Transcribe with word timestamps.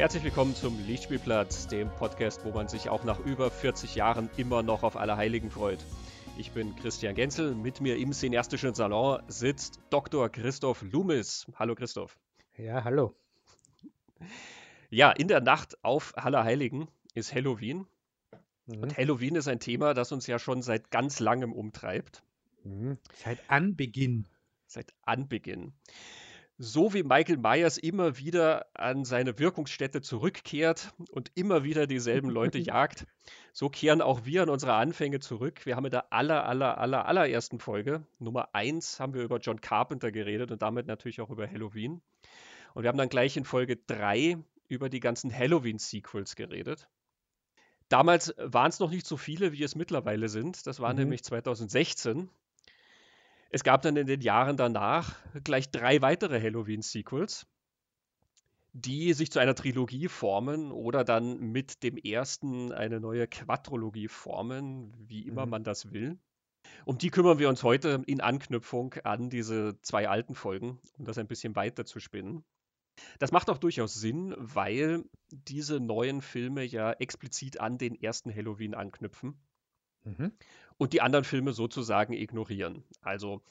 Herzlich 0.00 0.24
willkommen 0.24 0.54
zum 0.54 0.82
Lichtspielplatz, 0.86 1.66
dem 1.66 1.90
Podcast, 1.90 2.42
wo 2.46 2.52
man 2.52 2.68
sich 2.68 2.88
auch 2.88 3.04
nach 3.04 3.18
über 3.18 3.50
40 3.50 3.96
Jahren 3.96 4.30
immer 4.38 4.62
noch 4.62 4.82
auf 4.82 4.96
Allerheiligen 4.96 5.50
freut. 5.50 5.84
Ich 6.38 6.52
bin 6.52 6.74
Christian 6.74 7.14
Genzel, 7.14 7.54
mit 7.54 7.82
mir 7.82 7.98
im 7.98 8.14
cineastischen 8.14 8.72
Salon 8.72 9.22
sitzt 9.28 9.78
Dr. 9.90 10.30
Christoph 10.30 10.80
Loomis. 10.80 11.46
Hallo 11.54 11.74
Christoph. 11.74 12.18
Ja, 12.56 12.82
hallo. 12.82 13.14
Ja, 14.88 15.10
in 15.10 15.28
der 15.28 15.42
Nacht 15.42 15.76
auf 15.84 16.16
Allerheiligen 16.16 16.88
ist 17.12 17.34
Halloween. 17.34 17.86
Mhm. 18.64 18.82
Und 18.82 18.96
Halloween 18.96 19.34
ist 19.34 19.48
ein 19.48 19.60
Thema, 19.60 19.92
das 19.92 20.12
uns 20.12 20.26
ja 20.26 20.38
schon 20.38 20.62
seit 20.62 20.90
ganz 20.90 21.20
langem 21.20 21.52
umtreibt. 21.52 22.22
Mhm. 22.64 22.96
Seit 23.12 23.38
Anbeginn. 23.50 24.26
Seit 24.66 24.94
Anbeginn 25.02 25.74
so 26.62 26.92
wie 26.92 27.02
Michael 27.02 27.38
Myers 27.38 27.78
immer 27.78 28.18
wieder 28.18 28.66
an 28.74 29.06
seine 29.06 29.38
Wirkungsstätte 29.38 30.02
zurückkehrt 30.02 30.92
und 31.10 31.32
immer 31.34 31.64
wieder 31.64 31.86
dieselben 31.86 32.28
Leute 32.28 32.58
jagt, 32.58 33.06
so 33.54 33.70
kehren 33.70 34.02
auch 34.02 34.26
wir 34.26 34.42
an 34.42 34.50
unsere 34.50 34.74
Anfänge 34.74 35.20
zurück. 35.20 35.64
Wir 35.64 35.76
haben 35.76 35.86
in 35.86 35.90
der 35.90 36.12
aller, 36.12 36.44
aller, 36.44 36.76
aller, 36.76 37.06
allerersten 37.06 37.60
Folge, 37.60 38.06
Nummer 38.18 38.54
1, 38.54 39.00
haben 39.00 39.14
wir 39.14 39.22
über 39.22 39.38
John 39.38 39.62
Carpenter 39.62 40.12
geredet 40.12 40.50
und 40.50 40.60
damit 40.60 40.86
natürlich 40.86 41.22
auch 41.22 41.30
über 41.30 41.50
Halloween. 41.50 42.02
Und 42.74 42.82
wir 42.82 42.90
haben 42.90 42.98
dann 42.98 43.08
gleich 43.08 43.38
in 43.38 43.46
Folge 43.46 43.78
3 43.78 44.36
über 44.68 44.90
die 44.90 45.00
ganzen 45.00 45.34
Halloween-Sequels 45.34 46.36
geredet. 46.36 46.90
Damals 47.88 48.34
waren 48.36 48.68
es 48.68 48.80
noch 48.80 48.90
nicht 48.90 49.06
so 49.06 49.16
viele, 49.16 49.52
wie 49.52 49.62
es 49.62 49.76
mittlerweile 49.76 50.28
sind. 50.28 50.66
Das 50.66 50.78
war 50.78 50.92
mhm. 50.92 50.98
nämlich 50.98 51.24
2016. 51.24 52.28
Es 53.52 53.64
gab 53.64 53.82
dann 53.82 53.96
in 53.96 54.06
den 54.06 54.20
Jahren 54.20 54.56
danach 54.56 55.16
gleich 55.42 55.70
drei 55.70 56.00
weitere 56.02 56.40
Halloween-Sequels, 56.40 57.46
die 58.72 59.12
sich 59.12 59.32
zu 59.32 59.40
einer 59.40 59.56
Trilogie 59.56 60.06
formen 60.06 60.70
oder 60.70 61.02
dann 61.02 61.40
mit 61.40 61.82
dem 61.82 61.96
ersten 61.96 62.72
eine 62.72 63.00
neue 63.00 63.26
Quadrologie 63.26 64.06
formen, 64.06 64.94
wie 64.96 65.26
immer 65.26 65.46
mhm. 65.46 65.50
man 65.50 65.64
das 65.64 65.92
will. 65.92 66.16
Um 66.84 66.96
die 66.96 67.10
kümmern 67.10 67.40
wir 67.40 67.48
uns 67.48 67.64
heute 67.64 68.02
in 68.06 68.20
Anknüpfung 68.20 68.94
an 69.02 69.30
diese 69.30 69.80
zwei 69.82 70.08
alten 70.08 70.36
Folgen, 70.36 70.78
um 70.98 71.04
das 71.04 71.18
ein 71.18 71.26
bisschen 71.26 71.56
weiter 71.56 71.84
zu 71.84 71.98
spinnen. 71.98 72.44
Das 73.18 73.32
macht 73.32 73.50
auch 73.50 73.58
durchaus 73.58 73.94
Sinn, 73.94 74.32
weil 74.36 75.04
diese 75.30 75.80
neuen 75.80 76.22
Filme 76.22 76.62
ja 76.62 76.92
explizit 76.92 77.58
an 77.58 77.78
den 77.78 78.00
ersten 78.00 78.32
Halloween 78.32 78.74
anknüpfen. 78.74 79.34
Mhm 80.04 80.32
und 80.80 80.94
die 80.94 81.02
anderen 81.02 81.26
Filme 81.26 81.52
sozusagen 81.52 82.14
ignorieren. 82.14 82.84
Also 83.02 83.42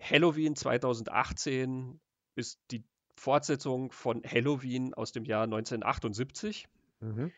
Halloween 0.00 0.56
2018 0.56 2.00
ist 2.34 2.58
die 2.70 2.82
Fortsetzung 3.14 3.92
von 3.92 4.22
Halloween 4.24 4.94
aus 4.94 5.12
dem 5.12 5.26
Jahr 5.26 5.44
1978. 5.44 6.66
Mhm. 7.00 7.30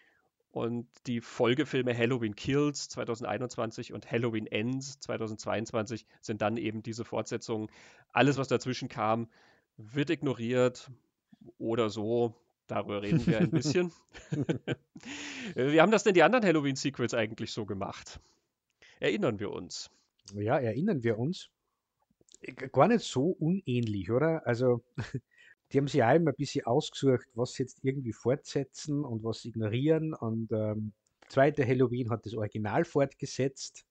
Und 0.53 0.87
die 1.09 1.21
Folgefilme 1.21 1.99
Halloween 1.99 2.37
Kills 2.37 2.89
2021 2.91 3.93
und 3.93 4.09
Halloween 4.09 4.47
Ends 4.47 5.01
2022 5.01 6.07
sind 6.21 6.41
dann 6.41 6.57
eben 6.57 6.85
diese 6.85 7.05
Fortsetzungen. 7.05 7.69
Alles, 8.12 8.37
was 8.37 8.47
dazwischen 8.47 8.89
kam, 8.89 9.29
wird 9.77 10.11
ignoriert 10.11 10.93
oder 11.59 11.91
so. 11.91 12.37
Darüber 12.69 13.03
reden 13.03 13.27
wir 13.27 13.41
ein 13.41 13.51
bisschen. 13.51 13.91
Wie 15.57 15.81
haben 15.81 15.91
das 15.91 16.05
denn 16.05 16.15
die 16.15 16.23
anderen 16.23 16.47
Halloween-Sequels 16.47 17.15
eigentlich 17.15 17.51
so 17.51 17.67
gemacht? 17.67 18.21
Erinnern 19.00 19.38
wir 19.38 19.50
uns. 19.50 19.91
Ja, 20.34 20.59
erinnern 20.59 21.03
wir 21.03 21.19
uns. 21.19 21.50
Gar 22.72 22.88
nicht 22.88 23.05
so 23.05 23.28
unähnlich, 23.28 24.10
oder? 24.10 24.47
Also, 24.47 24.82
die 25.72 25.78
haben 25.78 25.88
sich 25.88 26.03
auch 26.03 26.15
immer 26.15 26.31
ein 26.31 26.37
bisschen 26.37 26.66
ausgesucht, 26.66 27.27
was 27.34 27.59
jetzt 27.59 27.81
irgendwie 27.82 28.12
fortsetzen 28.12 29.05
und 29.05 29.25
was 29.25 29.44
ignorieren. 29.44 30.15
Und 30.15 30.53
ähm, 30.53 30.93
zweite 31.28 31.66
Halloween 31.66 32.10
hat 32.10 32.27
das 32.27 32.34
Original 32.34 32.84
fortgesetzt. 32.84 33.84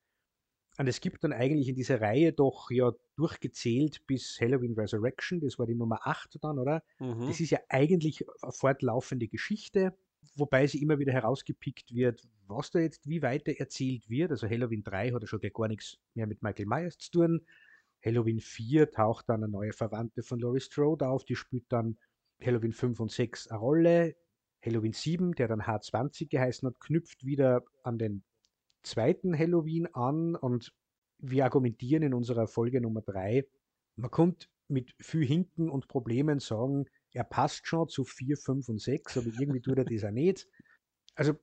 Und 0.78 0.88
es 0.88 1.02
gibt 1.02 1.24
dann 1.24 1.34
eigentlich 1.34 1.68
in 1.68 1.76
dieser 1.76 2.02
Reihe 2.02 2.34
doch 2.34 2.72
ja 2.72 2.92
durchgezählt 3.16 4.06
bis 4.08 4.40
Halloween 4.42 4.74
Resurrection, 4.74 5.40
das 5.40 5.60
war 5.60 5.68
die 5.68 5.76
Nummer 5.76 6.00
8 6.04 6.40
dann, 6.42 6.58
oder? 6.58 6.84
Mhm. 7.00 7.28
Das 7.28 7.40
ist 7.40 7.52
ja 7.52 7.60
eigentlich 7.70 8.26
eine 8.42 8.52
fortlaufende 8.52 9.28
Geschichte 9.28 9.96
wobei 10.36 10.68
sie 10.68 10.82
immer 10.82 11.00
wieder 11.00 11.14
herausgepickt 11.14 11.94
wird, 11.94 12.28
was 12.48 12.72
da 12.72 12.80
jetzt 12.80 13.08
wie 13.08 13.22
weiter 13.22 13.54
erzählt 13.58 14.10
wird. 14.10 14.32
Also 14.32 14.50
Halloween 14.50 14.84
3 14.84 15.12
hat 15.12 15.22
ja 15.22 15.28
schon 15.28 15.40
gar 15.42 15.68
nichts 15.68 15.98
mehr 16.14 16.28
mit 16.28 16.42
Michael 16.42 16.66
Myers 16.66 16.98
zu 16.98 17.12
tun. 17.12 17.46
Halloween 18.04 18.40
4 18.40 18.92
taucht 18.92 19.30
dann 19.30 19.44
eine 19.44 19.52
neue 19.52 19.74
Verwandte 19.74 20.24
von 20.24 20.40
Laurie 20.40 20.60
Strode 20.60 21.08
auf, 21.08 21.24
die 21.24 21.36
spielt 21.36 21.66
dann 21.70 21.98
Halloween 22.42 22.74
5 22.74 23.00
und 23.00 23.12
6 23.12 23.48
eine 23.48 23.60
Rolle. 23.60 24.16
Halloween 24.62 24.94
7, 24.94 25.34
der 25.34 25.48
dann 25.48 25.62
H20 25.62 26.30
geheißen 26.30 26.68
hat, 26.68 26.80
knüpft 26.80 27.26
wieder 27.26 27.64
an 27.84 27.98
den 27.98 28.24
zweiten 28.82 29.38
Halloween 29.38 29.88
an 29.94 30.36
und 30.36 30.74
wir 31.20 31.46
argumentieren 31.46 32.04
in 32.04 32.14
unserer 32.14 32.48
Folge 32.48 32.82
Nummer 32.82 33.02
3, 33.02 33.46
man 33.96 34.12
kommt 34.12 34.50
mit 34.68 34.94
viel 35.00 35.26
Hinken 35.26 35.70
und 35.70 35.88
Problemen 35.88 36.40
sagen, 36.40 36.86
er 37.14 37.24
passt 37.24 37.68
schon 37.68 37.88
zu 37.88 38.04
4, 38.04 38.38
5 38.38 38.70
und 38.70 38.82
6, 38.82 39.18
aber 39.18 39.28
irgendwie 39.40 39.62
tut 39.62 39.78
er 39.78 39.86
das 39.86 40.04
auch 40.04 40.12
nicht. 40.12 40.48
Also 41.16 41.34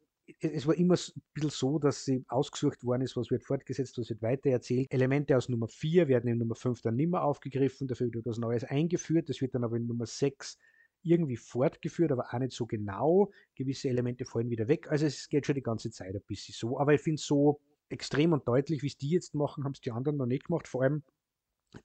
es 0.41 0.67
war 0.67 0.75
immer 0.75 0.95
ein 0.95 1.23
bisschen 1.35 1.51
so, 1.51 1.79
dass 1.79 2.05
sie 2.05 2.25
ausgesucht 2.29 2.85
worden 2.85 3.03
ist, 3.03 3.17
was 3.17 3.31
wird 3.31 3.45
fortgesetzt, 3.45 3.99
was 3.99 4.11
wird 4.11 4.23
weitererzählt. 4.23 4.87
Elemente 4.91 5.37
aus 5.37 5.49
Nummer 5.49 5.69
4 5.69 6.09
werden 6.09 6.29
in 6.29 6.39
Nummer 6.39 6.55
5 6.55 6.83
dann 6.83 6.97
nicht 6.97 7.11
mehr 7.11 7.23
aufgegriffen, 7.23 7.89
dafür 7.89 8.07
wird 8.07 8.27
etwas 8.27 8.39
Neues 8.39 8.65
eingeführt. 8.65 9.29
Das 9.29 9.41
wird 9.41 9.55
dann 9.55 9.65
aber 9.65 9.77
in 9.77 9.87
Nummer 9.87 10.07
6 10.07 10.59
irgendwie 11.03 11.37
fortgeführt, 11.37 12.13
aber 12.13 12.33
auch 12.33 12.39
nicht 12.39 12.53
so 12.53 12.67
genau. 12.67 13.33
Gewisse 13.55 13.89
Elemente 13.89 14.25
fallen 14.25 14.51
wieder 14.51 14.69
weg. 14.69 14.91
Also 14.91 15.07
es 15.07 15.29
geht 15.29 15.47
schon 15.47 15.55
die 15.55 15.63
ganze 15.63 15.91
Zeit 15.91 16.15
ein 16.15 16.23
bisschen 16.27 16.55
so. 16.55 16.79
Aber 16.79 16.95
ich 16.95 17.01
finde 17.01 17.21
so 17.21 17.61
extrem 17.89 18.33
und 18.33 18.47
deutlich, 18.47 18.83
wie 18.83 18.89
es 18.89 18.97
die 18.97 19.11
jetzt 19.11 19.35
machen, 19.35 19.65
haben 19.65 19.73
es 19.73 19.81
die 19.81 19.93
anderen 19.93 20.19
noch 20.19 20.27
nicht 20.27 20.45
gemacht. 20.45 20.69
Vor 20.69 20.83
allem 20.83 21.03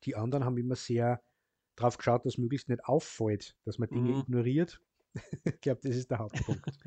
die 0.04 0.16
anderen 0.16 0.44
haben 0.44 0.58
immer 0.58 0.76
sehr 0.76 1.22
drauf 1.76 1.98
geschaut, 1.98 2.26
dass 2.26 2.38
möglichst 2.38 2.70
nicht 2.70 2.86
auffällt, 2.86 3.56
dass 3.66 3.78
man 3.78 3.90
Dinge 3.90 4.14
mhm. 4.14 4.20
ignoriert. 4.22 4.82
ich 5.46 5.62
glaube, 5.62 5.82
das 5.84 5.96
ist 5.96 6.12
der 6.12 6.20
Hauptpunkt. 6.20 6.66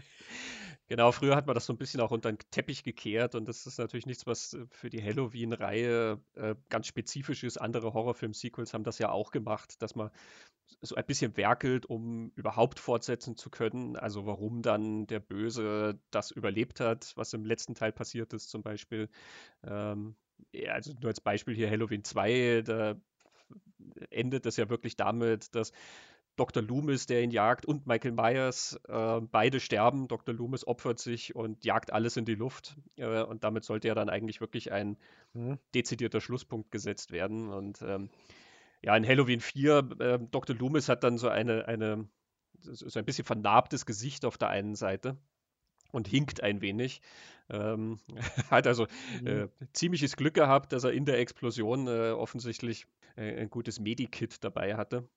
Genau, 0.88 1.12
früher 1.12 1.36
hat 1.36 1.46
man 1.46 1.54
das 1.54 1.66
so 1.66 1.74
ein 1.74 1.76
bisschen 1.76 2.00
auch 2.00 2.12
unter 2.12 2.32
den 2.32 2.38
Teppich 2.50 2.82
gekehrt 2.82 3.34
und 3.34 3.46
das 3.46 3.66
ist 3.66 3.78
natürlich 3.78 4.06
nichts, 4.06 4.26
was 4.26 4.54
äh, 4.54 4.64
für 4.70 4.88
die 4.88 5.02
Halloween-Reihe 5.02 6.18
äh, 6.34 6.54
ganz 6.70 6.86
spezifisch 6.86 7.44
ist. 7.44 7.58
Andere 7.58 7.92
Horrorfilm-Sequels 7.92 8.72
haben 8.72 8.84
das 8.84 8.98
ja 8.98 9.10
auch 9.10 9.30
gemacht, 9.30 9.82
dass 9.82 9.94
man 9.94 10.10
so 10.80 10.94
ein 10.94 11.04
bisschen 11.04 11.36
werkelt, 11.36 11.84
um 11.84 12.32
überhaupt 12.36 12.80
fortsetzen 12.80 13.36
zu 13.36 13.50
können. 13.50 13.96
Also 13.96 14.24
warum 14.24 14.62
dann 14.62 15.06
der 15.06 15.20
Böse 15.20 16.00
das 16.10 16.30
überlebt 16.30 16.80
hat, 16.80 17.12
was 17.16 17.34
im 17.34 17.44
letzten 17.44 17.74
Teil 17.74 17.92
passiert 17.92 18.32
ist 18.32 18.48
zum 18.48 18.62
Beispiel. 18.62 19.10
Ähm, 19.64 20.16
ja, 20.52 20.72
also 20.72 20.94
nur 20.94 21.08
als 21.08 21.20
Beispiel 21.20 21.54
hier 21.54 21.70
Halloween 21.70 22.04
2, 22.04 22.62
da 22.62 22.96
endet 24.10 24.46
es 24.46 24.56
ja 24.56 24.68
wirklich 24.68 24.96
damit, 24.96 25.54
dass 25.54 25.72
Dr. 26.36 26.62
Loomis, 26.62 27.06
der 27.06 27.22
ihn 27.22 27.32
jagt, 27.32 27.66
und 27.66 27.86
Michael 27.86 28.12
Myers 28.12 28.78
äh, 28.88 29.20
beide 29.20 29.58
sterben. 29.58 30.06
Dr. 30.06 30.34
Loomis 30.34 30.66
opfert 30.66 31.00
sich 31.00 31.34
und 31.34 31.64
jagt 31.64 31.92
alles 31.92 32.16
in 32.16 32.24
die 32.24 32.36
Luft. 32.36 32.76
Äh, 32.96 33.22
und 33.22 33.42
damit 33.42 33.64
sollte 33.64 33.88
ja 33.88 33.94
dann 33.94 34.08
eigentlich 34.08 34.40
wirklich 34.40 34.70
ein 34.70 34.96
mhm. 35.32 35.58
dezidierter 35.74 36.20
Schlusspunkt 36.20 36.70
gesetzt 36.70 37.10
werden. 37.10 37.48
Und 37.48 37.82
ähm, 37.82 38.08
ja, 38.82 38.96
in 38.96 39.06
Halloween 39.06 39.40
4, 39.40 39.88
äh, 39.98 40.18
Dr. 40.30 40.54
Loomis 40.54 40.88
hat 40.88 41.02
dann 41.02 41.18
so 41.18 41.28
eine, 41.28 41.66
eine 41.66 42.08
so 42.60 42.98
ein 42.98 43.04
bisschen 43.04 43.24
vernarbtes 43.24 43.84
Gesicht 43.86 44.24
auf 44.24 44.38
der 44.38 44.48
einen 44.48 44.74
Seite 44.74 45.16
und 45.92 46.08
hinkt 46.08 46.42
ein 46.42 46.60
wenig. 46.60 47.00
Ähm, 47.50 47.98
hat 48.50 48.66
also 48.66 48.86
mhm. 49.20 49.26
äh, 49.26 49.48
ziemliches 49.72 50.16
Glück 50.16 50.34
gehabt, 50.34 50.72
dass 50.72 50.84
er 50.84 50.92
in 50.92 51.04
der 51.04 51.18
Explosion 51.18 51.86
äh, 51.86 52.10
offensichtlich 52.10 52.86
äh, 53.16 53.40
ein 53.40 53.50
gutes 53.50 53.80
Medikit 53.80 54.44
dabei 54.44 54.76
hatte. 54.76 55.08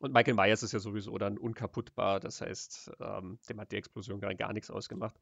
Und 0.00 0.12
Michael 0.12 0.34
Myers 0.34 0.62
ist 0.62 0.72
ja 0.72 0.80
sowieso 0.80 1.16
dann 1.18 1.38
unkaputtbar, 1.38 2.20
das 2.20 2.40
heißt, 2.40 2.90
ähm, 3.00 3.38
dem 3.48 3.60
hat 3.60 3.72
die 3.72 3.76
Explosion 3.76 4.20
gar, 4.20 4.34
gar 4.34 4.52
nichts 4.52 4.70
ausgemacht. 4.70 5.14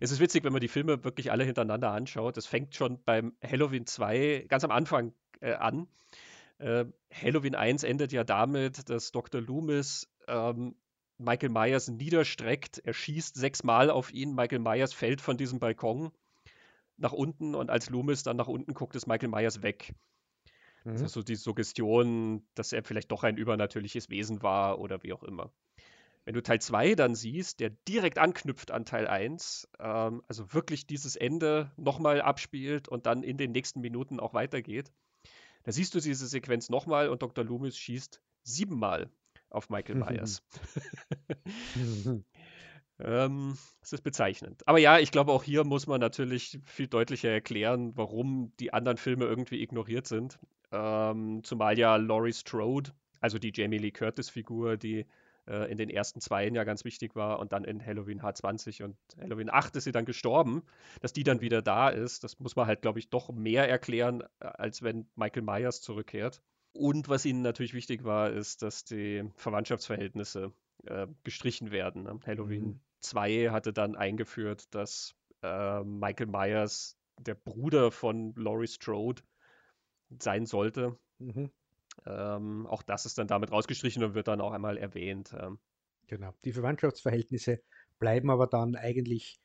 Es 0.00 0.10
ist 0.10 0.20
witzig, 0.20 0.44
wenn 0.44 0.52
man 0.52 0.60
die 0.60 0.68
Filme 0.68 1.04
wirklich 1.04 1.30
alle 1.32 1.44
hintereinander 1.44 1.90
anschaut. 1.90 2.36
Das 2.36 2.46
fängt 2.46 2.74
schon 2.74 3.02
beim 3.04 3.34
Halloween 3.42 3.84
2 3.84 4.46
ganz 4.48 4.64
am 4.64 4.70
Anfang 4.70 5.12
äh, 5.40 5.54
an. 5.54 5.88
Äh, 6.58 6.86
Halloween 7.12 7.56
1 7.56 7.82
endet 7.82 8.12
ja 8.12 8.22
damit, 8.22 8.88
dass 8.88 9.10
Dr. 9.10 9.40
Loomis 9.40 10.08
ähm, 10.28 10.76
Michael 11.22 11.50
Myers 11.50 11.88
niederstreckt. 11.88 12.78
Er 12.84 12.92
schießt 12.92 13.36
sechsmal 13.36 13.90
auf 13.90 14.12
ihn. 14.12 14.34
Michael 14.34 14.58
Myers 14.58 14.92
fällt 14.92 15.20
von 15.20 15.36
diesem 15.36 15.58
Balkon 15.58 16.12
nach 16.96 17.12
unten 17.12 17.54
und 17.54 17.70
als 17.70 17.90
Loomis 17.90 18.22
dann 18.22 18.36
nach 18.36 18.48
unten 18.48 18.74
guckt, 18.74 18.94
ist 18.94 19.06
Michael 19.06 19.28
Myers 19.28 19.62
weg. 19.62 19.94
Mhm. 20.84 20.92
Das 20.92 21.02
ist 21.02 21.12
so 21.12 21.22
die 21.22 21.36
Suggestion, 21.36 22.46
dass 22.54 22.72
er 22.72 22.84
vielleicht 22.84 23.10
doch 23.10 23.24
ein 23.24 23.36
übernatürliches 23.36 24.10
Wesen 24.10 24.42
war 24.42 24.78
oder 24.78 25.02
wie 25.02 25.12
auch 25.12 25.22
immer. 25.22 25.52
Wenn 26.24 26.34
du 26.34 26.42
Teil 26.42 26.60
2 26.60 26.94
dann 26.94 27.16
siehst, 27.16 27.58
der 27.58 27.70
direkt 27.88 28.18
anknüpft 28.18 28.70
an 28.70 28.84
Teil 28.84 29.08
1, 29.08 29.68
ähm, 29.80 30.22
also 30.28 30.52
wirklich 30.52 30.86
dieses 30.86 31.16
Ende 31.16 31.72
nochmal 31.76 32.20
abspielt 32.20 32.88
und 32.88 33.06
dann 33.06 33.24
in 33.24 33.38
den 33.38 33.50
nächsten 33.50 33.80
Minuten 33.80 34.20
auch 34.20 34.32
weitergeht, 34.32 34.92
da 35.64 35.72
siehst 35.72 35.94
du 35.94 36.00
diese 36.00 36.26
Sequenz 36.26 36.70
nochmal 36.70 37.08
und 37.08 37.22
Dr. 37.22 37.44
Loomis 37.44 37.76
schießt 37.76 38.22
siebenmal 38.44 39.10
auf 39.52 39.70
Michael 39.70 39.96
Myers. 39.96 40.42
Ähm, 43.04 43.56
es 43.82 43.92
ist 43.92 44.02
bezeichnend. 44.02 44.62
Aber 44.66 44.78
ja, 44.78 44.98
ich 44.98 45.10
glaube, 45.10 45.32
auch 45.32 45.42
hier 45.42 45.64
muss 45.64 45.86
man 45.86 46.00
natürlich 46.00 46.60
viel 46.64 46.86
deutlicher 46.86 47.30
erklären, 47.30 47.96
warum 47.96 48.52
die 48.60 48.72
anderen 48.72 48.96
Filme 48.96 49.24
irgendwie 49.24 49.62
ignoriert 49.62 50.06
sind. 50.06 50.38
Ähm, 50.70 51.42
zumal 51.42 51.78
ja 51.78 51.96
Laurie 51.96 52.32
Strode, 52.32 52.92
also 53.20 53.38
die 53.38 53.52
Jamie 53.54 53.78
Lee 53.78 53.90
Curtis-Figur, 53.90 54.76
die 54.76 55.06
äh, 55.48 55.70
in 55.70 55.78
den 55.78 55.90
ersten 55.90 56.20
zwei 56.20 56.46
ja 56.48 56.64
ganz 56.64 56.84
wichtig 56.84 57.16
war 57.16 57.40
und 57.40 57.52
dann 57.52 57.64
in 57.64 57.84
Halloween 57.84 58.22
H20 58.22 58.84
und 58.84 58.96
Halloween 59.20 59.50
8 59.50 59.74
ist 59.76 59.84
sie 59.84 59.92
dann 59.92 60.04
gestorben, 60.04 60.62
dass 61.00 61.12
die 61.12 61.24
dann 61.24 61.40
wieder 61.40 61.62
da 61.62 61.88
ist, 61.88 62.22
das 62.24 62.38
muss 62.38 62.56
man 62.56 62.66
halt, 62.66 62.82
glaube 62.82 63.00
ich, 63.00 63.10
doch 63.10 63.30
mehr 63.32 63.68
erklären, 63.68 64.22
äh, 64.40 64.46
als 64.46 64.82
wenn 64.82 65.08
Michael 65.16 65.42
Myers 65.42 65.80
zurückkehrt. 65.80 66.42
Und 66.72 67.08
was 67.08 67.24
ihnen 67.26 67.42
natürlich 67.42 67.74
wichtig 67.74 68.04
war, 68.04 68.30
ist, 68.30 68.62
dass 68.62 68.84
die 68.84 69.24
Verwandtschaftsverhältnisse 69.36 70.52
äh, 70.86 71.06
gestrichen 71.22 71.70
werden. 71.70 72.04
Ne? 72.04 72.18
Halloween 72.26 72.64
mhm. 72.64 72.80
2 73.00 73.50
hatte 73.50 73.72
dann 73.72 73.94
eingeführt, 73.94 74.74
dass 74.74 75.14
äh, 75.42 75.82
Michael 75.82 76.28
Myers 76.28 76.96
der 77.18 77.34
Bruder 77.34 77.90
von 77.90 78.34
Laurie 78.36 78.66
Strode 78.66 79.22
sein 80.18 80.46
sollte. 80.46 80.98
Mhm. 81.18 81.50
Ähm, 82.06 82.66
auch 82.66 82.82
das 82.82 83.04
ist 83.04 83.18
dann 83.18 83.26
damit 83.26 83.52
rausgestrichen 83.52 84.02
und 84.02 84.14
wird 84.14 84.28
dann 84.28 84.40
auch 84.40 84.52
einmal 84.52 84.78
erwähnt. 84.78 85.34
Ähm. 85.38 85.58
Genau. 86.06 86.34
Die 86.44 86.52
Verwandtschaftsverhältnisse 86.52 87.62
bleiben 87.98 88.30
aber 88.30 88.46
dann 88.46 88.76
eigentlich 88.76 89.38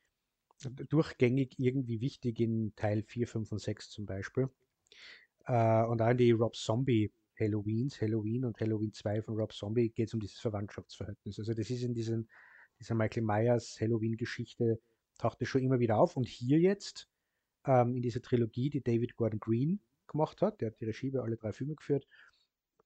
durchgängig 0.88 1.54
irgendwie 1.58 2.00
wichtig 2.00 2.40
in 2.40 2.74
Teil 2.74 3.02
4, 3.02 3.28
5 3.28 3.52
und 3.52 3.58
6 3.58 3.90
zum 3.90 4.06
Beispiel. 4.06 4.48
Äh, 5.44 5.84
und 5.84 6.02
auch 6.02 6.08
in 6.10 6.18
die 6.18 6.32
Rob 6.32 6.56
Zombie 6.56 7.12
Halloweens, 7.38 8.00
Halloween 8.00 8.44
und 8.44 8.58
Halloween 8.60 8.92
2 8.92 9.22
von 9.22 9.36
Rob 9.36 9.52
Zombie 9.52 9.90
geht 9.90 10.08
es 10.08 10.14
um 10.14 10.20
dieses 10.20 10.38
Verwandtschaftsverhältnis. 10.40 11.38
Also 11.38 11.54
das 11.54 11.70
ist 11.70 11.82
in 11.82 11.94
diesen, 11.94 12.28
dieser 12.78 12.94
Michael 12.94 13.24
Myers 13.24 13.78
Halloween-Geschichte 13.80 14.80
taucht 15.18 15.42
es 15.42 15.48
schon 15.48 15.62
immer 15.62 15.80
wieder 15.80 15.98
auf. 15.98 16.16
Und 16.16 16.26
hier 16.26 16.58
jetzt 16.58 17.08
ähm, 17.66 17.96
in 17.96 18.02
dieser 18.02 18.22
Trilogie, 18.22 18.70
die 18.70 18.82
David 18.82 19.16
Gordon 19.16 19.40
Green 19.40 19.80
gemacht 20.06 20.42
hat, 20.42 20.60
der 20.60 20.70
hat 20.70 20.80
die 20.80 20.86
Regie 20.86 21.10
bei 21.10 21.20
alle 21.20 21.36
drei 21.36 21.52
Filme 21.52 21.74
geführt, 21.74 22.06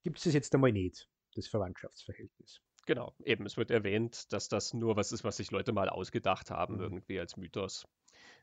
gibt 0.03 0.19
es 0.19 0.25
das 0.25 0.35
jetzt 0.35 0.55
einmal 0.55 0.73
nicht, 0.73 1.09
das 1.35 1.47
Verwandtschaftsverhältnis. 1.47 2.61
Genau, 2.87 3.15
eben, 3.25 3.47
es 3.47 3.57
wird 3.57 3.71
erwähnt, 3.71 4.33
dass 4.33 4.49
das 4.49 4.75
nur 4.75 4.97
was 4.97 5.13
ist, 5.13 5.25
was 5.25 5.37
sich 5.37 5.51
Leute 5.51 5.73
mal 5.73 5.89
ausgedacht 5.89 6.51
haben, 6.51 6.75
mhm. 6.75 6.81
irgendwie 6.81 7.21
als 7.21 7.37
Mythos, 7.37 7.87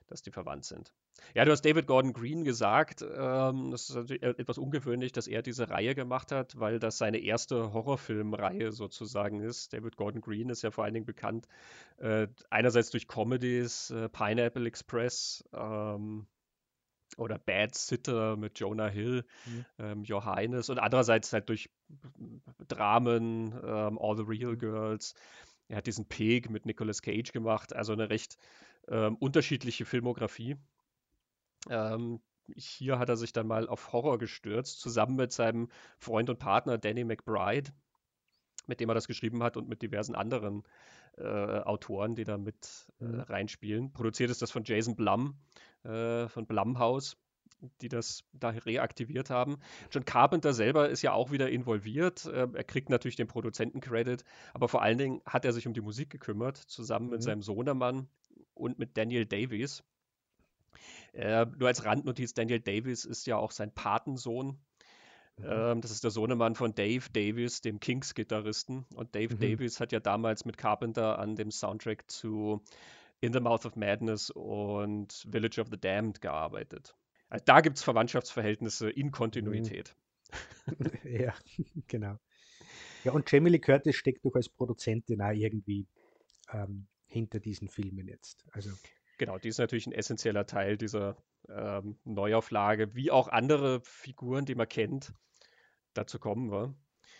dass 0.07 0.21
die 0.21 0.31
verwandt 0.31 0.65
sind. 0.65 0.94
Ja, 1.36 1.44
du 1.44 1.51
hast 1.51 1.63
David 1.63 1.86
Gordon 1.86 2.13
Green 2.13 2.45
gesagt, 2.45 3.01
ähm, 3.01 3.71
das 3.71 3.89
ist 3.89 3.95
natürlich 3.95 4.24
e-, 4.24 4.30
etwas 4.38 4.57
ungewöhnlich, 4.57 5.12
dass 5.12 5.27
er 5.27 5.41
diese 5.41 5.69
Reihe 5.69 5.94
gemacht 5.94 6.31
hat, 6.31 6.57
weil 6.59 6.80
das 6.80 6.97
seine 6.97 7.18
erste 7.18 7.74
Horrorfilmreihe 7.74 8.71
sozusagen 8.71 9.41
ist. 9.41 9.74
David 9.74 9.97
Gordon 9.97 10.21
Green 10.21 10.50
ist 10.50 10.62
ja 10.62 10.71
vor 10.71 10.85
allen 10.85 10.94
Dingen 10.94 11.06
bekannt, 11.06 11.47
äh, 11.97 12.27
einerseits 12.50 12.89
durch 12.92 13.07
Comedies, 13.07 13.92
äh, 13.92 14.07
Pineapple 14.07 14.65
Express, 14.65 15.44
ähm, 15.53 16.27
oder 17.19 17.38
Bad 17.38 17.75
Sitter 17.75 18.38
mit 18.38 18.60
Jonah 18.60 18.88
Hill, 18.88 19.25
mhm. 19.45 19.66
ähm, 19.77 20.04
Johannes 20.04 20.69
und 20.69 20.80
andererseits 20.80 21.33
halt 21.33 21.50
durch 21.50 21.69
Dramen, 22.68 23.54
ähm, 23.63 24.00
All 24.00 24.18
the 24.18 24.24
Real 24.24 24.54
mhm. 24.54 24.60
Girls. 24.60 25.13
Er 25.68 25.77
hat 25.77 25.88
diesen 25.88 26.07
Pig 26.07 26.50
mit 26.50 26.66
Nicolas 26.66 27.01
Cage 27.01 27.31
gemacht, 27.31 27.75
also 27.75 27.94
eine 27.94 28.10
recht 28.10 28.38
ähm, 28.88 29.16
unterschiedliche 29.18 29.86
Filmografie. 29.86 30.57
Ähm, 31.69 32.21
hier 32.56 32.98
hat 32.98 33.10
er 33.10 33.18
sich 33.18 33.33
dann 33.33 33.48
mal 33.48 33.68
auf 33.68 33.92
Horror 33.94 34.18
gestürzt, 34.18 34.80
zusammen 34.80 35.16
mit 35.16 35.31
seinem 35.31 35.69
Freund 36.00 36.30
und 36.30 36.39
Partner 36.39 36.77
Danny 36.77 37.04
McBride, 37.04 37.71
mit 38.66 38.80
dem 38.80 38.89
er 38.89 38.95
das 38.95 39.07
geschrieben 39.07 39.44
hat 39.44 39.57
und 39.57 39.69
mit 39.69 39.81
diversen 39.81 40.16
anderen 40.16 40.63
äh, 41.19 41.60
Autoren, 41.62 42.16
die 42.16 42.24
da 42.24 42.38
mit 42.38 42.88
äh, 43.00 43.06
mhm. 43.06 43.19
reinspielen. 43.21 43.92
Produziert 43.92 44.30
ist 44.30 44.42
das 44.42 44.51
von 44.51 44.63
Jason 44.63 44.95
Blum, 44.95 45.36
äh, 45.83 46.27
von 46.27 46.45
Blumhouse, 46.45 47.18
die 47.81 47.89
das 47.89 48.24
da 48.33 48.50
reaktiviert 48.50 49.30
haben. 49.30 49.57
John 49.92 50.06
Carpenter 50.06 50.54
selber 50.54 50.89
ist 50.89 51.01
ja 51.01 51.13
auch 51.13 51.31
wieder 51.31 51.50
involviert. 51.50 52.25
Äh, 52.25 52.48
er 52.54 52.63
kriegt 52.63 52.89
natürlich 52.89 53.16
den 53.16 53.27
Produzentencredit, 53.27 54.24
aber 54.54 54.68
vor 54.68 54.81
allen 54.81 54.98
Dingen 54.98 55.21
hat 55.25 55.45
er 55.45 55.54
sich 55.54 55.68
um 55.68 55.74
die 55.74 55.81
Musik 55.81 56.10
gekümmert, 56.10 56.57
zusammen 56.57 57.07
mhm. 57.07 57.12
mit 57.12 57.24
seinem 57.24 57.42
Sohnemann 57.42 58.07
und 58.54 58.80
mit 58.80 58.98
Daniel 58.98 59.25
Davies. 59.25 59.83
Äh, 61.13 61.45
nur 61.57 61.68
als 61.68 61.86
Randnotiz, 61.86 62.33
Daniel 62.33 62.60
Davies 62.60 63.06
ist 63.06 63.25
ja 63.25 63.38
auch 63.38 63.51
sein 63.51 63.74
Patensohn. 63.74 64.57
Mhm. 65.39 65.45
Ähm, 65.47 65.81
das 65.81 65.91
ist 65.91 66.03
der 66.03 66.12
Sohnemann 66.12 66.56
von 66.56 66.75
Dave 66.75 67.09
Davies, 67.12 67.62
dem 67.62 67.80
Kings-Gitarristen. 67.80 68.86
Und 68.95 69.15
Dave 69.15 69.36
mhm. 69.36 69.39
Davies 69.39 69.80
hat 69.80 69.91
ja 69.91 70.00
damals 70.00 70.45
mit 70.45 70.57
Carpenter 70.57 71.19
an 71.19 71.36
dem 71.36 71.51
Soundtrack 71.51 72.09
zu 72.09 72.62
in 73.21 73.33
the 73.33 73.39
Mouth 73.39 73.65
of 73.65 73.75
Madness 73.75 74.30
und 74.30 75.25
Village 75.30 75.59
of 75.59 75.68
the 75.69 75.80
Damned 75.80 76.21
gearbeitet. 76.21 76.95
Also 77.30 77.44
da 77.45 77.62
gibt 77.62 77.77
es 77.77 77.83
Verwandtschaftsverhältnisse 77.83 78.89
in 78.89 79.12
Kontinuität. 79.12 79.95
ja, 81.03 81.33
genau. 81.88 82.18
Ja, 83.03 83.12
und 83.12 83.30
Jamie 83.31 83.50
Lee 83.50 83.59
Curtis 83.59 83.95
steckt 83.95 84.25
doch 84.25 84.35
als 84.35 84.50
Produzentin 84.50 85.21
auch 85.21 85.31
irgendwie 85.31 85.88
ähm, 86.51 86.88
hinter 87.07 87.39
diesen 87.39 87.68
Filmen 87.68 88.07
jetzt. 88.07 88.45
Also. 88.51 88.69
Genau, 89.18 89.38
die 89.38 89.50
ist 89.50 89.57
natürlich 89.57 89.85
ein 89.85 89.92
essentieller 89.92 90.45
Teil 90.45 90.77
dieser 90.77 91.18
ähm, 91.50 91.97
Neuauflage, 92.06 92.95
wie 92.95 93.12
auch 93.12 93.27
andere 93.27 93.81
Figuren, 93.81 94.45
die 94.45 94.56
man 94.56 94.69
kennt. 94.69 95.13
Dazu 95.94 96.19
kommen 96.19 96.51
wir. 96.51 96.74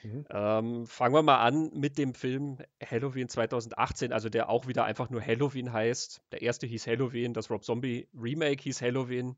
Mhm. 0.04 0.26
Ähm, 0.30 0.88
fangen 0.88 1.14
wir 1.14 1.24
mal 1.24 1.40
an 1.40 1.72
mit 1.74 1.98
dem 1.98 2.14
Film 2.14 2.58
Halloween 2.84 3.28
2018, 3.28 4.14
also 4.14 4.30
der 4.30 4.50
auch 4.50 4.68
wieder 4.68 4.86
einfach 4.86 5.10
nur 5.10 5.26
Halloween 5.26 5.74
heißt. 5.74 6.22
Der 6.32 6.42
erste 6.42 6.68
hieß 6.68 6.88
Halloween, 6.88 7.34
das 7.34 7.50
Rob 7.50 7.64
Zombie 7.64 8.08
Remake 8.14 8.64
hieß 8.64 8.82
Halloween 8.82 9.36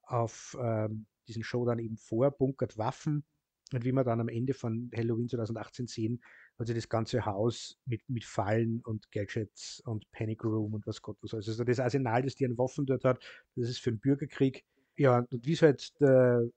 auf 0.04 0.58
ähm, 0.62 1.06
diesen 1.28 1.44
Show 1.44 1.66
dann 1.66 1.80
eben 1.80 1.98
vor, 1.98 2.32
bunkert 2.32 2.78
Waffen 2.78 3.26
und 3.74 3.86
wie 3.86 3.92
wir 3.92 4.04
dann 4.04 4.20
am 4.20 4.30
Ende 4.30 4.54
von 4.54 4.90
Halloween 4.96 5.30
2018 5.30 5.88
sehen, 5.88 6.22
hat 6.58 6.68
sie 6.68 6.74
das 6.74 6.90
ganze 6.90 7.26
Haus 7.26 7.78
mit, 7.86 8.02
mit 8.10 8.26
Fallen 8.26 8.82
und 8.82 9.12
Gadgets 9.12 9.82
und 9.86 10.10
Panic 10.12 10.44
Room 10.44 10.74
und 10.74 10.88
was 10.88 11.02
Gott 11.02 11.18
was 11.22 11.34
alles. 11.34 11.48
Also 11.50 11.64
das 11.64 11.80
Arsenal, 11.80 12.24
das 12.24 12.36
die 12.36 12.46
an 12.46 12.58
Waffen 12.58 12.86
dort 12.86 13.06
hat, 13.06 13.24
das 13.56 13.70
ist 13.70 13.80
für 13.80 13.92
einen 13.92 14.00
Bürgerkrieg. 14.00 14.66
Ja, 14.98 15.20
und 15.30 15.46
wie 15.46 15.54
es 15.54 15.62
halt 15.62 16.00
der, 16.02 16.50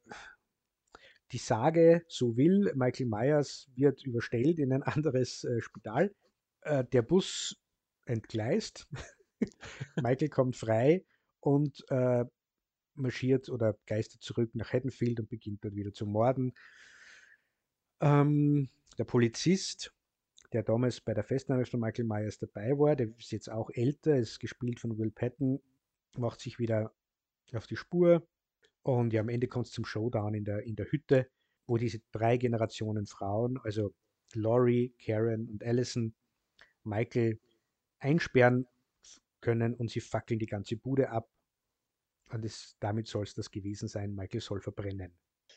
die 1.32 1.38
Sage 1.38 2.04
so 2.08 2.36
will, 2.36 2.72
Michael 2.74 3.06
Myers 3.06 3.68
wird 3.74 4.04
überstellt 4.04 4.58
in 4.58 4.72
ein 4.72 4.82
anderes 4.82 5.44
äh, 5.44 5.60
Spital. 5.60 6.14
Äh, 6.62 6.84
der 6.84 7.02
Bus 7.02 7.56
entgleist 8.04 8.88
Michael 10.02 10.28
kommt 10.28 10.56
frei 10.56 11.04
und 11.40 11.84
äh, 11.90 12.24
marschiert 12.94 13.48
oder 13.48 13.76
geistert 13.86 14.22
zurück 14.22 14.50
nach 14.54 14.72
Haddonfield 14.72 15.20
und 15.20 15.28
beginnt 15.28 15.64
dort 15.64 15.74
wieder 15.74 15.92
zu 15.92 16.06
morden. 16.06 16.52
Ähm, 18.00 18.68
der 18.98 19.04
Polizist, 19.04 19.94
der 20.52 20.62
damals 20.62 21.00
bei 21.00 21.14
der 21.14 21.24
Festnahme 21.24 21.64
von 21.64 21.80
Michael 21.80 22.04
Myers 22.04 22.38
dabei 22.38 22.78
war, 22.78 22.94
der 22.96 23.08
ist 23.18 23.32
jetzt 23.32 23.50
auch 23.50 23.70
älter, 23.70 24.16
ist 24.16 24.40
gespielt 24.40 24.80
von 24.80 24.98
Will 24.98 25.10
Patton, 25.10 25.62
macht 26.16 26.40
sich 26.40 26.58
wieder 26.58 26.92
auf 27.54 27.66
die 27.66 27.76
Spur 27.76 28.26
und 28.82 29.12
ja, 29.12 29.20
am 29.20 29.28
Ende 29.28 29.46
kommt 29.48 29.66
es 29.66 29.72
zum 29.72 29.84
Showdown 29.84 30.34
in 30.34 30.44
der, 30.44 30.62
in 30.64 30.76
der 30.76 30.90
Hütte, 30.90 31.28
wo 31.66 31.76
diese 31.76 32.00
drei 32.10 32.36
Generationen 32.36 33.06
Frauen, 33.06 33.58
also 33.62 33.94
Laurie, 34.34 34.94
Karen 35.04 35.48
und 35.48 35.64
Allison, 35.64 36.14
Michael 36.84 37.40
einsperren 37.98 38.66
können 39.40 39.74
und 39.74 39.90
sie 39.90 40.00
fackeln 40.00 40.38
die 40.38 40.46
ganze 40.46 40.76
Bude 40.76 41.10
ab. 41.10 41.28
Und 42.30 42.44
das, 42.44 42.76
damit 42.80 43.06
soll 43.06 43.24
es 43.24 43.34
das 43.34 43.50
gewesen 43.50 43.88
sein. 43.88 44.14
Michael 44.14 44.40
soll 44.40 44.60
verbrennen. 44.60 45.12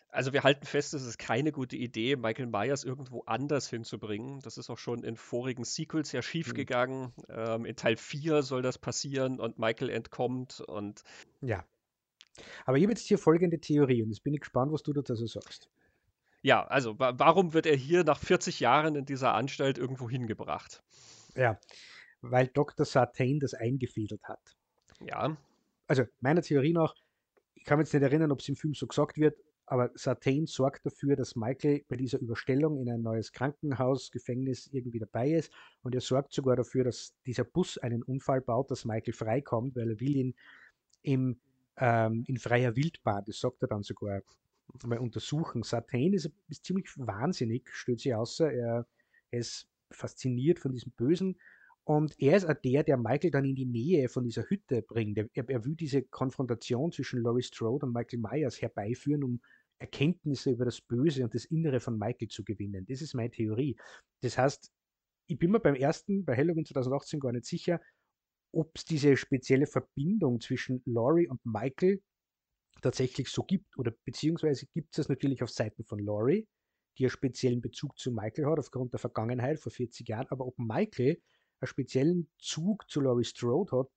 Also 0.09 0.33
wir 0.33 0.43
halten 0.43 0.65
fest, 0.65 0.93
es 0.93 1.03
ist 1.03 1.17
keine 1.17 1.51
gute 1.51 1.77
Idee, 1.77 2.15
Michael 2.15 2.47
Myers 2.47 2.83
irgendwo 2.83 3.21
anders 3.25 3.69
hinzubringen. 3.69 4.39
Das 4.41 4.57
ist 4.57 4.69
auch 4.69 4.77
schon 4.77 5.03
in 5.03 5.15
vorigen 5.15 5.63
Sequels 5.63 6.11
ja 6.11 6.21
schiefgegangen. 6.21 7.13
Mhm. 7.17 7.23
Ähm, 7.29 7.65
in 7.65 7.75
Teil 7.75 7.97
4 7.97 8.43
soll 8.43 8.61
das 8.61 8.77
passieren 8.77 9.39
und 9.39 9.57
Michael 9.57 9.89
entkommt 9.89 10.61
und. 10.61 11.03
Ja. 11.41 11.65
Aber 12.65 12.77
ich 12.77 12.83
habe 12.83 12.93
jetzt 12.93 13.07
hier 13.07 13.17
folgende 13.17 13.59
Theorie 13.59 14.03
und 14.03 14.09
jetzt 14.09 14.23
bin 14.23 14.33
ich 14.33 14.41
gespannt, 14.41 14.71
was 14.71 14.83
du 14.83 14.93
dazu 14.93 15.15
sagst. 15.25 15.69
Ja, 16.41 16.65
also 16.67 16.99
wa 16.99 17.13
warum 17.17 17.53
wird 17.53 17.65
er 17.65 17.75
hier 17.75 18.03
nach 18.03 18.19
40 18.19 18.59
Jahren 18.59 18.95
in 18.95 19.05
dieser 19.05 19.33
Anstalt 19.33 19.77
irgendwo 19.77 20.09
hingebracht? 20.09 20.83
Ja, 21.35 21.59
weil 22.21 22.47
Dr. 22.47 22.85
Sartain 22.85 23.39
das 23.39 23.53
eingefädelt 23.53 24.23
hat. 24.23 24.55
Ja. 24.99 25.37
Also 25.87 26.03
meiner 26.19 26.41
Theorie 26.41 26.73
nach, 26.73 26.93
ich 27.53 27.63
kann 27.63 27.77
mich 27.77 27.87
jetzt 27.87 27.93
nicht 27.93 28.03
erinnern, 28.03 28.31
ob 28.31 28.41
es 28.41 28.49
im 28.49 28.55
Film 28.55 28.73
so 28.73 28.87
gesagt 28.87 29.17
wird, 29.17 29.35
aber 29.67 29.89
Sartain 29.95 30.45
sorgt 30.45 30.85
dafür, 30.85 31.15
dass 31.15 31.35
Michael 31.35 31.83
bei 31.87 31.95
dieser 31.95 32.19
Überstellung 32.19 32.79
in 32.79 32.89
ein 32.89 33.01
neues 33.01 33.31
Krankenhaus, 33.31 34.11
Gefängnis 34.11 34.69
irgendwie 34.71 34.99
dabei 34.99 35.31
ist. 35.31 35.51
Und 35.81 35.95
er 35.95 36.01
sorgt 36.01 36.33
sogar 36.33 36.55
dafür, 36.55 36.83
dass 36.83 37.15
dieser 37.25 37.43
Bus 37.43 37.79
einen 37.79 38.03
Unfall 38.03 38.41
baut, 38.41 38.69
dass 38.69 38.85
Michael 38.85 39.13
freikommt, 39.13 39.75
weil 39.75 39.89
er 39.89 39.99
will 39.99 40.15
ihn 40.15 40.35
im, 41.01 41.39
ähm, 41.77 42.23
in 42.27 42.37
freier 42.37 42.75
Wildbahn, 42.75 43.23
das 43.25 43.39
sagt 43.39 43.61
er 43.61 43.67
dann 43.67 43.83
sogar, 43.83 44.21
mal 44.83 44.99
untersuchen. 44.99 45.63
Sartain 45.63 46.13
ist, 46.13 46.29
ist 46.49 46.65
ziemlich 46.65 46.87
wahnsinnig, 46.97 47.69
stellt 47.71 47.99
sich 47.99 48.13
außer, 48.13 48.51
er, 48.51 48.87
er 49.31 49.39
ist 49.39 49.67
fasziniert 49.91 50.59
von 50.59 50.71
diesem 50.71 50.91
Bösen 50.93 51.37
und 51.83 52.19
er 52.19 52.35
ist 52.35 52.45
auch 52.45 52.55
der, 52.55 52.83
der 52.83 52.97
Michael 52.97 53.31
dann 53.31 53.45
in 53.45 53.55
die 53.55 53.65
Nähe 53.65 54.09
von 54.09 54.23
dieser 54.23 54.43
Hütte 54.49 54.81
bringt. 54.81 55.17
Er, 55.17 55.29
er 55.35 55.65
will 55.65 55.75
diese 55.75 56.01
Konfrontation 56.01 56.91
zwischen 56.91 57.21
Laurie 57.21 57.43
Strode 57.43 57.85
und 57.85 57.93
Michael 57.93 58.19
Myers 58.19 58.61
herbeiführen, 58.61 59.23
um 59.23 59.39
Erkenntnisse 59.77 60.51
über 60.51 60.65
das 60.65 60.81
Böse 60.81 61.23
und 61.23 61.35
das 61.35 61.45
Innere 61.45 61.79
von 61.79 61.97
Michael 61.97 62.29
zu 62.29 62.43
gewinnen. 62.43 62.85
Das 62.87 63.01
ist 63.01 63.13
meine 63.13 63.29
Theorie. 63.29 63.77
Das 64.21 64.37
heißt, 64.37 64.71
ich 65.27 65.37
bin 65.37 65.51
mir 65.51 65.59
beim 65.59 65.75
ersten, 65.75 66.25
bei 66.25 66.35
Halloween 66.35 66.65
2018 66.65 67.19
gar 67.19 67.31
nicht 67.31 67.45
sicher, 67.45 67.79
ob 68.55 68.71
es 68.75 68.85
diese 68.85 69.17
spezielle 69.17 69.67
Verbindung 69.67 70.39
zwischen 70.39 70.81
Laurie 70.85 71.27
und 71.27 71.45
Michael 71.45 72.01
tatsächlich 72.81 73.29
so 73.29 73.43
gibt. 73.43 73.77
Oder 73.77 73.91
beziehungsweise 74.05 74.65
gibt 74.67 74.93
es 74.93 74.97
das 74.97 75.09
natürlich 75.09 75.43
auf 75.43 75.49
Seiten 75.49 75.83
von 75.83 75.99
Laurie, 75.99 76.47
die 76.97 77.03
einen 77.03 77.09
speziellen 77.09 77.61
Bezug 77.61 77.97
zu 77.97 78.11
Michael 78.11 78.45
hat, 78.45 78.59
aufgrund 78.59 78.93
der 78.93 78.99
Vergangenheit 78.99 79.59
vor 79.59 79.71
40 79.71 80.07
Jahren. 80.07 80.27
Aber 80.29 80.45
ob 80.45 80.57
Michael 80.57 81.21
einen 81.59 81.67
speziellen 81.67 82.31
Zug 82.39 82.89
zu 82.89 83.01
Laurie 83.01 83.25
Strode 83.25 83.77
hat, 83.77 83.87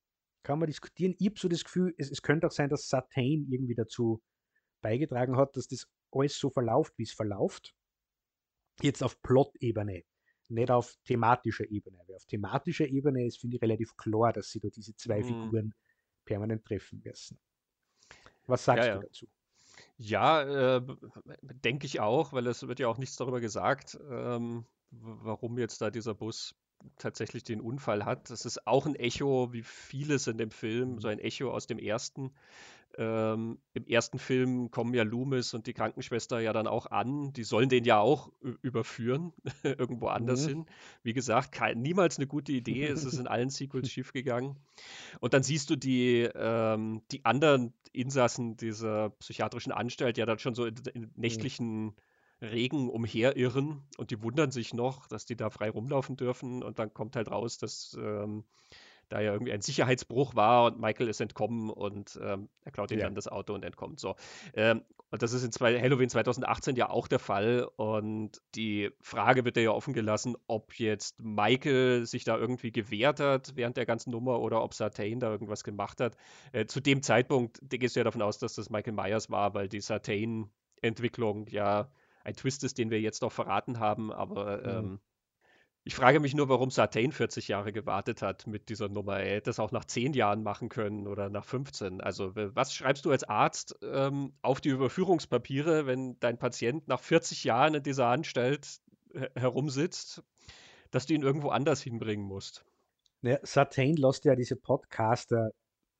kann 0.43 0.59
man 0.59 0.67
diskutieren. 0.67 1.15
Ich 1.19 1.27
habe 1.27 1.39
so 1.39 1.49
das 1.49 1.65
Gefühl, 1.65 1.95
es, 1.97 2.11
es 2.11 2.23
könnte 2.23 2.47
auch 2.47 2.53
sein, 2.53 2.69
dass 2.69 2.89
Sartain 2.89 3.47
irgendwie 3.51 3.75
dazu 3.75 4.23
beigetragen 4.81 5.37
hat, 5.37 5.57
dass 5.57 5.69
das 5.69 5.87
alles 6.11 6.39
so 6.39 6.51
verläuft, 6.51 6.95
wie 6.97 7.03
es 7.05 7.13
verläuft. 7.13 7.75
Jetzt 8.81 9.03
auf 9.03 9.21
Plot-Ebene, 9.23 10.05
nicht 10.49 10.71
auf 10.71 10.97
thematischer 11.05 11.69
Ebene. 11.71 11.99
Weil 12.07 12.17
auf 12.17 12.25
thematischer 12.27 12.87
Ebene 12.87 13.27
ist, 13.27 13.41
finde 13.41 13.57
ich, 13.57 13.63
relativ 13.63 13.97
klar, 13.97 14.33
dass 14.33 14.51
sie 14.51 14.61
da 14.61 14.69
diese 14.69 14.95
zwei 14.97 15.21
mhm. 15.21 15.25
Figuren 15.25 15.75
permanent 16.25 16.65
treffen 16.65 17.03
müssen. 17.05 17.39
Was 18.47 18.65
sagst 18.65 18.87
ja, 18.87 18.95
ja. 18.95 19.01
du 19.01 19.07
dazu? 19.07 19.27
Ja, 19.97 20.77
äh, 20.77 20.83
denke 21.43 21.87
ich 21.87 22.01
auch, 22.01 22.33
weil 22.33 22.47
es 22.47 22.67
wird 22.67 22.81
ja 22.81 22.89
auch 22.89 22.99
nichts 22.99 23.17
darüber 23.17 23.41
gesagt, 23.41 23.99
ähm, 24.11 24.65
warum 24.91 25.59
jetzt 25.59 25.81
da 25.81 25.91
dieser 25.91 26.15
Bus 26.15 26.55
tatsächlich 26.97 27.43
den 27.43 27.61
Unfall 27.61 28.05
hat. 28.05 28.31
Das 28.31 28.45
ist 28.45 28.67
auch 28.67 28.87
ein 28.87 28.95
Echo, 28.95 29.53
wie 29.53 29.63
vieles 29.63 30.27
in 30.27 30.39
dem 30.39 30.51
Film, 30.51 31.01
so 31.01 31.09
ein 31.09 31.19
Echo 31.19 31.51
aus 31.51 31.67
dem 31.67 31.79
ersten. 31.79 32.33
Ähm, 33.01 33.59
Im 33.75 33.87
ersten 33.87 34.19
Film 34.19 34.73
kommen 34.73 34.93
ja 34.93 35.05
Loomis 35.05 35.55
und 35.55 35.69
die 35.69 35.73
Krankenschwester 35.73 36.41
ja 36.41 36.53
dann 36.53 36.67
auch 36.67 36.87
an. 36.87 37.33
Die 37.33 37.45
sollen 37.45 37.69
den 37.69 37.85
ja 37.85 38.01
auch 38.01 38.33
überführen, 38.61 39.33
irgendwo 39.63 40.09
anders 40.09 40.47
mhm. 40.47 40.49
hin. 40.49 40.67
Wie 41.05 41.13
gesagt, 41.13 41.53
kein, 41.53 41.81
niemals 41.81 42.19
eine 42.19 42.27
gute 42.27 42.51
Idee. 42.51 42.87
es 42.87 43.05
ist 43.05 43.19
in 43.19 43.27
allen 43.29 43.51
Sequels 43.51 43.89
schiefgegangen. 43.89 44.57
Und 45.21 45.33
dann 45.33 45.45
siehst 45.45 45.71
du 45.71 45.77
die, 45.77 46.29
ähm, 46.35 47.03
die 47.13 47.25
anderen 47.25 47.73
Insassen 47.93 48.57
dieser 48.57 49.11
psychiatrischen 49.11 49.71
Anstalt 49.71 50.19
ja 50.19 50.27
dann 50.27 50.41
schon 50.41 50.55
so 50.55 50.67
in, 50.67 50.75
in 50.93 51.03
mhm. 51.03 51.11
nächtlichen. 51.15 51.85
Mhm 51.85 51.95
Regen 52.41 52.89
umherirren 52.89 53.83
und 53.97 54.13
die 54.13 54.23
wundern 54.23 54.53
sich 54.53 54.73
noch, 54.73 55.09
dass 55.09 55.27
die 55.27 55.35
da 55.35 55.51
frei 55.51 55.71
rumlaufen 55.71 56.17
dürfen 56.17 56.63
und 56.63 56.79
dann 56.79 56.95
kommt 56.95 57.17
halt 57.17 57.33
raus, 57.33 57.59
dass 57.59 57.97
ähm, 58.01 58.45
da 59.09 59.21
ja 59.21 59.33
irgendwie 59.33 59.53
ein 59.53 59.61
Sicherheitsbruch 59.61 60.35
war 60.35 60.67
und 60.67 60.81
Michael 60.81 61.09
ist 61.09 61.21
entkommen 61.21 61.71
und 61.71 62.19
ähm, 62.23 62.49
er 62.65 62.73
klaut 62.73 62.91
ihm 62.91 62.99
ja. 62.99 63.07
dann 63.07 63.15
das 63.15 63.29
Auto 63.29 63.55
und 63.55 63.65
entkommt. 63.65 64.01
So. 64.01 64.17
Ähm, 64.55 64.83
und 65.11 65.23
das 65.23 65.33
ist 65.33 65.43
in 65.43 65.53
zwei, 65.53 65.81
Halloween 65.81 66.11
2018 66.11 66.77
ja 66.77 66.91
auch 66.91 67.09
der 67.09 67.19
Fall. 67.19 67.67
Und 67.77 68.43
die 68.55 68.91
Frage 69.01 69.45
wird 69.45 69.57
ja 69.57 69.71
offen 69.71 69.95
gelassen, 69.95 70.37
ob 70.47 70.75
jetzt 70.79 71.19
Michael 71.19 72.05
sich 72.05 72.25
da 72.25 72.37
irgendwie 72.37 72.73
gewehrt 72.73 73.21
hat 73.21 73.57
während 73.57 73.79
der 73.79 73.87
ganzen 73.87 74.11
Nummer 74.11 74.41
oder 74.41 74.63
ob 74.63 74.75
Sartain 74.75 75.19
da 75.19 75.31
irgendwas 75.31 75.65
gemacht 75.65 76.01
hat. 76.01 76.17
Äh, 76.53 76.67
zu 76.67 76.81
dem 76.81 77.03
Zeitpunkt 77.03 77.61
gehst 77.71 77.97
du 77.97 78.01
ja 78.01 78.05
davon 78.05 78.23
aus, 78.23 78.39
dass 78.39 78.55
das 78.55 78.69
Michael 78.69 78.93
Myers 78.93 79.31
war, 79.31 79.55
weil 79.55 79.69
die 79.69 79.81
Sartain-Entwicklung 79.81 81.47
ja 81.49 81.91
ein 82.25 82.35
Twist 82.35 82.63
ist, 82.65 82.77
den 82.77 82.91
wir 82.91 83.01
jetzt 83.01 83.23
noch 83.23 83.33
verraten 83.33 83.79
haben, 83.79 84.13
aber 84.13 84.59
mhm. 84.59 84.69
ähm, 84.69 85.01
ich 85.89 85.95
frage 85.95 86.21
mich 86.21 86.35
nur, 86.35 86.51
warum 86.51 86.71
Sartain 86.71 87.13
40 87.13 87.49
Jahre 87.49 87.73
gewartet 87.73 88.21
hat 88.21 88.47
mit 88.47 88.69
dieser 88.69 88.91
Nummer. 88.91 89.21
Er 89.21 89.37
hätte 89.37 89.49
es 89.49 89.59
auch 89.59 89.73
nach 89.73 89.87
10 89.87 90.13
Jahren 90.13 90.43
machen 90.43 90.69
können 90.69 91.07
oder 91.07 91.31
nach 91.31 91.47
15. 91.47 92.03
Also, 92.03 92.37
was 92.37 92.75
schreibst 92.75 93.07
du 93.07 93.11
als 93.11 93.25
Arzt 93.25 93.75
ähm, 93.81 94.35
auf 94.43 94.61
die 94.61 94.69
Überführungspapiere, 94.69 95.87
wenn 95.87 96.21
dein 96.21 96.39
Patient 96.39 96.89
nach 96.89 97.01
40 97.01 97.43
Jahren 97.45 97.73
in 97.73 97.83
dieser 97.83 98.09
Anstalt 98.09 98.83
herumsitzt, 99.35 100.23
dass 100.91 101.07
du 101.07 101.15
ihn 101.15 101.23
irgendwo 101.23 101.49
anders 101.49 101.81
hinbringen 101.81 102.27
musst? 102.27 102.67
Ja, 103.23 103.39
Sartain 103.43 103.97
lässt 103.97 104.27
ja 104.27 104.37
diese 104.37 104.57
Podcaster 104.57 105.53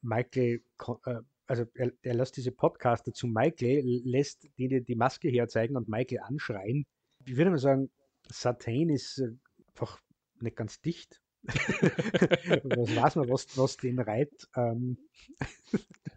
Michael 0.03 0.61
äh, 1.07 1.15
also 1.47 1.65
er, 1.73 1.93
er 2.03 2.15
lässt 2.15 2.37
diese 2.37 2.53
Podcaster 2.53 3.15
zu 3.15 3.27
Michael, 3.27 4.03
lässt 4.05 4.47
die 4.59 4.85
die 4.85 4.97
Maske 4.97 5.31
herzeigen 5.31 5.79
und 5.79 5.89
Michael 5.89 6.21
anschreien. 6.25 6.85
Ich 7.25 7.39
würde 7.39 7.53
mal 7.53 7.59
sagen, 7.59 7.89
Satain 8.31 8.91
ist 8.91 9.19
äh, 9.19 9.31
einfach 9.79 10.01
nicht 10.41 10.57
ganz 10.57 10.81
dicht. 10.81 11.21
was 11.45 12.97
weiß 12.97 13.17
man, 13.17 13.29
was, 13.29 13.57
was 13.57 13.77
den 13.77 14.01
reiht. 14.01 14.49
Ähm. 14.57 14.99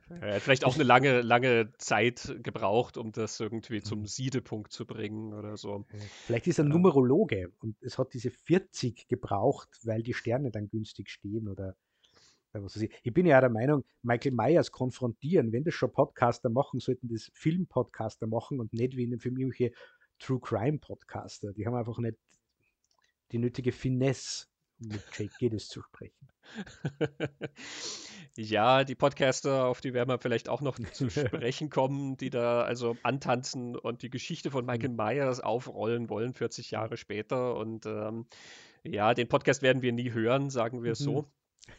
Er 0.10 0.36
hat 0.36 0.41
vielleicht 0.41 0.65
auch 0.65 0.75
eine 0.75 0.84
lange, 0.84 1.22
lange 1.22 1.72
Zeit 1.77 2.36
gebraucht, 2.41 2.98
um 2.98 3.12
das 3.12 3.39
irgendwie 3.39 3.82
zum 3.82 4.00
mhm. 4.00 4.08
Siedepunkt 4.08 4.72
zu 4.72 4.86
bringen 4.86 5.34
oder 5.34 5.58
so. 5.58 5.86
Vielleicht 6.25 6.48
ist 6.48 6.58
er 6.58 6.65
ja. 6.65 6.70
Numerologe 6.70 7.51
und 7.60 7.82
es 7.82 7.98
hat 7.98 8.13
diese 8.13 8.32
40 8.32 9.08
gebraucht, 9.08 9.70
weil 9.84 10.01
die 10.01 10.15
Sterne 10.15 10.51
dann 10.51 10.70
günstig 10.70 11.10
stehen 11.10 11.48
oder 11.48 11.75
ich 13.03 13.13
bin 13.13 13.25
ja 13.25 13.39
der 13.39 13.50
Meinung, 13.50 13.86
Michael 14.01 14.34
Myers 14.34 14.74
konfrontieren, 14.74 15.53
wenn 15.53 15.63
das 15.63 15.74
schon 15.74 15.94
Podcaster 15.94 16.50
machen, 16.50 16.82
sollten 16.82 17.08
das 17.08 17.32
Filmpodcaster 17.34 18.27
machen 18.27 18.60
und 18.60 18.74
nicht 18.74 18.98
wie 18.98 19.06
in 19.06 19.18
Film 19.20 19.38
irgendwelche 19.38 19.72
True 20.20 20.41
Crime 20.41 20.77
Podcaster. 20.77 21.53
Die 21.53 21.65
haben 21.65 21.75
einfach 21.75 21.98
nicht 22.00 22.18
die 23.32 23.40
nötige 23.40 23.72
Finesse, 23.72 24.48
mit 24.82 25.02
Jake 25.14 25.34
Giddes 25.40 25.68
zu 25.68 25.82
sprechen. 25.82 26.28
ja, 28.36 28.84
die 28.84 28.96
Podcaster, 28.96 29.66
auf 29.66 29.80
die 29.80 29.94
werden 29.94 30.10
wir 30.10 30.20
vielleicht 30.20 30.50
auch 30.50 30.62
noch 30.62 30.80
zu 30.80 31.10
sprechen 31.10 31.70
kommen, 31.70 32.18
die 32.18 32.30
da 32.30 32.64
also 32.64 32.98
antanzen 33.04 33.76
und 33.76 34.02
die 34.02 34.10
Geschichte 34.10 34.52
von 34.52 34.66
Michael 34.66 34.90
mhm. 34.90 34.96
Myers 34.96 35.40
aufrollen 35.40 36.10
wollen, 36.10 36.34
40 36.34 36.72
Jahre 36.72 36.98
später. 36.98 37.56
Und 37.56 37.86
ähm, 37.86 38.26
ja, 38.84 39.14
den 39.14 39.28
Podcast 39.28 39.62
werden 39.62 39.82
wir 39.82 39.94
nie 39.94 40.12
hören, 40.12 40.50
sagen 40.50 40.84
wir 40.84 40.94
es 40.94 41.02
mhm. 41.02 41.06
so. 41.06 41.32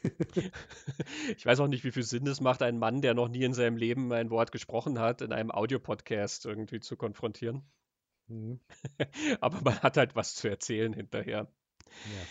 ich 1.37 1.45
weiß 1.45 1.59
auch 1.61 1.67
nicht, 1.67 1.85
wie 1.85 1.91
viel 1.91 2.05
Sinn 2.05 2.27
es 2.27 2.41
macht, 2.41 2.63
einen 2.63 2.79
Mann, 2.79 3.03
der 3.03 3.15
noch 3.15 3.29
nie 3.29 3.43
in 3.43 3.53
seinem 3.53 3.77
Leben 3.77 4.13
ein 4.13 4.31
Wort 4.31 4.53
gesprochen 4.53 5.01
hat, 5.01 5.23
in 5.23 5.33
einem 5.33 5.51
Audiopodcast 5.51 6.47
irgendwie 6.47 6.81
zu 6.81 6.97
konfrontieren. 6.97 7.63
Mhm. 8.29 8.61
Aber 9.41 9.61
man 9.63 9.79
hat 9.81 9.97
halt 9.97 10.17
was 10.17 10.35
zu 10.35 10.49
erzählen 10.49 10.93
hinterher. 10.93 11.49
Ja. 11.87 12.27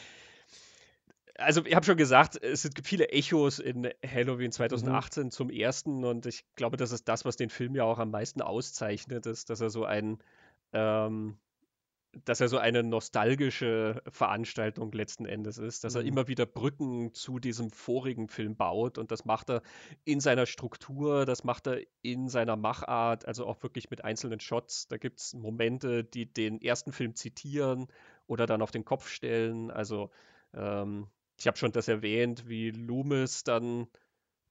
also 1.44 1.66
ich 1.66 1.76
habe 1.76 1.86
schon 1.86 1.98
gesagt, 1.98 2.42
es 2.42 2.64
gibt 2.64 2.88
viele 2.88 3.10
Echos 3.10 3.60
in 3.60 3.90
Halloween 4.06 4.52
2018 4.52 5.26
mhm. 5.26 5.32
zum 5.32 5.50
ersten 5.50 6.04
und 6.04 6.26
ich 6.26 6.46
glaube, 6.56 6.78
das 6.78 6.92
ist 6.92 7.08
das, 7.08 7.26
was 7.26 7.36
den 7.36 7.50
Film 7.50 7.76
ja 7.76 7.84
auch 7.84 8.00
am 8.00 8.12
meisten 8.12 8.42
auszeichnet, 8.42 9.26
ist, 9.26 9.50
dass 9.50 9.62
er 9.62 9.70
so 9.70 9.86
ein 9.86 10.20
ähm, 10.74 11.38
dass 12.26 12.42
er 12.42 12.50
so 12.50 12.58
eine 12.58 12.84
nostalgische 12.84 14.02
Veranstaltung 14.10 14.92
letzten 14.92 15.26
Endes 15.26 15.58
ist, 15.58 15.84
dass 15.84 15.94
mhm. 15.94 16.02
er 16.02 16.06
immer 16.08 16.28
wieder 16.28 16.46
Brücken 16.46 17.14
zu 17.14 17.40
diesem 17.40 17.72
vorigen 17.72 18.28
Film 18.28 18.56
baut 18.56 18.98
und 18.98 19.12
das 19.12 19.24
macht 19.24 19.50
er 19.50 19.62
in 20.04 20.20
seiner 20.20 20.46
Struktur, 20.46 21.26
das 21.26 21.44
macht 21.44 21.68
er 21.68 21.82
in 22.02 22.28
seiner 22.28 22.58
Machart, 22.58 23.26
also 23.26 23.46
auch 23.46 23.64
wirklich 23.64 23.90
mit 23.90 24.04
einzelnen 24.04 24.40
Shots. 24.40 24.88
Da 24.88 24.98
gibt 24.98 25.20
es 25.20 25.34
Momente, 25.34 26.04
die 26.04 26.32
den 26.32 26.62
ersten 26.62 26.92
Film 26.92 27.16
zitieren 27.16 27.88
oder 28.28 28.46
dann 28.46 28.62
auf 28.62 28.72
den 28.72 28.86
Kopf 28.86 29.08
stellen. 29.08 29.72
Also 29.72 30.12
ähm, 30.54 31.08
ich 31.38 31.48
habe 31.48 31.58
schon 31.58 31.72
das 31.72 31.88
erwähnt, 31.88 32.48
wie 32.48 32.72
Loomis 32.72 33.44
dann 33.44 33.88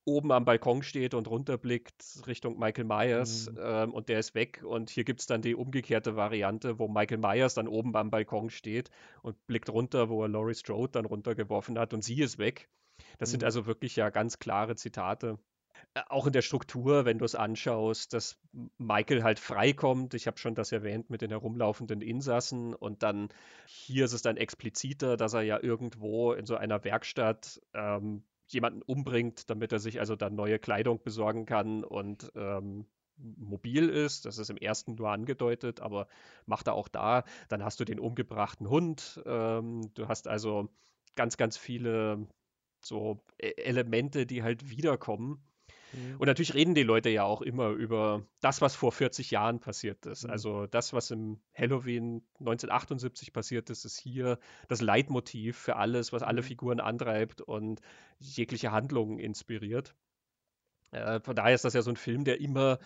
oben 0.04 0.32
am 0.32 0.44
Balkon 0.44 0.82
steht 0.82 1.14
und 1.14 1.28
runterblickt 1.28 2.22
Richtung 2.26 2.58
Michael 2.58 2.84
Myers 2.84 3.50
mhm. 3.50 3.58
ähm, 3.60 3.94
und 3.94 4.08
der 4.08 4.18
ist 4.18 4.34
weg. 4.34 4.62
Und 4.64 4.90
hier 4.90 5.04
gibt 5.04 5.20
es 5.20 5.26
dann 5.26 5.42
die 5.42 5.54
umgekehrte 5.54 6.16
Variante, 6.16 6.78
wo 6.78 6.88
Michael 6.88 7.18
Myers 7.18 7.54
dann 7.54 7.68
oben 7.68 7.94
am 7.96 8.10
Balkon 8.10 8.50
steht 8.50 8.90
und 9.22 9.46
blickt 9.46 9.68
runter, 9.70 10.08
wo 10.08 10.22
er 10.22 10.28
Laurie 10.28 10.54
Strode 10.54 10.92
dann 10.92 11.04
runtergeworfen 11.04 11.78
hat 11.78 11.94
und 11.94 12.02
sie 12.02 12.20
ist 12.20 12.38
weg. 12.38 12.68
Das 13.18 13.28
mhm. 13.28 13.32
sind 13.32 13.44
also 13.44 13.66
wirklich 13.66 13.96
ja 13.96 14.10
ganz 14.10 14.38
klare 14.38 14.76
Zitate. 14.76 15.38
Äh, 15.94 16.02
auch 16.08 16.26
in 16.26 16.32
der 16.32 16.42
Struktur, 16.42 17.04
wenn 17.04 17.18
du 17.18 17.24
es 17.24 17.34
anschaust, 17.34 18.12
dass 18.12 18.38
Michael 18.78 19.22
halt 19.22 19.38
freikommt. 19.38 20.14
Ich 20.14 20.26
habe 20.26 20.38
schon 20.38 20.54
das 20.54 20.72
erwähnt 20.72 21.10
mit 21.10 21.22
den 21.22 21.30
herumlaufenden 21.30 22.00
Insassen. 22.00 22.74
Und 22.74 23.02
dann 23.02 23.28
hier 23.66 24.04
ist 24.04 24.12
es 24.12 24.22
dann 24.22 24.36
expliziter, 24.36 25.16
dass 25.16 25.34
er 25.34 25.42
ja 25.42 25.62
irgendwo 25.62 26.32
in 26.32 26.46
so 26.46 26.56
einer 26.56 26.82
Werkstatt 26.84 27.60
ähm, 27.74 28.22
jemanden 28.52 28.82
umbringt, 28.82 29.50
damit 29.50 29.72
er 29.72 29.78
sich 29.78 30.00
also 30.00 30.16
dann 30.16 30.34
neue 30.34 30.58
Kleidung 30.58 31.02
besorgen 31.02 31.46
kann 31.46 31.84
und 31.84 32.32
ähm, 32.34 32.86
mobil 33.16 33.88
ist. 33.88 34.24
Das 34.26 34.38
ist 34.38 34.50
im 34.50 34.56
ersten 34.56 34.94
nur 34.94 35.10
angedeutet, 35.10 35.80
aber 35.80 36.08
macht 36.46 36.66
er 36.68 36.74
auch 36.74 36.88
da. 36.88 37.24
Dann 37.48 37.64
hast 37.64 37.80
du 37.80 37.84
den 37.84 38.00
umgebrachten 38.00 38.68
Hund. 38.68 39.22
Ähm, 39.26 39.90
du 39.94 40.08
hast 40.08 40.28
also 40.28 40.68
ganz, 41.16 41.36
ganz 41.36 41.56
viele 41.56 42.26
so 42.84 43.20
e-, 43.38 43.52
Elemente, 43.62 44.26
die 44.26 44.42
halt 44.42 44.70
wiederkommen. 44.70 45.42
Mhm. 45.92 46.16
Und 46.18 46.26
natürlich 46.26 46.54
reden 46.54 46.74
die 46.74 46.82
Leute 46.82 47.08
ja 47.08 47.24
auch 47.24 47.42
immer 47.42 47.70
über 47.70 48.22
das, 48.40 48.60
was 48.60 48.74
vor 48.74 48.92
40 48.92 49.30
Jahren 49.30 49.60
passiert 49.60 50.06
ist. 50.06 50.24
Mhm. 50.24 50.30
Also 50.30 50.66
das, 50.66 50.92
was 50.92 51.10
im 51.10 51.40
Halloween 51.54 52.22
1978 52.40 53.32
passiert 53.32 53.70
ist, 53.70 53.84
ist 53.84 53.98
hier 53.98 54.38
das 54.68 54.80
Leitmotiv 54.80 55.56
für 55.56 55.76
alles, 55.76 56.12
was 56.12 56.22
alle 56.22 56.42
mhm. 56.42 56.46
Figuren 56.46 56.80
antreibt 56.80 57.40
und 57.40 57.80
jegliche 58.18 58.72
Handlungen 58.72 59.18
inspiriert. 59.18 59.94
Äh, 60.92 61.20
von 61.20 61.36
daher 61.36 61.54
ist 61.54 61.64
das 61.64 61.74
ja 61.74 61.82
so 61.82 61.90
ein 61.90 61.96
Film, 61.96 62.24
der 62.24 62.40
immer 62.40 62.78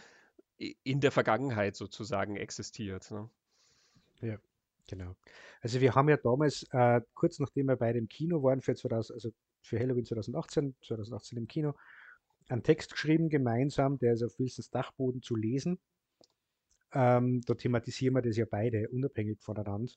in 0.57 1.01
der 1.01 1.11
Vergangenheit 1.11 1.77
sozusagen 1.77 2.37
existiert. 2.37 3.11
Ne? 3.11 3.29
Ja, 4.21 4.39
genau. 4.87 5.17
Also 5.61 5.81
wir 5.81 5.95
haben 5.95 6.09
ja 6.09 6.17
damals, 6.17 6.67
äh, 6.71 7.01
kurz 7.15 7.39
nachdem 7.39 7.67
wir 7.67 7.77
beide 7.77 7.99
im 7.99 8.09
Kino 8.09 8.43
waren, 8.43 8.61
für, 8.61 8.75
2000, 8.75 9.15
also 9.15 9.31
für 9.63 9.79
Halloween 9.79 10.05
2018, 10.05 10.77
2018 10.83 11.39
im 11.39 11.49
Kino, 11.49 11.75
einen 12.49 12.63
Text 12.63 12.93
geschrieben 12.93 13.29
gemeinsam, 13.29 13.99
der 13.99 14.15
ist 14.15 14.23
auf 14.23 14.39
Wilsons 14.39 14.71
Dachboden 14.71 15.23
zu 15.23 15.37
lesen. 15.37 15.79
Ähm, 16.93 17.41
da 17.47 17.55
thematisieren 17.55 18.15
wir 18.15 18.23
das 18.23 18.37
ja 18.37 18.47
beide 18.49 18.89
unabhängig 18.91 19.41
voneinander, 19.41 19.93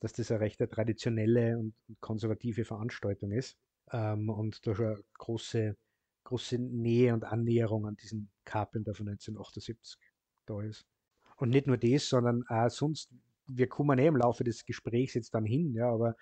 dass 0.00 0.12
das 0.12 0.30
eine 0.30 0.40
recht 0.40 0.58
traditionelle 0.58 1.58
und 1.58 1.74
konservative 2.00 2.64
Veranstaltung 2.64 3.30
ist 3.30 3.56
ähm, 3.92 4.28
und 4.28 4.66
da 4.66 4.74
schon 4.74 4.86
eine 4.86 5.04
große, 5.18 5.76
große 6.24 6.58
Nähe 6.58 7.14
und 7.14 7.24
Annäherung 7.24 7.86
an 7.86 7.96
diesen 7.96 8.30
Carpenter 8.44 8.94
von 8.94 9.08
1978 9.08 9.98
da 10.46 10.60
ist. 10.62 10.84
Und 11.36 11.50
nicht 11.50 11.66
nur 11.66 11.76
das, 11.76 12.08
sondern 12.08 12.44
auch 12.48 12.70
sonst, 12.70 13.10
wir 13.46 13.68
kommen 13.68 13.98
eh 13.98 14.06
im 14.06 14.16
Laufe 14.16 14.44
des 14.44 14.64
Gesprächs 14.64 15.14
jetzt 15.14 15.34
dann 15.34 15.44
hin, 15.44 15.74
ja, 15.74 15.90
aber 15.90 16.16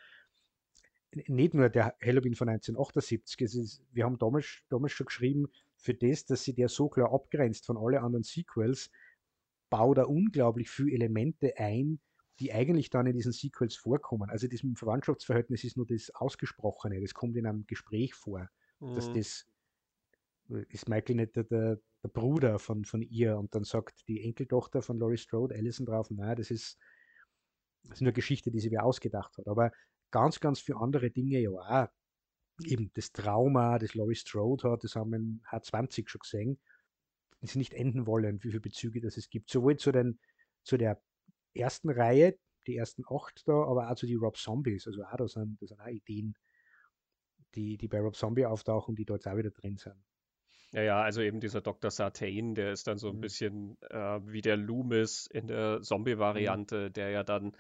nicht 1.13 1.55
nur 1.55 1.69
der 1.69 1.97
Halloween 2.01 2.35
von 2.35 2.49
1978, 2.49 3.41
es 3.41 3.55
ist, 3.55 3.83
wir 3.93 4.05
haben 4.05 4.19
damals, 4.19 4.63
damals 4.69 4.93
schon 4.93 5.07
geschrieben, 5.07 5.47
für 5.77 5.95
das, 5.95 6.25
dass 6.27 6.45
sie 6.45 6.55
der 6.55 6.69
so 6.69 6.89
klar 6.89 7.13
abgrenzt 7.13 7.67
von 7.67 7.77
allen 7.77 8.03
anderen 8.03 8.23
Sequels, 8.23 8.91
baut 9.71 9.99
er 9.99 10.09
unglaublich 10.09 10.71
viele 10.71 10.93
Elemente 10.93 11.57
ein, 11.57 12.01
die 12.39 12.53
eigentlich 12.53 12.91
dann 12.91 13.07
in 13.07 13.15
diesen 13.15 13.33
Sequels 13.33 13.77
vorkommen. 13.77 14.31
Also 14.31 14.49
das 14.49 14.61
Verwandtschaftsverhältnis 14.75 15.65
ist 15.65 15.77
nur 15.77 15.87
das 15.87 16.11
Ausgesprochene, 16.11 17.01
das 17.01 17.15
kommt 17.15 17.37
in 17.37 17.47
einem 17.47 17.67
Gespräch 17.67 18.15
vor, 18.15 18.49
mhm. 18.81 18.95
dass 18.95 19.13
das 19.13 19.47
ist 20.69 20.89
Michael 20.89 21.17
nicht 21.17 21.37
der, 21.37 21.45
der, 21.45 21.79
der, 22.03 22.09
Bruder 22.09 22.59
von, 22.59 22.85
von 22.85 23.03
ihr 23.03 23.39
und 23.39 23.55
dann 23.55 23.65
sagt 23.65 24.09
die 24.09 24.25
Enkeltochter 24.25 24.83
von 24.83 24.99
Laurie 24.99 25.17
Strode, 25.17 25.55
Alison 25.55 25.87
drauf, 25.87 26.11
nein, 26.11 26.37
das 26.37 26.51
ist, 26.51 26.77
das 27.85 27.99
ist 27.99 28.03
nur 28.03 28.13
Geschichte, 28.13 28.51
die 28.51 28.59
sie 28.59 28.71
mir 28.71 28.83
ausgedacht 28.83 29.37
hat. 29.39 29.47
Aber 29.47 29.71
ganz, 30.11 30.41
ganz 30.41 30.61
viele 30.61 30.79
andere 30.79 31.11
Dinge 31.11 31.39
ja 31.39 31.51
auch. 31.51 31.89
Eben 32.65 32.91
das 32.95 33.13
Trauma, 33.13 33.79
das 33.79 33.95
Laurie 33.95 34.15
Strode 34.15 34.71
hat, 34.71 34.85
das 34.85 34.95
haben 34.95 35.11
wir 35.11 35.17
in 35.17 35.41
H20 35.51 36.09
schon 36.09 36.19
gesehen, 36.21 36.61
das 37.41 37.55
nicht 37.55 37.73
enden 37.73 38.07
wollen, 38.07 38.43
wie 38.43 38.49
viele 38.49 38.61
Bezüge 38.61 39.01
das 39.01 39.17
es 39.17 39.31
gibt. 39.31 39.49
Sowohl 39.51 39.77
zu, 39.77 39.93
den, 39.93 40.19
zu 40.63 40.77
der 40.77 41.01
ersten 41.55 41.91
Reihe, 41.91 42.39
die 42.67 42.77
ersten 42.77 43.03
acht 43.09 43.43
da, 43.47 43.53
aber 43.53 43.91
auch 43.91 43.95
zu 43.95 44.07
den 44.07 44.19
Rob 44.19 44.37
Zombies. 44.37 44.87
Also 44.87 45.03
auch 45.05 45.17
da 45.17 45.27
sind, 45.27 45.61
da 45.63 45.67
sind 45.67 45.81
auch 45.81 45.87
Ideen, 45.87 46.35
die, 47.55 47.79
die 47.79 47.89
bei 47.89 48.01
Rob 48.01 48.15
Zombie 48.15 48.45
auftauchen, 48.45 48.95
die 48.95 49.07
dort 49.07 49.27
auch 49.27 49.37
wieder 49.37 49.51
drin 49.51 49.79
sind. 49.79 49.97
Ja, 50.73 50.83
ja, 50.83 51.03
also 51.03 51.21
eben 51.21 51.41
dieser 51.41 51.61
Dr. 51.61 51.91
Sartain, 51.91 52.55
der 52.55 52.73
ist 52.73 52.87
dann 52.87 52.99
so 52.99 53.09
ein 53.09 53.17
mhm. 53.17 53.21
bisschen 53.21 53.77
äh, 53.91 54.21
wie 54.25 54.41
der 54.41 54.57
Loomis 54.57 55.27
in 55.27 55.49
der 55.49 55.81
Zombie-Variante, 55.83 56.89
mhm. 56.89 56.93
der 56.93 57.11
ja 57.11 57.25
dann 57.25 57.57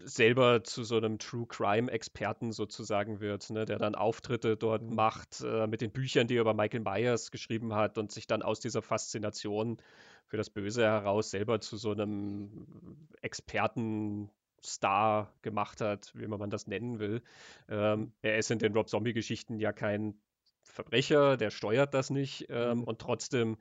selber 0.00 0.64
zu 0.64 0.84
so 0.84 0.96
einem 0.96 1.18
True 1.18 1.46
Crime-Experten 1.46 2.52
sozusagen 2.52 3.20
wird, 3.20 3.50
ne, 3.50 3.64
der 3.64 3.78
dann 3.78 3.94
Auftritte 3.94 4.56
dort 4.56 4.82
mhm. 4.82 4.94
macht 4.94 5.42
äh, 5.42 5.66
mit 5.66 5.80
den 5.80 5.90
Büchern, 5.90 6.26
die 6.26 6.36
er 6.36 6.42
über 6.42 6.54
Michael 6.54 6.80
Myers 6.80 7.30
geschrieben 7.30 7.74
hat 7.74 7.98
und 7.98 8.10
sich 8.10 8.26
dann 8.26 8.42
aus 8.42 8.60
dieser 8.60 8.82
Faszination 8.82 9.78
für 10.26 10.36
das 10.36 10.50
Böse 10.50 10.82
heraus 10.82 11.30
selber 11.30 11.60
zu 11.60 11.76
so 11.76 11.92
einem 11.92 12.66
Expertenstar 13.20 15.32
gemacht 15.42 15.80
hat, 15.80 16.12
wie 16.14 16.26
man 16.26 16.50
das 16.50 16.66
nennen 16.66 16.98
will. 16.98 17.22
Ähm, 17.68 18.00
mhm. 18.00 18.12
er 18.22 18.38
ist 18.38 18.50
in 18.50 18.58
den 18.58 18.72
Rob 18.72 18.88
Zombie-Geschichten 18.88 19.58
ja 19.58 19.72
kein 19.72 20.14
Verbrecher, 20.64 21.36
der 21.36 21.50
steuert 21.50 21.92
das 21.92 22.10
nicht 22.10 22.46
ähm, 22.48 22.78
mhm. 22.78 22.84
und 22.84 23.00
trotzdem 23.00 23.58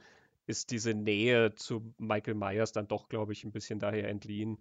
ist 0.48 0.72
diese 0.72 0.94
Nähe 0.94 1.56
zu 1.56 1.94
Michael 1.98 2.36
Myers 2.36 2.72
dann 2.72 2.88
doch, 2.88 3.10
glaube 3.10 3.34
ich, 3.34 3.44
ein 3.44 3.52
bisschen 3.52 3.80
daher 3.80 4.10
entliehen. 4.10 4.58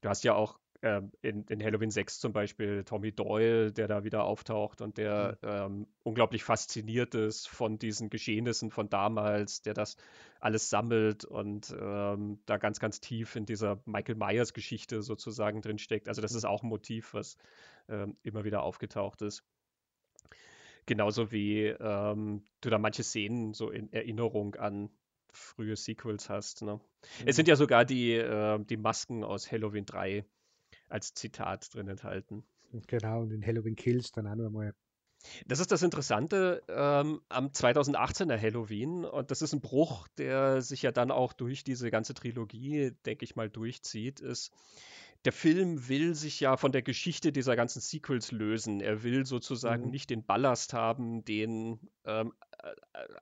Du 0.00 0.08
hast 0.08 0.24
ja 0.24 0.34
auch 0.34 0.58
ähm, 0.84 1.12
in, 1.22 1.44
in, 1.44 1.64
Halloween 1.64 1.90
6 1.90 2.20
zum 2.20 2.34
Beispiel 2.34 2.84
Tommy 2.84 3.10
Doyle, 3.10 3.72
der 3.72 3.88
da 3.88 4.04
wieder 4.04 4.24
auftaucht 4.24 4.82
und 4.82 4.98
der 4.98 5.38
mhm. 5.40 5.48
ähm, 5.48 5.86
unglaublich 6.02 6.44
fasziniert 6.44 7.14
ist 7.14 7.48
von 7.48 7.78
diesen 7.78 8.10
Geschehnissen 8.10 8.70
von 8.70 8.90
damals, 8.90 9.62
der 9.62 9.72
das 9.72 9.96
alles 10.40 10.68
sammelt 10.68 11.24
und 11.24 11.74
ähm, 11.80 12.38
da 12.44 12.58
ganz, 12.58 12.80
ganz 12.80 13.00
tief 13.00 13.34
in 13.34 13.46
dieser 13.46 13.80
Michael 13.86 14.16
Myers 14.16 14.52
Geschichte 14.52 15.00
sozusagen 15.00 15.62
drinsteckt. 15.62 16.06
Also 16.06 16.20
das 16.20 16.34
ist 16.34 16.44
auch 16.44 16.62
ein 16.62 16.68
Motiv, 16.68 17.14
was 17.14 17.38
ähm, 17.88 18.18
immer 18.22 18.44
wieder 18.44 18.62
aufgetaucht 18.62 19.22
ist. 19.22 19.42
Genauso 20.84 21.32
wie 21.32 21.64
ähm, 21.64 22.44
du 22.60 22.68
da 22.68 22.76
manche 22.76 23.04
Szenen 23.04 23.54
so 23.54 23.70
in 23.70 23.90
Erinnerung 23.90 24.54
an 24.56 24.90
frühe 25.32 25.76
Sequels 25.76 26.28
hast. 26.28 26.60
Ne? 26.60 26.74
Mhm. 26.74 26.80
Es 27.24 27.36
sind 27.36 27.48
ja 27.48 27.56
sogar 27.56 27.86
die, 27.86 28.12
äh, 28.12 28.62
die 28.62 28.76
Masken 28.76 29.24
aus 29.24 29.50
Halloween 29.50 29.86
3 29.86 30.26
als 30.94 31.12
Zitat 31.12 31.74
drin 31.74 31.88
enthalten. 31.88 32.44
Genau, 32.86 33.22
und 33.22 33.32
in 33.32 33.44
Halloween 33.44 33.76
Kills 33.76 34.12
dann 34.12 34.26
auch 34.26 34.36
nochmal. 34.36 34.74
Das 35.46 35.58
ist 35.58 35.72
das 35.72 35.82
Interessante 35.82 36.62
ähm, 36.68 37.20
am 37.28 37.48
2018er 37.48 38.40
Halloween 38.40 39.04
und 39.04 39.30
das 39.30 39.42
ist 39.42 39.54
ein 39.54 39.60
Bruch, 39.60 40.06
der 40.18 40.60
sich 40.62 40.82
ja 40.82 40.92
dann 40.92 41.10
auch 41.10 41.32
durch 41.32 41.64
diese 41.64 41.90
ganze 41.90 42.14
Trilogie, 42.14 42.92
denke 43.06 43.24
ich 43.24 43.34
mal, 43.34 43.48
durchzieht, 43.48 44.20
ist, 44.20 44.52
der 45.24 45.32
Film 45.32 45.88
will 45.88 46.14
sich 46.14 46.40
ja 46.40 46.58
von 46.58 46.72
der 46.72 46.82
Geschichte 46.82 47.32
dieser 47.32 47.56
ganzen 47.56 47.80
Sequels 47.80 48.30
lösen. 48.30 48.80
Er 48.80 49.02
will 49.02 49.24
sozusagen 49.24 49.84
mhm. 49.86 49.90
nicht 49.90 50.10
den 50.10 50.24
Ballast 50.24 50.74
haben, 50.74 51.24
den 51.24 51.80
ähm, 52.04 52.34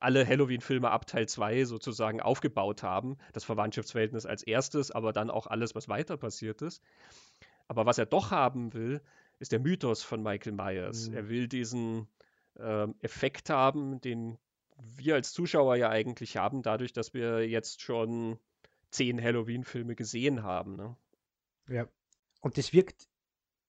alle 0.01 0.27
Halloween-Filme 0.27 0.91
ab 0.91 1.07
Teil 1.07 1.29
2 1.29 1.65
sozusagen 1.65 2.21
aufgebaut 2.21 2.83
haben. 2.83 3.17
Das 3.33 3.45
Verwandtschaftsverhältnis 3.45 4.27
als 4.27 4.43
erstes, 4.43 4.91
aber 4.91 5.13
dann 5.13 5.31
auch 5.31 5.47
alles, 5.47 5.77
was 5.77 5.89
weiter 5.89 6.17
passiert 6.17 6.61
ist. 6.63 6.83
Aber 7.69 7.87
was 7.87 7.99
er 7.99 8.07
doch 8.07 8.31
haben 8.31 8.73
will, 8.73 9.01
ist 9.39 9.53
der 9.53 9.61
Mythos 9.61 10.03
von 10.03 10.23
Michael 10.23 10.53
Myers. 10.53 11.09
Mhm. 11.09 11.15
Er 11.15 11.29
will 11.29 11.49
diesen 11.49 12.09
äh, 12.55 12.87
Effekt 13.01 13.51
haben, 13.51 14.01
den 14.01 14.39
wir 14.79 15.15
als 15.15 15.33
Zuschauer 15.33 15.77
ja 15.77 15.91
eigentlich 15.91 16.37
haben, 16.37 16.63
dadurch, 16.63 16.93
dass 16.93 17.15
wir 17.15 17.49
jetzt 17.49 17.81
schon 17.81 18.39
zehn 18.91 19.23
Halloween-Filme 19.23 19.95
gesehen 19.95 20.43
haben. 20.43 20.77
Ne? 20.77 20.97
Ja. 21.69 21.89
Und 22.41 22.59
das 22.59 22.73
wirkt, 22.73 23.09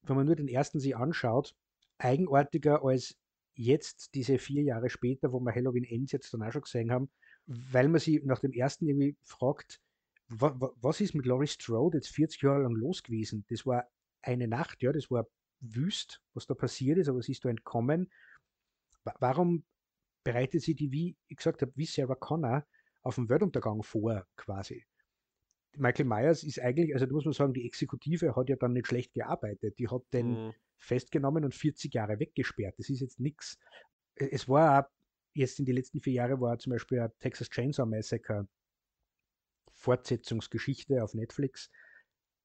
wenn 0.04 0.16
man 0.16 0.26
nur 0.26 0.36
den 0.36 0.48
ersten 0.48 0.80
sich 0.80 0.96
anschaut, 0.96 1.56
eigenartiger 1.98 2.84
als 2.84 3.18
jetzt, 3.56 4.16
diese 4.16 4.40
vier 4.40 4.64
Jahre 4.64 4.90
später, 4.90 5.32
wo 5.32 5.40
wir 5.40 5.54
Halloween 5.54 5.84
Ends 5.84 6.12
jetzt 6.12 6.34
dann 6.34 6.44
auch 6.44 6.52
schon 6.52 6.64
gesehen 6.64 6.92
haben, 6.92 7.10
weil 7.46 7.88
man 7.88 8.00
sich 8.00 8.24
nach 8.24 8.40
dem 8.40 8.52
ersten 8.52 8.88
irgendwie 8.88 9.16
fragt, 9.22 9.80
was 10.30 11.02
ist 11.02 11.16
mit 11.16 11.26
Laurie 11.26 11.48
Strode 11.48 11.98
jetzt 11.98 12.10
40 12.10 12.42
Jahre 12.42 12.64
lang 12.64 12.76
los 12.76 13.04
gewesen? 13.04 13.46
Das 13.50 13.66
war 13.66 13.86
eine 14.22 14.48
Nacht, 14.48 14.82
ja, 14.82 14.92
das 14.92 15.12
war 15.12 15.28
wüst, 15.60 16.22
was 16.34 16.46
da 16.48 16.54
passiert 16.54 16.98
ist, 16.98 17.10
aber 17.10 17.22
sie 17.22 17.34
ist 17.34 17.46
da 17.46 17.50
entkommen. 17.50 18.12
Warum 19.20 19.66
bereitet 20.24 20.62
sie 20.62 20.76
die, 20.76 20.92
wie 20.92 21.18
ich 21.28 21.38
gesagt 21.38 21.62
habe, 21.62 21.74
wie 21.76 21.86
Sarah 21.86 22.16
Connor 22.16 22.66
auf 23.02 23.16
den 23.16 23.30
Weltuntergang 23.30 23.84
vor, 23.84 24.26
quasi? 24.36 24.86
Michael 25.76 26.06
Myers 26.06 26.44
ist 26.44 26.60
eigentlich, 26.60 26.94
also 26.94 27.06
da 27.06 27.14
muss 27.14 27.26
man 27.26 27.34
sagen, 27.34 27.54
die 27.54 27.66
Exekutive 27.66 28.36
hat 28.36 28.50
ja 28.50 28.56
dann 28.56 28.74
nicht 28.74 28.88
schlecht 28.88 29.14
gearbeitet. 29.14 29.78
Die 29.80 29.88
hat 29.88 30.04
den 30.14 30.48
mhm. 30.48 30.54
festgenommen 30.78 31.44
und 31.44 31.56
40 31.56 31.94
Jahre 31.94 32.20
weggesperrt. 32.20 32.76
Das 32.78 32.90
ist 32.90 33.02
jetzt 33.02 33.20
nichts. 33.20 33.58
Es 34.16 34.48
war 34.48 34.86
auch, 34.86 34.90
jetzt 35.34 35.60
in 35.60 35.66
den 35.66 35.76
letzten 35.76 36.00
vier 36.00 36.14
Jahren 36.14 36.40
war 36.40 36.60
zum 36.60 36.72
Beispiel 36.72 37.00
ein 37.00 37.12
Texas 37.20 37.50
Chainsaw 37.50 37.88
Massacre 37.88 38.48
Fortsetzungsgeschichte 39.84 41.04
auf 41.04 41.14
Netflix. 41.14 41.70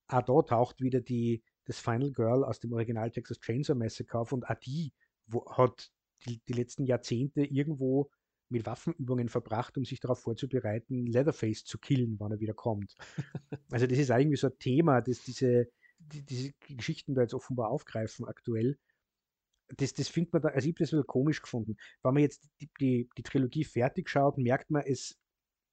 Auch 0.09 0.23
da 0.23 0.43
taucht 0.43 0.81
wieder 0.81 1.01
die, 1.01 1.43
das 1.65 1.79
Final 1.79 2.11
Girl 2.13 2.45
aus 2.45 2.61
dem 2.61 2.73
Original 2.73 3.11
Texas 3.11 3.39
Chainsaw 3.41 3.79
Massacre 3.79 4.19
auf 4.19 4.33
und 4.33 4.49
auch 4.49 4.55
die 4.57 4.93
wo, 5.27 5.45
hat 5.57 5.91
die, 6.27 6.41
die 6.49 6.55
letzten 6.55 6.85
Jahrzehnte 6.85 7.45
irgendwo 7.45 8.11
mit 8.49 8.67
Waffenübungen 8.67 9.29
verbracht, 9.29 9.77
um 9.77 9.85
sich 9.85 10.01
darauf 10.01 10.21
vorzubereiten, 10.21 11.07
Leatherface 11.07 11.65
zu 11.65 11.79
killen, 11.79 12.19
wann 12.19 12.33
er 12.33 12.41
wieder 12.41 12.55
kommt. 12.55 12.95
Also 13.71 13.87
das 13.87 13.99
ist 13.99 14.09
irgendwie 14.09 14.37
so 14.37 14.47
ein 14.47 14.59
Thema, 14.59 15.03
das 15.03 15.21
diese, 15.21 15.69
die, 15.99 16.25
diese 16.25 16.53
Geschichten 16.61 17.15
da 17.15 17.21
jetzt 17.21 17.35
offenbar 17.35 17.69
aufgreifen 17.69 18.25
aktuell. 18.25 18.79
Das, 19.77 19.93
das 19.93 20.09
findet 20.09 20.33
man 20.33 20.41
da, 20.41 20.49
also 20.49 20.67
ich 20.67 20.73
habe 20.73 20.85
das 20.85 20.93
wieder 20.93 21.05
komisch 21.05 21.43
gefunden. 21.43 21.77
Wenn 22.03 22.15
man 22.15 22.23
jetzt 22.23 22.49
die, 22.63 22.71
die, 22.81 23.11
die 23.19 23.23
Trilogie 23.23 23.65
fertig 23.65 24.09
schaut, 24.09 24.39
merkt 24.39 24.71
man, 24.71 24.85
es, 24.87 25.19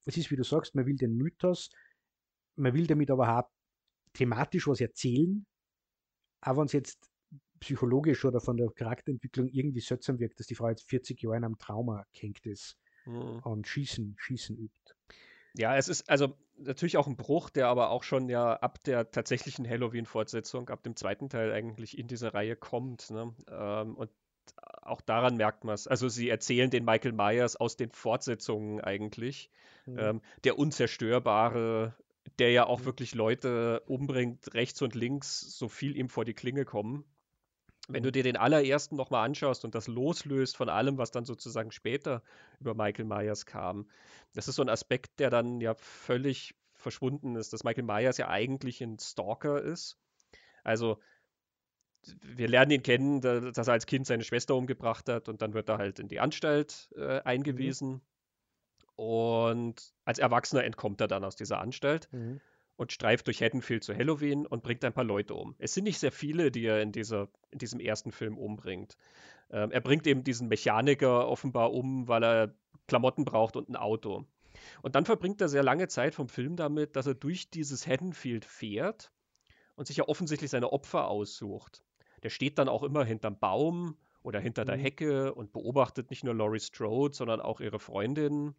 es 0.06 0.16
ist, 0.16 0.30
wie 0.30 0.36
du 0.36 0.44
sagst, 0.44 0.74
man 0.74 0.86
will 0.86 0.96
den 0.96 1.16
Mythos, 1.16 1.70
man 2.56 2.72
will 2.72 2.86
damit 2.86 3.10
aber 3.10 3.38
auch 3.38 3.50
thematisch 4.14 4.66
was 4.66 4.80
erzählen, 4.80 5.44
aber 6.40 6.60
wenn 6.60 6.66
es 6.66 6.72
jetzt 6.72 7.10
psychologisch 7.60 8.24
oder 8.24 8.40
von 8.40 8.56
der 8.56 8.70
Charakterentwicklung 8.70 9.48
irgendwie 9.48 9.80
seltsam 9.80 10.18
wirkt, 10.18 10.38
dass 10.40 10.46
die 10.46 10.54
Frau 10.54 10.68
jetzt 10.68 10.88
40 10.88 11.20
Jahre 11.22 11.36
in 11.36 11.44
einem 11.44 11.58
Trauma 11.58 12.06
hängt 12.12 12.46
ist 12.46 12.78
mhm. 13.04 13.40
und 13.44 13.66
Schießen, 13.66 14.14
Schießen 14.18 14.56
übt. 14.56 14.94
Ja, 15.54 15.76
es 15.76 15.88
ist 15.88 16.08
also 16.08 16.36
natürlich 16.58 16.96
auch 16.96 17.06
ein 17.06 17.16
Bruch, 17.16 17.50
der 17.50 17.68
aber 17.68 17.90
auch 17.90 18.02
schon 18.02 18.28
ja 18.28 18.54
ab 18.54 18.82
der 18.84 19.10
tatsächlichen 19.10 19.68
Halloween-Fortsetzung, 19.68 20.68
ab 20.68 20.82
dem 20.82 20.96
zweiten 20.96 21.28
Teil 21.28 21.50
eigentlich 21.52 21.98
in 21.98 22.08
diese 22.08 22.34
Reihe 22.34 22.56
kommt. 22.56 23.10
Ne? 23.10 23.34
Ähm, 23.48 23.94
und 23.94 24.10
auch 24.82 25.00
daran 25.00 25.36
merkt 25.36 25.64
man 25.64 25.74
es. 25.74 25.86
Also 25.86 26.08
sie 26.08 26.28
erzählen 26.28 26.70
den 26.70 26.84
Michael 26.84 27.12
Myers 27.12 27.56
aus 27.56 27.76
den 27.76 27.90
Fortsetzungen 27.90 28.80
eigentlich. 28.80 29.50
Mhm. 29.86 29.98
Ähm, 29.98 30.22
der 30.44 30.58
unzerstörbare, 30.58 31.94
der 32.38 32.50
ja 32.52 32.66
auch 32.66 32.80
mhm. 32.80 32.84
wirklich 32.84 33.14
Leute 33.14 33.82
umbringt, 33.86 34.54
rechts 34.54 34.82
und 34.82 34.94
links, 34.94 35.40
so 35.40 35.68
viel 35.68 35.96
ihm 35.96 36.08
vor 36.08 36.24
die 36.24 36.34
Klinge 36.34 36.64
kommen. 36.64 37.04
Wenn 37.88 38.02
du 38.02 38.10
dir 38.10 38.24
den 38.24 38.36
allerersten 38.36 38.96
nochmal 38.96 39.24
anschaust 39.24 39.64
und 39.64 39.76
das 39.76 39.86
loslöst 39.86 40.56
von 40.56 40.68
allem, 40.68 40.98
was 40.98 41.12
dann 41.12 41.24
sozusagen 41.24 41.70
später 41.70 42.22
über 42.58 42.74
Michael 42.74 43.04
Myers 43.04 43.46
kam, 43.46 43.88
das 44.34 44.48
ist 44.48 44.56
so 44.56 44.62
ein 44.62 44.68
Aspekt, 44.68 45.20
der 45.20 45.30
dann 45.30 45.60
ja 45.60 45.74
völlig 45.74 46.56
verschwunden 46.74 47.36
ist, 47.36 47.52
dass 47.52 47.62
Michael 47.62 47.84
Myers 47.84 48.18
ja 48.18 48.28
eigentlich 48.28 48.80
ein 48.82 48.98
Stalker 48.98 49.62
ist. 49.62 49.98
Also 50.64 50.98
wir 52.22 52.48
lernen 52.48 52.72
ihn 52.72 52.82
kennen, 52.82 53.20
dass 53.20 53.68
er 53.68 53.72
als 53.72 53.86
Kind 53.86 54.06
seine 54.06 54.24
Schwester 54.24 54.54
umgebracht 54.54 55.08
hat 55.08 55.28
und 55.28 55.42
dann 55.42 55.54
wird 55.54 55.68
er 55.68 55.78
halt 55.78 55.98
in 55.98 56.08
die 56.08 56.20
Anstalt 56.20 56.90
äh, 56.96 57.20
eingewiesen. 57.20 57.90
Mhm. 57.90 58.00
Und 58.96 59.94
als 60.04 60.18
Erwachsener 60.18 60.64
entkommt 60.64 61.00
er 61.00 61.08
dann 61.08 61.24
aus 61.24 61.36
dieser 61.36 61.60
Anstalt. 61.60 62.08
Mhm 62.12 62.40
und 62.76 62.92
streift 62.92 63.26
durch 63.26 63.42
Haddonfield 63.42 63.82
zu 63.82 63.94
Halloween 63.94 64.46
und 64.46 64.62
bringt 64.62 64.84
ein 64.84 64.92
paar 64.92 65.04
Leute 65.04 65.34
um. 65.34 65.54
Es 65.58 65.74
sind 65.74 65.84
nicht 65.84 65.98
sehr 65.98 66.12
viele, 66.12 66.50
die 66.50 66.66
er 66.66 66.82
in, 66.82 66.92
dieser, 66.92 67.28
in 67.50 67.58
diesem 67.58 67.80
ersten 67.80 68.12
Film 68.12 68.38
umbringt. 68.38 68.96
Ähm, 69.50 69.70
er 69.70 69.80
bringt 69.80 70.06
eben 70.06 70.24
diesen 70.24 70.48
Mechaniker 70.48 71.26
offenbar 71.28 71.72
um, 71.72 72.06
weil 72.06 72.22
er 72.22 72.54
Klamotten 72.86 73.24
braucht 73.24 73.56
und 73.56 73.68
ein 73.68 73.76
Auto. 73.76 74.26
Und 74.82 74.94
dann 74.94 75.04
verbringt 75.04 75.40
er 75.40 75.48
sehr 75.48 75.62
lange 75.62 75.88
Zeit 75.88 76.14
vom 76.14 76.28
Film 76.28 76.56
damit, 76.56 76.96
dass 76.96 77.06
er 77.06 77.14
durch 77.14 77.50
dieses 77.50 77.86
Haddonfield 77.86 78.44
fährt 78.44 79.10
und 79.74 79.86
sich 79.86 79.98
ja 79.98 80.08
offensichtlich 80.08 80.50
seine 80.50 80.72
Opfer 80.72 81.08
aussucht. 81.08 81.82
Der 82.22 82.30
steht 82.30 82.58
dann 82.58 82.68
auch 82.68 82.82
immer 82.82 83.04
hinterm 83.04 83.38
Baum 83.38 83.96
oder 84.22 84.40
hinter 84.40 84.62
mhm. 84.62 84.66
der 84.66 84.76
Hecke 84.76 85.34
und 85.34 85.52
beobachtet 85.52 86.10
nicht 86.10 86.24
nur 86.24 86.34
Laurie 86.34 86.60
Strode, 86.60 87.14
sondern 87.14 87.40
auch 87.40 87.60
ihre 87.60 87.78
Freundin. 87.78 88.54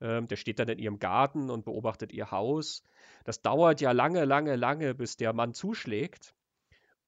Ähm, 0.00 0.28
der 0.28 0.36
steht 0.36 0.58
dann 0.58 0.68
in 0.68 0.78
ihrem 0.78 0.98
Garten 0.98 1.50
und 1.50 1.64
beobachtet 1.64 2.12
ihr 2.12 2.30
Haus. 2.30 2.82
Das 3.24 3.42
dauert 3.42 3.80
ja 3.80 3.92
lange, 3.92 4.24
lange, 4.24 4.56
lange, 4.56 4.94
bis 4.94 5.16
der 5.16 5.32
Mann 5.32 5.52
zuschlägt. 5.52 6.34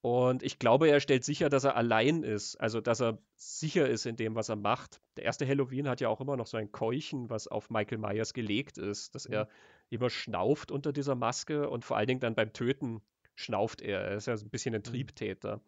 Und 0.01 0.43
ich 0.43 0.59
glaube, 0.59 0.89
er 0.89 0.99
stellt 0.99 1.23
sicher, 1.23 1.47
dass 1.47 1.63
er 1.63 1.77
allein 1.77 2.23
ist, 2.23 2.57
also 2.57 2.81
dass 2.81 3.01
er 3.01 3.19
sicher 3.37 3.87
ist 3.87 4.05
in 4.05 4.17
dem, 4.17 4.35
was 4.35 4.49
er 4.49 4.57
macht. 4.57 4.99
Der 5.15 5.23
erste 5.23 5.47
Halloween 5.47 5.87
hat 5.87 6.01
ja 6.01 6.09
auch 6.09 6.19
immer 6.19 6.35
noch 6.35 6.45
so 6.45 6.57
ein 6.57 6.73
Keuchen, 6.73 7.29
was 7.29 7.47
auf 7.47 7.69
Michael 7.69 7.99
Myers 7.99 8.33
gelegt 8.33 8.77
ist, 8.77 9.15
dass 9.15 9.25
er 9.25 9.47
immer 9.89 10.09
schnauft 10.09 10.71
unter 10.71 10.91
dieser 10.91 11.15
Maske 11.15 11.69
und 11.69 11.85
vor 11.85 11.95
allen 11.95 12.07
Dingen 12.07 12.19
dann 12.19 12.35
beim 12.35 12.51
Töten 12.51 13.01
schnauft 13.35 13.81
er. 13.81 14.01
Er 14.01 14.17
ist 14.17 14.27
ja 14.27 14.37
so 14.37 14.45
ein 14.45 14.49
bisschen 14.49 14.75
ein 14.75 14.79
mhm. 14.79 14.91
Triebtäter. 14.91 15.61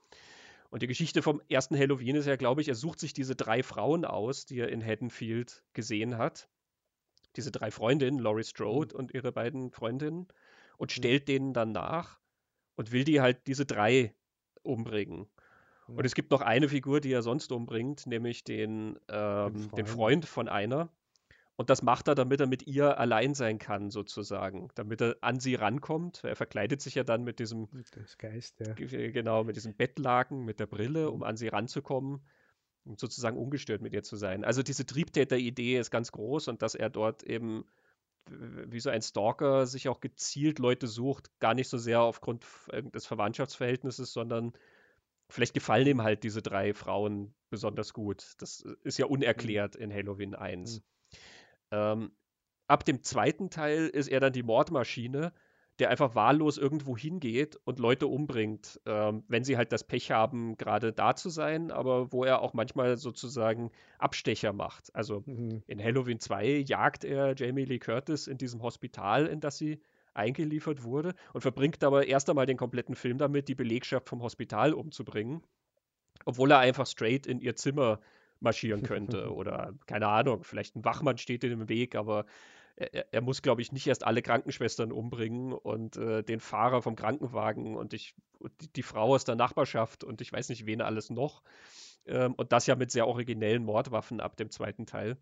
Und 0.70 0.82
die 0.82 0.88
Geschichte 0.88 1.22
vom 1.22 1.42
ersten 1.48 1.78
Halloween 1.78 2.16
ist 2.16 2.26
ja, 2.26 2.36
glaube 2.36 2.62
ich, 2.62 2.68
er 2.68 2.76
sucht 2.76 3.00
sich 3.00 3.14
diese 3.14 3.36
drei 3.36 3.64
Frauen 3.64 4.04
aus, 4.04 4.46
die 4.46 4.60
er 4.60 4.70
in 4.70 4.86
Haddonfield 4.86 5.64
gesehen 5.74 6.18
hat 6.18 6.50
diese 7.36 7.52
drei 7.52 7.72
Freundinnen, 7.72 8.20
Laurie 8.20 8.44
Strode 8.44 8.94
mhm. 8.94 9.00
und 9.00 9.14
ihre 9.14 9.32
beiden 9.32 9.72
Freundinnen, 9.72 10.28
und 10.78 10.92
mhm. 10.92 10.94
stellt 10.94 11.28
denen 11.28 11.54
dann 11.54 11.72
nach 11.72 12.20
und 12.76 12.92
will 12.92 13.04
die 13.04 13.22
halt 13.22 13.48
diese 13.48 13.66
drei 13.66 14.14
umbringen. 14.64 15.28
Und 15.88 16.04
es 16.04 16.16
gibt 16.16 16.32
noch 16.32 16.42
eine 16.42 16.68
Figur, 16.68 17.00
die 17.00 17.12
er 17.12 17.22
sonst 17.22 17.52
umbringt, 17.52 18.08
nämlich 18.08 18.44
den, 18.44 18.98
ähm, 19.08 19.56
Freund. 19.56 19.78
den 19.78 19.86
Freund 19.86 20.26
von 20.26 20.50
einer. 20.50 20.90
Und 21.58 21.70
das 21.70 21.82
macht 21.82 22.10
er, 22.10 22.16
damit 22.16 22.42
er 22.42 22.48
mit 22.48 22.68
ihr 22.68 23.00
allein 23.00 23.34
sein 23.34 23.60
kann, 23.60 23.90
sozusagen. 23.90 24.70
Damit 24.76 25.02
er 25.02 25.16
an 25.22 25.40
sie 25.40 25.56
rankommt. 25.56 26.24
Er 26.24 26.36
verkleidet 26.36 26.82
sich 26.82 26.96
ja 26.96 27.04
dann 27.04 27.24
mit 27.24 27.40
diesem. 27.40 27.70
Das 27.92 28.18
Geist, 28.18 28.60
ja. 28.60 28.74
Genau, 28.74 29.44
mit 29.44 29.56
diesem 29.56 29.74
Bettlaken, 29.74 30.44
mit 30.44 30.60
der 30.60 30.68
Brille, 30.68 31.10
um 31.10 31.24
an 31.24 31.38
sie 31.38 31.48
ranzukommen 31.48 32.22
um 32.86 32.98
sozusagen 32.98 33.38
ungestört 33.38 33.82
mit 33.82 33.94
ihr 33.94 34.04
zu 34.04 34.16
sein. 34.16 34.44
Also 34.44 34.62
diese 34.62 34.86
Triebtäter-Idee 34.86 35.80
ist 35.80 35.92
ganz 35.92 36.12
groß 36.12 36.48
und 36.50 36.62
dass 36.62 36.76
er 36.76 36.90
dort 36.90 37.24
eben 37.24 37.66
wie 38.28 38.80
so 38.80 38.90
ein 38.90 39.02
Stalker 39.02 39.68
sich 39.68 39.88
auch 39.88 40.00
gezielt 40.00 40.60
Leute 40.60 40.88
sucht, 40.88 41.30
gar 41.40 41.54
nicht 41.54 41.70
so 41.70 41.78
sehr 41.78 42.02
aufgrund 42.02 42.46
des 42.94 43.06
Verwandtschaftsverhältnisses, 43.06 44.14
sondern 44.14 44.54
vielleicht 45.30 45.54
gefallen 45.54 45.88
ihm 45.88 46.02
halt 46.02 46.24
diese 46.24 46.42
drei 46.42 46.74
Frauen 46.74 47.36
besonders 47.50 47.94
gut. 47.94 48.34
Das 48.40 48.62
ist 48.84 48.98
ja 48.98 49.06
unerklärt 49.06 49.76
mhm. 49.76 49.82
in 49.82 49.94
Halloween 49.94 50.36
1. 50.36 50.78
Mhm. 50.78 50.84
Ähm, 51.72 52.12
ab 52.68 52.86
dem 52.86 53.04
zweiten 53.04 53.50
Teil 53.50 53.88
ist 53.88 54.08
er 54.08 54.20
dann 54.20 54.34
die 54.34 54.44
Mordmaschine 54.44 55.34
der 55.80 55.90
einfach 55.90 56.16
wahllos 56.16 56.58
irgendwo 56.58 56.96
hingeht 56.96 57.60
und 57.66 57.80
Leute 57.80 58.08
umbringt, 58.08 58.80
ähm, 58.86 59.24
wenn 59.28 59.44
sie 59.44 59.58
halt 59.58 59.72
das 59.72 59.84
Pech 59.84 60.12
haben, 60.12 60.58
gerade 60.58 60.94
da 60.94 61.16
zu 61.16 61.30
sein, 61.30 61.72
aber 61.72 62.14
wo 62.14 62.24
er 62.24 62.42
auch 62.42 62.54
manchmal 62.54 62.98
sozusagen 62.98 63.72
Abstecher 64.00 64.54
macht. 64.54 64.94
Also 64.96 65.24
mhm. 65.26 65.64
in 65.68 65.84
Halloween 65.84 66.20
2 66.20 66.64
jagt 66.66 67.04
er 67.04 67.36
Jamie 67.36 67.66
Lee 67.66 67.80
Curtis 67.80 68.28
in 68.28 68.38
diesem 68.38 68.62
Hospital, 68.62 69.26
in 69.26 69.42
das 69.42 69.58
sie 69.58 69.82
eingeliefert 70.14 70.84
wurde 70.84 71.14
und 71.34 71.42
verbringt 71.42 71.84
aber 71.84 72.08
erst 72.08 72.30
einmal 72.30 72.46
den 72.46 72.58
kompletten 72.58 72.96
Film 72.96 73.18
damit, 73.18 73.50
die 73.50 73.56
Belegschaft 73.56 74.08
vom 74.08 74.22
Hospital 74.22 74.74
umzubringen, 74.74 75.44
obwohl 76.24 76.52
er 76.52 76.60
einfach 76.60 76.88
straight 76.88 77.28
in 77.28 77.42
ihr 77.42 77.58
Zimmer 77.58 78.00
marschieren 78.40 78.84
könnte 78.84 79.32
oder 79.34 79.74
keine 79.86 80.08
Ahnung, 80.08 80.44
vielleicht 80.44 80.76
ein 80.76 80.86
Wachmann 80.86 81.18
steht 81.18 81.44
in 81.44 81.52
dem 81.52 81.70
Weg, 81.70 81.96
aber 81.96 82.26
er, 82.76 83.14
er 83.14 83.22
muss, 83.22 83.42
glaube 83.42 83.62
ich, 83.62 83.72
nicht 83.72 83.88
erst 83.88 84.06
alle 84.06 84.22
Krankenschwestern 84.22 84.92
umbringen 84.92 85.54
und 85.54 85.98
äh, 85.98 86.24
den 86.24 86.40
Fahrer 86.40 86.82
vom 86.82 86.96
Krankenwagen 86.96 87.76
und 87.76 87.94
ich, 87.94 88.16
die, 88.62 88.72
die, 88.74 88.84
Frau 88.84 89.14
aus 89.16 89.24
der 89.24 89.36
Nachbarschaft 89.36 90.04
und 90.04 90.22
ich 90.22 90.32
weiß 90.32 90.50
nicht, 90.50 90.66
wen 90.66 90.82
alles 90.82 91.10
noch. 91.10 91.42
Ähm, 92.06 92.34
und 92.36 92.52
das 92.52 92.68
ja 92.68 92.76
mit 92.76 92.92
sehr 92.92 93.08
originellen 93.08 93.64
Mordwaffen 93.64 94.20
ab 94.20 94.36
dem 94.36 94.50
zweiten 94.50 94.86
Teil. 94.86 95.18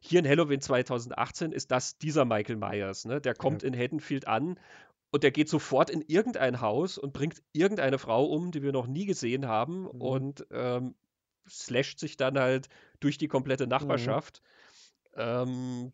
Hier 0.00 0.20
in 0.20 0.28
Halloween 0.28 0.60
2018 0.60 1.52
ist 1.52 1.70
das 1.70 1.98
dieser 1.98 2.24
Michael 2.24 2.56
Myers. 2.56 3.04
Ne? 3.04 3.20
Der 3.20 3.34
kommt 3.34 3.62
ja. 3.62 3.68
in 3.68 3.78
Haddonfield 3.78 4.26
an 4.26 4.58
und 5.10 5.22
der 5.22 5.30
geht 5.30 5.48
sofort 5.48 5.90
in 5.90 6.02
irgendein 6.06 6.62
Haus 6.62 6.96
und 6.96 7.12
bringt 7.12 7.42
irgendeine 7.52 7.98
Frau 7.98 8.24
um, 8.24 8.50
die 8.50 8.62
wir 8.62 8.72
noch 8.72 8.86
nie 8.86 9.04
gesehen 9.04 9.46
haben 9.46 9.82
mhm. 9.82 9.88
und 9.88 10.46
ähm, 10.50 10.94
slasht 11.50 11.98
sich 11.98 12.16
dann 12.16 12.38
halt 12.38 12.68
durch 13.00 13.18
die 13.18 13.28
komplette 13.28 13.64
mhm. 13.64 13.70
Nachbarschaft. 13.70 14.42
Mhm 14.42 14.50
ähm, 15.16 15.92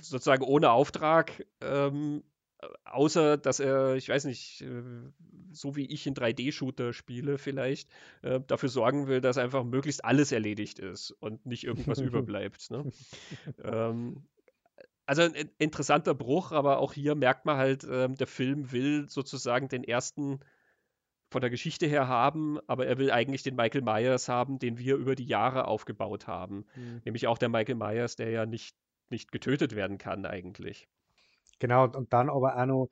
sozusagen 0.00 0.42
ohne 0.42 0.70
Auftrag 0.72 1.46
ähm, 1.60 2.24
außer 2.84 3.36
dass 3.36 3.60
er, 3.60 3.94
ich 3.94 4.08
weiß 4.08 4.24
nicht, 4.24 4.62
äh, 4.62 4.82
so 5.52 5.76
wie 5.76 5.86
ich 5.86 6.06
in 6.06 6.14
3D-Shooter 6.14 6.92
spiele 6.92 7.38
vielleicht, 7.38 7.88
äh, 8.22 8.40
dafür 8.46 8.68
sorgen 8.68 9.06
will, 9.06 9.20
dass 9.20 9.38
einfach 9.38 9.64
möglichst 9.64 10.04
alles 10.04 10.32
erledigt 10.32 10.78
ist 10.78 11.10
und 11.10 11.46
nicht 11.46 11.64
irgendwas 11.64 11.98
überbleibt. 12.00 12.70
Ne? 12.70 12.90
ähm, 13.62 14.26
also 15.04 15.22
ein 15.22 15.50
interessanter 15.58 16.14
Bruch, 16.14 16.52
aber 16.52 16.78
auch 16.78 16.92
hier 16.92 17.14
merkt 17.14 17.46
man 17.46 17.56
halt, 17.56 17.86
ähm, 17.88 18.16
der 18.16 18.26
Film 18.26 18.72
will 18.72 19.08
sozusagen 19.08 19.68
den 19.68 19.84
ersten 19.84 20.40
von 21.30 21.40
der 21.40 21.50
Geschichte 21.50 21.86
her 21.86 22.08
haben, 22.08 22.58
aber 22.66 22.86
er 22.86 22.98
will 22.98 23.10
eigentlich 23.10 23.42
den 23.42 23.56
Michael 23.56 23.82
Myers 23.82 24.28
haben, 24.28 24.58
den 24.58 24.78
wir 24.78 24.96
über 24.96 25.14
die 25.14 25.26
Jahre 25.26 25.66
aufgebaut 25.66 26.26
haben. 26.26 26.66
Mhm. 26.76 27.02
Nämlich 27.04 27.26
auch 27.26 27.38
der 27.38 27.48
Michael 27.48 27.74
Myers, 27.74 28.16
der 28.16 28.30
ja 28.30 28.46
nicht, 28.46 28.76
nicht 29.10 29.32
getötet 29.32 29.74
werden 29.74 29.98
kann 29.98 30.24
eigentlich. 30.24 30.88
Genau, 31.58 31.88
und 31.88 32.12
dann 32.12 32.30
aber 32.30 32.56
auch 32.56 32.66
noch 32.66 32.90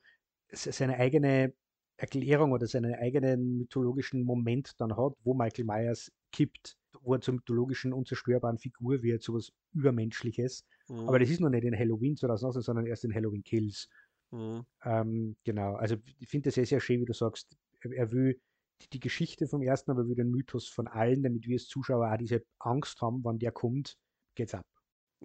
seine 0.51 0.97
eigene 0.97 1.53
Erklärung 1.97 2.51
oder 2.51 2.67
seinen 2.67 2.93
eigenen 2.95 3.57
mythologischen 3.57 4.23
Moment 4.23 4.73
dann 4.79 4.97
hat, 4.97 5.13
wo 5.23 5.33
Michael 5.33 5.65
Myers 5.65 6.11
kippt, 6.31 6.77
wo 7.01 7.13
er 7.13 7.21
zur 7.21 7.35
mythologischen, 7.35 7.93
unzerstörbaren 7.93 8.57
Figur 8.57 9.01
wird, 9.01 9.23
sowas 9.23 9.51
Übermenschliches. 9.73 10.65
Mhm. 10.89 11.07
Aber 11.07 11.19
das 11.19 11.29
ist 11.29 11.39
noch 11.39 11.49
nicht 11.49 11.63
in 11.63 11.77
Halloween 11.77 12.17
2018, 12.17 12.61
sondern 12.61 12.85
erst 12.85 13.05
in 13.05 13.13
Halloween 13.13 13.43
Kills. 13.43 13.87
Mhm. 14.31 14.65
Ähm, 14.83 15.37
genau, 15.45 15.75
also 15.75 15.95
ich 16.19 16.27
finde 16.27 16.47
das 16.47 16.55
sehr, 16.55 16.65
sehr 16.65 16.81
schön, 16.81 16.99
wie 16.99 17.05
du 17.05 17.13
sagst. 17.13 17.55
Er, 17.91 18.11
will 18.11 18.39
die, 18.91 18.99
Geschichte 18.99 19.47
vom 19.47 19.61
ersten, 19.61 19.91
aber 19.91 20.07
will 20.07 20.15
den 20.15 20.31
Mythos 20.31 20.67
von 20.67 20.87
allen, 20.87 21.23
damit 21.23 21.47
wir 21.47 21.55
als 21.55 21.67
Zuschauer 21.67 22.11
auch 22.11 22.17
diese 22.17 22.43
Angst 22.59 23.01
haben, 23.01 23.23
wann 23.23 23.39
der 23.39 23.51
kommt, 23.51 23.97
geht's 24.35 24.53
ab 24.53 24.65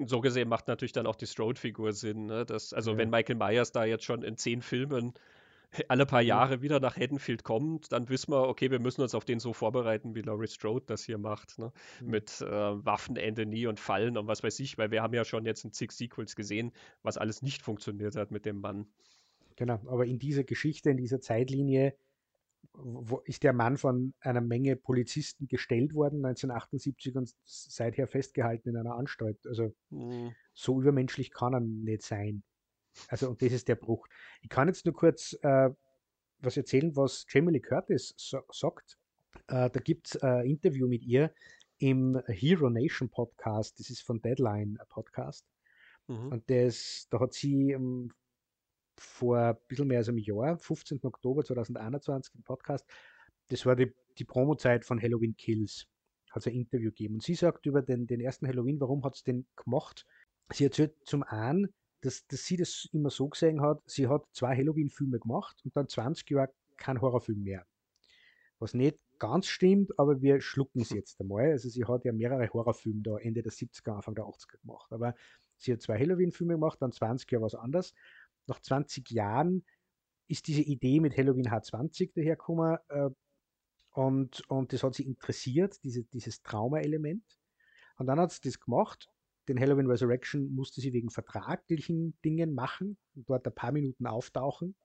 so 0.07 0.21
gesehen 0.21 0.49
macht 0.49 0.69
natürlich 0.69 0.93
dann 0.93 1.07
auch 1.07 1.17
die 1.17 1.27
Strode-Figur 1.27 1.93
Sinn. 1.93 2.27
Ne? 2.27 2.47
Das, 2.47 2.73
also 2.73 2.93
ja. 2.93 2.99
wenn 2.99 3.11
Michael 3.11 3.37
Myers 3.37 3.73
da 3.73 3.85
jetzt 3.85 4.05
schon 4.05 4.23
in 4.23 4.37
zehn 4.37 4.63
Filmen 4.63 5.13
alle 5.89 6.07
paar 6.07 6.23
Jahre 6.23 6.63
wieder 6.63 6.81
nach 6.81 6.97
Haddonfield 6.97 7.45
kommt, 7.45 7.93
dann 7.93 8.09
wissen 8.09 8.33
wir, 8.33 8.49
okay, 8.49 8.71
wir 8.71 8.81
müssen 8.81 9.03
uns 9.03 9.15
auf 9.15 9.25
den 9.25 9.41
so 9.41 9.53
vorbereiten, 9.53 10.15
wie 10.15 10.23
Laurie 10.23 10.49
Strode 10.49 10.85
das 10.87 11.05
hier 11.05 11.19
macht. 11.19 11.59
Ne? 11.59 11.73
Mhm. 12.01 12.11
Mit 12.11 12.41
äh, 12.41 12.47
Waffenende 12.51 13.47
nie 13.47 13.67
und 13.67 13.79
Fallen 13.79 14.17
und 14.17 14.27
was 14.27 14.43
weiß 14.43 14.59
ich, 14.61 14.79
weil 14.79 14.91
wir 14.91 15.03
haben 15.03 15.15
ja 15.15 15.25
schon 15.25 15.45
jetzt 15.45 15.65
in 15.65 15.73
zig 15.73 15.93
Sequels 15.93 16.35
gesehen, 16.35 16.73
was 17.03 17.19
alles 17.19 17.43
nicht 17.43 17.63
funktioniert 17.63 18.17
hat 18.17 18.31
mit 18.31 18.47
dem 18.47 18.61
Mann. 18.61 18.87
Genau, 19.57 19.75
aber 19.87 20.07
in 20.07 20.19
dieser 20.19 20.45
Geschichte, 20.45 20.91
in 20.91 20.97
dieser 20.97 21.21
Zeitlinie 21.21 21.95
wo 22.73 23.19
ist 23.25 23.43
der 23.43 23.53
Mann 23.53 23.77
von 23.77 24.15
einer 24.21 24.41
Menge 24.41 24.77
Polizisten 24.77 25.49
gestellt 25.49 25.95
worden, 25.95 26.25
1978 26.25 27.17
und 27.17 27.35
seither 27.45 28.07
festgehalten 28.07 28.71
in 28.71 28.77
einer 28.77 28.95
Anstalt. 28.95 29.39
Also 29.47 29.75
mhm. 29.91 30.35
so 30.55 30.81
übermenschlich 30.81 31.31
kann 31.33 31.55
er 31.55 31.61
nicht 31.61 32.03
sein. 32.03 32.43
Also 33.09 33.31
und 33.31 33.43
das 33.43 33.53
ist 33.53 33.69
der 33.69 33.77
Bruch. 33.77 34.07
Ich 34.41 34.49
kann 34.49 34.69
jetzt 34.69 34.85
nur 34.85 34.95
kurz 34.95 35.37
äh, 35.43 35.71
was 36.41 36.57
erzählen, 36.57 36.95
was 36.97 37.27
Jamie 37.29 37.53
Lee 37.53 37.61
Curtis 37.61 38.15
so, 38.17 38.41
sagt. 38.51 38.99
Äh, 39.49 39.71
da 39.71 39.81
gibt 39.81 40.09
es 40.09 40.23
ein 40.23 40.47
Interview 40.47 40.89
mit 40.89 41.03
ihr 41.03 41.33
im 41.79 42.21
Hero 42.27 42.71
Nation 42.71 43.09
Podcast. 43.09 43.79
Das 43.79 43.91
ist 43.91 44.03
von 44.03 44.21
Deadline 44.21 44.79
ein 44.81 44.89
Podcast. 44.89 45.47
Mhm. 46.07 46.33
Und 46.33 46.51
das, 46.51 47.07
da 47.11 47.21
hat 47.21 47.35
sie 47.35 47.75
um, 47.75 48.11
vor 49.01 49.39
ein 49.39 49.57
bisschen 49.67 49.89
mehr 49.89 49.99
als 49.99 50.09
einem 50.09 50.19
Jahr, 50.19 50.59
15. 50.59 51.01
Oktober 51.03 51.43
2021 51.43 52.35
im 52.35 52.43
Podcast. 52.43 52.87
Das 53.49 53.65
war 53.65 53.75
die, 53.75 53.93
die 54.19 54.25
Promo-Zeit 54.25 54.85
von 54.85 55.01
Halloween 55.01 55.35
Kills. 55.37 55.87
Hat 56.31 56.43
es 56.43 56.47
ein 56.47 56.55
Interview 56.55 56.91
gegeben. 56.91 57.15
Und 57.15 57.23
sie 57.23 57.35
sagt 57.35 57.67
über 57.67 57.83
den, 57.83 58.07
den 58.07 58.21
ersten 58.21 58.47
Halloween, 58.47 58.81
warum 58.81 59.03
hat 59.05 59.17
es 59.17 59.25
den 59.25 59.47
gemacht? 59.57 60.07
Sie 60.53 60.65
erzählt 60.65 60.95
zum 61.05 61.23
einen, 61.23 61.73
dass, 62.03 62.27
dass 62.27 62.45
sie 62.45 62.57
das 62.57 62.89
immer 62.93 63.11
so 63.11 63.29
gesehen 63.29 63.61
hat, 63.63 63.81
sie 63.87 64.07
hat 64.07 64.23
zwei 64.33 64.57
Halloween-Filme 64.57 65.19
gemacht 65.19 65.61
und 65.65 65.77
dann 65.77 65.89
20 65.89 66.29
Jahre 66.31 66.53
kein 66.77 67.01
Horrorfilm 67.01 67.43
mehr. 67.43 67.67
Was 68.59 68.75
nicht 68.75 68.99
ganz 69.19 69.47
stimmt, 69.47 69.99
aber 69.99 70.21
wir 70.21 70.41
schlucken 70.41 70.83
es 70.83 70.91
jetzt 70.91 71.21
einmal. 71.21 71.51
Also 71.51 71.69
sie 71.69 71.85
hat 71.85 72.05
ja 72.05 72.13
mehrere 72.13 72.49
Horrorfilme 72.53 73.03
da 73.03 73.17
Ende 73.17 73.43
der 73.43 73.53
70er, 73.53 73.93
Anfang 73.93 74.15
der 74.15 74.25
80er 74.25 74.61
gemacht. 74.61 74.93
Aber 74.93 75.15
sie 75.57 75.73
hat 75.73 75.81
zwei 75.81 75.99
Halloween-Filme 75.99 76.55
gemacht, 76.55 76.81
dann 76.81 76.93
20 76.93 77.31
Jahre 77.31 77.45
was 77.45 77.55
anderes 77.55 77.95
nach 78.51 78.61
20 78.61 79.11
Jahren 79.11 79.65
ist 80.29 80.47
diese 80.47 80.63
Idee 80.63 81.01
mit 81.01 81.17
Halloween 81.17 81.49
H20 81.49 82.13
dahergekommen 82.15 82.79
äh, 82.89 83.11
und, 83.93 84.49
und 84.49 84.73
das 84.73 84.83
hat 84.83 84.95
sie 84.95 85.05
interessiert, 85.05 85.83
diese, 85.83 86.05
dieses 86.05 86.43
Trauma-Element. 86.43 87.25
Und 87.97 88.07
dann 88.07 88.21
hat 88.21 88.33
sie 88.33 88.41
das 88.43 88.61
gemacht. 88.61 89.09
Den 89.49 89.59
Halloween 89.59 89.87
Resurrection 89.87 90.55
musste 90.55 90.81
sie 90.81 90.93
wegen 90.93 91.11
vertraglichen 91.11 92.17
Dingen 92.25 92.55
machen 92.55 92.99
und 93.15 93.29
dort 93.29 93.47
ein 93.47 93.55
paar 93.55 93.73
Minuten 93.73 94.07
auftauchen. 94.07 94.77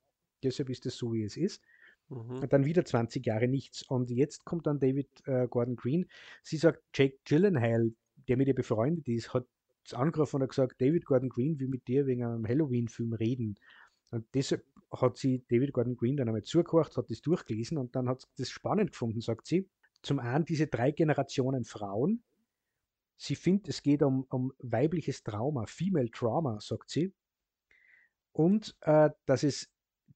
Deshalb 0.44 0.70
ist 0.70 0.86
es 0.86 0.98
so, 0.98 1.14
wie 1.14 1.24
es 1.24 1.38
ist. 1.38 1.62
Mhm. 2.10 2.40
Und 2.40 2.54
dann 2.54 2.66
wieder 2.66 2.84
20 2.84 3.26
Jahre 3.26 3.48
nichts. 3.48 3.84
Und 3.84 4.10
jetzt 4.10 4.44
kommt 4.44 4.66
dann 4.68 4.80
David 4.80 5.10
äh, 5.26 5.48
Gordon 5.48 5.76
Green. 5.76 6.08
Sie 6.42 6.58
sagt, 6.58 6.84
Jake 6.94 7.20
Gyllenhaal, 7.26 7.92
der 8.28 8.38
mit 8.38 8.48
ihr 8.48 8.56
befreundet 8.56 9.08
ist, 9.08 9.34
hat 9.34 9.46
angerufen 9.94 10.38
und 10.38 10.44
hat 10.44 10.50
gesagt, 10.50 10.82
David 10.82 11.06
Gordon 11.06 11.30
Green 11.30 11.60
will 11.60 11.68
mit 11.68 11.88
dir 11.88 12.06
wegen 12.06 12.24
einem 12.24 12.48
Halloween-Film 12.48 13.14
reden. 13.14 13.60
Und 14.12 14.26
deshalb 14.34 14.66
hat 14.92 15.18
sie 15.18 15.44
David 15.50 15.74
Gordon 15.74 15.96
Green 15.96 16.18
dann 16.18 16.28
einmal 16.28 16.44
zugehört, 16.44 16.96
hat 16.96 17.10
das 17.10 17.22
durchgelesen 17.22 17.78
und 17.78 17.96
dann 17.96 18.08
hat 18.08 18.22
sie 18.22 18.28
das 18.38 18.50
spannend 18.50 18.92
gefunden, 18.92 19.22
sagt 19.22 19.48
sie. 19.48 19.70
Zum 20.02 20.20
einen 20.20 20.46
diese 20.46 20.68
drei 20.68 20.92
Generationen 20.92 21.66
Frauen. 21.66 22.24
Sie 23.18 23.36
findet, 23.36 23.70
es 23.70 23.82
geht 23.82 24.04
um, 24.04 24.26
um 24.30 24.52
weibliches 24.60 25.24
Trauma, 25.24 25.66
Female 25.66 26.12
Trauma, 26.12 26.60
sagt 26.60 26.90
sie. 26.90 27.14
Und 28.34 28.76
äh, 28.82 29.10
dass 29.26 29.44
es 29.44 29.72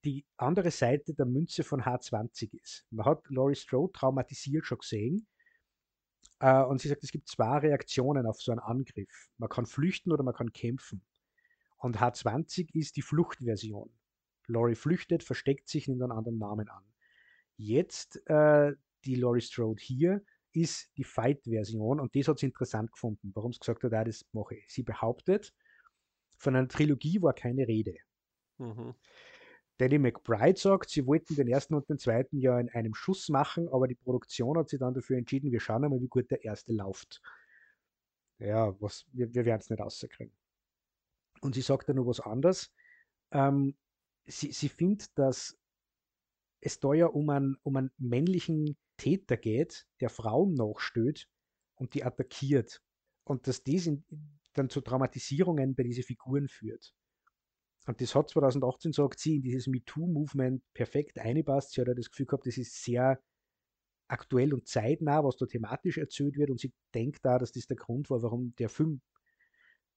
die 0.06 0.26
andere 0.38 0.72
Seite 0.72 1.14
der 1.14 1.26
Münze 1.26 1.64
von 1.64 1.82
H20 1.82 2.54
ist. 2.62 2.86
Man 2.90 3.06
hat 3.06 3.24
Laurie 3.30 3.56
Strode 3.56 3.94
traumatisiert 3.94 4.66
schon 4.66 4.80
gesehen 4.80 5.28
äh, 6.40 6.64
und 6.64 6.82
sie 6.82 6.88
sagt, 6.88 7.04
es 7.04 7.12
gibt 7.12 7.28
zwei 7.28 7.58
Reaktionen 7.60 8.26
auf 8.26 8.42
so 8.42 8.52
einen 8.52 8.60
Angriff. 8.60 9.30
Man 9.38 9.50
kann 9.50 9.66
flüchten 9.66 10.12
oder 10.12 10.24
man 10.24 10.34
kann 10.34 10.52
kämpfen. 10.52 11.02
Und 11.78 11.98
H20 12.00 12.74
ist 12.74 12.98
die 12.98 13.02
Fluchtversion. 13.02 13.90
Laurie 14.48 14.76
flüchtet, 14.76 15.24
versteckt 15.24 15.70
sich, 15.70 15.88
nimmt 15.88 16.02
einen 16.02 16.12
anderen 16.12 16.38
Namen 16.38 16.70
an. 16.70 16.84
Jetzt 17.56 18.26
äh, 18.28 18.74
die 19.06 19.16
Laurie 19.16 19.42
Strode 19.42 19.82
hier 19.82 20.24
ist 20.52 20.90
die 20.98 21.04
Fight-Version 21.04 22.00
und 22.00 22.16
das 22.16 22.28
hat 22.28 22.40
sie 22.40 22.48
interessant 22.48 22.92
gefunden, 22.92 23.32
warum 23.36 23.54
sie 23.54 23.60
gesagt 23.60 23.84
hat, 23.84 23.94
ah, 23.94 24.04
das 24.04 24.26
mache 24.34 24.56
ich. 24.56 24.66
Sie 24.70 24.84
behauptet, 24.84 25.54
von 26.38 26.56
einer 26.56 26.68
Trilogie 26.68 27.22
war 27.22 27.34
keine 27.34 27.68
Rede. 27.68 27.96
Mhm. 28.58 28.96
Danny 29.80 29.98
McBride 29.98 30.60
sagt, 30.60 30.90
sie 30.90 31.08
wollten 31.08 31.36
den 31.36 31.48
ersten 31.48 31.74
und 31.74 31.88
den 31.88 31.98
zweiten 31.98 32.38
ja 32.38 32.60
in 32.60 32.70
einem 32.70 32.94
Schuss 32.94 33.30
machen, 33.30 33.70
aber 33.70 33.88
die 33.88 33.96
Produktion 33.96 34.58
hat 34.58 34.68
sich 34.68 34.80
dann 34.80 34.94
dafür 34.94 35.18
entschieden, 35.18 35.54
wir 35.54 35.62
schauen 35.62 35.86
einmal, 35.86 36.02
wie 36.02 36.10
gut 36.10 36.30
der 36.30 36.44
erste 36.44 36.74
läuft. 36.74 37.22
Ja, 38.40 38.76
was, 38.82 39.06
wir, 39.14 39.34
wir 39.34 39.46
werden 39.46 39.62
es 39.62 39.70
nicht 39.70 39.80
rauskriegen. 39.80 40.34
Und 41.42 41.56
sie 41.56 41.62
sagt 41.62 41.88
dann 41.88 41.96
noch 41.96 42.08
was 42.08 42.20
anderes. 42.20 42.74
Ähm, 43.32 43.78
sie, 44.26 44.52
sie 44.52 44.68
findet, 44.68 45.18
dass 45.18 45.58
es 46.60 46.82
da 46.82 46.94
ja 46.94 47.06
um 47.06 47.30
einen, 47.30 47.56
um 47.64 47.78
einen 47.78 47.92
männlichen 47.98 48.78
Täter 48.98 49.38
geht, 49.38 49.88
der 50.02 50.10
Frauen 50.10 50.56
nachstößt 50.56 51.26
und 51.76 51.94
die 51.94 52.04
attackiert. 52.04 52.82
Und 53.24 53.48
dass 53.48 53.64
das 53.64 53.88
in, 53.88 54.04
dann 54.54 54.70
zu 54.70 54.82
Traumatisierungen 54.82 55.74
bei 55.74 55.84
diesen 55.84 56.04
Figuren 56.04 56.50
führt. 56.50 56.94
Und 57.86 58.02
das 58.02 58.14
hat 58.16 58.30
2018, 58.30 58.92
sagt 58.92 59.20
sie, 59.20 59.38
in 59.38 59.42
dieses 59.42 59.68
MeToo-Movement 59.68 60.62
perfekt 60.74 61.18
eingepasst. 61.18 61.72
Sie 61.72 61.82
hat 61.82 61.88
ja 61.88 61.94
das 61.94 62.10
Gefühl 62.10 62.28
gehabt, 62.28 62.46
das 62.46 62.58
ist 62.58 62.84
sehr 62.84 63.20
aktuell 64.08 64.54
und 64.54 64.68
zeitnah, 64.68 65.24
was 65.24 65.38
da 65.38 65.46
thematisch 65.46 65.98
erzählt 65.98 66.38
wird. 66.38 66.50
Und 66.50 66.60
sie 66.60 66.74
denkt 66.94 67.24
da, 67.24 67.38
dass 67.38 67.52
das 67.52 67.68
der 67.68 67.78
Grund 67.78 68.10
war, 68.10 68.22
warum 68.22 68.54
der 68.60 68.70
Film 68.70 69.02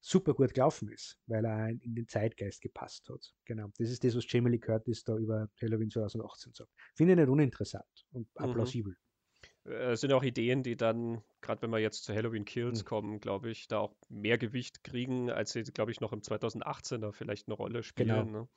super 0.01 0.35
gut 0.35 0.55
gelaufen 0.55 0.88
ist, 0.88 1.18
weil 1.27 1.45
er 1.45 1.68
in 1.68 1.95
den 1.95 2.09
Zeitgeist 2.09 2.61
gepasst 2.61 3.09
hat. 3.09 3.33
Genau. 3.45 3.68
Das 3.79 3.88
ist 3.88 4.03
das, 4.03 4.16
was 4.16 4.31
Jamie 4.31 4.51
Lee 4.51 4.59
Curtis 4.59 5.05
da 5.05 5.16
über 5.16 5.49
Halloween 5.61 5.90
2018 5.90 6.53
sagt. 6.55 6.71
Finde 6.95 7.12
ich 7.12 7.18
nicht 7.18 7.29
uninteressant 7.29 8.07
und 8.11 8.29
mhm. 8.38 8.53
plausibel 8.53 8.97
äh, 9.64 9.96
sind 9.96 10.12
auch 10.12 10.22
Ideen, 10.22 10.62
die 10.62 10.77
dann, 10.77 11.22
gerade 11.40 11.62
wenn 11.62 11.70
wir 11.70 11.79
jetzt 11.79 12.05
zu 12.05 12.14
Halloween 12.14 12.44
Kills 12.44 12.83
mhm. 12.83 12.87
kommen, 12.87 13.20
glaube 13.20 13.51
ich, 13.51 13.68
da 13.68 13.79
auch 13.79 13.94
mehr 14.09 14.38
Gewicht 14.38 14.85
kriegen, 14.85 15.31
als 15.31 15.53
sie, 15.53 15.62
glaube 15.62 15.92
ich, 15.92 16.01
noch 16.01 16.12
im 16.12 16.20
2018er 16.20 17.12
vielleicht 17.12 17.48
eine 17.48 17.55
Rolle 17.55 17.83
spielen. 17.83 18.27
Genau. 18.27 18.40
Ne? 18.40 18.48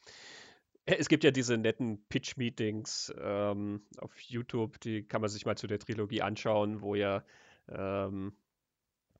Äh, 0.85 0.95
es 0.97 1.07
gibt 1.09 1.23
ja 1.23 1.31
diese 1.31 1.57
netten 1.57 2.05
Pitch-Meetings 2.07 3.13
ähm, 3.19 3.81
auf 3.97 4.19
YouTube, 4.19 4.79
die 4.79 5.03
kann 5.03 5.21
man 5.21 5.29
sich 5.29 5.45
mal 5.45 5.57
zu 5.57 5.67
der 5.67 5.79
Trilogie 5.79 6.21
anschauen, 6.21 6.81
wo 6.81 6.95
ja 6.95 7.23
ähm, 7.69 8.33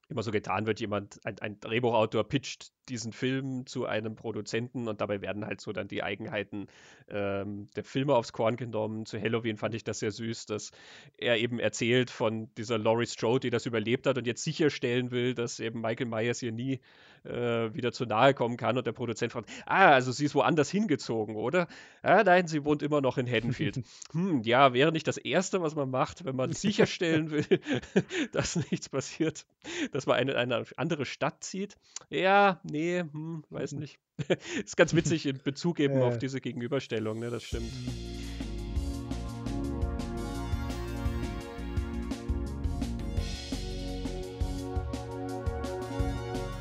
immer 0.10 0.24
so 0.24 0.32
getan 0.32 0.68
wird, 0.68 0.80
jemand, 0.80 1.20
ein, 1.26 1.40
ein, 1.40 1.60
Drehbuchautor 1.60 2.24
pitcht 2.24 2.72
diesen 2.90 3.12
Film 3.12 3.66
zu 3.66 3.86
einem 3.86 4.16
Produzenten 4.16 4.88
und 4.88 5.02
dabei 5.02 5.22
werden 5.22 5.46
halt 5.46 5.62
so 5.62 5.72
dann 5.74 5.88
die 5.88 6.04
Eigenheiten 6.04 6.68
ähm, 7.10 7.70
der 7.76 7.84
Filme 7.84 8.14
aufs 8.14 8.32
Korn 8.32 8.56
genommen. 8.56 9.06
Zu 9.08 9.20
Halloween 9.20 9.58
fand 9.58 9.74
ich 9.74 9.84
das 9.84 10.00
sehr 10.00 10.12
süß, 10.12 10.46
dass 10.46 10.72
er 11.18 11.38
eben 11.38 11.60
erzählt 11.60 12.12
von 12.12 12.54
dieser 12.56 12.78
Laurie 12.78 13.08
Strode, 13.08 13.42
die 13.42 13.50
das 13.50 13.66
überlebt 13.66 14.06
hat 14.06 14.18
und 14.18 14.28
jetzt 14.28 14.44
sicherstellen 14.44 15.10
will, 15.10 15.34
dass 15.34 15.60
eben 15.60 15.82
Michael 15.82 16.08
Myers 16.08 16.40
hier 16.40 16.52
nie 16.52 16.80
äh, 17.26 17.74
wieder 17.74 17.92
zu 17.92 18.06
nahe 18.06 18.34
kommen 18.34 18.58
kann 18.58 18.78
und 18.78 18.86
der 18.86 18.92
Produzent 18.92 19.32
fragt, 19.32 19.50
ah, 19.66 19.92
also 19.92 20.12
sie 20.12 20.26
ist 20.26 20.36
woanders 20.36 20.70
hingezogen, 20.70 21.36
oder? 21.36 21.68
Ah, 22.04 22.24
nein, 22.24 22.48
sie 22.48 22.64
wohnt 22.64 22.84
immer 22.84 23.02
noch 23.02 23.18
in 23.18 23.30
Haddonfield. 23.30 23.82
hm, 24.12 24.44
ja, 24.44 24.74
wäre 24.74 24.92
nicht 24.92 25.08
das 25.08 25.18
Erste, 25.18 25.62
was 25.62 25.76
man 25.76 25.90
macht, 25.90 26.26
wenn 26.26 26.36
man 26.36 26.54
sicherstellen 26.54 27.32
will, 27.32 27.46
dass 28.32 28.56
nichts 28.56 28.90
passiert 28.90 29.46
dass 29.96 30.08
man 30.08 30.20
in 30.20 30.30
eine 30.30 30.66
andere 30.76 31.06
Stadt 31.06 31.42
zieht. 31.42 31.78
Ja, 32.10 32.60
nee, 32.64 33.00
hm, 33.00 33.46
weiß 33.50 33.72
mhm. 33.72 33.80
nicht. 33.80 34.00
ist 34.64 34.76
ganz 34.76 34.94
witzig 34.94 35.26
in 35.26 35.38
Bezug 35.42 35.80
eben 35.80 36.02
auf 36.02 36.18
diese 36.18 36.42
Gegenüberstellung, 36.42 37.18
ne, 37.20 37.30
das 37.30 37.44
stimmt. 37.44 37.72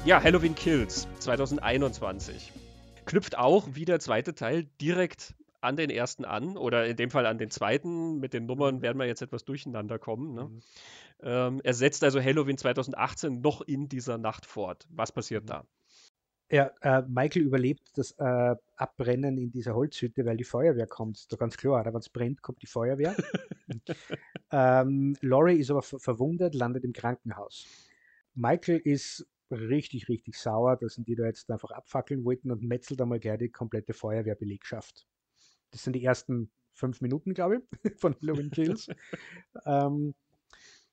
Ja, 0.04 0.22
Halloween 0.22 0.54
Kills 0.54 1.08
2021. 1.18 2.52
Knüpft 3.04 3.36
auch 3.36 3.66
wie 3.72 3.84
der 3.84 3.98
zweite 3.98 4.34
Teil 4.34 4.68
direkt 4.80 5.34
an 5.60 5.76
den 5.76 5.90
ersten 5.90 6.24
an 6.24 6.56
oder 6.56 6.86
in 6.86 6.96
dem 6.96 7.10
Fall 7.10 7.26
an 7.26 7.38
den 7.38 7.50
zweiten. 7.50 8.20
Mit 8.20 8.34
den 8.34 8.46
Nummern 8.46 8.82
werden 8.82 8.98
wir 8.98 9.06
jetzt 9.06 9.22
etwas 9.22 9.44
durcheinander 9.44 9.98
kommen. 9.98 10.34
Ne? 10.34 10.44
Mhm. 10.44 10.60
Ähm, 11.20 11.60
er 11.62 11.74
setzt 11.74 12.04
also 12.04 12.20
Halloween 12.20 12.58
2018 12.58 13.40
noch 13.40 13.60
in 13.62 13.88
dieser 13.88 14.18
Nacht 14.18 14.46
fort. 14.46 14.86
Was 14.90 15.12
passiert 15.12 15.44
mhm. 15.44 15.48
da? 15.48 15.64
Ja, 16.50 16.70
äh, 16.82 17.02
Michael 17.08 17.42
überlebt 17.42 17.90
das 17.96 18.12
äh, 18.12 18.54
Abbrennen 18.76 19.38
in 19.38 19.50
dieser 19.50 19.74
Holzhütte, 19.74 20.26
weil 20.26 20.36
die 20.36 20.44
Feuerwehr 20.44 20.86
kommt. 20.86 21.16
Ist 21.16 21.32
doch 21.32 21.38
ganz 21.38 21.56
klar, 21.56 21.84
wenn 21.86 21.96
es 21.96 22.10
brennt, 22.10 22.42
kommt 22.42 22.60
die 22.62 22.66
Feuerwehr. 22.66 23.16
ähm, 24.52 25.16
Laurie 25.20 25.58
ist 25.58 25.70
aber 25.70 25.82
verwundet, 25.82 26.54
landet 26.54 26.84
im 26.84 26.92
Krankenhaus. 26.92 27.66
Michael 28.34 28.78
ist 28.78 29.26
richtig, 29.50 30.08
richtig 30.08 30.36
sauer, 30.36 30.76
dass 30.76 30.96
die 30.96 31.14
da 31.14 31.24
jetzt 31.24 31.50
einfach 31.50 31.70
abfackeln 31.70 32.24
wollten 32.24 32.50
und 32.50 32.62
metzelt 32.62 33.00
einmal 33.00 33.20
gleich 33.20 33.38
die 33.38 33.50
komplette 33.50 33.94
Feuerwehrbelegschaft. 33.94 35.06
Das 35.70 35.82
sind 35.82 35.94
die 35.94 36.04
ersten 36.04 36.50
fünf 36.72 37.00
Minuten, 37.00 37.34
glaube 37.34 37.62
ich, 37.82 37.92
von 38.00 38.14
Halloween 38.20 38.50
Kills. 38.50 38.88
ähm, 39.66 40.14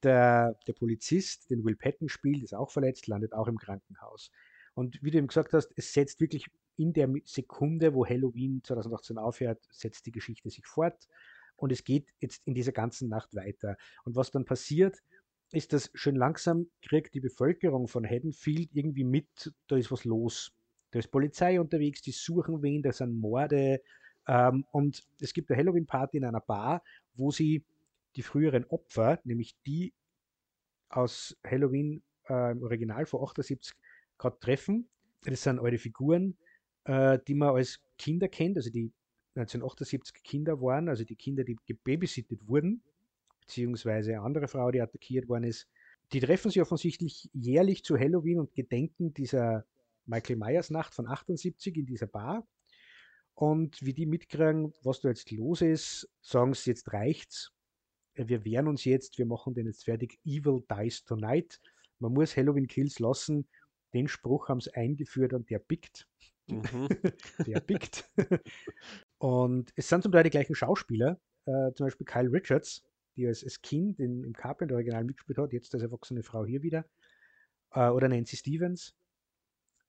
der, 0.04 0.58
der 0.68 0.74
Polizist, 0.74 1.50
den 1.50 1.64
Will 1.64 1.76
Patton 1.76 2.10
spielt, 2.10 2.44
ist 2.44 2.54
auch 2.54 2.72
verletzt, 2.72 3.08
landet 3.08 3.34
auch 3.34 3.48
im 3.48 3.58
Krankenhaus. 3.58 4.32
Und 4.74 5.02
wie 5.02 5.12
du 5.12 5.18
eben 5.18 5.28
gesagt 5.28 5.54
hast, 5.54 5.72
es 5.76 5.94
setzt 5.94 6.22
wirklich 6.22 6.46
in 6.78 6.94
der 6.94 7.10
Sekunde, 7.26 7.94
wo 7.94 8.06
Halloween 8.06 8.62
2018 8.64 9.18
aufhört, 9.18 9.60
setzt 9.70 10.06
die 10.06 10.12
Geschichte 10.12 10.50
sich 10.50 10.66
fort. 10.66 11.08
Und 11.56 11.72
es 11.72 11.84
geht 11.84 12.08
jetzt 12.20 12.42
in 12.46 12.56
dieser 12.56 12.72
ganzen 12.72 13.08
Nacht 13.10 13.36
weiter. 13.36 13.78
Und 14.04 14.16
was 14.16 14.32
dann 14.32 14.46
passiert, 14.46 14.98
ist, 15.52 15.74
dass 15.74 15.92
schön 15.94 16.16
langsam 16.16 16.68
kriegt 16.82 17.14
die 17.14 17.20
Bevölkerung 17.20 17.88
von 17.88 18.06
Haddonfield 18.06 18.70
irgendwie 18.74 19.04
mit, 19.04 19.54
da 19.68 19.76
ist 19.76 19.92
was 19.92 20.06
los. 20.06 20.52
Da 20.92 21.00
ist 21.00 21.12
Polizei 21.12 21.60
unterwegs, 21.60 22.02
die 22.02 22.12
suchen 22.12 22.62
wen, 22.64 22.82
da 22.82 22.92
sind 22.92 23.20
Morde. 23.20 23.82
Ähm, 24.28 24.66
und 24.72 25.04
es 25.20 25.34
gibt 25.34 25.50
eine 25.50 25.60
Halloween-Party 25.60 26.18
in 26.18 26.26
einer 26.26 26.42
Bar, 26.42 26.84
wo 27.16 27.32
sie 27.32 27.64
die 28.16 28.24
früheren 28.24 28.66
Opfer, 28.66 29.20
nämlich 29.24 29.56
die 29.66 29.94
aus 30.90 31.38
Halloween 31.46 32.04
äh, 32.30 32.52
im 32.52 32.64
Original 32.64 33.06
vor 33.06 33.24
78 33.24 33.74
gerade 34.18 34.40
treffen. 34.40 34.90
Das 35.24 35.44
sind 35.44 35.60
alte 35.60 35.78
Figuren, 35.78 36.38
äh, 36.86 37.20
die 37.28 37.36
man 37.36 37.56
als 37.56 37.80
Kinder 37.98 38.28
kennt, 38.28 38.58
also 38.58 38.70
die 38.70 38.92
1978 39.36 40.24
Kinder 40.24 40.62
waren, 40.62 40.90
also 40.90 41.04
die 41.04 41.16
Kinder, 41.16 41.44
die 41.44 41.58
gebabysittet 41.66 42.48
wurden, 42.48 42.84
beziehungsweise 43.42 44.12
eine 44.12 44.22
andere 44.22 44.48
Frau, 44.48 44.72
die 44.72 44.82
attackiert 44.82 45.30
worden 45.30 45.46
ist. 45.46 45.68
Die 46.12 46.20
treffen 46.20 46.52
sich 46.52 46.62
offensichtlich 46.62 47.30
jährlich 47.34 47.84
zu 47.86 47.98
Halloween 47.98 48.40
und 48.40 48.54
gedenken 48.54 49.14
dieser 49.14 49.66
Michael 50.06 50.36
Myers 50.36 50.70
Nacht 50.70 50.94
von 50.94 51.08
78 51.08 51.78
in 51.78 51.86
dieser 51.86 52.08
Bar. 52.08 52.46
Und 53.34 53.82
wie 53.82 53.94
die 53.94 54.06
mitkriegen, 54.06 54.74
was 54.84 55.00
da 55.00 55.10
jetzt 55.10 55.32
los 55.32 55.62
ist, 55.62 56.10
sagen 56.22 56.54
sie, 56.54 56.72
jetzt 56.72 56.92
reicht's. 56.92 57.54
Äh, 58.14 58.28
wir 58.28 58.46
wehren 58.46 58.68
uns 58.68 58.86
jetzt, 58.86 59.18
wir 59.18 59.26
machen 59.26 59.54
den 59.54 59.68
jetzt 59.68 59.86
fertig. 59.86 60.20
Evil 60.26 60.64
dies 60.70 61.04
tonight. 61.04 61.60
Man 62.00 62.14
muss 62.14 62.36
Halloween 62.36 62.68
Kills 62.68 63.00
lassen. 63.00 63.48
Den 63.94 64.08
Spruch 64.08 64.50
haben 64.50 64.62
sie 64.62 64.74
eingeführt 64.74 65.34
und 65.34 65.50
der 65.50 65.60
pickt. 65.60 66.08
Mhm. 66.48 66.88
der 67.46 67.60
pickt. 67.60 68.10
und 69.18 69.72
es 69.76 69.90
sind 69.90 70.04
zum 70.04 70.12
Teil 70.12 70.24
die 70.24 70.30
gleichen 70.30 70.56
Schauspieler, 70.56 71.20
äh, 71.46 71.74
zum 71.74 71.88
Beispiel 71.88 72.06
Kyle 72.06 72.32
Richards, 72.32 72.84
die 73.16 73.28
als, 73.28 73.44
als 73.44 73.62
Kind 73.62 74.00
in, 74.00 74.24
im 74.24 74.34
Carpenter-Original 74.34 75.04
mitgespielt 75.04 75.38
hat, 75.38 75.54
jetzt 75.54 75.74
als 75.74 75.84
erwachsene 75.84 76.24
Frau 76.24 76.46
hier 76.46 76.64
wieder. 76.64 76.86
Äh, 77.74 77.90
oder 77.90 78.08
Nancy 78.08 78.38
Stevens. 78.38 78.94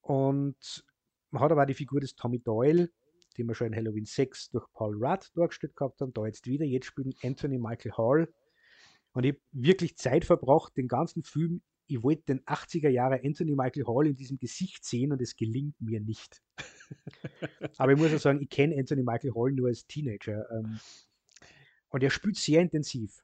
Und 0.01 0.85
man 1.31 1.43
hat 1.43 1.53
aber 1.53 1.63
auch 1.63 1.67
die 1.67 1.75
Figur 1.75 2.01
des 2.01 2.17
Tommy 2.17 2.41
Doyle, 2.41 2.91
die 3.35 3.45
wir 3.45 3.55
schon 3.55 3.69
in 3.69 3.77
Halloween 3.77 4.05
6 4.05 4.51
durch 4.51 4.67
Paul 4.73 4.95
Rudd 5.03 5.31
dargestellt 5.35 5.77
gehabt 5.77 6.01
haben, 6.01 6.13
da 6.13 6.27
jetzt 6.27 6.47
wieder. 6.47 6.65
Jetzt 6.65 6.87
spielen 6.87 7.15
Anthony 7.23 7.59
Michael 7.59 7.93
Hall. 7.93 8.33
Und 9.13 9.25
ich 9.25 9.33
habe 9.33 9.43
wirklich 9.53 9.97
Zeit 9.97 10.25
verbracht, 10.25 10.77
den 10.77 10.89
ganzen 10.89 11.23
Film. 11.23 11.63
Ich 11.87 12.03
wollte 12.03 12.23
den 12.27 12.41
80er 12.45 12.89
Jahre 12.89 13.21
Anthony 13.23 13.55
Michael 13.55 13.87
Hall 13.87 14.07
in 14.07 14.17
diesem 14.17 14.39
Gesicht 14.39 14.85
sehen 14.85 15.13
und 15.13 15.21
es 15.21 15.37
gelingt 15.37 15.81
mir 15.81 16.01
nicht. 16.01 16.41
Aber 17.77 17.93
ich 17.93 17.99
muss 17.99 18.15
auch 18.15 18.21
sagen, 18.21 18.41
ich 18.41 18.49
kenne 18.49 18.77
Anthony 18.79 19.03
Michael 19.03 19.33
Hall 19.35 19.53
nur 19.53 19.69
als 19.69 19.87
Teenager. 19.87 20.47
Ähm, 20.51 20.79
und 21.89 22.03
er 22.03 22.11
spielt 22.11 22.37
sehr 22.37 22.63
intensiv. 22.63 23.23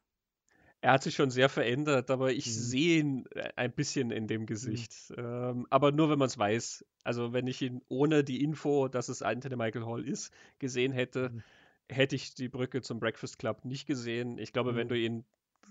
Er 0.80 0.92
hat 0.92 1.02
sich 1.02 1.14
schon 1.14 1.30
sehr 1.30 1.48
verändert, 1.48 2.10
aber 2.10 2.32
ich 2.32 2.46
mhm. 2.46 2.50
sehe 2.50 2.98
ihn 3.00 3.26
äh, 3.34 3.50
ein 3.56 3.72
bisschen 3.72 4.10
in 4.10 4.26
dem 4.26 4.42
mhm. 4.42 4.46
Gesicht. 4.46 4.92
Mhm. 5.10 5.16
Ähm, 5.18 5.66
aber 5.70 5.92
nur, 5.92 6.10
wenn 6.10 6.18
man 6.18 6.26
es 6.26 6.38
weiß. 6.38 6.84
Also, 7.04 7.32
wenn 7.32 7.46
ich 7.46 7.62
ihn 7.62 7.82
ohne 7.88 8.22
die 8.22 8.42
Info, 8.42 8.88
dass 8.88 9.08
es 9.08 9.22
Anthony 9.22 9.56
Michael 9.56 9.86
Hall 9.86 10.06
ist, 10.06 10.32
gesehen 10.58 10.92
hätte, 10.92 11.30
mhm. 11.30 11.42
hätte 11.88 12.16
ich 12.16 12.34
die 12.34 12.48
Brücke 12.48 12.82
zum 12.82 13.00
Breakfast 13.00 13.38
Club 13.38 13.64
nicht 13.64 13.86
gesehen. 13.86 14.38
Ich 14.38 14.52
glaube, 14.52 14.76
wenn 14.76 14.86
mhm. 14.86 14.90
du 14.90 14.98
ihn 14.98 15.24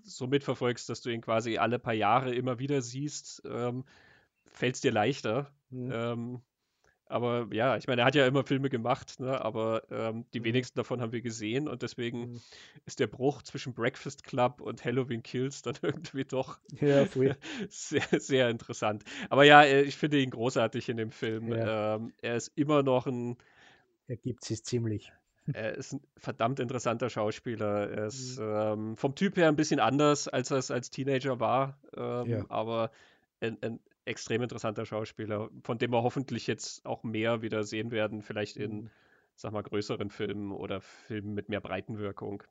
so 0.04 0.28
mitverfolgst, 0.28 0.90
dass 0.90 1.02
du 1.02 1.10
ihn 1.10 1.22
quasi 1.22 1.58
alle 1.58 1.80
paar 1.80 1.94
Jahre 1.94 2.34
immer 2.34 2.60
wieder 2.60 2.82
siehst, 2.82 3.44
ähm, 3.46 3.86
fällt 4.46 4.76
es 4.76 4.82
dir 4.82 4.92
leichter. 4.92 5.52
Mhm. 5.70 5.92
Ähm, 5.94 6.42
aber 7.10 7.48
ja, 7.52 7.78
ich 7.78 7.88
meine, 7.88 8.02
er 8.02 8.06
hat 8.08 8.16
ja 8.16 8.26
immer 8.26 8.44
Filme 8.44 8.70
gemacht, 8.70 9.20
ne? 9.20 9.44
aber 9.44 9.84
ähm, 9.92 10.26
die 10.34 10.40
mhm. 10.40 10.46
wenigsten 10.46 10.78
davon 10.78 11.02
haben 11.02 11.12
wir 11.12 11.22
gesehen 11.22 11.68
und 11.68 11.82
deswegen 11.82 12.34
mhm. 12.34 12.42
ist 12.86 13.00
der 13.00 13.08
Bruch 13.08 13.42
zwischen 13.42 13.74
Breakfast 13.74 14.24
Club 14.24 14.62
und 14.62 14.84
Halloween 14.84 15.24
Kills 15.24 15.62
dann 15.62 15.76
irgendwie 15.82 16.26
doch 16.26 16.60
ja, 16.80 17.06
sehr, 17.70 18.08
sehr 18.12 18.50
interessant. 18.50 19.04
Aber 19.30 19.44
ja, 19.44 19.64
äh, 19.64 19.82
ich 19.82 19.98
finde 19.98 20.20
ihn 20.20 20.30
großartig 20.30 20.90
in 20.90 20.98
dem 20.98 21.12
Film. 21.12 21.52
Ja. 21.52 21.96
Ähm, 21.96 22.14
er 22.22 22.36
ist 22.36 22.52
immer 22.56 22.84
noch 22.84 23.08
ein. 23.08 23.38
Er 24.08 24.18
gibt 24.18 24.44
sich 24.44 24.64
ziemlich. 24.64 25.12
Er 25.54 25.76
ist 25.76 25.94
ein 25.94 26.02
verdammt 26.18 26.60
interessanter 26.60 27.10
Schauspieler. 27.10 27.90
Er 27.90 28.06
ist 28.08 28.40
mhm. 28.40 28.46
ähm, 28.46 28.98
vom 28.98 29.16
Typ 29.16 29.38
her 29.38 29.48
ein 29.48 29.56
bisschen 29.56 29.80
anders, 29.80 30.28
als 30.28 30.52
er 30.52 30.58
es 30.58 30.72
als 30.72 30.90
Teenager 30.90 31.40
war, 31.40 31.78
ähm, 31.96 32.30
ja. 32.30 32.46
aber 32.50 32.92
ein, 33.40 33.58
ein 33.62 33.80
extrem 34.08 34.42
interessanter 34.42 34.86
Schauspieler, 34.86 35.50
von 35.64 35.78
dem 35.78 35.92
wir 35.92 36.04
hoffentlich 36.04 36.48
jetzt 36.48 36.86
auch 36.86 37.04
mehr 37.04 37.42
wieder 37.42 37.64
sehen 37.64 37.92
werden, 37.92 38.22
vielleicht 38.22 38.58
in, 38.58 38.84
mhm. 38.84 38.90
sag 39.36 39.54
mal, 39.54 39.64
größeren 39.64 40.10
Filmen 40.10 40.52
oder 40.52 40.82
Filmen 40.82 41.34
mit 41.34 41.50
mehr 41.50 41.62
Breitenwirkung. 41.62 42.44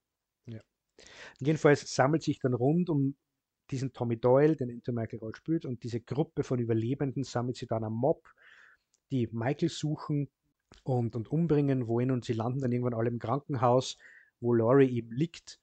Ja. 0.46 0.60
Jedenfalls 1.40 1.94
sammelt 1.94 2.22
sich 2.22 2.38
dann 2.38 2.54
rund 2.54 2.88
um 2.88 3.16
diesen 3.70 3.92
Tommy 3.92 4.16
Doyle, 4.16 4.56
den 4.56 4.70
Anthony 4.70 5.00
Michael 5.00 5.20
Hall 5.20 5.34
spielt, 5.34 5.64
und 5.64 5.82
diese 5.82 6.00
Gruppe 6.00 6.44
von 6.44 6.58
Überlebenden 6.58 7.24
sammelt 7.24 7.56
sich 7.56 7.68
dann 7.68 7.84
am 7.84 7.94
Mob, 7.94 8.32
die 9.10 9.28
Michael 9.32 9.68
suchen 9.68 10.28
und, 10.84 11.16
und 11.16 11.28
umbringen 11.28 11.86
wollen 11.86 12.10
und 12.10 12.24
sie 12.24 12.32
landen 12.32 12.60
dann 12.60 12.72
irgendwann 12.72 12.94
alle 12.94 13.08
im 13.08 13.18
Krankenhaus, 13.18 13.98
wo 14.40 14.52
Laurie 14.54 14.90
eben 14.90 15.12
liegt 15.12 15.60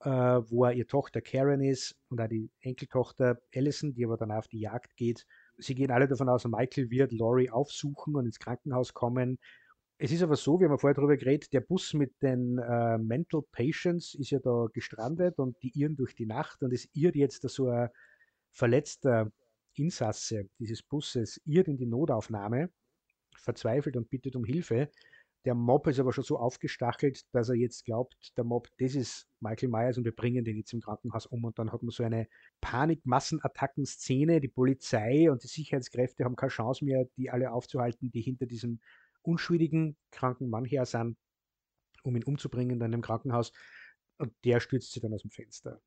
äh, 0.00 0.08
wo 0.08 0.66
ihr 0.68 0.86
Tochter 0.86 1.20
Karen 1.20 1.60
ist 1.60 1.96
und 2.08 2.20
auch 2.20 2.28
die 2.28 2.50
Enkeltochter 2.60 3.38
Allison, 3.54 3.94
die 3.94 4.04
aber 4.04 4.16
dann 4.16 4.30
auf 4.30 4.48
die 4.48 4.60
Jagd 4.60 4.96
geht. 4.96 5.26
Sie 5.58 5.74
gehen 5.74 5.90
alle 5.90 6.08
davon 6.08 6.28
aus, 6.28 6.44
Michael 6.44 6.90
wird 6.90 7.12
Laurie 7.12 7.50
aufsuchen 7.50 8.14
und 8.14 8.26
ins 8.26 8.38
Krankenhaus 8.38 8.92
kommen. 8.92 9.38
Es 9.98 10.12
ist 10.12 10.22
aber 10.22 10.36
so, 10.36 10.60
wir 10.60 10.66
haben 10.66 10.74
ja 10.74 10.78
vorher 10.78 10.94
darüber 10.94 11.16
geredet, 11.16 11.54
der 11.54 11.62
Bus 11.62 11.94
mit 11.94 12.20
den 12.20 12.58
äh, 12.58 12.98
Mental 12.98 13.40
Patients 13.50 14.14
ist 14.14 14.30
ja 14.30 14.38
da 14.38 14.66
gestrandet 14.72 15.38
und 15.38 15.56
die 15.62 15.72
irren 15.78 15.96
durch 15.96 16.14
die 16.14 16.26
Nacht 16.26 16.62
und 16.62 16.74
es 16.74 16.86
irrt 16.92 17.16
jetzt 17.16 17.44
da 17.44 17.48
so 17.48 17.70
ein 17.70 17.88
verletzter 18.50 19.32
Insasse 19.74 20.48
dieses 20.58 20.82
Busses, 20.82 21.40
irrt 21.46 21.68
in 21.68 21.78
die 21.78 21.86
Notaufnahme, 21.86 22.70
verzweifelt 23.36 23.96
und 23.96 24.10
bittet 24.10 24.36
um 24.36 24.44
Hilfe. 24.44 24.90
Der 25.46 25.54
Mob 25.54 25.86
ist 25.86 26.00
aber 26.00 26.12
schon 26.12 26.24
so 26.24 26.38
aufgestachelt, 26.38 27.22
dass 27.32 27.48
er 27.48 27.54
jetzt 27.54 27.84
glaubt, 27.84 28.36
der 28.36 28.42
Mob, 28.42 28.66
das 28.78 28.96
ist 28.96 29.28
Michael 29.38 29.68
Myers 29.68 29.96
und 29.96 30.04
wir 30.04 30.14
bringen 30.14 30.44
den 30.44 30.56
jetzt 30.56 30.72
im 30.72 30.80
Krankenhaus 30.80 31.24
um. 31.26 31.44
Und 31.44 31.56
dann 31.60 31.70
hat 31.70 31.84
man 31.84 31.90
so 31.90 32.02
eine 32.02 32.26
Panik-Massenattacken-Szene. 32.60 34.40
Die 34.40 34.48
Polizei 34.48 35.30
und 35.30 35.44
die 35.44 35.46
Sicherheitskräfte 35.46 36.24
haben 36.24 36.34
keine 36.34 36.50
Chance 36.50 36.84
mehr, 36.84 37.06
die 37.16 37.30
alle 37.30 37.52
aufzuhalten, 37.52 38.10
die 38.10 38.22
hinter 38.22 38.46
diesem 38.46 38.80
unschuldigen 39.22 39.96
kranken 40.10 40.50
Mann 40.50 40.64
her 40.64 40.84
sind, 40.84 41.16
um 42.02 42.16
ihn 42.16 42.24
umzubringen 42.24 42.80
dann 42.80 42.92
im 42.92 43.00
Krankenhaus. 43.00 43.52
Und 44.18 44.34
der 44.44 44.58
stürzt 44.58 44.92
sich 44.92 45.00
dann 45.00 45.14
aus 45.14 45.22
dem 45.22 45.30
Fenster. 45.30 45.80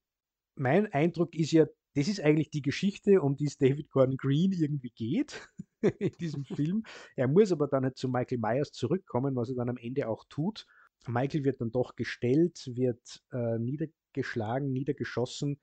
Mein 0.55 0.87
Eindruck 0.93 1.35
ist 1.35 1.51
ja, 1.51 1.65
das 1.95 2.07
ist 2.07 2.21
eigentlich 2.21 2.49
die 2.49 2.61
Geschichte, 2.61 3.21
um 3.21 3.35
die 3.35 3.47
es 3.47 3.57
David 3.57 3.89
Gordon 3.89 4.15
Green 4.15 4.53
irgendwie 4.53 4.91
geht 4.91 5.49
in 5.99 6.11
diesem 6.19 6.45
Film. 6.45 6.83
Er 7.15 7.27
muss 7.27 7.51
aber 7.51 7.67
dann 7.67 7.83
halt 7.83 7.97
zu 7.97 8.09
Michael 8.09 8.39
Myers 8.39 8.71
zurückkommen, 8.71 9.35
was 9.35 9.49
er 9.49 9.55
dann 9.55 9.69
am 9.69 9.77
Ende 9.77 10.07
auch 10.07 10.25
tut. 10.29 10.65
Michael 11.07 11.43
wird 11.43 11.61
dann 11.61 11.71
doch 11.71 11.95
gestellt, 11.95 12.69
wird 12.75 13.21
äh, 13.31 13.57
niedergeschlagen, 13.57 14.71
niedergeschossen, 14.71 15.59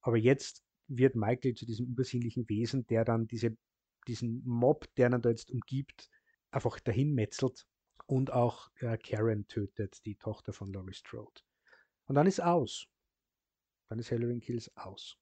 aber 0.00 0.16
jetzt 0.16 0.64
wird 0.88 1.14
Michael 1.14 1.54
zu 1.54 1.66
diesem 1.66 1.86
übersinnlichen 1.86 2.48
Wesen, 2.48 2.86
der 2.86 3.04
dann 3.04 3.26
diese, 3.26 3.56
diesen 4.06 4.42
Mob, 4.44 4.86
der 4.96 5.10
ihn 5.10 5.22
da 5.22 5.28
jetzt 5.28 5.50
umgibt, 5.50 6.08
einfach 6.50 6.80
dahin 6.80 7.14
metzelt 7.14 7.66
und 8.06 8.32
auch 8.32 8.70
äh, 8.76 8.96
Karen 8.98 9.46
tötet, 9.46 10.04
die 10.04 10.16
Tochter 10.16 10.52
von 10.52 10.72
Laurie 10.72 10.94
Strode. 10.94 11.40
Und 12.06 12.16
dann 12.16 12.26
ist 12.26 12.40
aus. 12.40 12.86
Dann 13.88 13.98
ist 13.98 14.10
Halloween 14.10 14.40
Kills 14.40 14.74
aus. 14.76 15.16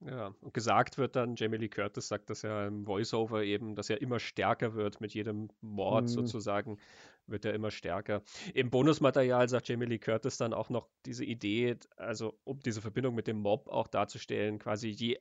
Ja, 0.00 0.34
und 0.42 0.52
gesagt 0.52 0.98
wird 0.98 1.16
dann, 1.16 1.36
Jamie 1.36 1.56
Lee 1.56 1.68
Curtis 1.68 2.08
sagt 2.08 2.28
das 2.28 2.42
ja 2.42 2.66
im 2.66 2.86
Voiceover 2.86 3.42
eben, 3.42 3.74
dass 3.74 3.88
er 3.88 4.02
immer 4.02 4.18
stärker 4.18 4.74
wird 4.74 5.00
mit 5.00 5.14
jedem 5.14 5.48
Mord 5.62 6.04
mhm. 6.04 6.08
sozusagen 6.08 6.78
wird 7.26 7.44
er 7.44 7.54
immer 7.54 7.70
stärker. 7.70 8.22
Im 8.54 8.70
Bonusmaterial 8.70 9.48
sagt 9.48 9.68
Jamie 9.68 9.86
Lee 9.86 9.98
Curtis 9.98 10.36
dann 10.36 10.52
auch 10.52 10.70
noch 10.70 10.88
diese 11.04 11.24
Idee, 11.24 11.76
also 11.96 12.38
um 12.44 12.60
diese 12.60 12.80
Verbindung 12.80 13.14
mit 13.14 13.26
dem 13.26 13.38
Mob 13.38 13.68
auch 13.68 13.88
darzustellen, 13.88 14.58
quasi 14.58 14.88
je 14.88 15.18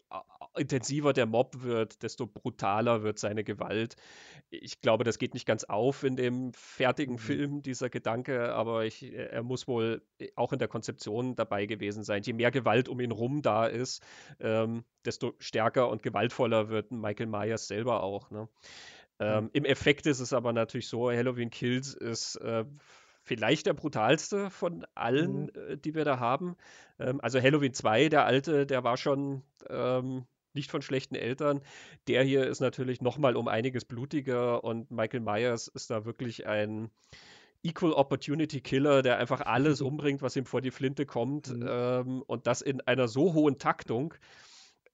intensiver 0.58 1.14
der 1.14 1.26
Mob 1.26 1.64
wird, 1.64 2.02
desto 2.04 2.28
brutaler 2.28 3.04
wird 3.04 3.20
seine 3.20 3.44
Gewalt. 3.44 3.96
Ich 4.50 4.82
glaube, 4.82 5.04
das 5.04 5.18
geht 5.18 5.34
nicht 5.34 5.46
ganz 5.46 5.64
auf 5.66 6.04
in 6.04 6.16
dem 6.16 6.54
fertigen 6.54 7.16
mhm. 7.16 7.20
Film, 7.20 7.62
dieser 7.62 7.90
Gedanke, 7.90 8.54
aber 8.54 8.86
ich, 8.86 9.04
er 9.04 9.44
muss 9.44 9.68
wohl 9.68 10.02
auch 10.36 10.54
in 10.54 10.60
der 10.60 10.68
Konzeption 10.68 11.36
dabei 11.36 11.66
gewesen 11.66 12.04
sein. 12.04 12.24
Je 12.24 12.34
mehr 12.34 12.52
Gewalt 12.52 12.88
um 12.88 13.00
ihn 13.00 13.12
rum 13.12 13.42
da 13.42 13.66
ist, 13.66 14.04
ähm, 14.40 14.86
desto 15.06 15.34
stärker 15.40 15.90
und 15.90 16.04
gewaltvoller 16.04 16.70
wird 16.70 16.92
Michael 16.92 17.28
Myers 17.28 17.68
selber 17.68 18.04
auch. 18.04 18.32
Ne? 18.32 18.48
Ähm, 19.20 19.50
Im 19.54 19.66
Effekt 19.66 20.06
ist 20.08 20.20
es 20.20 20.34
aber 20.34 20.54
natürlich 20.54 20.88
so, 20.88 21.10
Halloween 21.10 21.50
Kills 21.50 21.94
ist 21.94 22.36
äh, 22.38 22.66
vielleicht 23.24 23.66
der 23.66 23.74
brutalste 23.74 24.50
von 24.50 24.86
allen, 24.94 25.44
mhm. 25.44 25.52
äh, 25.70 25.78
die 25.78 25.96
wir 25.96 26.06
da 26.06 26.20
haben. 26.20 26.56
Ähm, 27.00 27.20
also 27.22 27.42
Halloween 27.42 27.74
2, 27.74 28.10
der 28.10 28.26
alte, 28.26 28.66
der 28.66 28.84
war 28.84 28.98
schon 28.98 29.42
ähm, 29.70 30.26
nicht 30.54 30.72
von 30.72 30.82
schlechten 30.82 31.16
Eltern. 31.16 31.62
Der 32.08 32.24
hier 32.24 32.48
ist 32.48 32.62
natürlich 32.62 33.02
nochmal 33.02 33.36
um 33.36 33.48
einiges 33.48 33.86
blutiger 33.86 34.64
und 34.64 34.92
Michael 34.92 35.22
Myers 35.22 35.68
ist 35.68 35.90
da 35.90 36.06
wirklich 36.06 36.48
ein 36.48 36.90
Equal 37.64 37.94
Opportunity 37.94 38.62
Killer, 38.62 39.02
der 39.02 39.18
einfach 39.18 39.42
alles 39.42 39.82
umbringt, 39.82 40.22
was 40.22 40.36
ihm 40.36 40.46
vor 40.46 40.62
die 40.62 40.72
Flinte 40.72 41.06
kommt 41.06 41.56
mhm. 41.56 41.66
ähm, 41.68 42.22
und 42.28 42.48
das 42.48 42.62
in 42.62 42.82
einer 42.82 43.08
so 43.08 43.34
hohen 43.34 43.58
Taktung. 43.58 44.14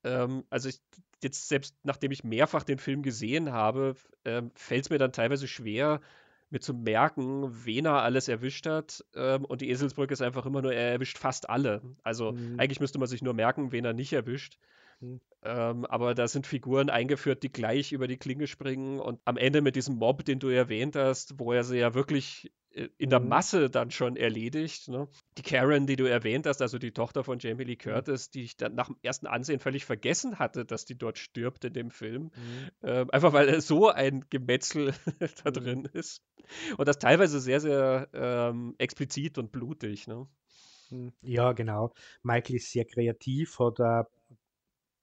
Ähm, 0.04 0.44
also 0.50 0.70
ich, 0.70 0.82
jetzt 1.24 1.48
selbst 1.50 1.76
nachdem 1.84 2.12
ich 2.12 2.24
mehrfach 2.24 2.64
den 2.64 2.80
Film 2.80 3.04
gesehen 3.04 3.52
habe, 3.52 3.96
ähm, 4.26 4.52
fällt 4.56 4.86
es 4.86 4.90
mir 4.90 4.98
dann 4.98 5.12
teilweise 5.12 5.48
schwer, 5.48 6.02
mir 6.50 6.60
zu 6.60 6.74
merken, 6.74 7.66
wen 7.66 7.86
er 7.86 8.02
alles 8.02 8.28
erwischt 8.28 8.68
hat. 8.68 9.06
Ähm, 9.16 9.46
und 9.46 9.62
die 9.62 9.70
Eselsbrücke 9.70 10.14
ist 10.14 10.22
einfach 10.22 10.46
immer 10.46 10.62
nur, 10.62 10.74
er 10.74 10.92
erwischt 10.92 11.18
fast 11.18 11.50
alle. 11.50 11.82
Also 12.04 12.34
mhm. 12.34 12.60
eigentlich 12.60 12.80
müsste 12.80 13.00
man 13.00 13.08
sich 13.08 13.22
nur 13.22 13.34
merken, 13.34 13.72
wen 13.72 13.86
er 13.86 13.94
nicht 13.94 14.14
erwischt. 14.14 14.58
Mhm. 15.00 15.22
Ähm, 15.44 15.86
aber 15.86 16.14
da 16.14 16.28
sind 16.28 16.46
Figuren 16.46 16.90
eingeführt, 16.90 17.44
die 17.44 17.52
gleich 17.52 17.94
über 17.94 18.08
die 18.08 18.18
Klinge 18.18 18.48
springen 18.48 19.00
und 19.00 19.20
am 19.26 19.38
Ende 19.38 19.62
mit 19.62 19.76
diesem 19.76 19.96
Mob, 19.96 20.26
den 20.26 20.40
du 20.40 20.50
erwähnt 20.50 20.96
hast, 20.96 21.40
wo 21.40 21.54
er 21.54 21.64
sie 21.64 21.78
ja 21.78 21.94
wirklich 21.94 22.52
in 22.74 23.10
der 23.10 23.20
mhm. 23.20 23.28
Masse 23.28 23.70
dann 23.70 23.92
schon 23.92 24.16
erledigt. 24.16 24.88
Ne? 24.88 25.08
Die 25.38 25.42
Karen, 25.42 25.88
die 25.88 25.96
du 25.96 26.06
erwähnt 26.06 26.46
hast, 26.46 26.62
also 26.62 26.78
die 26.78 26.92
Tochter 26.92 27.24
von 27.24 27.40
Jamie 27.40 27.66
Lee 27.66 27.74
mhm. 27.74 27.80
Curtis, 27.80 28.30
die 28.30 28.44
ich 28.44 28.58
dann 28.58 28.76
nach 28.76 28.88
dem 28.88 28.98
ersten 29.02 29.28
Ansehen 29.28 29.60
völlig 29.60 29.86
vergessen 29.86 30.40
hatte, 30.40 30.66
dass 30.66 30.86
die 30.86 30.98
dort 30.98 31.18
stirbt 31.18 31.66
in 31.66 31.74
dem 31.74 31.92
Film. 31.92 32.24
Mhm. 32.24 32.70
Ähm, 32.84 33.10
einfach 33.12 33.34
weil 33.34 33.60
so 33.62 33.90
ein 33.90 34.26
Gemetzel 34.30 34.94
da 35.44 35.50
mhm. 35.50 35.54
drin 35.54 35.90
ist. 35.94 36.24
Und 36.78 36.88
das 36.88 36.98
teilweise 36.98 37.40
sehr, 37.40 37.60
sehr 37.60 38.08
ähm, 38.14 38.76
explizit 38.78 39.38
und 39.38 39.52
blutig. 39.52 40.08
Ne? 40.08 40.28
Ja, 41.22 41.52
genau. 41.54 41.94
Michael 42.24 42.56
ist 42.56 42.72
sehr 42.72 42.86
kreativ, 42.86 43.60
hat 43.60 43.80
eine 43.80 44.08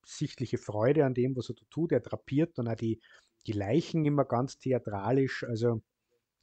sichtliche 0.04 0.58
Freude 0.58 1.04
an 1.04 1.14
dem, 1.14 1.36
was 1.36 1.50
er 1.50 1.56
tut. 1.70 1.92
Er 1.92 2.00
drapiert 2.00 2.56
dann 2.56 2.68
auch 2.68 2.76
die, 2.76 3.00
die 3.46 3.52
Leichen 3.52 4.04
immer 4.04 4.24
ganz 4.24 4.58
theatralisch. 4.58 5.44
Also 5.44 5.82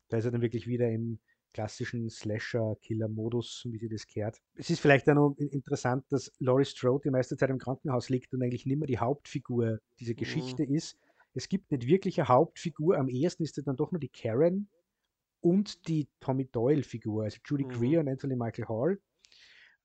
da 0.10 0.18
ist 0.18 0.26
er 0.26 0.32
dann 0.32 0.42
wirklich 0.42 0.68
wieder 0.68 0.90
im 0.90 1.20
klassischen 1.56 2.10
Slasher-Killer-Modus, 2.10 3.66
wie 3.70 3.78
sie 3.78 3.88
das 3.88 4.06
kehrt. 4.06 4.42
Es 4.56 4.70
ist 4.70 4.82
vielleicht 4.82 5.10
auch 5.10 5.14
noch 5.14 5.36
interessant, 5.38 6.04
dass 6.10 6.30
Laurie 6.40 6.66
Strode 6.66 7.04
die 7.06 7.12
meiste 7.12 7.38
Zeit 7.38 7.50
im 7.50 7.60
Krankenhaus 7.60 8.10
liegt 8.10 8.34
und 8.34 8.44
eigentlich 8.44 8.66
nicht 8.66 8.78
mehr 8.78 8.88
die 8.88 9.00
Hauptfigur 9.00 9.80
dieser. 10.00 10.16
Geschichte 10.16 10.68
mhm. 10.68 10.76
ist. 10.76 10.98
Es 11.34 11.48
gibt 11.48 11.72
nicht 11.72 11.88
wirklich 11.88 12.20
eine 12.20 12.28
Hauptfigur. 12.28 12.98
Am 12.98 13.08
ehesten 13.08 13.44
ist 13.44 13.58
dann 13.66 13.78
doch 13.78 13.92
nur 13.92 14.00
die 14.00 14.10
Karen 14.10 14.68
und 15.40 15.88
die 15.88 16.10
Tommy 16.20 16.46
Doyle-Figur, 16.46 17.24
also 17.24 17.38
Judy 17.46 17.64
mhm. 17.64 17.70
Greer 17.70 18.00
und 18.02 18.10
Anthony 18.10 18.36
Michael 18.36 18.68
Hall. 18.68 19.00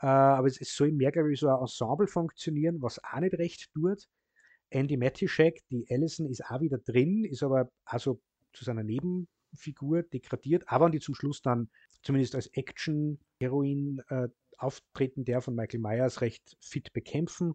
Äh, 0.01 0.07
aber 0.07 0.49
es, 0.49 0.61
es, 0.61 0.75
soll 0.75 0.91
mehr, 0.91 1.13
glaube 1.13 1.33
ich, 1.33 1.39
so 1.39 1.49
ein 1.49 1.61
Ensemble 1.61 2.09
funktionieren, 2.09 2.83
was 2.83 3.03
auch 3.05 3.21
nicht 3.21 3.35
recht 3.35 3.71
tut. 3.73 4.09
Andy 4.71 4.97
Matischek, 4.97 5.63
die 5.71 5.87
Allison, 5.89 6.27
ist 6.27 6.45
auch 6.47 6.61
wieder 6.61 6.79
drin, 6.79 7.25
ist 7.25 7.45
aber 7.45 7.71
also 7.85 8.21
zu 8.53 8.65
seiner 8.65 8.83
Neben- 8.83 9.29
Figur 9.55 10.03
degradiert, 10.03 10.65
aber 10.69 10.91
die 10.91 11.01
zum 11.01 11.15
Schluss 11.15 11.43
dann 11.43 11.71
zumindest 12.03 12.35
als 12.35 12.47
Action-Heroin 12.49 14.01
äh, 14.09 14.29
auftreten, 14.59 15.25
der 15.25 15.41
von 15.41 15.55
Michael 15.55 15.81
Myers 15.81 16.21
recht 16.21 16.57
fit 16.61 16.93
bekämpfen 16.93 17.55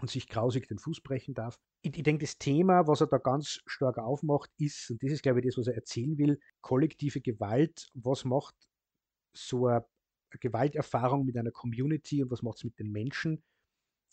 und 0.00 0.10
sich 0.10 0.28
grausig 0.28 0.68
den 0.68 0.78
Fuß 0.78 1.00
brechen 1.00 1.34
darf. 1.34 1.58
Ich, 1.82 1.96
ich 1.96 2.02
denke, 2.02 2.24
das 2.24 2.38
Thema, 2.38 2.86
was 2.86 3.00
er 3.00 3.06
da 3.08 3.18
ganz 3.18 3.60
stark 3.66 3.98
aufmacht, 3.98 4.50
ist, 4.58 4.90
und 4.90 5.02
das 5.02 5.12
ist, 5.12 5.22
glaube 5.22 5.40
ich, 5.40 5.46
das, 5.46 5.58
was 5.58 5.66
er 5.66 5.74
erzählen 5.74 6.16
will, 6.18 6.40
kollektive 6.60 7.20
Gewalt. 7.20 7.88
Was 7.94 8.24
macht 8.24 8.54
so 9.32 9.66
eine 9.66 9.84
Gewalterfahrung 10.40 11.24
mit 11.24 11.36
einer 11.36 11.50
Community 11.50 12.22
und 12.22 12.30
was 12.30 12.42
macht 12.42 12.58
es 12.58 12.64
mit 12.64 12.78
den 12.78 12.90
Menschen? 12.90 13.42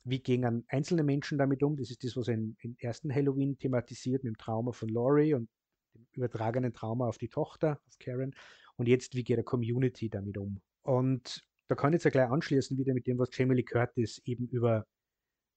Wie 0.03 0.19
gehen 0.19 0.65
einzelne 0.69 1.03
Menschen 1.03 1.37
damit 1.37 1.61
um? 1.61 1.75
Das 1.75 1.91
ist 1.91 2.03
das, 2.03 2.15
was 2.15 2.27
er 2.27 2.35
im, 2.35 2.55
ersten 2.79 3.13
Halloween 3.13 3.57
thematisiert, 3.57 4.23
mit 4.23 4.33
dem 4.33 4.37
Trauma 4.37 4.71
von 4.71 4.89
Laurie 4.89 5.33
und 5.33 5.49
dem 5.93 6.05
übertragenen 6.13 6.73
Trauma 6.73 7.07
auf 7.07 7.17
die 7.17 7.29
Tochter, 7.29 7.79
auf 7.87 7.97
Karen. 7.99 8.35
Und 8.75 8.87
jetzt, 8.87 9.15
wie 9.15 9.23
geht 9.23 9.37
der 9.37 9.43
Community 9.43 10.09
damit 10.09 10.37
um? 10.37 10.61
Und 10.83 11.43
da 11.67 11.75
kann 11.75 11.91
ich 11.91 11.97
jetzt 11.97 12.05
ja 12.05 12.11
gleich 12.11 12.29
anschließen, 12.29 12.77
wieder 12.77 12.93
mit 12.93 13.07
dem, 13.07 13.19
was 13.19 13.29
Jamie 13.31 13.55
Lee 13.55 13.63
Curtis 13.63 14.21
eben 14.25 14.47
über, 14.47 14.85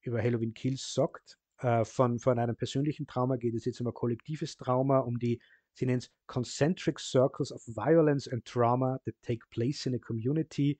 über 0.01 0.21
Halloween 0.21 0.53
Kills 0.53 0.93
sagt. 0.93 1.39
Äh, 1.59 1.85
von, 1.85 2.19
von 2.19 2.37
einem 2.37 2.55
persönlichen 2.55 3.07
Trauma 3.07 3.37
geht 3.37 3.55
es 3.55 3.65
jetzt 3.65 3.79
um 3.81 3.87
ein 3.87 3.93
kollektives 3.93 4.57
Trauma, 4.57 4.99
um 4.99 5.17
die, 5.17 5.41
sie 5.73 5.85
nennt 5.85 6.03
es 6.03 6.11
Concentric 6.27 6.99
Circles 6.99 7.51
of 7.51 7.61
Violence 7.65 8.27
and 8.27 8.45
Trauma 8.45 8.99
that 9.05 9.15
take 9.21 9.45
place 9.49 9.85
in 9.85 9.95
a 9.95 9.99
community, 9.99 10.79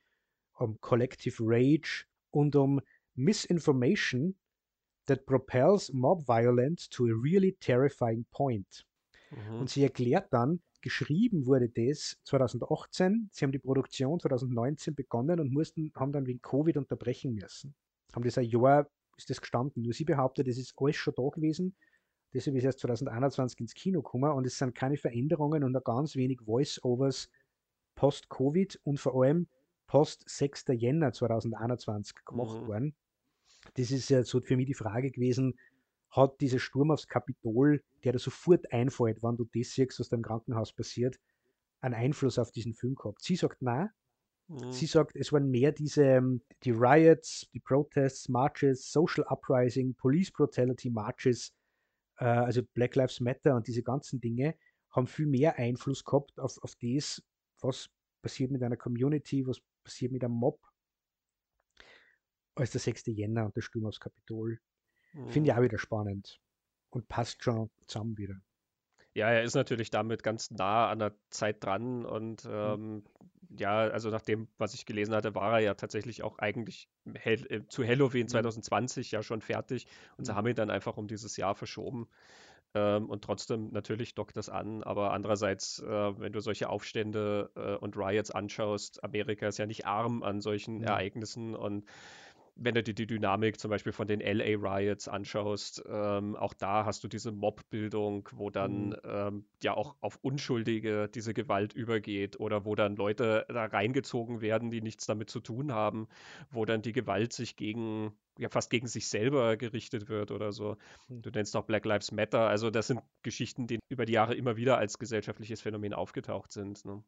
um 0.59 0.79
Collective 0.81 1.37
Rage 1.39 2.05
und 2.31 2.55
um 2.55 2.81
Misinformation 3.15 4.35
that 5.07 5.25
propels 5.25 5.91
mob 5.93 6.25
violence 6.25 6.87
to 6.89 7.07
a 7.07 7.15
really 7.15 7.53
terrifying 7.59 8.25
point. 8.31 8.83
Mhm. 9.35 9.61
Und 9.61 9.69
sie 9.69 9.83
erklärt 9.83 10.31
dann, 10.31 10.61
geschrieben 10.81 11.45
wurde 11.45 11.69
das 11.69 12.17
2018, 12.25 13.29
sie 13.31 13.45
haben 13.45 13.51
die 13.51 13.59
Produktion 13.59 14.19
2019 14.19 14.95
begonnen 14.95 15.39
und 15.39 15.51
mussten, 15.51 15.91
haben 15.95 16.11
dann 16.11 16.25
wegen 16.25 16.41
Covid 16.41 16.77
unterbrechen 16.77 17.33
müssen. 17.33 17.73
Haben 18.13 18.25
das 18.25 18.37
ein 18.37 18.45
Jahr, 18.45 18.89
ist 19.17 19.29
das 19.29 19.41
gestanden. 19.41 19.83
Nur 19.83 19.93
sie 19.93 20.05
behauptet, 20.05 20.47
es 20.47 20.57
ist 20.57 20.73
alles 20.77 20.95
schon 20.95 21.13
da 21.15 21.29
gewesen. 21.29 21.75
Deshalb 22.33 22.57
ist 22.57 22.63
erst 22.63 22.79
2021 22.79 23.59
ins 23.59 23.73
Kino 23.75 24.01
gekommen 24.01 24.31
und 24.31 24.45
es 24.45 24.57
sind 24.57 24.73
keine 24.73 24.97
Veränderungen 24.97 25.63
und 25.63 25.83
ganz 25.83 26.15
wenig 26.15 26.41
Voice-Overs 26.41 27.29
post-Covid 27.95 28.79
und 28.83 28.99
vor 28.99 29.21
allem 29.21 29.47
post 29.87 30.27
6. 30.27 30.65
Jänner 30.69 31.13
2021 31.13 32.25
gemacht 32.25 32.61
mhm. 32.61 32.67
worden. 32.67 32.95
Das 33.75 33.91
ist 33.91 34.09
ja 34.09 34.23
so 34.23 34.41
für 34.41 34.57
mich 34.57 34.65
die 34.65 34.73
Frage 34.73 35.11
gewesen, 35.11 35.57
hat 36.13 36.39
dieser 36.41 36.59
Sturm 36.59 36.91
aufs 36.91 37.07
Kapitol, 37.07 37.83
der 38.03 38.13
da 38.13 38.19
sofort 38.19 38.71
einfällt, 38.71 39.23
wenn 39.23 39.35
du 39.35 39.45
das 39.45 39.71
siehst, 39.73 39.99
was 39.99 40.09
da 40.09 40.15
im 40.15 40.21
Krankenhaus 40.21 40.71
passiert, 40.71 41.19
einen 41.81 41.95
Einfluss 41.95 42.37
auf 42.37 42.51
diesen 42.51 42.73
Film 42.73 42.95
gehabt. 42.95 43.21
Sie 43.21 43.35
sagt 43.35 43.61
nein. 43.61 43.89
Mhm. 44.47 44.71
Sie 44.71 44.85
sagt, 44.85 45.15
es 45.15 45.33
waren 45.33 45.49
mehr 45.49 45.71
diese, 45.71 46.03
ähm, 46.03 46.41
die 46.63 46.71
Riots, 46.71 47.49
die 47.53 47.59
Protests, 47.59 48.29
Marches, 48.29 48.91
Social 48.91 49.25
Uprising, 49.27 49.95
Police 49.95 50.31
Brutality 50.31 50.89
Marches, 50.91 51.53
äh, 52.19 52.25
also 52.25 52.61
Black 52.73 52.95
Lives 52.95 53.19
Matter 53.19 53.55
und 53.55 53.67
diese 53.67 53.81
ganzen 53.81 54.21
Dinge, 54.21 54.55
haben 54.91 55.07
viel 55.07 55.25
mehr 55.25 55.57
Einfluss 55.57 56.03
gehabt 56.03 56.39
auf, 56.39 56.57
auf 56.61 56.75
das, 56.79 57.23
was 57.61 57.89
passiert 58.21 58.51
mit 58.51 58.61
einer 58.61 58.77
Community, 58.77 59.45
was 59.47 59.59
passiert 59.83 60.11
mit 60.11 60.23
einem 60.23 60.35
Mob, 60.35 60.59
als 62.55 62.71
der 62.71 62.81
6. 62.81 63.07
Jänner 63.07 63.45
und 63.45 63.55
der 63.55 63.61
Sturm 63.61 63.87
aufs 63.87 63.99
Kapitol. 63.99 64.59
Mhm. 65.13 65.29
Finde 65.29 65.49
ich 65.49 65.57
auch 65.57 65.61
wieder 65.61 65.77
spannend 65.77 66.39
und 66.89 67.07
passt 67.07 67.43
schon 67.43 67.69
zusammen 67.87 68.17
wieder. 68.17 68.35
Ja, 69.15 69.29
er 69.29 69.43
ist 69.43 69.53
natürlich 69.53 69.91
damit 69.91 70.23
ganz 70.23 70.49
nah 70.49 70.89
an 70.89 70.99
der 70.99 71.13
Zeit 71.29 71.63
dran 71.63 72.05
und 72.05 72.45
mhm. 72.45 72.51
ähm, 72.51 73.03
ja, 73.55 73.81
also 73.81 74.09
nach 74.09 74.21
dem, 74.21 74.47
was 74.57 74.73
ich 74.73 74.87
gelesen 74.87 75.13
hatte, 75.13 75.35
war 75.35 75.53
er 75.53 75.59
ja 75.59 75.73
tatsächlich 75.75 76.23
auch 76.23 76.39
eigentlich 76.39 76.89
äh, 77.23 77.61
zu 77.67 77.85
Halloween 77.85 78.27
2020 78.27 79.11
mhm. 79.11 79.15
ja 79.15 79.23
schon 79.23 79.41
fertig 79.41 79.87
und 80.17 80.25
sie 80.25 80.31
mhm. 80.31 80.37
haben 80.37 80.47
ihn 80.47 80.55
dann 80.55 80.71
einfach 80.71 80.97
um 80.97 81.07
dieses 81.07 81.37
Jahr 81.37 81.53
verschoben. 81.53 82.07
Ähm, 82.75 83.07
und 83.07 83.23
trotzdem 83.23 83.69
natürlich 83.71 84.15
dockt 84.15 84.35
das 84.35 84.49
an, 84.49 84.81
aber 84.81 85.13
andererseits, 85.13 85.79
äh, 85.79 86.19
wenn 86.19 86.33
du 86.33 86.39
solche 86.39 86.69
Aufstände 86.69 87.51
äh, 87.55 87.75
und 87.75 87.95
Riots 87.95 88.31
anschaust, 88.31 89.03
Amerika 89.03 89.47
ist 89.47 89.59
ja 89.59 89.67
nicht 89.67 89.85
arm 89.85 90.23
an 90.23 90.41
solchen 90.41 90.77
mhm. 90.79 90.85
Ereignissen 90.85 91.55
und 91.55 91.85
wenn 92.55 92.75
du 92.75 92.83
dir 92.83 92.93
die 92.93 93.07
Dynamik 93.07 93.59
zum 93.59 93.69
Beispiel 93.69 93.91
von 93.91 94.07
den 94.07 94.19
LA 94.19 94.57
Riots 94.57 95.07
anschaust, 95.07 95.83
ähm, 95.87 96.35
auch 96.35 96.53
da 96.53 96.85
hast 96.85 97.03
du 97.03 97.07
diese 97.07 97.31
Mobbildung, 97.31 98.29
wo 98.33 98.49
dann 98.49 98.89
mhm. 98.89 98.95
ähm, 99.03 99.45
ja 99.61 99.73
auch 99.73 99.95
auf 100.01 100.19
Unschuldige 100.21 101.09
diese 101.09 101.33
Gewalt 101.33 101.73
übergeht 101.73 102.39
oder 102.39 102.65
wo 102.65 102.75
dann 102.75 102.95
Leute 102.95 103.45
da 103.47 103.65
reingezogen 103.65 104.41
werden, 104.41 104.69
die 104.69 104.81
nichts 104.81 105.05
damit 105.05 105.29
zu 105.29 105.39
tun 105.39 105.71
haben, 105.71 106.07
wo 106.51 106.65
dann 106.65 106.81
die 106.81 106.93
Gewalt 106.93 107.33
sich 107.33 107.55
gegen 107.55 108.13
ja 108.37 108.49
fast 108.49 108.69
gegen 108.69 108.87
sich 108.87 109.07
selber 109.07 109.57
gerichtet 109.57 110.09
wird 110.09 110.31
oder 110.31 110.51
so. 110.51 110.77
Mhm. 111.07 111.21
Du 111.21 111.29
nennst 111.31 111.55
auch 111.55 111.65
Black 111.65 111.85
Lives 111.85 112.11
Matter. 112.11 112.47
Also 112.47 112.69
das 112.69 112.87
sind 112.87 113.01
Geschichten, 113.21 113.67
die 113.67 113.79
über 113.89 114.05
die 114.05 114.13
Jahre 114.13 114.35
immer 114.35 114.57
wieder 114.57 114.77
als 114.77 114.97
gesellschaftliches 114.99 115.61
Phänomen 115.61 115.93
aufgetaucht 115.93 116.51
sind. 116.51 116.83
Ne? 116.85 116.95
Mhm. 116.95 117.03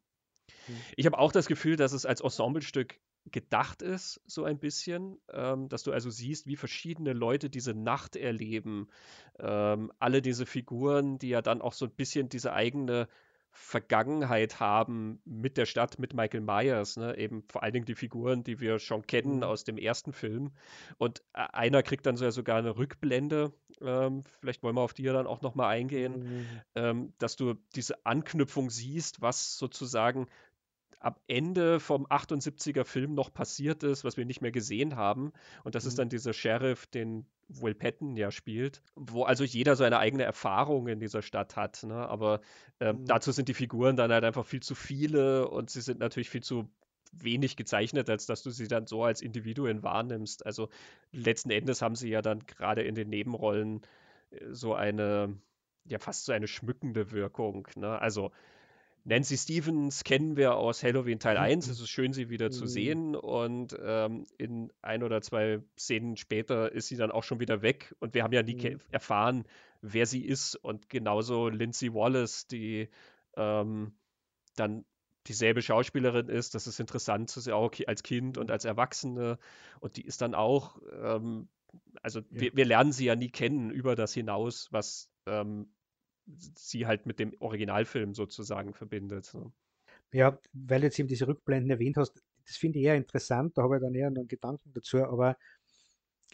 Ich 0.96 1.06
habe 1.06 1.18
auch 1.18 1.32
das 1.32 1.46
Gefühl, 1.46 1.76
dass 1.76 1.92
es 1.92 2.06
als 2.06 2.20
Ensemblestück 2.20 3.00
gedacht 3.30 3.82
ist, 3.82 4.20
so 4.26 4.44
ein 4.44 4.58
bisschen, 4.58 5.18
ähm, 5.32 5.68
dass 5.68 5.82
du 5.82 5.92
also 5.92 6.10
siehst, 6.10 6.46
wie 6.46 6.56
verschiedene 6.56 7.12
Leute 7.12 7.50
diese 7.50 7.74
Nacht 7.74 8.16
erleben. 8.16 8.88
Ähm, 9.38 9.92
alle 9.98 10.22
diese 10.22 10.46
Figuren, 10.46 11.18
die 11.18 11.28
ja 11.28 11.42
dann 11.42 11.60
auch 11.60 11.72
so 11.72 11.86
ein 11.86 11.92
bisschen 11.92 12.28
diese 12.28 12.52
eigene 12.52 13.08
Vergangenheit 13.56 14.60
haben 14.60 15.20
mit 15.24 15.56
der 15.56 15.64
Stadt, 15.64 15.98
mit 15.98 16.12
Michael 16.12 16.42
Myers, 16.42 16.98
ne? 16.98 17.16
eben 17.16 17.42
vor 17.50 17.62
allen 17.62 17.72
Dingen 17.72 17.86
die 17.86 17.94
Figuren, 17.94 18.44
die 18.44 18.60
wir 18.60 18.78
schon 18.78 19.06
kennen 19.06 19.38
mhm. 19.38 19.42
aus 19.44 19.64
dem 19.64 19.78
ersten 19.78 20.12
Film. 20.12 20.52
Und 20.98 21.22
äh, 21.32 21.46
einer 21.52 21.82
kriegt 21.82 22.04
dann 22.04 22.16
sogar 22.16 22.58
eine 22.58 22.76
Rückblende, 22.76 23.52
ähm, 23.80 24.22
vielleicht 24.40 24.62
wollen 24.62 24.76
wir 24.76 24.82
auf 24.82 24.92
die 24.92 25.04
ja 25.04 25.14
dann 25.14 25.26
auch 25.26 25.40
nochmal 25.40 25.74
eingehen, 25.74 26.22
mhm. 26.22 26.46
ähm, 26.74 27.12
dass 27.18 27.36
du 27.36 27.54
diese 27.74 28.04
Anknüpfung 28.04 28.68
siehst, 28.68 29.22
was 29.22 29.56
sozusagen 29.56 30.26
am 30.98 31.14
Ende 31.28 31.78
vom 31.78 32.06
78er 32.06 32.84
Film 32.84 33.14
noch 33.14 33.32
passiert 33.32 33.82
ist, 33.82 34.04
was 34.04 34.16
wir 34.16 34.24
nicht 34.24 34.40
mehr 34.40 34.50
gesehen 34.50 34.96
haben. 34.96 35.32
Und 35.64 35.74
das 35.74 35.84
mhm. 35.84 35.88
ist 35.88 35.98
dann 35.98 36.08
dieser 36.08 36.32
Sheriff, 36.32 36.86
den 36.86 37.26
Will 37.48 37.74
Patton 37.74 38.16
ja 38.16 38.30
spielt, 38.30 38.82
wo 38.96 39.22
also 39.24 39.44
jeder 39.44 39.76
seine 39.76 39.98
eigene 39.98 40.24
Erfahrung 40.24 40.88
in 40.88 40.98
dieser 40.98 41.22
Stadt 41.22 41.56
hat. 41.56 41.82
Ne? 41.84 41.94
Aber 41.94 42.40
äh, 42.80 42.92
mhm. 42.92 43.04
dazu 43.06 43.30
sind 43.32 43.48
die 43.48 43.54
Figuren 43.54 43.96
dann 43.96 44.12
halt 44.12 44.24
einfach 44.24 44.46
viel 44.46 44.62
zu 44.62 44.74
viele 44.74 45.48
und 45.48 45.70
sie 45.70 45.80
sind 45.80 46.00
natürlich 46.00 46.30
viel 46.30 46.42
zu 46.42 46.68
wenig 47.12 47.56
gezeichnet, 47.56 48.10
als 48.10 48.26
dass 48.26 48.42
du 48.42 48.50
sie 48.50 48.68
dann 48.68 48.86
so 48.86 49.04
als 49.04 49.22
Individuen 49.22 49.82
wahrnimmst. 49.82 50.44
Also 50.44 50.68
letzten 51.12 51.50
Endes 51.50 51.82
haben 51.82 51.94
sie 51.94 52.08
ja 52.08 52.22
dann 52.22 52.40
gerade 52.46 52.82
in 52.82 52.94
den 52.94 53.08
Nebenrollen 53.08 53.82
äh, 54.30 54.46
so 54.50 54.74
eine, 54.74 55.38
ja 55.84 55.98
fast 55.98 56.24
so 56.24 56.32
eine 56.32 56.48
schmückende 56.48 57.12
Wirkung. 57.12 57.68
Ne? 57.76 57.98
Also 58.00 58.32
Nancy 59.06 59.36
Stevens 59.36 60.02
kennen 60.02 60.36
wir 60.36 60.56
aus 60.56 60.82
Halloween 60.82 61.20
Teil 61.20 61.36
1. 61.36 61.68
Es 61.68 61.78
ist 61.78 61.88
schön, 61.88 62.12
sie 62.12 62.28
wieder 62.28 62.50
zu 62.50 62.64
mhm. 62.64 62.68
sehen. 62.68 63.14
Und 63.14 63.76
ähm, 63.80 64.26
in 64.36 64.72
ein 64.82 65.04
oder 65.04 65.22
zwei 65.22 65.60
Szenen 65.78 66.16
später 66.16 66.72
ist 66.72 66.88
sie 66.88 66.96
dann 66.96 67.12
auch 67.12 67.22
schon 67.22 67.38
wieder 67.38 67.62
weg. 67.62 67.94
Und 68.00 68.14
wir 68.14 68.24
haben 68.24 68.32
ja 68.32 68.42
nie 68.42 68.56
mhm. 68.56 68.80
erfahren, 68.90 69.44
wer 69.80 70.06
sie 70.06 70.24
ist. 70.24 70.56
Und 70.56 70.88
genauso 70.88 71.48
Lindsay 71.48 71.94
Wallace, 71.94 72.48
die 72.48 72.88
ähm, 73.36 73.92
dann 74.56 74.84
dieselbe 75.28 75.62
Schauspielerin 75.62 76.28
ist. 76.28 76.56
Das 76.56 76.66
ist 76.66 76.80
interessant 76.80 77.30
zu 77.30 77.38
sehen, 77.38 77.54
auch 77.54 77.70
als 77.86 78.02
Kind 78.02 78.38
und 78.38 78.50
als 78.50 78.64
Erwachsene. 78.64 79.38
Und 79.78 79.98
die 79.98 80.04
ist 80.04 80.20
dann 80.20 80.34
auch, 80.34 80.80
ähm, 81.00 81.48
also 82.02 82.20
ja. 82.20 82.26
wir, 82.30 82.56
wir, 82.56 82.64
lernen 82.64 82.90
sie 82.90 83.04
ja 83.04 83.14
nie 83.14 83.30
kennen 83.30 83.70
über 83.70 83.94
das 83.94 84.12
hinaus, 84.14 84.66
was 84.72 85.12
ähm, 85.26 85.68
sie 86.26 86.86
halt 86.86 87.06
mit 87.06 87.18
dem 87.18 87.34
Originalfilm 87.40 88.14
sozusagen 88.14 88.74
verbindet. 88.74 89.32
Ja, 90.12 90.38
weil 90.52 90.80
du 90.80 90.86
jetzt 90.86 90.98
eben 90.98 91.08
diese 91.08 91.28
Rückblenden 91.28 91.70
erwähnt 91.70 91.96
hast, 91.96 92.22
das 92.46 92.56
finde 92.56 92.78
ich 92.78 92.84
eher 92.84 92.96
interessant, 92.96 93.56
da 93.56 93.62
habe 93.62 93.76
ich 93.76 93.82
dann 93.82 93.94
eher 93.94 94.10
noch 94.10 94.20
einen 94.20 94.28
Gedanken 94.28 94.72
dazu, 94.72 95.04
aber 95.04 95.36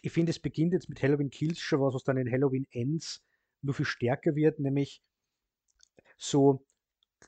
ich 0.01 0.11
finde, 0.11 0.31
es 0.31 0.39
beginnt 0.39 0.73
jetzt 0.73 0.89
mit 0.89 1.01
Halloween 1.01 1.29
Kills 1.29 1.59
schon 1.59 1.79
was, 1.79 1.93
was 1.93 2.03
dann 2.03 2.17
in 2.17 2.31
Halloween 2.31 2.67
Ends 2.71 3.23
nur 3.61 3.73
viel 3.73 3.85
stärker 3.85 4.35
wird, 4.35 4.59
nämlich 4.59 5.01
so 6.17 6.65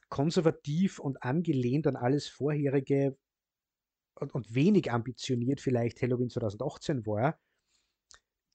konservativ 0.10 1.00
und 1.00 1.24
angelehnt 1.24 1.88
an 1.88 1.96
alles 1.96 2.28
vorherige 2.28 3.18
und, 4.16 4.34
und 4.34 4.54
wenig 4.54 4.92
ambitioniert 4.92 5.62
vielleicht 5.62 6.02
Halloween 6.02 6.30
2018 6.30 7.06
war. 7.06 7.40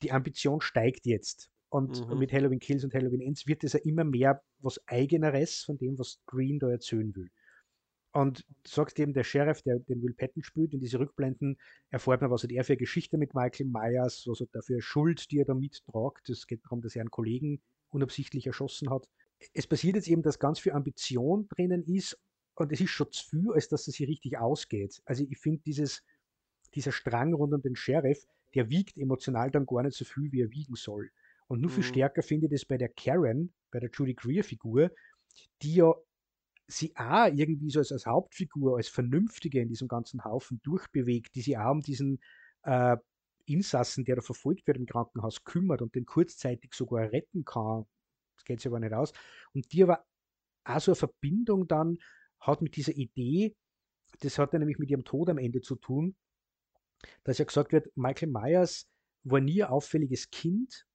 Die 0.02 0.12
Ambition 0.12 0.60
steigt 0.60 1.06
jetzt. 1.06 1.49
Und 1.70 2.06
mhm. 2.08 2.18
mit 2.18 2.32
Halloween 2.32 2.58
Kills 2.58 2.84
und 2.84 2.92
Halloween 2.94 3.22
Ends 3.22 3.46
wird 3.46 3.64
es 3.64 3.72
ja 3.72 3.80
immer 3.80 4.04
mehr 4.04 4.42
was 4.58 4.80
Eigeneres 4.86 5.62
von 5.62 5.78
dem, 5.78 5.98
was 5.98 6.20
Green 6.26 6.58
da 6.58 6.68
erzählen 6.68 7.14
will. 7.14 7.30
Und 8.12 8.40
du 8.64 8.70
sagst 8.70 8.98
eben, 8.98 9.12
der 9.12 9.22
Sheriff, 9.22 9.62
der 9.62 9.78
den 9.78 10.02
Will 10.02 10.14
Patton 10.14 10.42
spielt, 10.42 10.74
in 10.74 10.80
diese 10.80 10.98
Rückblenden 10.98 11.58
erfährt 11.90 12.22
man, 12.22 12.30
was 12.30 12.42
hat 12.42 12.50
er 12.50 12.64
für 12.64 12.72
eine 12.72 12.78
Geschichte 12.78 13.18
mit 13.18 13.34
Michael 13.34 13.66
Myers, 13.66 14.24
was 14.26 14.40
hat 14.40 14.48
er 14.52 14.62
für 14.62 14.82
Schuld, 14.82 15.30
die 15.30 15.38
er 15.38 15.44
da 15.44 15.54
mittragt. 15.54 16.28
Es 16.28 16.48
geht 16.48 16.64
darum, 16.64 16.82
dass 16.82 16.96
er 16.96 17.02
einen 17.02 17.12
Kollegen 17.12 17.60
unabsichtlich 17.90 18.48
erschossen 18.48 18.90
hat. 18.90 19.08
Es 19.54 19.66
passiert 19.66 19.94
jetzt 19.94 20.08
eben, 20.08 20.22
dass 20.22 20.40
ganz 20.40 20.58
viel 20.58 20.72
Ambition 20.72 21.46
drinnen 21.48 21.84
ist 21.84 22.18
und 22.54 22.72
es 22.72 22.80
ist 22.80 22.90
schon 22.90 23.10
zu 23.12 23.24
viel, 23.24 23.52
als 23.52 23.68
dass 23.68 23.86
es 23.86 23.94
sich 23.94 24.08
richtig 24.08 24.38
ausgeht. 24.38 25.00
Also 25.04 25.24
ich 25.28 25.38
finde 25.38 25.62
dieses, 25.64 26.02
dieser 26.74 26.92
Strang 26.92 27.32
rund 27.32 27.54
um 27.54 27.62
den 27.62 27.76
Sheriff, 27.76 28.26
der 28.54 28.70
wiegt 28.70 28.98
emotional 28.98 29.50
dann 29.52 29.66
gar 29.66 29.84
nicht 29.84 29.96
so 29.96 30.04
viel, 30.04 30.32
wie 30.32 30.42
er 30.42 30.50
wiegen 30.50 30.74
soll. 30.74 31.10
Und 31.50 31.62
nur 31.62 31.70
viel 31.70 31.82
mhm. 31.82 31.88
stärker 31.88 32.22
finde 32.22 32.46
ich 32.46 32.52
das 32.52 32.64
bei 32.64 32.78
der 32.78 32.90
Karen, 32.90 33.52
bei 33.72 33.80
der 33.80 33.90
Judy 33.92 34.14
Greer-Figur, 34.14 34.92
die 35.62 35.74
ja 35.74 35.92
sie 36.68 36.94
auch 36.94 37.26
irgendwie 37.26 37.70
so 37.70 37.80
als, 37.80 37.90
als, 37.90 38.06
Hauptfigur, 38.06 38.76
als 38.76 38.88
Vernünftige 38.88 39.60
in 39.60 39.68
diesem 39.68 39.88
ganzen 39.88 40.22
Haufen 40.22 40.60
durchbewegt, 40.62 41.34
die 41.34 41.40
sich 41.40 41.58
auch 41.58 41.72
um 41.72 41.80
diesen 41.80 42.20
äh, 42.62 42.96
Insassen, 43.46 44.04
der 44.04 44.14
da 44.14 44.22
verfolgt 44.22 44.68
wird 44.68 44.76
im 44.76 44.86
Krankenhaus, 44.86 45.42
kümmert 45.42 45.82
und 45.82 45.96
den 45.96 46.06
kurzzeitig 46.06 46.72
sogar 46.72 47.10
retten 47.10 47.44
kann. 47.44 47.84
Das 48.36 48.44
geht 48.44 48.60
sich 48.60 48.68
aber 48.68 48.78
nicht 48.78 48.92
aus. 48.92 49.12
Und 49.52 49.72
die 49.72 49.82
aber 49.82 50.04
auch 50.62 50.78
so 50.78 50.92
eine 50.92 50.96
Verbindung 50.96 51.66
dann 51.66 51.98
hat 52.38 52.62
mit 52.62 52.76
dieser 52.76 52.92
Idee, 52.92 53.56
das 54.20 54.38
hat 54.38 54.52
ja 54.52 54.60
nämlich 54.60 54.78
mit 54.78 54.88
ihrem 54.88 55.04
Tod 55.04 55.28
am 55.28 55.38
Ende 55.38 55.62
zu 55.62 55.74
tun, 55.74 56.14
dass 57.24 57.38
ja 57.38 57.44
gesagt 57.44 57.72
wird, 57.72 57.90
Michael 57.96 58.30
Myers 58.30 58.88
war 59.24 59.40
nie 59.40 59.64
ein 59.64 59.70
auffälliges 59.70 60.30
Kind, 60.30 60.86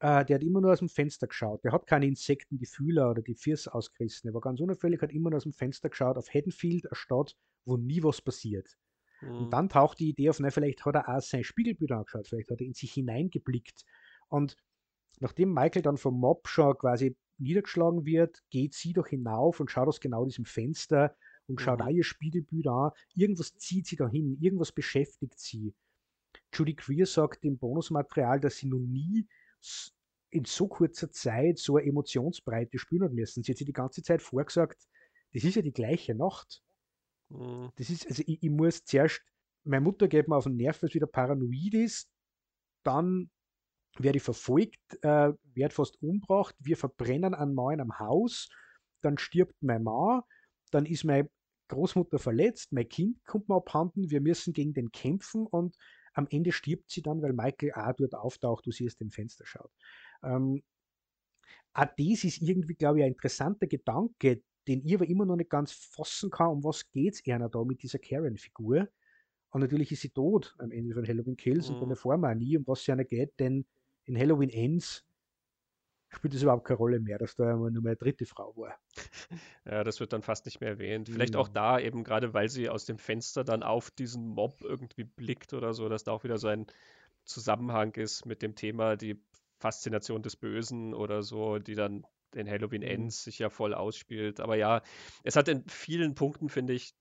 äh, 0.00 0.24
der 0.24 0.36
hat 0.36 0.42
immer 0.42 0.60
nur 0.60 0.72
aus 0.72 0.80
dem 0.80 0.88
Fenster 0.88 1.26
geschaut. 1.26 1.64
Der 1.64 1.72
hat 1.72 1.86
keine 1.86 2.06
Insekten, 2.06 2.58
die 2.58 2.66
Fühler 2.66 3.10
oder 3.10 3.22
die 3.22 3.34
Füße 3.34 3.72
ausgerissen. 3.72 4.28
Er 4.28 4.34
war 4.34 4.40
ganz 4.40 4.60
unauffällig, 4.60 5.00
hat 5.00 5.12
immer 5.12 5.30
nur 5.30 5.38
aus 5.38 5.44
dem 5.44 5.52
Fenster 5.52 5.88
geschaut 5.88 6.18
auf 6.18 6.32
Haddonfield, 6.32 6.86
eine 6.86 6.94
Stadt, 6.94 7.36
wo 7.64 7.76
nie 7.76 8.02
was 8.02 8.20
passiert. 8.20 8.76
Mhm. 9.22 9.36
Und 9.36 9.50
dann 9.50 9.68
taucht 9.68 9.98
die 9.98 10.10
Idee 10.10 10.30
auf, 10.30 10.40
na, 10.40 10.50
vielleicht 10.50 10.84
hat 10.84 10.94
er 10.94 11.08
auch 11.08 11.20
sein 11.20 11.44
Spiegelbild 11.44 11.92
angeschaut, 11.92 12.28
vielleicht 12.28 12.50
hat 12.50 12.60
er 12.60 12.66
in 12.66 12.74
sich 12.74 12.92
hineingeblickt. 12.92 13.84
Und 14.28 14.56
nachdem 15.20 15.52
Michael 15.52 15.82
dann 15.82 15.96
vom 15.96 16.18
Mob 16.18 16.46
schon 16.48 16.76
quasi 16.76 17.16
niedergeschlagen 17.38 18.04
wird, 18.04 18.42
geht 18.50 18.74
sie 18.74 18.92
doch 18.92 19.08
hinauf 19.08 19.60
und 19.60 19.70
schaut 19.70 19.88
aus 19.88 20.00
genau 20.00 20.24
diesem 20.24 20.44
Fenster 20.44 21.16
und 21.46 21.60
schaut 21.60 21.80
mhm. 21.80 21.86
auch 21.86 21.90
ihr 21.90 22.04
Spiegelbild 22.04 22.66
an. 22.66 22.90
Irgendwas 23.14 23.56
zieht 23.56 23.86
sie 23.86 23.96
dahin, 23.96 24.36
irgendwas 24.40 24.72
beschäftigt 24.72 25.38
sie. 25.38 25.74
Judy 26.52 26.74
Greer 26.74 27.06
sagt 27.06 27.44
im 27.44 27.58
Bonusmaterial, 27.58 28.40
dass 28.40 28.56
sie 28.56 28.68
noch 28.68 28.78
nie 28.78 29.26
in 30.30 30.44
so 30.44 30.68
kurzer 30.68 31.10
Zeit 31.10 31.58
so 31.58 31.76
eine 31.76 31.86
Emotionsbreite 31.86 32.78
spüren 32.78 33.04
hat 33.04 33.12
müssen. 33.12 33.42
Sie 33.42 33.52
hat 33.52 33.58
sich 33.58 33.66
die 33.66 33.72
ganze 33.72 34.02
Zeit 34.02 34.22
vorgesagt, 34.22 34.86
das 35.32 35.44
ist 35.44 35.56
ja 35.56 35.62
die 35.62 35.72
gleiche 35.72 36.14
Nacht. 36.14 36.62
Mhm. 37.28 37.70
Das 37.76 37.90
ist, 37.90 38.06
also 38.06 38.22
ich, 38.26 38.42
ich, 38.42 38.50
muss 38.50 38.84
zuerst, 38.84 39.20
meine 39.64 39.82
Mutter 39.82 40.08
geht 40.08 40.28
mir 40.28 40.36
auf 40.36 40.44
den 40.44 40.56
Nerv, 40.56 40.80
weil 40.82 40.88
es 40.88 40.94
wieder 40.94 41.06
paranoid 41.06 41.74
ist, 41.74 42.08
dann 42.84 43.30
werde 43.98 44.18
ich 44.18 44.22
verfolgt, 44.22 44.78
äh, 45.02 45.32
werde 45.54 45.74
fast 45.74 46.00
umgebracht, 46.02 46.54
wir 46.58 46.76
verbrennen 46.76 47.34
einen 47.34 47.54
Mann 47.54 47.74
in 47.74 47.80
einem 47.80 47.98
Haus, 47.98 48.48
dann 49.02 49.18
stirbt 49.18 49.54
mein 49.60 49.82
Mann, 49.82 50.22
dann 50.70 50.86
ist 50.86 51.04
meine 51.04 51.30
Großmutter 51.68 52.18
verletzt, 52.18 52.72
mein 52.72 52.88
Kind 52.88 53.24
kommt 53.24 53.48
mir 53.48 53.56
abhanden, 53.56 54.10
wir 54.10 54.20
müssen 54.20 54.52
gegen 54.52 54.74
den 54.74 54.92
kämpfen 54.92 55.46
und 55.46 55.76
am 56.16 56.26
Ende 56.30 56.50
stirbt 56.50 56.90
sie 56.90 57.02
dann, 57.02 57.22
weil 57.22 57.32
Michael 57.32 57.72
A. 57.74 57.92
dort 57.92 58.14
auftaucht, 58.14 58.66
wo 58.66 58.70
sie 58.70 58.86
aus 58.86 58.96
dem 58.96 59.10
Fenster 59.10 59.46
schaut. 59.46 59.70
Ähm, 60.22 60.62
Auch 61.74 61.86
das 61.96 62.24
ist 62.24 62.40
irgendwie, 62.40 62.74
glaube 62.74 62.98
ich, 62.98 63.04
ein 63.04 63.12
interessanter 63.12 63.66
Gedanke, 63.66 64.42
den 64.66 64.84
ich 64.84 64.94
aber 64.94 65.08
immer 65.08 65.26
noch 65.26 65.36
nicht 65.36 65.50
ganz 65.50 65.72
fassen 65.72 66.30
kann, 66.30 66.48
um 66.48 66.64
was 66.64 66.90
geht 66.90 67.14
es 67.14 67.32
einer 67.32 67.48
da 67.48 67.62
mit 67.64 67.82
dieser 67.82 67.98
Karen-Figur. 67.98 68.88
Und 69.50 69.60
natürlich 69.60 69.92
ist 69.92 70.00
sie 70.00 70.10
tot 70.10 70.54
am 70.58 70.72
Ende 70.72 70.94
von 70.94 71.06
Halloween 71.06 71.36
Kills 71.36 71.68
mhm. 71.68 71.74
und 71.74 71.80
dann 71.82 71.90
erfahren 71.90 72.20
wir 72.20 72.30
auch 72.30 72.34
nie, 72.34 72.56
um 72.56 72.66
was 72.66 72.80
es 72.80 72.88
einer 72.88 73.04
geht, 73.04 73.38
denn 73.38 73.66
in 74.04 74.18
Halloween 74.18 74.50
Ends 74.50 75.05
spielt 76.08 76.34
es 76.34 76.42
überhaupt 76.42 76.66
keine 76.66 76.78
Rolle 76.78 77.00
mehr, 77.00 77.18
dass 77.18 77.36
da 77.36 77.56
nur 77.56 77.70
mehr 77.70 77.80
eine 77.80 77.96
dritte 77.96 78.26
Frau 78.26 78.56
war. 78.56 78.78
Ja, 79.64 79.82
das 79.82 79.98
wird 79.98 80.12
dann 80.12 80.22
fast 80.22 80.46
nicht 80.46 80.60
mehr 80.60 80.70
erwähnt. 80.70 81.08
Vielleicht 81.08 81.34
mhm. 81.34 81.40
auch 81.40 81.48
da 81.48 81.80
eben 81.80 82.04
gerade, 82.04 82.32
weil 82.34 82.48
sie 82.48 82.68
aus 82.68 82.84
dem 82.84 82.98
Fenster 82.98 83.42
dann 83.42 83.64
auf 83.64 83.90
diesen 83.90 84.28
Mob 84.28 84.62
irgendwie 84.62 85.02
blickt 85.02 85.54
oder 85.54 85.74
so, 85.74 85.88
dass 85.88 86.04
da 86.04 86.12
auch 86.12 86.22
wieder 86.22 86.38
so 86.38 86.46
ein 86.46 86.66
Zusammenhang 87.24 87.92
ist 87.94 88.26
mit 88.26 88.42
dem 88.42 88.54
Thema 88.54 88.96
die 88.96 89.20
Faszination 89.58 90.22
des 90.22 90.36
Bösen 90.36 90.94
oder 90.94 91.24
so, 91.24 91.58
die 91.58 91.74
dann 91.74 92.04
in 92.36 92.48
Halloween 92.48 92.82
mhm. 92.82 92.88
Ends 92.88 93.24
sich 93.24 93.38
ja 93.38 93.50
voll 93.50 93.74
ausspielt. 93.74 94.40
Aber 94.40 94.56
ja, 94.56 94.82
es 95.24 95.34
hat 95.36 95.48
in 95.48 95.64
vielen 95.68 96.14
Punkten, 96.14 96.48
finde 96.48 96.74
ich, 96.74 96.94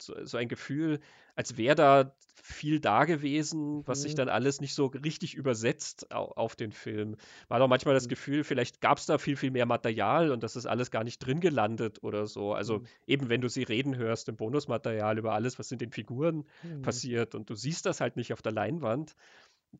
so, 0.00 0.36
ein 0.36 0.48
Gefühl, 0.48 1.00
als 1.34 1.56
wäre 1.56 1.74
da 1.74 2.16
viel 2.48 2.80
da 2.80 3.04
gewesen, 3.04 3.86
was 3.86 4.00
mhm. 4.00 4.02
sich 4.02 4.14
dann 4.14 4.28
alles 4.28 4.60
nicht 4.60 4.74
so 4.74 4.86
richtig 4.86 5.34
übersetzt 5.34 6.10
auf, 6.10 6.56
den 6.56 6.72
Film. 6.72 7.16
War 7.48 7.58
doch 7.58 7.68
manchmal 7.68 7.94
das 7.94 8.04
mhm. 8.04 8.10
Gefühl, 8.10 8.44
vielleicht 8.44 8.80
gab 8.80 8.98
es 8.98 9.06
da 9.06 9.18
viel, 9.18 9.36
viel 9.36 9.50
mehr 9.50 9.66
Material 9.66 10.30
und 10.30 10.42
das 10.42 10.56
ist 10.56 10.66
alles 10.66 10.90
gar 10.90 11.04
nicht 11.04 11.18
drin 11.18 11.40
gelandet 11.40 12.02
oder 12.02 12.26
so. 12.26 12.54
Also 12.54 12.78
mhm. 12.78 12.86
eben, 13.06 13.28
wenn 13.28 13.40
du 13.40 13.48
sie 13.48 13.62
reden 13.62 13.96
hörst 13.96 14.28
im 14.28 14.36
Bonusmaterial 14.36 15.18
über 15.18 15.34
alles, 15.34 15.58
was 15.58 15.70
in 15.70 15.78
den 15.78 15.92
Figuren 15.92 16.44
mhm. 16.62 16.82
passiert 16.82 17.34
und 17.34 17.50
du 17.50 17.54
siehst 17.54 17.86
das 17.86 18.00
halt 18.00 18.16
nicht 18.16 18.32
auf 18.32 18.42
der 18.42 18.52
Leinwand, 18.52 19.14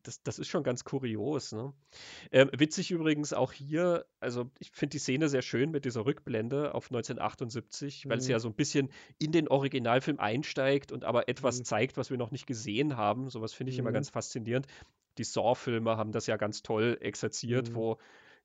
das, 0.03 0.21
das 0.23 0.39
ist 0.39 0.47
schon 0.47 0.63
ganz 0.63 0.83
kurios. 0.83 1.51
Ne? 1.51 1.73
Ähm, 2.31 2.49
witzig 2.55 2.91
übrigens 2.91 3.33
auch 3.33 3.51
hier, 3.51 4.05
also 4.19 4.49
ich 4.59 4.71
finde 4.71 4.91
die 4.91 4.99
Szene 4.99 5.29
sehr 5.29 5.41
schön 5.41 5.71
mit 5.71 5.85
dieser 5.85 6.05
Rückblende 6.05 6.73
auf 6.73 6.85
1978, 6.85 8.05
mhm. 8.05 8.09
weil 8.09 8.21
sie 8.21 8.31
ja 8.31 8.39
so 8.39 8.49
ein 8.49 8.55
bisschen 8.55 8.89
in 9.17 9.31
den 9.31 9.47
Originalfilm 9.47 10.19
einsteigt 10.19 10.91
und 10.91 11.03
aber 11.03 11.27
etwas 11.27 11.59
mhm. 11.59 11.65
zeigt, 11.65 11.97
was 11.97 12.09
wir 12.09 12.17
noch 12.17 12.31
nicht 12.31 12.47
gesehen 12.47 12.97
haben. 12.97 13.29
Sowas 13.29 13.53
finde 13.53 13.71
ich 13.71 13.77
mhm. 13.77 13.85
immer 13.85 13.91
ganz 13.91 14.09
faszinierend. 14.09 14.67
Die 15.17 15.23
Saw-Filme 15.23 15.97
haben 15.97 16.11
das 16.11 16.27
ja 16.27 16.37
ganz 16.37 16.61
toll 16.61 16.97
exerziert, 17.01 17.69
mhm. 17.69 17.75
wo 17.75 17.97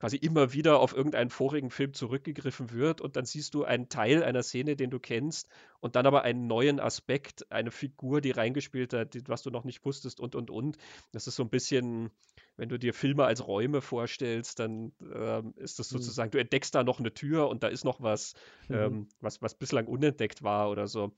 quasi 0.05 0.17
immer 0.19 0.53
wieder 0.53 0.81
auf 0.81 0.95
irgendeinen 0.95 1.31
vorigen 1.31 1.71
Film 1.71 1.95
zurückgegriffen 1.95 2.73
wird 2.73 3.01
und 3.01 3.17
dann 3.17 3.25
siehst 3.25 3.55
du 3.55 3.65
einen 3.65 3.89
Teil 3.89 4.23
einer 4.23 4.43
Szene, 4.43 4.77
den 4.77 4.91
du 4.91 4.99
kennst 4.99 5.49
und 5.81 5.97
dann 5.97 6.05
aber 6.05 6.21
einen 6.21 6.47
neuen 6.47 6.79
Aspekt, 6.79 7.51
eine 7.51 7.71
Figur, 7.71 8.21
die 8.21 8.31
reingespielt 8.31 8.93
hat, 8.93 9.17
was 9.29 9.43
du 9.43 9.51
noch 9.51 9.65
nicht 9.65 9.83
wusstest 9.87 10.21
und 10.21 10.35
und 10.35 10.51
und. 10.51 10.77
Das 11.13 11.27
ist 11.27 11.37
so 11.37 11.43
ein 11.43 11.49
bisschen, 11.49 12.11
wenn 12.59 12.69
du 12.69 12.79
dir 12.79 12.93
Filme 12.93 13.25
als 13.25 13.47
Räume 13.47 13.81
vorstellst, 13.81 14.59
dann 14.59 14.93
ähm, 15.01 15.55
ist 15.57 15.79
das 15.79 15.91
mhm. 15.91 15.97
sozusagen, 15.97 16.33
du 16.33 16.39
entdeckst 16.39 16.75
da 16.75 16.85
noch 16.85 17.01
eine 17.01 17.15
Tür 17.15 17.49
und 17.49 17.63
da 17.63 17.69
ist 17.69 17.87
noch 17.87 18.03
was, 18.03 18.35
mhm. 18.69 18.75
ähm, 18.75 19.09
was, 19.23 19.41
was 19.41 19.55
bislang 19.55 19.87
unentdeckt 19.87 20.43
war 20.43 20.69
oder 20.69 20.87
so 20.87 21.13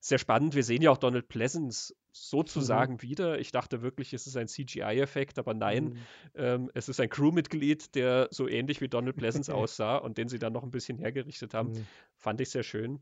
sehr 0.00 0.18
spannend. 0.18 0.54
Wir 0.54 0.64
sehen 0.64 0.82
ja 0.82 0.90
auch 0.90 0.98
Donald 0.98 1.28
Pleasance 1.28 1.94
sozusagen 2.18 2.94
mhm. 2.94 3.02
wieder. 3.02 3.38
Ich 3.38 3.52
dachte 3.52 3.82
wirklich, 3.82 4.12
es 4.12 4.26
ist 4.26 4.36
ein 4.36 4.48
CGI-Effekt, 4.48 5.38
aber 5.38 5.54
nein, 5.54 5.84
mhm. 5.84 5.98
ähm, 6.34 6.70
es 6.74 6.88
ist 6.88 7.00
ein 7.00 7.08
Crewmitglied, 7.08 7.94
der 7.94 8.28
so 8.30 8.48
ähnlich 8.48 8.80
wie 8.80 8.88
Donald 8.88 9.16
Pleasance 9.16 9.52
aussah 9.54 9.96
und 9.96 10.18
den 10.18 10.28
sie 10.28 10.38
dann 10.38 10.52
noch 10.52 10.62
ein 10.62 10.70
bisschen 10.70 10.98
hergerichtet 10.98 11.54
haben. 11.54 11.72
Mhm. 11.72 11.86
Fand 12.16 12.40
ich 12.40 12.50
sehr 12.50 12.62
schön. 12.62 13.00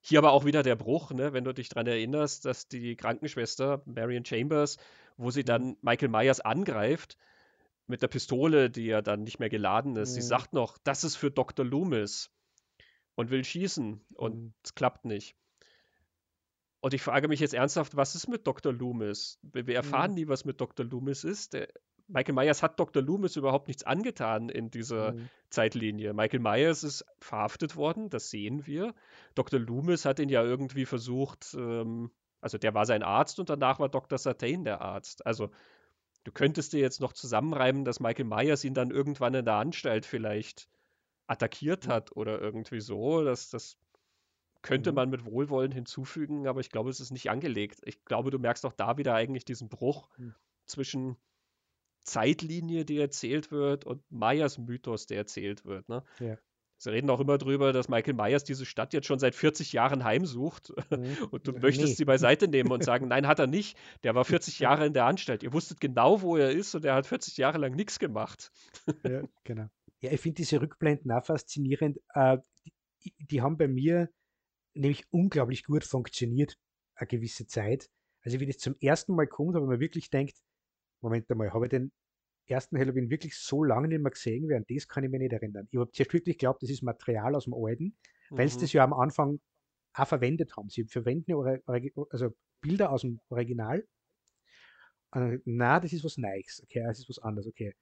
Hier 0.00 0.18
aber 0.18 0.32
auch 0.32 0.44
wieder 0.44 0.62
der 0.62 0.76
Bruch, 0.76 1.10
ne, 1.12 1.32
wenn 1.32 1.44
du 1.44 1.52
dich 1.52 1.68
daran 1.68 1.86
erinnerst, 1.86 2.44
dass 2.44 2.68
die 2.68 2.96
Krankenschwester 2.96 3.82
Marion 3.84 4.24
Chambers, 4.24 4.78
wo 5.16 5.30
sie 5.30 5.44
dann 5.44 5.68
mhm. 5.68 5.76
Michael 5.82 6.08
Myers 6.08 6.40
angreift, 6.40 7.16
mit 7.88 8.02
der 8.02 8.08
Pistole, 8.08 8.70
die 8.70 8.84
ja 8.84 9.02
dann 9.02 9.24
nicht 9.24 9.38
mehr 9.38 9.48
geladen 9.48 9.96
ist, 9.96 10.14
sie 10.14 10.20
mhm. 10.20 10.26
sagt 10.26 10.52
noch, 10.52 10.78
das 10.84 11.04
ist 11.04 11.16
für 11.16 11.30
Dr. 11.30 11.64
Loomis 11.64 12.30
und 13.14 13.30
will 13.30 13.44
schießen 13.44 14.00
und 14.14 14.36
mhm. 14.36 14.54
es 14.62 14.74
klappt 14.74 15.04
nicht. 15.04 15.34
Und 16.88 16.94
ich 16.94 17.02
frage 17.02 17.28
mich 17.28 17.40
jetzt 17.40 17.52
ernsthaft, 17.52 17.96
was 17.96 18.14
ist 18.14 18.28
mit 18.28 18.46
Dr. 18.46 18.72
Loomis? 18.72 19.38
Wir 19.42 19.76
erfahren 19.76 20.12
mhm. 20.12 20.14
nie, 20.14 20.28
was 20.28 20.46
mit 20.46 20.58
Dr. 20.58 20.86
Loomis 20.86 21.22
ist. 21.22 21.52
Der, 21.52 21.68
Michael 22.06 22.34
Myers 22.34 22.62
hat 22.62 22.80
Dr. 22.80 23.02
Loomis 23.02 23.36
überhaupt 23.36 23.68
nichts 23.68 23.82
angetan 23.82 24.48
in 24.48 24.70
dieser 24.70 25.12
mhm. 25.12 25.28
Zeitlinie. 25.50 26.14
Michael 26.14 26.40
Myers 26.40 26.84
ist 26.84 27.04
verhaftet 27.20 27.76
worden, 27.76 28.08
das 28.08 28.30
sehen 28.30 28.66
wir. 28.66 28.94
Dr. 29.34 29.60
Loomis 29.60 30.06
hat 30.06 30.18
ihn 30.18 30.30
ja 30.30 30.42
irgendwie 30.42 30.86
versucht, 30.86 31.54
ähm, 31.58 32.10
also 32.40 32.56
der 32.56 32.72
war 32.72 32.86
sein 32.86 33.02
Arzt 33.02 33.38
und 33.38 33.50
danach 33.50 33.78
war 33.80 33.90
Dr. 33.90 34.16
Sartain 34.16 34.64
der 34.64 34.80
Arzt. 34.80 35.26
Also 35.26 35.50
du 36.24 36.32
könntest 36.32 36.72
dir 36.72 36.80
jetzt 36.80 37.02
noch 37.02 37.12
zusammenreimen, 37.12 37.84
dass 37.84 38.00
Michael 38.00 38.24
Myers 38.24 38.64
ihn 38.64 38.72
dann 38.72 38.90
irgendwann 38.92 39.34
in 39.34 39.44
der 39.44 39.56
Anstalt 39.56 40.06
vielleicht 40.06 40.70
attackiert 41.26 41.86
hat 41.86 42.16
oder 42.16 42.40
irgendwie 42.40 42.80
so. 42.80 43.22
Das, 43.24 43.50
das 43.50 43.76
könnte 44.62 44.92
mhm. 44.92 44.96
man 44.96 45.10
mit 45.10 45.24
Wohlwollen 45.24 45.72
hinzufügen, 45.72 46.46
aber 46.46 46.60
ich 46.60 46.70
glaube, 46.70 46.90
es 46.90 47.00
ist 47.00 47.10
nicht 47.10 47.30
angelegt. 47.30 47.80
Ich 47.84 48.04
glaube, 48.04 48.30
du 48.30 48.38
merkst 48.38 48.66
auch 48.66 48.72
da 48.72 48.96
wieder 48.98 49.14
eigentlich 49.14 49.44
diesen 49.44 49.68
Bruch 49.68 50.08
mhm. 50.18 50.34
zwischen 50.66 51.16
Zeitlinie, 52.00 52.84
die 52.84 52.98
erzählt 52.98 53.50
wird, 53.50 53.84
und 53.84 54.02
Meyers 54.10 54.58
Mythos, 54.58 55.06
der 55.06 55.18
erzählt 55.18 55.64
wird. 55.64 55.88
Ne? 55.88 56.02
Ja. 56.20 56.38
Sie 56.80 56.92
reden 56.92 57.10
auch 57.10 57.18
immer 57.18 57.38
darüber, 57.38 57.72
dass 57.72 57.88
Michael 57.88 58.14
Myers 58.14 58.44
diese 58.44 58.64
Stadt 58.64 58.92
jetzt 58.92 59.06
schon 59.06 59.18
seit 59.18 59.34
40 59.34 59.72
Jahren 59.72 60.04
heimsucht 60.04 60.72
mhm. 60.90 61.16
und 61.30 61.46
du 61.46 61.52
möchtest 61.52 61.88
nee. 61.88 61.94
sie 61.94 62.04
beiseite 62.04 62.46
nehmen 62.46 62.70
und 62.70 62.84
sagen, 62.84 63.08
nein, 63.08 63.26
hat 63.26 63.40
er 63.40 63.48
nicht. 63.48 63.76
Der 64.04 64.14
war 64.14 64.24
40 64.24 64.58
Jahre 64.60 64.86
in 64.86 64.92
der 64.92 65.04
Anstalt. 65.04 65.42
Ihr 65.42 65.52
wusstet 65.52 65.80
genau, 65.80 66.22
wo 66.22 66.36
er 66.36 66.50
ist 66.50 66.74
und 66.74 66.84
er 66.84 66.94
hat 66.94 67.06
40 67.06 67.36
Jahre 67.36 67.58
lang 67.58 67.74
nichts 67.74 67.98
gemacht. 67.98 68.52
Ja, 69.04 69.22
genau. 69.44 69.66
Ja, 70.00 70.12
ich 70.12 70.20
finde 70.20 70.36
diese 70.36 70.60
Rückblenden 70.60 71.10
auch 71.10 71.24
faszinierend. 71.24 71.98
Äh, 72.14 72.38
die, 73.04 73.12
die, 73.18 73.42
haben 73.42 73.56
bei 73.56 73.66
mir 73.66 74.08
nämlich 74.78 75.04
unglaublich 75.10 75.64
gut 75.64 75.84
funktioniert, 75.84 76.56
eine 76.94 77.06
gewisse 77.06 77.46
Zeit. 77.46 77.90
Also 78.22 78.40
wie 78.40 78.46
das 78.46 78.58
zum 78.58 78.76
ersten 78.80 79.14
Mal 79.14 79.26
kommt, 79.26 79.56
aber 79.56 79.66
man 79.66 79.80
wirklich 79.80 80.10
denkt, 80.10 80.38
Moment 81.00 81.30
einmal, 81.30 81.52
habe 81.52 81.66
ich 81.66 81.70
den 81.70 81.92
ersten 82.46 82.78
Halloween 82.78 83.10
wirklich 83.10 83.36
so 83.36 83.62
lange 83.62 83.88
nicht 83.88 84.00
mehr 84.00 84.10
gesehen, 84.10 84.48
während 84.48 84.70
das 84.70 84.88
kann 84.88 85.04
ich 85.04 85.10
mir 85.10 85.18
nicht 85.18 85.32
erinnern. 85.32 85.68
Ich 85.70 85.78
habe 85.78 85.90
zuerst 85.92 86.12
wirklich 86.12 86.38
geglaubt, 86.38 86.62
das 86.62 86.70
ist 86.70 86.82
Material 86.82 87.34
aus 87.34 87.44
dem 87.44 87.54
Alten, 87.54 87.96
weil 88.30 88.48
sie 88.48 88.58
das 88.60 88.72
mhm. 88.72 88.78
ja 88.78 88.84
am 88.84 88.94
Anfang 88.94 89.40
auch 89.94 90.06
verwendet 90.06 90.56
haben. 90.56 90.68
Sie 90.68 90.84
verwenden 90.84 91.34
also 92.10 92.34
Bilder 92.60 92.90
aus 92.90 93.02
dem 93.02 93.20
Original. 93.28 93.86
Na, 95.12 95.80
das 95.80 95.92
ist 95.92 96.04
was 96.04 96.16
Neues. 96.18 96.60
Okay, 96.64 96.82
das 96.84 96.98
ist 96.98 97.08
was 97.08 97.18
anderes. 97.18 97.46
Okay. 97.46 97.74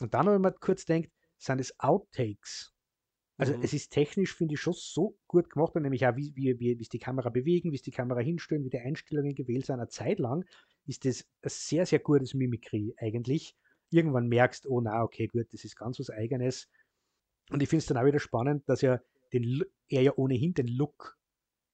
Und 0.00 0.14
dann 0.14 0.26
habe 0.26 0.36
ich 0.36 0.42
mir 0.42 0.52
kurz 0.52 0.84
gedacht, 0.84 1.10
sind 1.38 1.60
es 1.60 1.78
Outtakes 1.80 2.72
also 3.38 3.56
mhm. 3.56 3.62
es 3.62 3.72
ist 3.72 3.90
technisch, 3.90 4.34
finde 4.34 4.54
ich, 4.54 4.60
schon 4.60 4.74
so 4.76 5.16
gut 5.26 5.50
gemacht, 5.50 5.74
und 5.74 5.82
nämlich 5.82 6.06
auch, 6.06 6.16
wie, 6.16 6.32
wie, 6.36 6.58
wie, 6.60 6.78
wie 6.78 6.82
es 6.82 6.88
die 6.88 6.98
Kamera 6.98 7.30
bewegen, 7.30 7.72
wie 7.72 7.76
es 7.76 7.82
die 7.82 7.90
Kamera 7.90 8.20
hinstellen, 8.20 8.64
wie 8.64 8.70
die 8.70 8.78
Einstellungen 8.78 9.34
gewählt 9.34 9.66
sind. 9.66 9.76
Eine 9.76 9.88
Zeit 9.88 10.18
lang 10.18 10.44
ist 10.86 11.04
das 11.04 11.24
ein 11.42 11.48
sehr, 11.48 11.86
sehr 11.86 11.98
gutes 11.98 12.34
Mimikry 12.34 12.94
eigentlich. 12.98 13.56
Irgendwann 13.90 14.28
merkst, 14.28 14.66
oh 14.66 14.80
na, 14.80 15.02
okay, 15.02 15.26
gut, 15.26 15.52
das 15.52 15.64
ist 15.64 15.76
ganz 15.76 15.98
was 15.98 16.10
Eigenes. 16.10 16.68
Und 17.50 17.62
ich 17.62 17.68
finde 17.68 17.80
es 17.80 17.86
dann 17.86 17.96
auch 17.96 18.06
wieder 18.06 18.20
spannend, 18.20 18.68
dass 18.68 18.82
er, 18.82 19.02
den, 19.32 19.62
er 19.88 20.02
ja 20.02 20.12
ohnehin 20.16 20.54
den 20.54 20.68
Look 20.68 21.18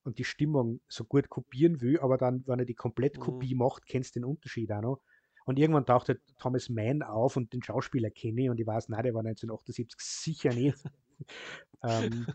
und 0.04 0.18
die 0.18 0.24
Stimmung 0.24 0.80
so 0.88 1.04
gut 1.04 1.28
kopieren 1.28 1.80
will, 1.80 2.00
aber 2.00 2.18
dann, 2.18 2.46
wenn 2.46 2.58
er 2.58 2.64
die 2.64 2.74
Komplettkopie 2.74 3.54
mhm. 3.54 3.58
macht, 3.58 3.86
kennst 3.86 4.16
du 4.16 4.20
den 4.20 4.24
Unterschied 4.24 4.72
auch 4.72 4.80
noch. 4.80 5.00
Und 5.44 5.58
irgendwann 5.58 5.86
taucht 5.86 6.08
halt 6.08 6.20
Thomas 6.38 6.68
Mann 6.68 7.02
auf 7.02 7.36
und 7.36 7.52
den 7.52 7.62
Schauspieler 7.62 8.10
kenne 8.10 8.42
ich 8.42 8.50
und 8.50 8.60
ich 8.60 8.66
weiß, 8.66 8.88
nein, 8.90 9.02
der 9.02 9.14
war 9.14 9.20
1978 9.20 9.98
sicher 10.00 10.52
nicht. 10.52 10.78
ähm, 11.82 12.26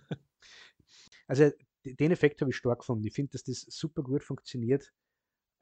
also 1.27 1.49
den 1.85 2.11
Effekt 2.11 2.41
habe 2.41 2.51
ich 2.51 2.57
stark 2.57 2.79
gefunden. 2.79 3.05
Ich 3.05 3.13
finde, 3.13 3.31
dass 3.31 3.43
das 3.43 3.61
super 3.61 4.03
gut 4.03 4.23
funktioniert. 4.23 4.91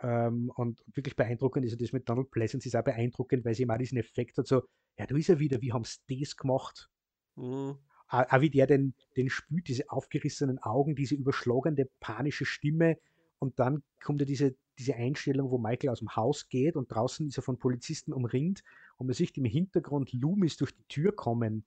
Ähm, 0.01 0.51
und 0.55 0.83
wirklich 0.93 1.15
beeindruckend 1.15 1.65
ist 1.65 1.79
das 1.79 1.93
mit 1.93 2.09
Donald 2.09 2.31
Pleasance 2.31 2.67
ist 2.67 2.75
auch 2.75 2.83
beeindruckend, 2.83 3.45
weil 3.45 3.53
sie 3.53 3.63
immer 3.63 3.77
diesen 3.77 3.99
Effekt 3.99 4.37
hat, 4.37 4.47
so, 4.47 4.63
ja, 4.97 5.05
da 5.05 5.15
ist 5.15 5.29
er 5.29 5.39
wieder, 5.39 5.61
wie 5.61 5.73
haben 5.73 5.83
sie 5.83 6.19
das 6.19 6.35
gemacht? 6.35 6.89
Mhm. 7.35 7.77
Auch, 8.07 8.25
auch 8.29 8.41
wie 8.41 8.49
der 8.49 8.67
den, 8.67 8.95
den 9.15 9.29
spürt, 9.29 9.67
diese 9.67 9.89
aufgerissenen 9.89 10.57
Augen, 10.59 10.95
diese 10.95 11.15
überschlagende 11.15 11.89
panische 11.99 12.45
Stimme 12.45 12.97
und 13.37 13.59
dann 13.59 13.83
kommt 14.03 14.21
ja 14.21 14.25
diese, 14.25 14.55
diese 14.79 14.95
Einstellung, 14.95 15.51
wo 15.51 15.59
Michael 15.59 15.89
aus 15.89 15.99
dem 15.99 16.15
Haus 16.15 16.49
geht 16.49 16.75
und 16.75 16.91
draußen 16.91 17.27
ist 17.27 17.37
er 17.37 17.43
von 17.43 17.59
Polizisten 17.59 18.11
umringt 18.11 18.63
und 18.97 19.05
man 19.05 19.13
sieht 19.13 19.37
im 19.37 19.45
Hintergrund 19.45 20.11
Loomis 20.13 20.57
durch 20.57 20.71
die 20.75 20.87
Tür 20.87 21.15
kommen 21.15 21.63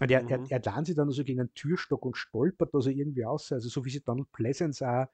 und 0.00 0.10
er, 0.10 0.22
mhm. 0.22 0.28
er, 0.28 0.50
er 0.50 0.60
dann 0.60 0.84
sich 0.84 0.96
dann 0.96 1.10
so 1.10 1.24
gegen 1.24 1.40
einen 1.40 1.54
Türstock 1.54 2.04
und 2.04 2.16
stolpert 2.16 2.74
da 2.74 2.80
so 2.80 2.90
irgendwie 2.90 3.24
aus. 3.24 3.52
Also 3.52 3.68
so 3.68 3.84
wie 3.84 3.90
sich 3.90 4.02
Donald 4.02 4.32
Pleasance 4.32 4.86
auch 4.86 5.06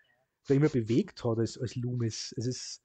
da 0.47 0.55
immer 0.55 0.69
bewegt 0.69 1.25
hat 1.25 1.39
als, 1.39 1.59
als 1.59 1.75
Loomis. 1.75 2.33
Es 2.37 2.47
ist, 2.47 2.83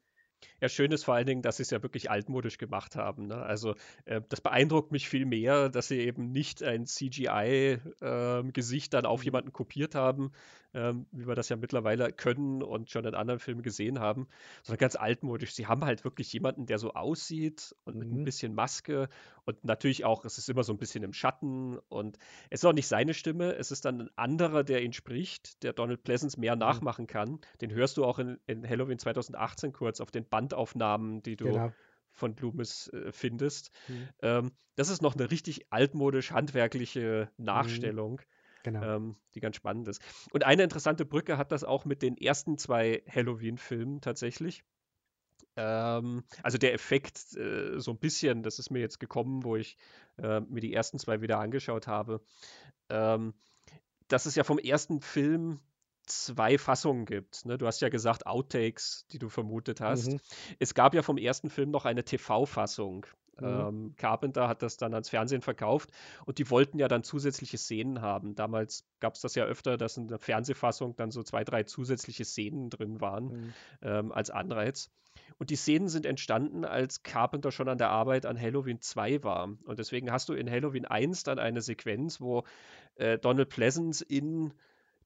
ja, 0.59 0.69
schön 0.69 0.91
ist 0.91 1.03
vor 1.03 1.15
allen 1.15 1.27
Dingen, 1.27 1.41
dass 1.41 1.57
sie 1.57 1.63
es 1.63 1.69
ja 1.69 1.83
wirklich 1.83 2.09
altmodisch 2.09 2.57
gemacht 2.57 2.95
haben. 2.95 3.27
Ne? 3.27 3.35
Also 3.35 3.75
äh, 4.05 4.21
das 4.29 4.41
beeindruckt 4.41 4.91
mich 4.91 5.07
viel 5.09 5.25
mehr, 5.25 5.69
dass 5.69 5.87
sie 5.87 5.99
eben 5.99 6.31
nicht 6.31 6.63
ein 6.63 6.85
CGI-Gesicht 6.85 7.93
ähm, 8.01 8.97
äh, 8.97 9.01
dann 9.01 9.05
auf 9.05 9.21
mhm. 9.21 9.25
jemanden 9.25 9.53
kopiert 9.53 9.95
haben, 9.95 10.31
ähm, 10.73 11.05
wie 11.11 11.27
wir 11.27 11.35
das 11.35 11.49
ja 11.49 11.55
mittlerweile 11.55 12.11
können 12.11 12.63
und 12.63 12.89
schon 12.89 13.05
in 13.05 13.13
anderen 13.15 13.39
Filmen 13.39 13.61
gesehen 13.61 13.99
haben, 13.99 14.27
sondern 14.63 14.79
ganz 14.79 14.95
altmodisch. 14.95 15.53
Sie 15.53 15.67
haben 15.67 15.85
halt 15.85 16.03
wirklich 16.03 16.31
jemanden, 16.33 16.65
der 16.65 16.79
so 16.79 16.93
aussieht 16.93 17.75
und 17.83 17.97
mit 17.97 18.11
ein 18.11 18.19
Mhm. 18.19 18.23
bisschen 18.23 18.55
Maske 18.55 19.09
und 19.51 19.63
natürlich 19.65 20.05
auch, 20.05 20.25
es 20.25 20.37
ist 20.37 20.49
immer 20.49 20.63
so 20.63 20.73
ein 20.73 20.77
bisschen 20.77 21.03
im 21.03 21.13
Schatten 21.13 21.77
und 21.89 22.17
es 22.49 22.61
ist 22.61 22.65
auch 22.65 22.73
nicht 22.73 22.87
seine 22.87 23.13
Stimme, 23.13 23.55
es 23.55 23.71
ist 23.71 23.85
dann 23.85 24.01
ein 24.01 24.09
anderer, 24.15 24.63
der 24.63 24.83
ihn 24.83 24.93
spricht, 24.93 25.63
der 25.63 25.73
Donald 25.73 26.03
Pleasance 26.03 26.39
mehr 26.39 26.55
Mhm. 26.65 26.81
nachmachen 26.81 27.07
kann. 27.07 27.39
Den 27.61 27.71
hörst 27.71 27.97
du 27.97 28.05
auch 28.05 28.19
in, 28.19 28.39
in 28.47 28.67
Halloween 28.67 28.99
2018 28.99 29.73
kurz 29.73 29.99
auf 30.01 30.11
den 30.11 30.27
Bandaufnahmen, 30.27 31.21
die 31.23 31.35
du 31.35 31.61
Genau. 31.61 31.75
von 32.11 32.35
Loomis 32.37 32.87
äh, 32.89 33.11
findest. 33.11 33.71
Mhm. 33.87 34.09
Ähm, 34.21 34.51
das 34.75 34.89
ist 34.89 35.01
noch 35.01 35.15
eine 35.15 35.29
richtig 35.31 35.71
altmodisch 35.71 36.31
handwerkliche 36.31 37.29
Mhm. 37.53 37.91
Nachstellung, 37.91 38.21
Genau. 38.63 38.91
ähm, 38.95 39.17
die 39.35 39.39
ganz 39.41 39.55
spannend 39.57 39.87
ist. 39.87 40.01
Und 40.31 40.45
eine 40.45 40.63
interessante 40.63 41.05
Brücke 41.05 41.37
hat 41.37 41.51
das 41.51 41.63
auch 41.63 41.85
mit 41.85 42.01
den 42.01 42.17
ersten 42.17 42.57
zwei 42.57 43.03
Halloween-Filmen 43.09 44.01
tatsächlich. 44.01 44.63
Ähm, 45.55 46.23
also 46.43 46.57
der 46.57 46.73
Effekt, 46.73 47.35
äh, 47.35 47.79
so 47.79 47.91
ein 47.91 47.97
bisschen, 47.99 48.43
das 48.43 48.59
ist 48.59 48.69
mir 48.69 48.79
jetzt 48.79 48.99
gekommen, 48.99 49.43
wo 49.43 49.55
ich 49.55 49.77
äh, 50.17 50.39
mir 50.41 50.61
die 50.61 50.73
ersten 50.73 50.99
zwei 50.99 51.21
wieder 51.21 51.39
angeschaut 51.39 51.87
habe, 51.87 52.21
ähm, 52.89 53.33
dass 54.07 54.25
es 54.25 54.35
ja 54.35 54.43
vom 54.43 54.59
ersten 54.59 55.01
Film 55.01 55.59
zwei 56.05 56.57
Fassungen 56.57 57.05
gibt. 57.05 57.45
Ne? 57.45 57.57
Du 57.57 57.67
hast 57.67 57.81
ja 57.81 57.89
gesagt 57.89 58.25
Outtakes, 58.27 59.05
die 59.11 59.19
du 59.19 59.29
vermutet 59.29 59.81
hast. 59.81 60.07
Mhm. 60.13 60.19
Es 60.59 60.73
gab 60.73 60.93
ja 60.93 61.01
vom 61.01 61.17
ersten 61.17 61.49
Film 61.49 61.71
noch 61.71 61.85
eine 61.85 62.03
TV-Fassung. 62.03 63.05
Mhm. 63.39 63.45
Ähm, 63.47 63.93
Carpenter 63.97 64.47
hat 64.47 64.61
das 64.61 64.77
dann 64.77 64.93
ans 64.93 65.09
Fernsehen 65.09 65.41
verkauft 65.41 65.89
und 66.25 66.37
die 66.37 66.49
wollten 66.49 66.79
ja 66.79 66.87
dann 66.87 67.03
zusätzliche 67.03 67.57
Szenen 67.57 68.01
haben. 68.01 68.35
Damals 68.35 68.85
gab 68.99 69.15
es 69.15 69.21
das 69.21 69.35
ja 69.35 69.45
öfter, 69.45 69.77
dass 69.77 69.97
in 69.97 70.07
der 70.07 70.19
Fernsehfassung 70.19 70.95
dann 70.95 71.11
so 71.11 71.23
zwei, 71.23 71.43
drei 71.43 71.63
zusätzliche 71.63 72.25
Szenen 72.25 72.69
drin 72.69 72.99
waren 72.99 73.25
Mhm. 73.25 73.53
ähm, 73.81 74.11
als 74.11 74.29
Anreiz. 74.29 74.89
Und 75.37 75.49
die 75.49 75.55
Szenen 75.55 75.89
sind 75.89 76.05
entstanden, 76.05 76.65
als 76.65 77.03
Carpenter 77.03 77.51
schon 77.51 77.69
an 77.69 77.77
der 77.77 77.89
Arbeit 77.89 78.25
an 78.25 78.39
Halloween 78.39 78.81
2 78.81 79.23
war. 79.23 79.49
Und 79.63 79.79
deswegen 79.79 80.11
hast 80.11 80.29
du 80.29 80.33
in 80.33 80.49
Halloween 80.49 80.85
1 80.85 81.23
dann 81.23 81.39
eine 81.39 81.61
Sequenz, 81.61 82.21
wo 82.21 82.43
äh, 82.95 83.17
Donald 83.17 83.49
Pleasance 83.49 84.03
in 84.03 84.53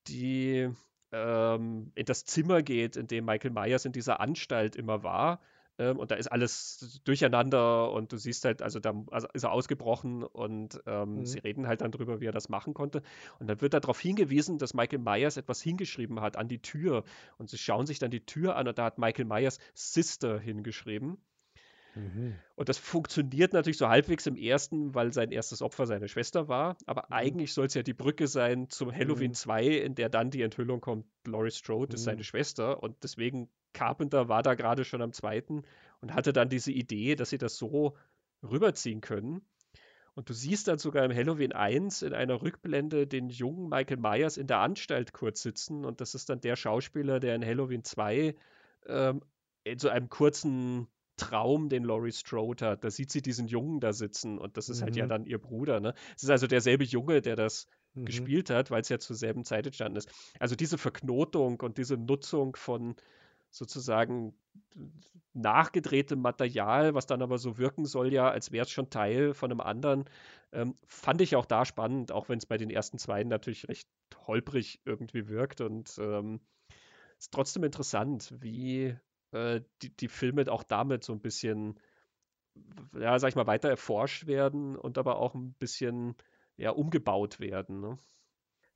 die 0.07 0.69
ähm, 1.11 1.91
in 1.95 2.05
das 2.05 2.25
Zimmer 2.25 2.61
geht, 2.61 2.97
in 2.97 3.07
dem 3.07 3.25
Michael 3.25 3.51
Myers 3.51 3.85
in 3.85 3.91
dieser 3.91 4.19
Anstalt 4.19 4.75
immer 4.75 5.03
war. 5.03 5.39
Ähm, 5.77 5.97
und 5.99 6.11
da 6.11 6.15
ist 6.15 6.27
alles 6.27 7.01
durcheinander 7.03 7.91
und 7.91 8.11
du 8.11 8.17
siehst 8.17 8.45
halt, 8.45 8.61
also 8.61 8.79
da 8.79 8.93
also 9.11 9.27
ist 9.33 9.43
er 9.43 9.51
ausgebrochen 9.51 10.23
und 10.23 10.81
ähm, 10.85 11.25
Mhm. 11.25 11.25
sie 11.25 11.39
reden 11.39 11.67
halt 11.67 11.81
dann 11.81 11.91
drüber, 11.91 12.19
wie 12.21 12.25
er 12.25 12.31
das 12.31 12.49
machen 12.49 12.73
konnte. 12.73 13.01
Und 13.39 13.47
dann 13.47 13.61
wird 13.61 13.73
darauf 13.73 13.99
hingewiesen, 13.99 14.57
dass 14.57 14.73
Michael 14.73 14.99
Myers 14.99 15.37
etwas 15.37 15.61
hingeschrieben 15.61 16.21
hat 16.21 16.37
an 16.37 16.47
die 16.47 16.59
Tür. 16.61 17.03
Und 17.37 17.49
sie 17.49 17.57
schauen 17.57 17.85
sich 17.85 17.99
dann 17.99 18.11
die 18.11 18.25
Tür 18.25 18.55
an 18.55 18.67
und 18.67 18.77
da 18.77 18.85
hat 18.85 18.97
Michael 18.97 19.25
Myers 19.25 19.59
Sister 19.73 20.39
hingeschrieben. 20.39 21.17
Mhm. 21.95 22.43
Und 22.55 22.69
das 22.69 22.77
funktioniert 22.77 23.53
natürlich 23.53 23.77
so 23.77 23.89
halbwegs 23.89 24.25
im 24.27 24.35
ersten, 24.37 24.93
weil 24.95 25.13
sein 25.13 25.31
erstes 25.31 25.61
Opfer 25.61 25.85
seine 25.87 26.07
Schwester 26.07 26.47
war. 26.47 26.77
Aber 26.85 27.05
Mhm. 27.09 27.13
eigentlich 27.13 27.53
soll 27.53 27.65
es 27.67 27.73
ja 27.73 27.83
die 27.83 27.93
Brücke 27.93 28.27
sein 28.27 28.69
zum 28.69 28.91
Halloween 28.93 29.31
Mhm. 29.31 29.35
2, 29.35 29.65
in 29.67 29.95
der 29.95 30.09
dann 30.09 30.31
die 30.31 30.41
Enthüllung 30.41 30.81
kommt, 30.81 31.05
Laurie 31.25 31.51
Strode 31.51 31.95
ist 31.95 32.03
seine 32.03 32.21
Mhm. 32.21 32.23
Schwester. 32.23 32.81
Und 32.83 33.03
deswegen 33.03 33.49
Carpenter 33.73 34.29
war 34.29 34.43
da 34.43 34.53
gerade 34.55 34.85
schon 34.85 35.01
am 35.01 35.11
zweiten 35.13 35.63
und 36.01 36.13
hatte 36.13 36.33
dann 36.33 36.49
diese 36.49 36.71
Idee, 36.71 37.15
dass 37.15 37.29
sie 37.29 37.37
das 37.37 37.57
so 37.57 37.97
rüberziehen 38.43 39.01
können. 39.01 39.41
Und 40.13 40.29
du 40.29 40.33
siehst 40.33 40.67
dann 40.69 40.77
sogar 40.77 41.03
im 41.03 41.13
Halloween 41.13 41.51
1 41.51 42.01
in 42.01 42.13
einer 42.13 42.41
Rückblende 42.41 43.05
den 43.07 43.29
jungen 43.29 43.67
Michael 43.69 43.97
Myers 43.97 44.37
in 44.37 44.47
der 44.47 44.59
Anstalt 44.59 45.11
kurz 45.13 45.41
sitzen. 45.41 45.83
Und 45.83 45.99
das 46.01 46.15
ist 46.15 46.29
dann 46.29 46.39
der 46.41 46.55
Schauspieler, 46.55 47.19
der 47.19 47.35
in 47.35 47.45
Halloween 47.45 47.83
2 47.83 48.35
ähm, 48.87 49.21
in 49.65 49.79
so 49.79 49.89
einem 49.89 50.09
kurzen 50.09 50.87
Traum, 51.17 51.69
den 51.69 51.83
Laurie 51.83 52.11
Strode 52.11 52.65
hat. 52.67 52.83
Da 52.83 52.91
sieht 52.91 53.11
sie 53.11 53.21
diesen 53.21 53.47
Jungen 53.47 53.79
da 53.79 53.93
sitzen 53.93 54.37
und 54.39 54.57
das 54.57 54.69
ist 54.69 54.81
halt 54.81 54.95
ja 54.95 55.05
Mhm. 55.05 55.07
dann 55.07 55.25
ihr 55.25 55.39
Bruder. 55.39 55.79
Ne? 55.79 55.93
Es 56.15 56.23
ist 56.23 56.29
also 56.29 56.47
derselbe 56.47 56.83
Junge, 56.83 57.21
der 57.21 57.35
das 57.35 57.67
Mhm. 57.95 58.27
gespielt 58.27 58.49
hat, 58.49 58.69
weil 58.71 58.81
es 58.81 58.89
ja 58.89 58.99
zur 58.99 59.15
selben 59.15 59.45
Zeit 59.45 59.65
entstanden 59.65 59.97
ist. 59.97 60.11
Also 60.39 60.55
diese 60.55 60.77
Verknotung 60.77 61.59
und 61.61 61.77
diese 61.77 61.97
Nutzung 61.97 62.55
von 62.55 62.95
sozusagen 63.49 64.37
nachgedrehtem 65.33 66.19
Material, 66.21 66.93
was 66.93 67.07
dann 67.07 67.21
aber 67.21 67.37
so 67.37 67.57
wirken 67.57 67.85
soll, 67.85 68.13
ja, 68.13 68.29
als 68.29 68.51
wäre 68.51 68.65
es 68.65 68.71
schon 68.71 68.89
Teil 68.89 69.33
von 69.33 69.51
einem 69.51 69.61
anderen, 69.61 70.05
ähm, 70.51 70.77
fand 70.85 71.21
ich 71.21 71.35
auch 71.35 71.45
da 71.45 71.65
spannend, 71.65 72.11
auch 72.11 72.29
wenn 72.29 72.37
es 72.37 72.45
bei 72.45 72.57
den 72.57 72.69
ersten 72.69 72.97
beiden 73.05 73.29
natürlich 73.29 73.67
recht 73.67 73.89
holprig 74.27 74.81
irgendwie 74.85 75.27
wirkt 75.27 75.61
und 75.61 75.97
ähm, 75.99 76.41
ist 77.19 77.33
trotzdem 77.33 77.63
interessant, 77.63 78.33
wie 78.39 78.97
äh, 79.35 79.61
die, 79.81 79.95
die 79.95 80.07
Filme 80.07 80.49
auch 80.51 80.63
damit 80.63 81.03
so 81.03 81.13
ein 81.13 81.19
bisschen, 81.19 81.79
ja, 82.97 83.19
sag 83.19 83.29
ich 83.29 83.35
mal, 83.35 83.47
weiter 83.47 83.69
erforscht 83.69 84.27
werden 84.27 84.75
und 84.75 84.97
aber 84.97 85.17
auch 85.17 85.35
ein 85.35 85.53
bisschen 85.53 86.15
ja, 86.57 86.71
umgebaut 86.71 87.39
werden. 87.39 87.81
Ne? 87.81 87.97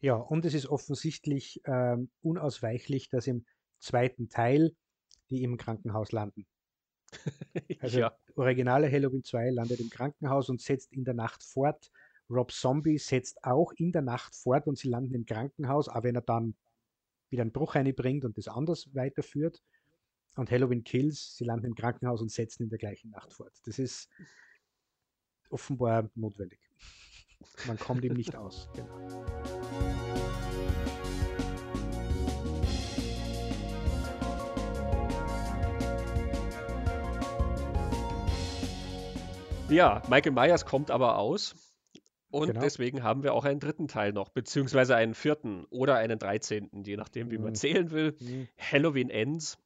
Ja, 0.02 0.16
und 0.16 0.46
es 0.46 0.54
ist 0.54 0.68
offensichtlich 0.68 1.62
ähm, 1.66 2.10
unausweichlich, 2.22 3.10
dass 3.10 3.28
im 3.28 3.46
zweiten 3.80 4.30
Teil 4.30 4.76
die 5.30 5.44
im 5.44 5.58
Krankenhaus 5.58 6.12
landen. 6.12 6.46
Also 7.82 8.00
ja, 8.00 8.14
originale 8.36 8.92
Halloween 8.92 9.24
2 9.24 9.52
landet 9.52 9.80
im 9.80 9.90
Krankenhaus 9.90 10.50
und 10.50 10.62
setzt 10.62 10.92
in 10.92 11.06
der 11.06 11.14
Nacht 11.14 11.44
fort. 11.44 11.92
Rob 12.30 12.52
Zombie 12.52 12.98
setzt 12.98 13.44
auch 13.44 13.72
in 13.78 13.94
der 13.94 14.02
Nacht 14.02 14.36
fort 14.36 14.68
und 14.68 14.78
sie 14.78 14.90
landen 14.90 15.16
im 15.16 15.26
Krankenhaus, 15.26 15.88
auch 15.88 16.04
wenn 16.04 16.16
er 16.16 16.22
dann 16.22 16.56
wieder 17.30 17.42
einen 17.42 17.54
Bruch 17.54 17.76
reinbringt 17.76 18.26
und 18.26 18.38
das 18.38 18.48
anders 18.48 18.94
weiterführt. 18.94 19.62
Und 20.36 20.52
Halloween 20.52 20.84
Kills, 20.84 21.36
sie 21.36 21.44
landen 21.44 21.66
im 21.66 21.76
Krankenhaus 21.76 22.22
und 22.22 22.32
setzen 22.32 22.64
in 22.64 22.70
der 22.70 22.80
gleichen 22.80 23.10
Nacht 23.12 23.34
fort. 23.34 23.54
Das 23.66 23.80
ist 23.80 24.10
offenbar 25.50 26.10
notwendig. 26.16 26.60
Man 27.68 27.78
kommt 27.78 28.04
ihm 28.04 28.14
nicht 28.14 28.36
aus. 28.36 28.70
Genau. 28.76 29.26
ja, 39.70 40.02
Michael 40.10 40.32
Myers 40.32 40.66
kommt 40.66 40.92
aber 40.92 41.18
aus. 41.18 41.56
Und 42.32 42.48
genau. 42.48 42.62
deswegen 42.62 43.02
haben 43.02 43.24
wir 43.24 43.34
auch 43.34 43.44
einen 43.44 43.60
dritten 43.60 43.88
Teil 43.88 44.14
noch, 44.14 44.30
beziehungsweise 44.30 44.96
einen 44.96 45.16
vierten 45.16 45.66
oder 45.72 45.96
einen 45.96 46.20
dreizehnten, 46.20 46.84
je 46.84 46.96
nachdem, 46.96 47.32
wie 47.32 47.40
man 47.40 47.52
Mhm. 47.52 47.56
zählen 47.56 47.92
will. 47.92 48.16
Mhm. 48.20 48.48
Halloween 48.58 49.10
Ends. 49.10 49.58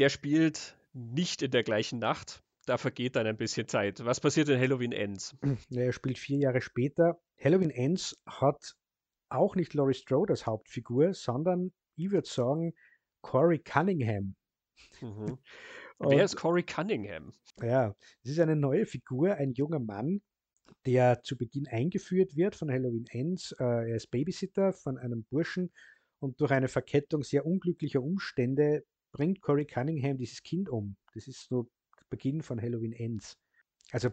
Der 0.00 0.08
spielt 0.08 0.78
nicht 0.94 1.42
in 1.42 1.50
der 1.50 1.62
gleichen 1.62 1.98
Nacht. 1.98 2.42
Da 2.64 2.78
vergeht 2.78 3.16
dann 3.16 3.26
ein 3.26 3.36
bisschen 3.36 3.68
Zeit. 3.68 4.02
Was 4.02 4.18
passiert 4.18 4.48
in 4.48 4.58
Halloween 4.58 4.92
Ends? 4.92 5.36
Ja, 5.68 5.82
er 5.82 5.92
spielt 5.92 6.18
vier 6.18 6.38
Jahre 6.38 6.62
später. 6.62 7.20
Halloween 7.38 7.68
Ends 7.68 8.18
hat 8.24 8.76
auch 9.28 9.56
nicht 9.56 9.74
Laurie 9.74 9.92
Strode 9.92 10.32
als 10.32 10.46
Hauptfigur, 10.46 11.12
sondern 11.12 11.72
ich 11.96 12.10
würde 12.10 12.26
sagen 12.26 12.72
Corey 13.20 13.58
Cunningham. 13.58 14.36
Mhm. 15.02 15.36
Wer 15.98 16.24
ist 16.24 16.36
Corey 16.36 16.62
Cunningham? 16.62 17.34
ja, 17.60 17.94
es 18.22 18.30
ist 18.30 18.40
eine 18.40 18.56
neue 18.56 18.86
Figur, 18.86 19.34
ein 19.34 19.52
junger 19.52 19.80
Mann, 19.80 20.22
der 20.86 21.22
zu 21.22 21.36
Beginn 21.36 21.68
eingeführt 21.68 22.34
wird 22.36 22.56
von 22.56 22.70
Halloween 22.70 23.04
Ends. 23.10 23.52
Äh, 23.60 23.90
er 23.90 23.96
ist 23.96 24.10
Babysitter 24.10 24.72
von 24.72 24.96
einem 24.96 25.24
Burschen 25.24 25.70
und 26.20 26.40
durch 26.40 26.52
eine 26.52 26.68
Verkettung 26.68 27.22
sehr 27.22 27.44
unglücklicher 27.44 28.02
Umstände 28.02 28.86
bringt 29.12 29.40
Corey 29.42 29.66
Cunningham 29.66 30.16
dieses 30.16 30.42
Kind 30.42 30.68
um. 30.68 30.96
Das 31.14 31.26
ist 31.26 31.48
so 31.48 31.70
Beginn 32.08 32.42
von 32.42 32.60
Halloween 32.60 32.92
Ends. 32.92 33.38
Also 33.92 34.10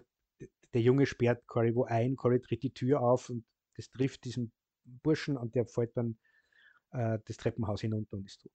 der 0.74 0.82
Junge 0.82 1.06
sperrt 1.06 1.46
Corey 1.48 1.76
wo 1.76 1.86
ein, 1.86 2.16
Corey 2.16 2.40
tritt 2.40 2.64
die 2.64 2.74
Tür 2.74 3.02
auf 3.02 3.30
und 3.30 3.46
das 3.76 3.90
trifft 3.90 4.26
diesen 4.26 4.52
Burschen 4.86 5.38
und 5.38 5.56
der 5.56 5.66
fällt 5.66 5.96
dann 5.96 6.18
äh, 6.92 7.20
das 7.26 7.38
Treppenhaus 7.38 7.82
hinunter 7.82 8.18
und 8.18 8.26
ist 8.26 8.42
tot. 8.42 8.52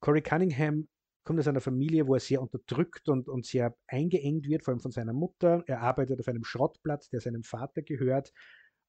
Corey 0.00 0.22
Cunningham 0.22 0.88
kommt 1.24 1.40
aus 1.40 1.48
einer 1.48 1.60
Familie, 1.60 2.06
wo 2.06 2.14
er 2.14 2.20
sehr 2.20 2.42
unterdrückt 2.42 3.08
und, 3.08 3.28
und 3.28 3.46
sehr 3.46 3.76
eingeengt 3.86 4.46
wird, 4.46 4.62
vor 4.62 4.72
allem 4.72 4.80
von 4.80 4.92
seiner 4.92 5.14
Mutter. 5.14 5.64
Er 5.66 5.80
arbeitet 5.80 6.20
auf 6.20 6.28
einem 6.28 6.44
Schrottplatz, 6.44 7.08
der 7.08 7.20
seinem 7.20 7.42
Vater 7.42 7.82
gehört. 7.82 8.32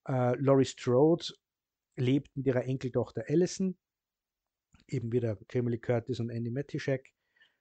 Äh, 0.07 0.35
Laurie 0.35 0.65
Strode 0.65 1.25
lebt 1.95 2.35
mit 2.35 2.45
ihrer 2.45 2.65
Enkeltochter 2.65 3.23
Allison, 3.27 3.77
eben 4.87 5.11
wieder 5.11 5.37
Jamie 5.51 5.77
Curtis 5.77 6.19
und 6.19 6.29
Andy 6.29 6.51
Matischek. 6.51 7.13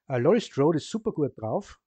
Äh, 0.08 0.18
Laurie 0.18 0.40
Strode 0.40 0.78
ist 0.78 0.90
super 0.90 1.12
gut 1.12 1.32
drauf. 1.36 1.80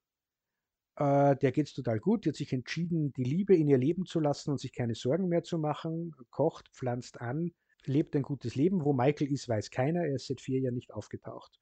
Äh, 0.96 1.36
der 1.38 1.52
geht 1.52 1.68
es 1.68 1.74
total 1.74 2.00
gut. 2.00 2.26
Die 2.26 2.30
hat 2.30 2.36
sich 2.36 2.54
entschieden, 2.54 3.14
die 3.14 3.24
Liebe 3.24 3.56
in 3.56 3.68
ihr 3.68 3.78
Leben 3.78 4.06
zu 4.06 4.20
lassen 4.20 4.52
und 4.52 4.60
sich 4.60 4.74
keine 4.74 4.96
Sorgen 4.96 5.28
mehr 5.28 5.44
zu 5.44 5.60
machen. 5.60 6.16
Kocht, 6.32 6.70
pflanzt 6.70 7.22
an, 7.22 7.52
lebt 7.86 8.16
ein 8.16 8.24
gutes 8.24 8.56
Leben. 8.56 8.84
Wo 8.84 8.94
Michael 8.94 9.32
ist, 9.32 9.48
weiß 9.48 9.70
keiner. 9.70 10.06
Er 10.06 10.16
ist 10.16 10.28
seit 10.28 10.42
vier 10.42 10.60
Jahren 10.60 10.76
nicht 10.76 10.94
aufgetaucht. 10.94 11.60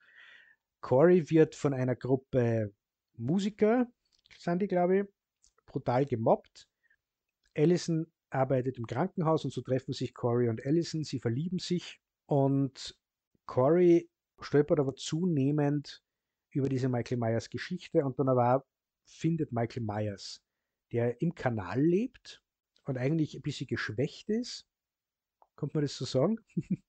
Corey 0.81 1.29
wird 1.29 1.55
von 1.55 1.73
einer 1.73 1.95
Gruppe 1.95 2.73
Musiker, 3.17 3.87
die, 4.45 4.67
glaube 4.67 4.99
ich, 4.99 5.05
brutal 5.65 6.05
gemobbt. 6.05 6.67
Allison 7.55 8.07
arbeitet 8.29 8.77
im 8.77 8.85
Krankenhaus 8.85 9.45
und 9.45 9.51
so 9.51 9.61
treffen 9.61 9.93
sich 9.93 10.13
Corey 10.13 10.49
und 10.49 10.65
Allison. 10.65 11.03
Sie 11.03 11.19
verlieben 11.19 11.59
sich 11.59 11.99
und 12.27 12.95
Corey 13.45 14.09
stolpert 14.39 14.79
aber 14.79 14.95
zunehmend 14.95 16.03
über 16.51 16.69
diese 16.69 16.89
Michael 16.89 17.17
Myers 17.17 17.49
Geschichte 17.49 18.03
und 18.03 18.19
dann 18.19 18.29
aber 18.29 18.65
findet 19.05 19.51
Michael 19.51 19.83
Myers, 19.83 20.41
der 20.91 21.21
im 21.21 21.35
Kanal 21.35 21.81
lebt 21.81 22.41
und 22.85 22.97
eigentlich 22.97 23.35
ein 23.35 23.41
bisschen 23.41 23.67
geschwächt 23.67 24.29
ist. 24.29 24.65
Kommt 25.55 25.73
man 25.73 25.83
das 25.83 25.95
so 25.95 26.05
sagen? 26.05 26.37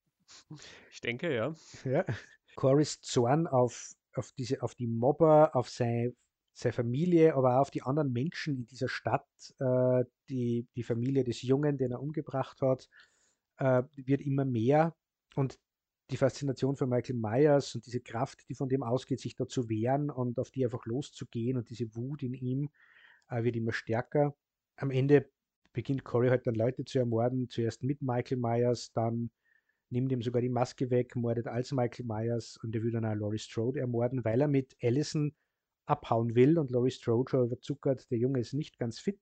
Ich 0.91 1.01
denke, 1.01 1.33
ja. 1.33 1.55
ja. 1.85 2.05
Corys 2.57 3.01
Zorn 3.01 3.47
auf, 3.47 3.93
auf, 4.13 4.33
diese, 4.33 4.61
auf 4.61 4.75
die 4.75 4.89
Mobber, 4.89 5.55
auf 5.55 5.69
seine, 5.69 6.17
seine 6.53 6.73
Familie, 6.73 7.37
aber 7.37 7.57
auch 7.57 7.61
auf 7.61 7.71
die 7.71 7.83
anderen 7.83 8.13
Menschen 8.13 8.57
in 8.57 8.67
dieser 8.67 8.89
Stadt, 8.89 9.29
äh, 9.61 10.05
die, 10.29 10.67
die 10.75 10.83
Familie 10.83 11.23
des 11.23 11.43
Jungen, 11.43 11.79
den 11.79 11.93
er 11.93 12.03
umgebracht 12.03 12.61
hat, 12.61 12.89
äh, 13.59 13.85
wird 13.95 14.21
immer 14.21 14.45
mehr. 14.45 14.97
Und 15.37 15.61
die 16.11 16.17
Faszination 16.17 16.77
für 16.77 16.87
Michael 16.87 17.17
Myers 17.17 17.75
und 17.75 17.87
diese 17.87 18.01
Kraft, 18.01 18.49
die 18.49 18.55
von 18.55 18.69
dem 18.69 18.83
ausgeht, 18.83 19.21
sich 19.21 19.35
da 19.35 19.47
zu 19.47 19.69
wehren 19.69 20.11
und 20.11 20.39
auf 20.39 20.51
die 20.51 20.65
einfach 20.65 20.87
loszugehen 20.87 21.57
und 21.57 21.69
diese 21.69 21.95
Wut 21.97 22.23
in 22.23 22.35
ihm 22.35 22.71
äh, 23.29 23.43
wird 23.43 23.57
immer 23.57 23.73
stärker. 23.73 24.35
Am 24.77 24.91
Ende 24.91 25.29
beginnt 25.73 26.05
Corey 26.05 26.29
halt 26.29 26.47
dann 26.47 26.55
Leute 26.55 26.85
zu 26.85 26.99
ermorden, 26.99 27.51
zuerst 27.51 27.83
mit 27.83 28.03
Michael 28.03 28.39
Myers, 28.39 28.93
dann 28.93 29.31
nimmt 29.91 30.13
ihm 30.13 30.23
sogar 30.23 30.43
die 30.43 30.49
Maske 30.49 30.91
weg, 30.91 31.17
mordet 31.17 31.47
als 31.47 31.73
Michael 31.73 32.07
Myers 32.07 32.59
und 32.63 32.75
er 32.75 32.83
will 32.83 32.93
dann 32.93 33.05
auch 33.05 33.15
Laurie 33.15 33.39
Strode 33.39 33.81
ermorden, 33.81 34.25
weil 34.25 34.41
er 34.41 34.49
mit 34.49 34.77
Allison 34.83 35.35
abhauen 35.87 36.35
will 36.35 36.59
und 36.59 36.71
Laurie 36.71 36.91
Strode 36.91 37.31
schon 37.31 37.47
überzuckert, 37.47 38.11
der 38.11 38.19
Junge 38.19 38.41
ist 38.41 38.55
nicht 38.55 38.79
ganz 38.79 38.99
fit, 38.99 39.21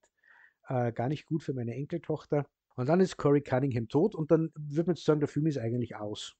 äh, 0.68 0.93
gar 0.93 1.09
nicht 1.09 1.26
gut 1.26 1.43
für 1.43 1.55
meine 1.55 1.74
Enkeltochter. 1.74 2.47
Und 2.76 2.89
dann 2.89 3.01
ist 3.01 3.16
Corey 3.16 3.43
Cunningham 3.43 3.89
tot 3.89 4.14
und 4.14 4.30
dann 4.30 4.51
würde 4.55 4.91
man 4.91 4.97
sagen, 4.97 5.20
der 5.20 5.28
Film 5.28 5.47
ist 5.47 5.59
eigentlich 5.59 5.97
aus. 5.97 6.37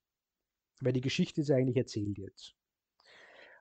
Weil 0.81 0.93
die 0.93 1.01
Geschichte 1.01 1.41
ist 1.41 1.51
eigentlich 1.51 1.77
erzählt 1.77 2.19
jetzt. 2.19 2.55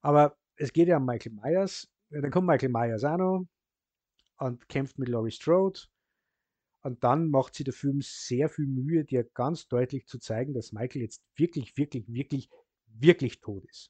Aber 0.01 0.37
es 0.55 0.73
geht 0.73 0.87
ja 0.87 0.97
um 0.97 1.05
Michael 1.05 1.33
Myers. 1.33 1.89
Dann 2.09 2.31
kommt 2.31 2.47
Michael 2.47 2.69
Myers 2.69 3.03
auch 3.03 3.17
noch 3.17 3.47
und 4.37 4.67
kämpft 4.69 4.99
mit 4.99 5.09
Laurie 5.09 5.31
Strode. 5.31 5.79
Und 6.81 7.03
dann 7.03 7.29
macht 7.29 7.55
sich 7.55 7.63
der 7.63 7.73
Film 7.73 8.01
sehr 8.01 8.49
viel 8.49 8.67
Mühe, 8.67 9.05
dir 9.05 9.23
ganz 9.23 9.67
deutlich 9.67 10.05
zu 10.05 10.19
zeigen, 10.19 10.53
dass 10.53 10.73
Michael 10.73 11.01
jetzt 11.01 11.23
wirklich, 11.35 11.77
wirklich, 11.77 12.05
wirklich, 12.07 12.49
wirklich 12.87 13.39
tot 13.39 13.63
ist. 13.65 13.89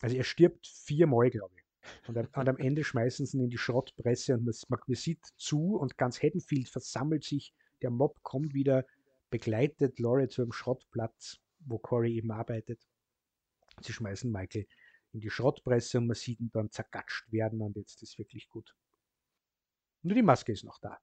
Also 0.00 0.16
er 0.16 0.24
stirbt 0.24 0.66
viermal, 0.66 1.30
glaube 1.30 1.54
ich. 1.56 2.08
Und, 2.08 2.16
am, 2.16 2.28
und 2.34 2.48
am 2.48 2.56
Ende 2.56 2.84
schmeißen 2.84 3.26
sie 3.26 3.36
ihn 3.36 3.44
in 3.44 3.50
die 3.50 3.58
Schrottpresse 3.58 4.34
und 4.34 4.44
man, 4.44 4.54
man 4.68 4.96
sieht 4.96 5.24
zu 5.36 5.76
und 5.76 5.98
ganz 5.98 6.22
Haddonfield 6.22 6.68
versammelt 6.70 7.24
sich. 7.24 7.54
Der 7.82 7.90
Mob 7.90 8.22
kommt 8.22 8.54
wieder, 8.54 8.86
begleitet 9.30 9.98
Laurie 9.98 10.28
zu 10.28 10.42
einem 10.42 10.52
Schrottplatz 10.52 11.38
wo 11.64 11.78
Corey 11.78 12.16
eben 12.16 12.30
arbeitet. 12.30 12.80
Sie 13.80 13.92
schmeißen 13.92 14.30
Michael 14.30 14.66
in 15.12 15.20
die 15.20 15.30
Schrottpresse 15.30 15.98
und 15.98 16.06
man 16.06 16.14
sieht 16.14 16.40
ihn 16.40 16.50
dann 16.52 16.70
zergatscht 16.70 17.30
werden 17.32 17.60
und 17.60 17.76
jetzt 17.76 18.02
ist 18.02 18.18
wirklich 18.18 18.48
gut. 18.48 18.74
Nur 20.02 20.14
die 20.14 20.22
Maske 20.22 20.52
ist 20.52 20.64
noch 20.64 20.78
da. 20.78 20.98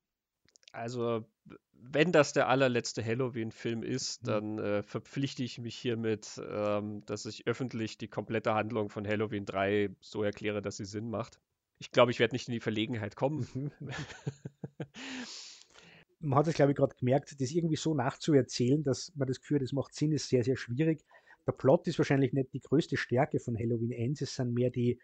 Also, 0.72 1.26
wenn 1.72 2.12
das 2.12 2.34
der 2.34 2.48
allerletzte 2.48 3.04
Halloween-Film 3.04 3.82
ist, 3.82 4.24
mhm. 4.24 4.28
dann 4.28 4.60
äh, 4.60 4.84
verpflichte 4.84 5.44
ich 5.44 5.58
mich 5.58 5.76
hiermit, 5.76 6.40
ähm, 6.48 7.04
dass 7.06 7.26
ich 7.26 7.48
öffentlich 7.48 7.98
die 7.98 8.08
komplette 8.08 8.54
Handlung 8.54 8.90
von 8.90 9.08
Halloween 9.08 9.46
3 9.46 9.96
so 10.00 10.24
erkläre, 10.24 10.62
dass 10.62 10.78
sie 10.78 10.86
Sinn 10.86 11.10
macht. 11.10 11.40
Ich 11.80 11.92
glaube, 11.92 12.12
ich 12.12 12.20
werde 12.20 12.36
nicht 12.36 12.48
in 12.48 12.54
die 12.54 12.60
Verlegenheit 12.60 13.16
kommen. 13.16 13.72
Man 16.20 16.40
hat 16.40 16.48
es, 16.48 16.56
glaube 16.56 16.72
ich, 16.72 16.78
gerade 16.78 16.96
gemerkt, 16.96 17.40
das 17.40 17.52
irgendwie 17.52 17.78
so 17.78 17.94
nachzuerzählen, 17.94 18.84
dass 18.84 19.14
man 19.16 19.28
das 19.28 19.40
Gefühl 19.40 19.60
das 19.60 19.72
macht 19.72 19.94
Sinn, 19.94 20.12
ist 20.12 20.30
sehr, 20.30 20.44
sehr 20.44 20.58
schwierig. 20.58 21.04
Der 21.48 21.54
Plot 21.54 21.88
ist 21.88 21.98
wahrscheinlich 21.98 22.34
nicht 22.34 22.54
die 22.54 22.60
größte 22.60 22.98
Stärke 22.98 23.40
von 23.40 23.58
Halloween 23.58 23.92
Ends, 23.92 24.22
es 24.22 24.36
sind 24.36 24.54
mehr 24.54 24.70
die, 24.70 25.00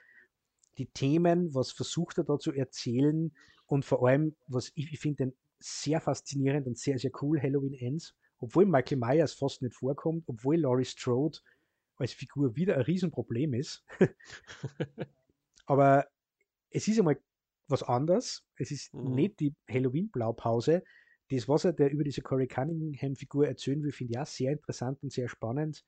die 0.78 0.88
Themen, 0.88 1.54
was 1.54 1.72
versucht 1.72 2.18
er 2.18 2.26
da 2.26 2.38
zu 2.38 2.52
erzählen 2.52 3.32
und 3.66 3.86
vor 3.86 4.06
allem, 4.06 4.36
was 4.48 4.72
ich, 4.76 4.92
ich 4.92 5.00
finde, 5.00 5.34
sehr 5.60 6.02
faszinierend 6.02 6.68
und 6.68 6.78
sehr, 6.78 7.00
sehr 7.00 7.12
cool 7.22 7.42
Halloween 7.42 7.74
Ends, 7.74 8.14
obwohl 8.40 8.66
Michael 8.66 8.98
Myers 8.98 9.34
fast 9.34 9.62
nicht 9.62 9.76
vorkommt, 9.76 10.26
obwohl 10.28 10.58
Laurie 10.58 10.86
Strode 10.86 11.40
als 11.98 12.14
Figur 12.14 12.56
wieder 12.56 12.76
ein 12.76 12.82
Riesenproblem 12.82 13.54
ist. 13.54 13.84
Aber 15.66 16.08
es 16.70 16.88
ist 16.88 17.00
einmal 17.00 17.18
was 17.68 17.84
anderes. 17.84 18.44
Es 18.58 18.72
ist 18.72 18.94
mhm. 18.94 19.16
nicht 19.16 19.40
die 19.40 19.56
Halloween-Blaupause, 19.70 20.84
das, 21.30 21.48
was 21.48 21.66
er 21.66 21.74
der 21.74 21.92
über 21.92 22.04
diese 22.04 22.22
Corey 22.22 22.48
Cunningham-Figur 22.48 23.48
erzählen 23.48 23.82
will, 23.84 23.92
finde 23.92 24.14
ich 24.14 24.20
auch 24.20 24.26
sehr 24.26 24.52
interessant 24.52 25.02
und 25.02 25.12
sehr 25.12 25.28
spannend. 25.28 25.84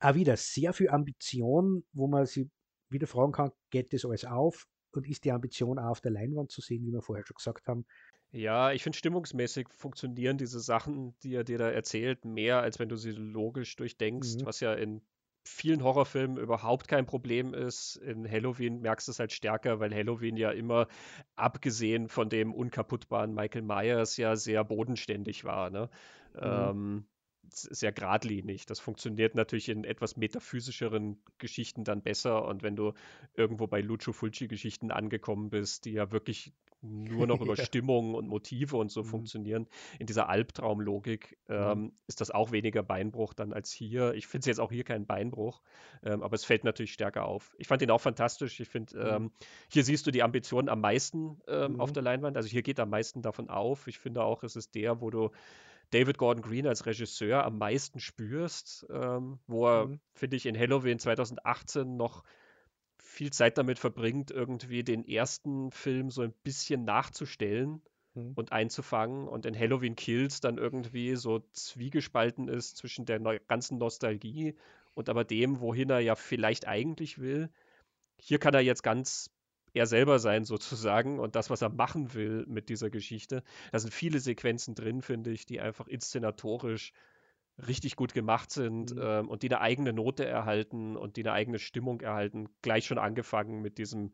Auch 0.00 0.14
wieder 0.14 0.36
sehr 0.36 0.72
viel 0.72 0.88
Ambition, 0.88 1.84
wo 1.92 2.06
man 2.06 2.26
sich 2.26 2.48
wieder 2.88 3.06
fragen 3.06 3.32
kann, 3.32 3.52
geht 3.70 3.92
das 3.92 4.04
alles 4.04 4.24
auf 4.24 4.66
und 4.92 5.06
ist 5.06 5.24
die 5.24 5.32
Ambition 5.32 5.78
auch 5.78 5.90
auf 5.90 6.00
der 6.00 6.12
Leinwand 6.12 6.50
zu 6.50 6.60
sehen, 6.60 6.84
wie 6.86 6.92
wir 6.92 7.02
vorher 7.02 7.24
schon 7.26 7.36
gesagt 7.36 7.68
haben. 7.68 7.84
Ja, 8.32 8.72
ich 8.72 8.82
finde 8.82 8.96
stimmungsmäßig 8.96 9.68
funktionieren 9.70 10.38
diese 10.38 10.60
Sachen, 10.60 11.16
die 11.22 11.34
er 11.34 11.44
dir 11.44 11.58
da 11.58 11.68
erzählt, 11.68 12.24
mehr 12.24 12.60
als 12.60 12.78
wenn 12.78 12.88
du 12.88 12.96
sie 12.96 13.10
logisch 13.10 13.74
durchdenkst, 13.76 14.36
mhm. 14.36 14.46
was 14.46 14.60
ja 14.60 14.72
in 14.72 15.02
vielen 15.44 15.82
Horrorfilmen 15.82 16.36
überhaupt 16.36 16.88
kein 16.88 17.06
Problem 17.06 17.54
ist. 17.54 17.96
In 17.96 18.30
Halloween 18.30 18.80
merkst 18.80 19.08
du 19.08 19.12
es 19.12 19.18
halt 19.18 19.32
stärker, 19.32 19.80
weil 19.80 19.94
Halloween 19.94 20.36
ja 20.36 20.50
immer, 20.50 20.86
abgesehen 21.36 22.08
von 22.08 22.28
dem 22.28 22.52
unkaputtbaren 22.52 23.34
Michael 23.34 23.62
Myers, 23.62 24.16
ja 24.16 24.36
sehr 24.36 24.64
bodenständig 24.64 25.44
war. 25.44 25.70
Ne? 25.70 25.88
Mhm. 26.34 26.40
Ähm, 26.42 27.04
sehr 27.48 27.92
geradlinig. 27.92 28.66
Das 28.66 28.80
funktioniert 28.80 29.34
natürlich 29.34 29.68
in 29.68 29.84
etwas 29.84 30.16
metaphysischeren 30.16 31.22
Geschichten 31.38 31.84
dann 31.84 32.02
besser. 32.02 32.44
Und 32.44 32.62
wenn 32.62 32.76
du 32.76 32.92
irgendwo 33.34 33.66
bei 33.66 33.80
Lucio 33.80 34.12
Fulci-Geschichten 34.12 34.90
angekommen 34.90 35.50
bist, 35.50 35.84
die 35.84 35.92
ja 35.92 36.12
wirklich 36.12 36.52
nur 36.82 37.26
noch 37.26 37.40
über 37.40 37.56
ja. 37.56 37.64
Stimmung 37.64 38.14
und 38.14 38.28
Motive 38.28 38.76
und 38.76 38.90
so 38.90 39.02
mhm. 39.02 39.06
funktionieren, 39.06 39.66
in 39.98 40.06
dieser 40.06 40.28
Albtraumlogik, 40.28 41.38
mhm. 41.48 41.54
ähm, 41.54 41.78
mhm. 41.80 41.92
ist 42.06 42.20
das 42.20 42.30
auch 42.30 42.52
weniger 42.52 42.82
Beinbruch 42.82 43.34
dann 43.34 43.52
als 43.52 43.72
hier. 43.72 44.14
Ich 44.14 44.26
finde 44.26 44.40
es 44.40 44.46
jetzt 44.46 44.60
auch 44.60 44.72
hier 44.72 44.84
kein 44.84 45.06
Beinbruch, 45.06 45.60
ähm, 46.02 46.22
aber 46.22 46.34
es 46.34 46.44
fällt 46.44 46.64
natürlich 46.64 46.92
stärker 46.92 47.26
auf. 47.26 47.54
Ich 47.58 47.68
fand 47.68 47.82
ihn 47.82 47.90
auch 47.90 48.00
fantastisch. 48.00 48.60
Ich 48.60 48.68
finde, 48.68 48.96
mhm. 48.96 49.24
ähm, 49.24 49.32
hier 49.68 49.84
siehst 49.84 50.06
du 50.06 50.10
die 50.10 50.22
Ambitionen 50.22 50.68
am 50.68 50.80
meisten 50.80 51.40
ähm, 51.48 51.80
auf 51.80 51.90
mhm. 51.90 51.94
der 51.94 52.02
Leinwand. 52.02 52.36
Also 52.36 52.48
hier 52.48 52.62
geht 52.62 52.80
am 52.80 52.90
meisten 52.90 53.22
davon 53.22 53.50
auf. 53.50 53.86
Ich 53.86 53.98
finde 53.98 54.22
auch, 54.22 54.42
es 54.42 54.56
ist 54.56 54.74
der, 54.74 55.00
wo 55.00 55.10
du 55.10 55.30
David 55.90 56.18
Gordon 56.18 56.42
Green 56.42 56.66
als 56.66 56.86
Regisseur 56.86 57.44
am 57.44 57.58
meisten 57.58 58.00
spürst, 58.00 58.86
ähm, 58.90 59.38
wo 59.46 59.66
er, 59.66 59.86
mhm. 59.86 60.00
finde 60.14 60.36
ich, 60.36 60.46
in 60.46 60.58
Halloween 60.58 60.98
2018 60.98 61.96
noch 61.96 62.24
viel 62.98 63.32
Zeit 63.32 63.58
damit 63.58 63.78
verbringt, 63.78 64.30
irgendwie 64.30 64.84
den 64.84 65.06
ersten 65.06 65.70
Film 65.72 66.10
so 66.10 66.22
ein 66.22 66.32
bisschen 66.44 66.84
nachzustellen 66.84 67.82
mhm. 68.14 68.32
und 68.36 68.52
einzufangen 68.52 69.26
und 69.28 69.46
in 69.46 69.58
Halloween 69.58 69.96
Kills 69.96 70.40
dann 70.40 70.58
irgendwie 70.58 71.16
so 71.16 71.40
zwiegespalten 71.52 72.48
ist 72.48 72.76
zwischen 72.76 73.04
der 73.04 73.18
neu 73.18 73.40
ganzen 73.48 73.78
Nostalgie 73.78 74.54
und 74.94 75.08
aber 75.08 75.24
dem, 75.24 75.60
wohin 75.60 75.90
er 75.90 76.00
ja 76.00 76.14
vielleicht 76.14 76.66
eigentlich 76.66 77.18
will. 77.18 77.50
Hier 78.18 78.38
kann 78.38 78.54
er 78.54 78.60
jetzt 78.60 78.82
ganz 78.82 79.30
er 79.74 79.86
selber 79.86 80.18
sein 80.18 80.44
sozusagen 80.44 81.18
und 81.18 81.36
das, 81.36 81.50
was 81.50 81.62
er 81.62 81.70
machen 81.70 82.14
will 82.14 82.44
mit 82.46 82.68
dieser 82.68 82.90
Geschichte. 82.90 83.42
Da 83.72 83.78
sind 83.78 83.92
viele 83.92 84.20
Sequenzen 84.20 84.74
drin, 84.74 85.02
finde 85.02 85.30
ich, 85.30 85.46
die 85.46 85.60
einfach 85.60 85.86
inszenatorisch 85.86 86.92
richtig 87.66 87.96
gut 87.96 88.14
gemacht 88.14 88.50
sind 88.50 88.94
mhm. 88.94 89.02
ähm, 89.02 89.28
und 89.28 89.42
die 89.42 89.48
eine 89.48 89.60
eigene 89.60 89.92
Note 89.92 90.24
erhalten 90.24 90.96
und 90.96 91.16
die 91.16 91.22
eine 91.22 91.32
eigene 91.32 91.58
Stimmung 91.58 92.00
erhalten. 92.00 92.48
Gleich 92.62 92.86
schon 92.86 92.98
angefangen 92.98 93.60
mit 93.60 93.78
diesem 93.78 94.12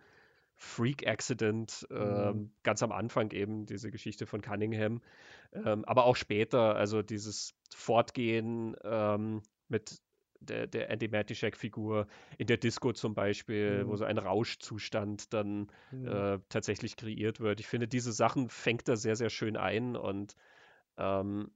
Freak 0.56 1.06
Accident, 1.06 1.86
ähm, 1.90 1.98
mhm. 1.98 2.50
ganz 2.62 2.82
am 2.82 2.90
Anfang 2.90 3.30
eben, 3.32 3.66
diese 3.66 3.90
Geschichte 3.90 4.26
von 4.26 4.40
Cunningham, 4.40 5.02
ähm, 5.52 5.84
aber 5.84 6.04
auch 6.06 6.16
später, 6.16 6.76
also 6.76 7.02
dieses 7.02 7.54
Fortgehen 7.74 8.74
ähm, 8.82 9.42
mit 9.68 10.00
der, 10.40 10.66
der 10.66 10.90
Andy 10.90 11.08
Matischek-Figur 11.08 12.06
in 12.38 12.46
der 12.46 12.56
Disco 12.56 12.92
zum 12.92 13.14
Beispiel, 13.14 13.84
mhm. 13.84 13.88
wo 13.88 13.96
so 13.96 14.04
ein 14.04 14.18
Rauschzustand 14.18 15.32
dann 15.32 15.68
mhm. 15.90 16.06
äh, 16.06 16.38
tatsächlich 16.48 16.96
kreiert 16.96 17.40
wird. 17.40 17.60
Ich 17.60 17.66
finde, 17.66 17.88
diese 17.88 18.12
Sachen 18.12 18.48
fängt 18.48 18.88
er 18.88 18.96
sehr, 18.96 19.16
sehr 19.16 19.30
schön 19.30 19.56
ein 19.56 19.96
und 19.96 20.34
ähm, 20.96 21.50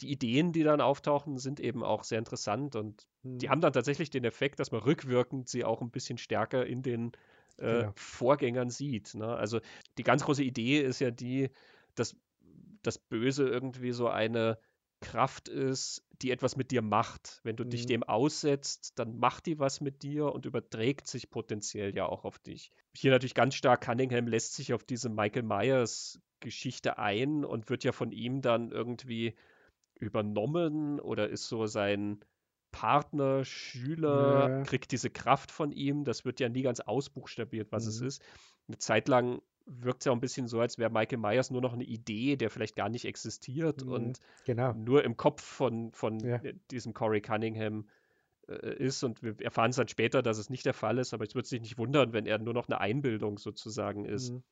die 0.00 0.10
Ideen, 0.10 0.52
die 0.52 0.62
dann 0.62 0.80
auftauchen, 0.80 1.38
sind 1.38 1.60
eben 1.60 1.82
auch 1.82 2.04
sehr 2.04 2.18
interessant 2.18 2.74
und 2.74 3.06
mhm. 3.22 3.38
die 3.38 3.50
haben 3.50 3.60
dann 3.60 3.72
tatsächlich 3.72 4.10
den 4.10 4.24
Effekt, 4.24 4.58
dass 4.58 4.72
man 4.72 4.80
rückwirkend 4.80 5.48
sie 5.48 5.64
auch 5.64 5.82
ein 5.82 5.90
bisschen 5.90 6.18
stärker 6.18 6.64
in 6.66 6.82
den 6.82 7.12
äh, 7.58 7.80
genau. 7.80 7.92
Vorgängern 7.94 8.70
sieht. 8.70 9.14
Ne? 9.14 9.26
Also 9.26 9.60
die 9.98 10.02
ganz 10.02 10.24
große 10.24 10.42
Idee 10.42 10.80
ist 10.80 11.00
ja 11.00 11.10
die, 11.10 11.50
dass 11.94 12.16
das 12.82 12.98
Böse 12.98 13.48
irgendwie 13.48 13.92
so 13.92 14.08
eine 14.08 14.58
Kraft 15.04 15.48
ist, 15.48 16.02
die 16.22 16.30
etwas 16.30 16.56
mit 16.56 16.70
dir 16.70 16.82
macht. 16.82 17.40
Wenn 17.44 17.56
du 17.56 17.64
mhm. 17.64 17.70
dich 17.70 17.86
dem 17.86 18.02
aussetzt, 18.02 18.98
dann 18.98 19.18
macht 19.18 19.46
die 19.46 19.58
was 19.58 19.80
mit 19.80 20.02
dir 20.02 20.32
und 20.32 20.46
überträgt 20.46 21.06
sich 21.06 21.30
potenziell 21.30 21.94
ja 21.94 22.06
auch 22.06 22.24
auf 22.24 22.38
dich. 22.38 22.70
Hier 22.96 23.10
natürlich 23.10 23.34
ganz 23.34 23.54
stark, 23.54 23.82
Cunningham 23.82 24.26
lässt 24.26 24.54
sich 24.54 24.72
auf 24.72 24.84
diese 24.84 25.08
Michael 25.08 25.42
Myers 25.42 26.20
Geschichte 26.40 26.98
ein 26.98 27.44
und 27.44 27.70
wird 27.70 27.84
ja 27.84 27.92
von 27.92 28.12
ihm 28.12 28.42
dann 28.42 28.70
irgendwie 28.70 29.34
übernommen 29.98 31.00
oder 31.00 31.28
ist 31.28 31.48
so 31.48 31.66
sein 31.66 32.20
Partner, 32.72 33.44
Schüler, 33.44 34.48
ja. 34.48 34.62
kriegt 34.64 34.90
diese 34.90 35.08
Kraft 35.10 35.50
von 35.50 35.70
ihm. 35.70 36.04
Das 36.04 36.24
wird 36.24 36.40
ja 36.40 36.48
nie 36.48 36.62
ganz 36.62 36.80
ausbuchstabiert, 36.80 37.70
was 37.70 37.84
mhm. 37.84 37.90
es 37.90 38.00
ist. 38.00 38.22
Eine 38.66 38.78
Zeit 38.78 39.08
lang 39.08 39.40
wirkt 39.66 40.02
es 40.02 40.06
ja 40.06 40.12
auch 40.12 40.16
ein 40.16 40.20
bisschen 40.20 40.48
so, 40.48 40.60
als 40.60 40.78
wäre 40.78 40.90
Michael 40.90 41.18
Myers 41.18 41.50
nur 41.50 41.60
noch 41.60 41.72
eine 41.72 41.84
Idee, 41.84 42.36
der 42.36 42.50
vielleicht 42.50 42.76
gar 42.76 42.88
nicht 42.88 43.04
existiert 43.04 43.84
mhm. 43.84 43.92
und 43.92 44.20
genau. 44.44 44.72
nur 44.74 45.04
im 45.04 45.16
Kopf 45.16 45.42
von, 45.42 45.92
von 45.92 46.20
ja. 46.20 46.40
diesem 46.70 46.94
Corey 46.94 47.20
Cunningham 47.20 47.88
äh, 48.48 48.76
ist. 48.76 49.02
Und 49.02 49.22
wir 49.22 49.40
erfahren 49.40 49.70
es 49.70 49.76
dann 49.76 49.88
später, 49.88 50.22
dass 50.22 50.38
es 50.38 50.50
nicht 50.50 50.66
der 50.66 50.74
Fall 50.74 50.98
ist, 50.98 51.14
aber 51.14 51.24
es 51.24 51.34
wird 51.34 51.46
sich 51.46 51.60
nicht 51.60 51.78
wundern, 51.78 52.12
wenn 52.12 52.26
er 52.26 52.38
nur 52.38 52.54
noch 52.54 52.68
eine 52.68 52.80
Einbildung 52.80 53.38
sozusagen 53.38 54.04
ist. 54.04 54.32
Mhm. 54.32 54.42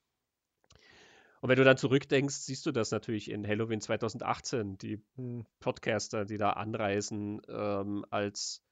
Und 1.41 1.49
wenn 1.49 1.57
du 1.57 1.65
dann 1.65 1.77
zurückdenkst, 1.77 2.37
siehst 2.37 2.65
du 2.67 2.71
das 2.71 2.93
natürlich 2.93 3.29
in 3.29 3.47
Halloween 3.47 3.81
2018, 3.81 4.79
die 4.79 5.03
mhm. 5.17 5.45
Podcaster, 5.59 6.25
die 6.25 6.39
da 6.39 6.51
anreisen 6.51 7.43
ähm, 7.49 8.07
als 8.11 8.63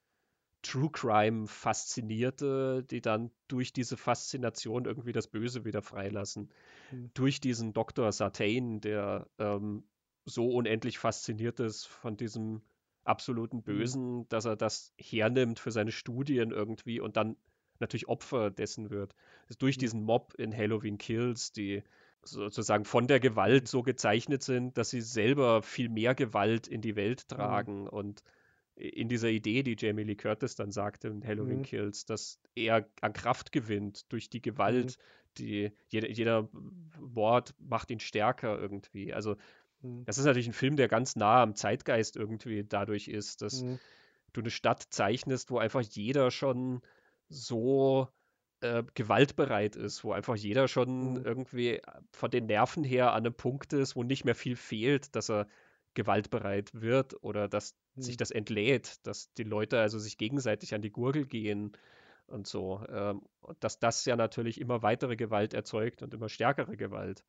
True 0.63 0.91
Crime 0.91 1.47
Faszinierte, 1.47 2.85
die 2.91 3.01
dann 3.01 3.31
durch 3.49 3.73
diese 3.73 3.97
Faszination 3.97 4.85
irgendwie 4.85 5.13
das 5.13 5.27
Böse 5.27 5.65
wieder 5.65 5.83
freilassen. 5.83 6.51
Mhm. 6.91 7.11
Durch 7.15 7.41
diesen 7.41 7.73
Dr. 7.73 8.13
Sartain, 8.13 8.81
der 8.81 9.27
ähm, 9.39 9.85
so 10.25 10.49
unendlich 10.49 10.99
fasziniert 10.99 11.61
ist 11.61 11.87
von 11.87 12.17
diesem 12.17 12.63
absoluten 13.05 13.59
mhm. 13.59 13.63
Bösen, 13.63 14.17
mhm. 14.19 14.29
dass 14.29 14.45
er 14.45 14.57
das 14.57 14.93
hernimmt 14.99 15.59
für 15.59 15.71
seine 15.71 15.93
Studien 15.93 16.51
irgendwie 16.51 17.01
und 17.01 17.17
dann 17.17 17.37
natürlich 17.79 18.09
Opfer 18.09 18.51
dessen 18.51 18.91
wird. 18.91 19.15
Also 19.49 19.59
durch 19.59 19.77
mhm. 19.77 19.81
diesen 19.81 20.03
Mob 20.03 20.35
in 20.35 20.57
Halloween 20.57 20.99
Kills, 20.99 21.53
die 21.53 21.83
sozusagen 22.23 22.85
von 22.85 23.07
der 23.07 23.19
Gewalt 23.19 23.67
so 23.67 23.83
gezeichnet 23.83 24.43
sind, 24.43 24.77
dass 24.77 24.91
sie 24.91 25.01
selber 25.01 25.63
viel 25.63 25.89
mehr 25.89 26.15
Gewalt 26.15 26.69
in 26.69 26.83
die 26.83 26.97
Welt 26.97 27.25
mhm. 27.31 27.35
tragen 27.35 27.89
und 27.89 28.23
in 28.81 29.09
dieser 29.09 29.29
Idee, 29.29 29.63
die 29.63 29.77
Jamie 29.79 30.05
Lee 30.05 30.17
Curtis 30.17 30.55
dann 30.55 30.73
sagte 30.73 31.09
in 31.09 31.27
Halloween 31.27 31.59
mhm. 31.59 31.65
Kills, 31.65 32.07
dass 32.07 32.41
er 32.55 32.89
an 33.03 33.13
Kraft 33.13 33.53
gewinnt 33.53 34.11
durch 34.11 34.31
die 34.31 34.41
Gewalt, 34.41 34.97
mhm. 34.97 35.35
die 35.39 35.73
jeder, 35.89 36.09
jeder 36.09 36.49
Mord 36.99 37.55
macht 37.59 37.91
ihn 37.91 38.01
stärker 38.01 38.59
irgendwie. 38.59 39.13
Also 39.13 39.37
mhm. 39.83 40.05
das 40.07 40.17
ist 40.17 40.25
natürlich 40.25 40.49
ein 40.49 40.55
Film, 40.55 40.77
der 40.77 40.89
ganz 40.89 41.15
nah 41.15 41.43
am 41.43 41.55
Zeitgeist 41.55 42.17
irgendwie 42.17 42.65
dadurch 42.65 43.09
ist, 43.09 43.43
dass 43.43 43.63
mhm. 43.63 43.79
du 44.33 44.41
eine 44.41 44.51
Stadt 44.51 44.83
zeichnest, 44.89 45.51
wo 45.51 45.59
einfach 45.59 45.83
jeder 45.83 46.31
schon 46.31 46.81
so 47.29 48.09
äh, 48.61 48.83
gewaltbereit 48.95 49.77
ist, 49.77 50.05
wo 50.05 50.13
einfach 50.13 50.37
jeder 50.37 50.69
schon 50.69 51.15
mhm. 51.15 51.25
irgendwie 51.25 51.83
von 52.13 52.31
den 52.31 52.47
Nerven 52.47 52.83
her 52.83 53.13
an 53.13 53.27
einem 53.27 53.35
Punkt 53.35 53.75
ist, 53.75 53.95
wo 53.95 54.05
nicht 54.05 54.25
mehr 54.25 54.35
viel 54.35 54.57
fehlt, 54.57 55.15
dass 55.15 55.31
er 55.31 55.47
gewaltbereit 55.95 56.71
wird 56.73 57.23
oder 57.23 57.49
dass 57.49 57.77
mhm. 57.95 58.03
sich 58.03 58.17
das 58.17 58.31
entlädt, 58.31 59.07
dass 59.07 59.33
die 59.35 59.43
Leute 59.43 59.81
also 59.81 59.99
sich 59.99 60.19
gegenseitig 60.19 60.75
an 60.75 60.83
die 60.83 60.91
Gurgel 60.93 61.27
gehen 61.27 61.73
und 62.27 62.47
so. 62.47 62.85
Ähm, 62.89 63.23
dass 63.61 63.79
das 63.79 64.05
ja 64.05 64.17
natürlich 64.17 64.61
immer 64.61 64.83
weitere 64.83 65.17
Gewalt 65.17 65.55
erzeugt 65.55 66.03
und 66.03 66.15
immer 66.15 66.29
stärkere 66.29 66.77
Gewalt. 66.77 67.25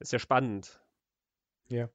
Ist 0.00 0.12
ja 0.12 0.18
spannend. 0.18 0.80
Ja. 1.68 1.90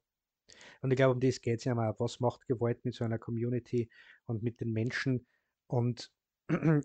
Und 0.82 0.90
ich 0.90 0.96
glaube, 0.96 1.14
um 1.14 1.20
das 1.20 1.40
geht 1.40 1.58
es 1.58 1.64
ja 1.64 1.74
mal. 1.74 1.94
Was 1.98 2.20
macht 2.20 2.46
Gewalt 2.46 2.84
mit 2.84 2.94
so 2.94 3.04
einer 3.04 3.18
Community 3.18 3.88
und 4.26 4.42
mit 4.42 4.60
den 4.60 4.72
Menschen? 4.72 5.26
Und 5.66 6.12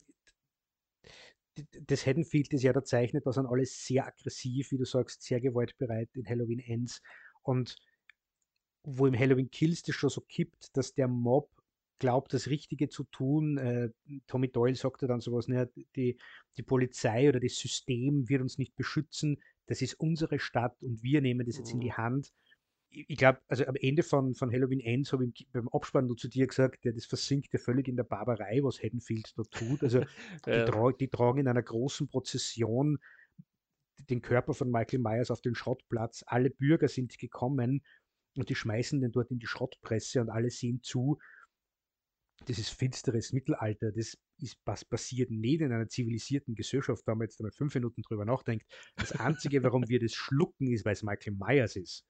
das 1.88 2.06
Haddonfield 2.06 2.54
ist 2.54 2.64
ja 2.64 2.74
da 2.74 2.84
zeichnet, 2.84 3.26
da 3.26 3.34
sind 3.34 3.48
alle 3.48 3.66
sehr 3.66 4.08
aggressiv, 4.08 4.72
wie 4.72 4.78
du 4.78 4.86
sagst, 4.86 5.22
sehr 5.24 5.42
gewaltbereit 5.42 6.10
in 6.14 6.28
Halloween 6.28 6.60
Ends. 6.60 7.02
Und 7.42 7.76
wo 8.84 9.08
im 9.08 9.18
Halloween 9.18 9.52
Kills 9.52 9.84
das 9.84 9.96
schon 9.96 10.10
so 10.10 10.22
kippt, 10.22 10.76
dass 10.78 10.94
der 10.94 11.08
Mob 11.08 11.50
glaubt, 12.00 12.34
das 12.34 12.48
Richtige 12.48 12.88
zu 12.88 13.04
tun. 13.06 13.58
Äh, 13.58 13.90
Tommy 14.28 14.50
Doyle 14.50 14.76
sagte 14.76 15.08
dann 15.08 15.20
sowas, 15.20 15.48
ne, 15.48 15.70
die, 15.96 16.18
die 16.58 16.64
Polizei 16.64 17.28
oder 17.28 17.40
das 17.40 17.58
System 17.58 18.30
wird 18.30 18.42
uns 18.42 18.58
nicht 18.58 18.76
beschützen, 18.76 19.42
das 19.66 19.82
ist 19.82 20.00
unsere 20.00 20.40
Stadt 20.40 20.82
und 20.82 21.04
wir 21.04 21.22
nehmen 21.22 21.46
das 21.46 21.58
jetzt 21.58 21.74
in 21.74 21.80
die 21.80 21.90
mhm. 21.90 21.98
Hand 21.98 22.34
ich 22.92 23.18
glaube, 23.18 23.40
also 23.48 23.66
am 23.66 23.76
Ende 23.76 24.04
von, 24.04 24.34
von 24.34 24.52
Halloween 24.52 24.80
Ends 24.80 25.14
habe 25.14 25.26
ich 25.26 25.48
beim 25.52 25.70
Abspann 25.70 26.08
nur 26.08 26.18
zu 26.18 26.28
dir 26.28 26.48
gesagt, 26.48 26.86
ja, 26.86 26.92
das 26.92 27.06
versinkt 27.06 27.54
ja 27.54 27.60
völlig 27.60 27.88
in 27.88 27.96
der 27.96 28.04
Barbarei, 28.04 28.62
was 28.64 28.82
Haddonfield 28.82 29.34
da 29.38 29.44
tut. 29.44 29.84
Also 29.84 30.00
ja. 30.48 30.66
die, 30.66 30.72
tra 30.72 30.92
die, 30.92 31.08
tragen 31.08 31.40
in 31.40 31.48
einer 31.48 31.62
großen 31.62 32.08
Prozession 32.08 32.98
den 34.10 34.22
Körper 34.22 34.54
von 34.54 34.72
Michael 34.72 35.00
Myers 35.00 35.30
auf 35.30 35.42
den 35.42 35.56
Schrottplatz. 35.56 36.24
Alle 36.26 36.50
Bürger 36.50 36.88
sind 36.88 37.18
gekommen 37.18 37.84
und 38.36 38.50
die 38.50 38.56
schmeißen 38.56 39.02
den 39.02 39.12
dort 39.12 39.32
in 39.32 39.40
die 39.40 39.48
Schrottpresse 39.48 40.22
und 40.22 40.30
alle 40.30 40.50
sehen 40.50 40.82
zu. 40.84 41.20
Das 42.46 42.58
ist 42.58 42.70
finsteres 42.70 43.34
Mittelalter. 43.34 43.92
Das 43.92 44.18
ist 44.42 44.58
was 44.66 44.86
passiert 44.86 45.30
nicht 45.30 45.62
in 45.62 45.74
einer 45.74 45.90
zivilisierten 45.90 46.56
Gesellschaft, 46.56 47.06
wenn 47.06 47.18
man 47.18 47.28
jetzt 47.28 47.40
einmal 47.40 47.52
fünf 47.52 47.76
Minuten 47.76 48.02
drüber 48.02 48.26
nachdenkt. 48.26 48.66
Das 48.96 49.12
Einzige, 49.12 49.62
warum 49.64 49.88
wir 49.90 50.00
das 50.00 50.14
schlucken, 50.14 50.72
ist, 50.72 50.86
weil 50.86 50.94
es 50.94 51.04
Michael 51.04 51.34
Myers 51.34 51.76
ist. 51.76 52.06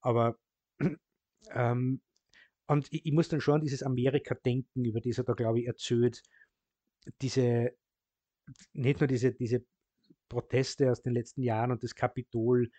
Aber 0.00 0.36
ähm, 1.50 2.00
und 2.66 2.92
ich, 2.92 3.06
ich, 3.06 3.12
muss 3.12 3.28
dann 3.28 3.40
schon 3.40 3.54
an 3.54 3.60
dieses 3.62 3.82
Amerika 3.82 4.34
denken, 4.34 4.84
über 4.84 5.00
das 5.00 5.18
er 5.18 5.24
da, 5.24 5.32
glaube 5.34 5.60
ich, 5.60 5.66
erzählt. 5.66 6.22
Diese, 7.22 7.72
nicht 8.72 9.00
nur 9.00 9.06
diese, 9.06 9.32
diese 9.32 9.64
Proteste 10.28 10.90
aus 10.90 11.02
den 11.02 11.14
letzten 11.14 11.42
Jahren 11.42 11.70
und 11.70 11.82
das 11.82 11.94
Kapitol, 11.94 12.70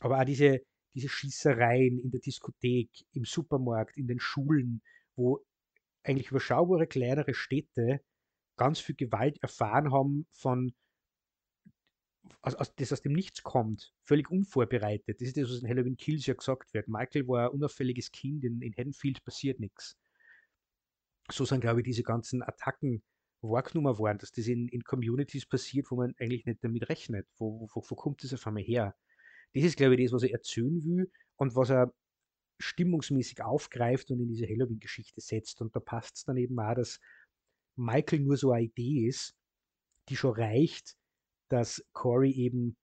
aber 0.00 0.20
auch 0.20 0.24
diese, 0.24 0.60
diese 0.94 1.08
Schießereien 1.08 1.98
in 1.98 2.10
der 2.10 2.20
Diskothek, 2.20 2.90
im 3.12 3.24
Supermarkt, 3.24 3.96
in 3.96 4.06
den 4.06 4.20
Schulen, 4.20 4.82
wo 5.16 5.44
eigentlich 6.02 6.30
überschaubare 6.30 6.86
kleinere 6.86 7.34
Städte 7.34 8.00
ganz 8.56 8.80
viel 8.80 8.96
Gewalt 8.96 9.38
erfahren 9.42 9.92
haben 9.92 10.26
von 10.32 10.74
aus, 12.42 12.54
aus, 12.54 12.74
das 12.74 12.92
aus 12.92 13.02
dem 13.02 13.12
Nichts 13.12 13.42
kommt, 13.42 13.92
völlig 14.04 14.30
unvorbereitet. 14.30 15.20
Das 15.20 15.28
ist 15.28 15.36
das, 15.36 15.50
was 15.50 15.62
in 15.62 15.68
Halloween 15.68 15.96
Kills 15.96 16.26
ja 16.26 16.34
gesagt 16.34 16.72
wird. 16.74 16.88
Michael 16.88 17.26
war 17.26 17.48
ein 17.48 17.54
unauffälliges 17.54 18.10
Kind, 18.10 18.44
in, 18.44 18.60
in 18.60 18.74
Haddonfield 18.76 19.24
passiert 19.24 19.60
nichts. 19.60 19.96
So 21.30 21.44
sind, 21.44 21.60
glaube 21.60 21.80
ich, 21.80 21.84
diese 21.84 22.02
ganzen 22.02 22.42
Attacken 22.42 23.02
wahrgenommen 23.40 23.98
worden, 23.98 24.18
dass 24.18 24.32
das 24.32 24.46
in, 24.46 24.68
in 24.68 24.82
Communities 24.82 25.46
passiert, 25.46 25.90
wo 25.90 25.96
man 25.96 26.14
eigentlich 26.18 26.46
nicht 26.46 26.62
damit 26.64 26.88
rechnet. 26.88 27.26
Wo, 27.38 27.68
wo, 27.72 27.82
wo 27.86 27.94
kommt 27.94 28.24
das 28.24 28.34
auf 28.34 28.46
einmal 28.46 28.62
her? 28.62 28.94
Das 29.54 29.64
ist, 29.64 29.76
glaube 29.76 29.94
ich, 29.94 30.04
das, 30.04 30.12
was 30.12 30.22
er 30.22 30.32
erzählen 30.32 30.84
will 30.84 31.10
und 31.36 31.54
was 31.56 31.70
er 31.70 31.92
stimmungsmäßig 32.60 33.42
aufgreift 33.42 34.10
und 34.10 34.20
in 34.20 34.28
diese 34.28 34.46
Halloween-Geschichte 34.46 35.20
setzt. 35.20 35.60
Und 35.60 35.74
da 35.74 35.80
passt 35.80 36.16
es 36.16 36.24
dann 36.24 36.36
eben 36.36 36.58
auch, 36.58 36.74
dass 36.74 37.00
Michael 37.76 38.20
nur 38.20 38.36
so 38.36 38.52
eine 38.52 38.64
Idee 38.64 39.06
ist, 39.06 39.34
die 40.08 40.16
schon 40.16 40.32
reicht, 40.32 40.96
dass 41.48 41.84
Corey 41.92 42.32
eben 42.32 42.76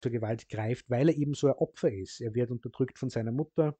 zur 0.00 0.12
Gewalt 0.12 0.48
greift, 0.48 0.88
weil 0.88 1.08
er 1.08 1.16
eben 1.16 1.34
so 1.34 1.48
ein 1.48 1.54
Opfer 1.54 1.92
ist. 1.92 2.20
Er 2.20 2.34
wird 2.34 2.50
unterdrückt 2.50 2.98
von 2.98 3.10
seiner 3.10 3.32
Mutter, 3.32 3.76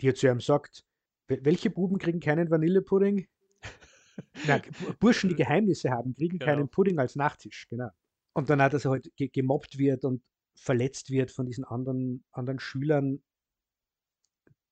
die 0.00 0.12
zu 0.12 0.28
ihm 0.28 0.40
sagt, 0.40 0.84
welche 1.28 1.70
Buben 1.70 1.98
kriegen 1.98 2.20
keinen 2.20 2.50
Vanillepudding? 2.50 3.26
Nein, 4.46 4.62
Burschen, 4.98 5.30
die 5.30 5.36
Geheimnisse 5.36 5.90
haben, 5.90 6.14
kriegen 6.14 6.38
genau. 6.38 6.52
keinen 6.52 6.68
Pudding 6.68 6.98
als 6.98 7.16
Nachtisch, 7.16 7.66
genau. 7.68 7.88
Und 8.34 8.50
dann 8.50 8.60
hat 8.60 8.74
er 8.74 8.90
halt 8.90 9.10
gemobbt 9.16 9.78
wird 9.78 10.04
und 10.04 10.22
verletzt 10.54 11.10
wird 11.10 11.30
von 11.30 11.46
diesen 11.46 11.64
anderen, 11.64 12.24
anderen 12.32 12.58
Schülern, 12.58 13.22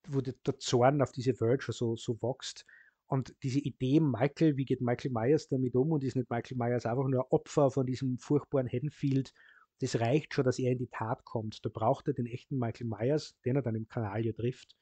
wo 0.06 0.20
der, 0.20 0.34
der 0.46 0.58
Zorn 0.58 1.02
auf 1.02 1.12
diese 1.12 1.38
Welt 1.40 1.62
schon 1.62 1.74
so, 1.74 1.96
so 1.96 2.20
wächst. 2.22 2.66
Und 3.06 3.34
diese 3.42 3.58
Idee, 3.58 4.00
Michael, 4.00 4.56
wie 4.56 4.64
geht 4.64 4.80
Michael 4.80 5.10
Myers 5.10 5.48
damit 5.48 5.74
um 5.74 5.90
und 5.92 6.04
ist 6.04 6.16
nicht 6.16 6.30
Michael 6.30 6.56
Myers 6.56 6.86
einfach 6.86 7.08
nur 7.08 7.32
Opfer 7.32 7.70
von 7.70 7.86
diesem 7.86 8.18
furchtbaren 8.18 8.68
Haddonfield, 8.68 9.32
das 9.80 9.98
reicht 9.98 10.34
schon, 10.34 10.44
dass 10.44 10.58
er 10.58 10.72
in 10.72 10.78
die 10.78 10.88
Tat 10.88 11.24
kommt. 11.24 11.64
Da 11.64 11.70
braucht 11.70 12.06
er 12.06 12.14
den 12.14 12.26
echten 12.26 12.58
Michael 12.58 12.86
Myers, 12.86 13.34
den 13.44 13.56
er 13.56 13.62
dann 13.62 13.74
im 13.74 13.88
Kanal 13.88 14.24
ja 14.24 14.32
trifft. 14.32 14.76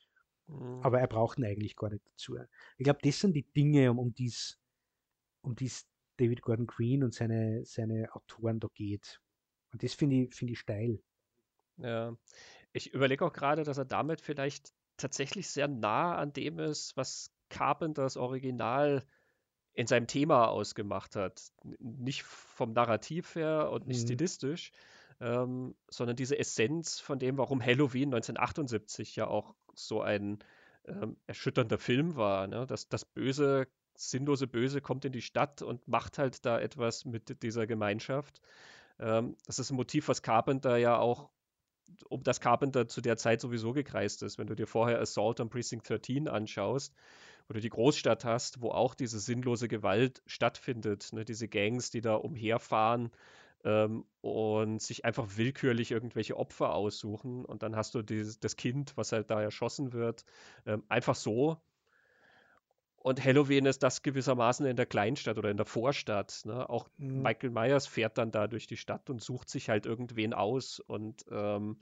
Mhm. 0.48 0.80
Aber 0.82 1.00
er 1.00 1.06
braucht 1.06 1.38
ihn 1.38 1.44
eigentlich 1.44 1.76
gar 1.76 1.90
nicht 1.90 2.04
dazu. 2.04 2.36
Ich 2.76 2.84
glaube, 2.84 2.98
das 3.02 3.20
sind 3.20 3.34
die 3.34 3.44
Dinge, 3.44 3.90
um, 3.90 3.98
um 3.98 4.14
dies, 4.14 4.58
um 5.40 5.54
dies 5.54 5.86
David 6.16 6.42
Gordon 6.42 6.66
Green 6.66 7.04
und 7.04 7.14
seine, 7.14 7.64
seine 7.64 8.12
Autoren 8.14 8.58
da 8.58 8.68
geht. 8.74 9.20
Und 9.78 9.84
das 9.84 9.94
finde 9.94 10.16
ich, 10.16 10.34
find 10.34 10.50
ich 10.50 10.58
steil. 10.58 10.98
Ja, 11.76 12.16
ich 12.72 12.92
überlege 12.92 13.24
auch 13.24 13.32
gerade, 13.32 13.62
dass 13.62 13.78
er 13.78 13.84
damit 13.84 14.20
vielleicht 14.20 14.72
tatsächlich 14.96 15.48
sehr 15.48 15.68
nah 15.68 16.16
an 16.16 16.32
dem 16.32 16.58
ist, 16.58 16.96
was 16.96 17.32
Carpenters 17.48 18.16
Original 18.16 19.06
in 19.74 19.86
seinem 19.86 20.08
Thema 20.08 20.48
ausgemacht 20.48 21.14
hat. 21.14 21.52
Nicht 21.78 22.24
vom 22.24 22.72
Narrativ 22.72 23.36
her 23.36 23.70
und 23.70 23.86
nicht 23.86 24.00
mhm. 24.00 24.06
stilistisch, 24.06 24.72
ähm, 25.20 25.76
sondern 25.88 26.16
diese 26.16 26.36
Essenz 26.36 26.98
von 26.98 27.20
dem, 27.20 27.38
warum 27.38 27.64
Halloween 27.64 28.12
1978 28.12 29.14
ja 29.14 29.28
auch 29.28 29.54
so 29.74 30.02
ein 30.02 30.40
ähm, 30.86 31.16
erschütternder 31.28 31.78
Film 31.78 32.16
war. 32.16 32.48
Ne? 32.48 32.66
Dass 32.66 32.88
das 32.88 33.04
Böse, 33.04 33.68
sinnlose 33.94 34.48
Böse 34.48 34.80
kommt 34.80 35.04
in 35.04 35.12
die 35.12 35.22
Stadt 35.22 35.62
und 35.62 35.86
macht 35.86 36.18
halt 36.18 36.44
da 36.44 36.58
etwas 36.58 37.04
mit 37.04 37.44
dieser 37.44 37.68
Gemeinschaft. 37.68 38.40
Ähm, 38.98 39.36
das 39.46 39.58
ist 39.58 39.70
ein 39.70 39.76
Motiv, 39.76 40.08
was 40.08 40.22
Carpenter 40.22 40.76
ja 40.76 40.98
auch 40.98 41.30
um 42.08 42.22
das 42.22 42.40
Carpenter 42.40 42.88
zu 42.88 43.00
der 43.00 43.16
Zeit 43.16 43.40
sowieso 43.40 43.72
gekreist 43.72 44.22
ist. 44.22 44.38
Wenn 44.38 44.46
du 44.46 44.54
dir 44.54 44.66
vorher 44.66 45.00
Assault 45.00 45.40
on 45.40 45.50
Precinct 45.50 45.88
13 45.88 46.28
anschaust, 46.28 46.94
wo 47.48 47.54
du 47.54 47.60
die 47.60 47.70
Großstadt 47.70 48.24
hast, 48.24 48.60
wo 48.60 48.70
auch 48.70 48.94
diese 48.94 49.18
sinnlose 49.18 49.68
Gewalt 49.68 50.22
stattfindet, 50.26 51.12
ne? 51.12 51.24
diese 51.24 51.48
Gangs, 51.48 51.90
die 51.90 52.00
da 52.00 52.14
umherfahren 52.14 53.10
ähm, 53.64 54.04
und 54.20 54.82
sich 54.82 55.04
einfach 55.04 55.36
willkürlich 55.36 55.90
irgendwelche 55.90 56.36
Opfer 56.36 56.74
aussuchen. 56.74 57.44
Und 57.44 57.62
dann 57.62 57.74
hast 57.74 57.94
du 57.94 58.02
dieses, 58.02 58.38
das 58.38 58.56
Kind, 58.56 58.96
was 58.96 59.12
halt 59.12 59.30
da 59.30 59.40
erschossen 59.40 59.92
wird, 59.92 60.24
ähm, 60.66 60.84
einfach 60.88 61.14
so. 61.14 61.58
Und 63.00 63.24
Halloween 63.24 63.66
ist 63.66 63.82
das 63.82 64.02
gewissermaßen 64.02 64.66
in 64.66 64.76
der 64.76 64.86
Kleinstadt 64.86 65.38
oder 65.38 65.50
in 65.50 65.56
der 65.56 65.66
Vorstadt. 65.66 66.42
Ne? 66.44 66.68
Auch 66.68 66.88
mhm. 66.98 67.22
Michael 67.22 67.50
Myers 67.50 67.86
fährt 67.86 68.18
dann 68.18 68.32
da 68.32 68.48
durch 68.48 68.66
die 68.66 68.76
Stadt 68.76 69.08
und 69.08 69.22
sucht 69.22 69.48
sich 69.48 69.68
halt 69.68 69.86
irgendwen 69.86 70.34
aus 70.34 70.80
und 70.80 71.24
ähm, 71.30 71.80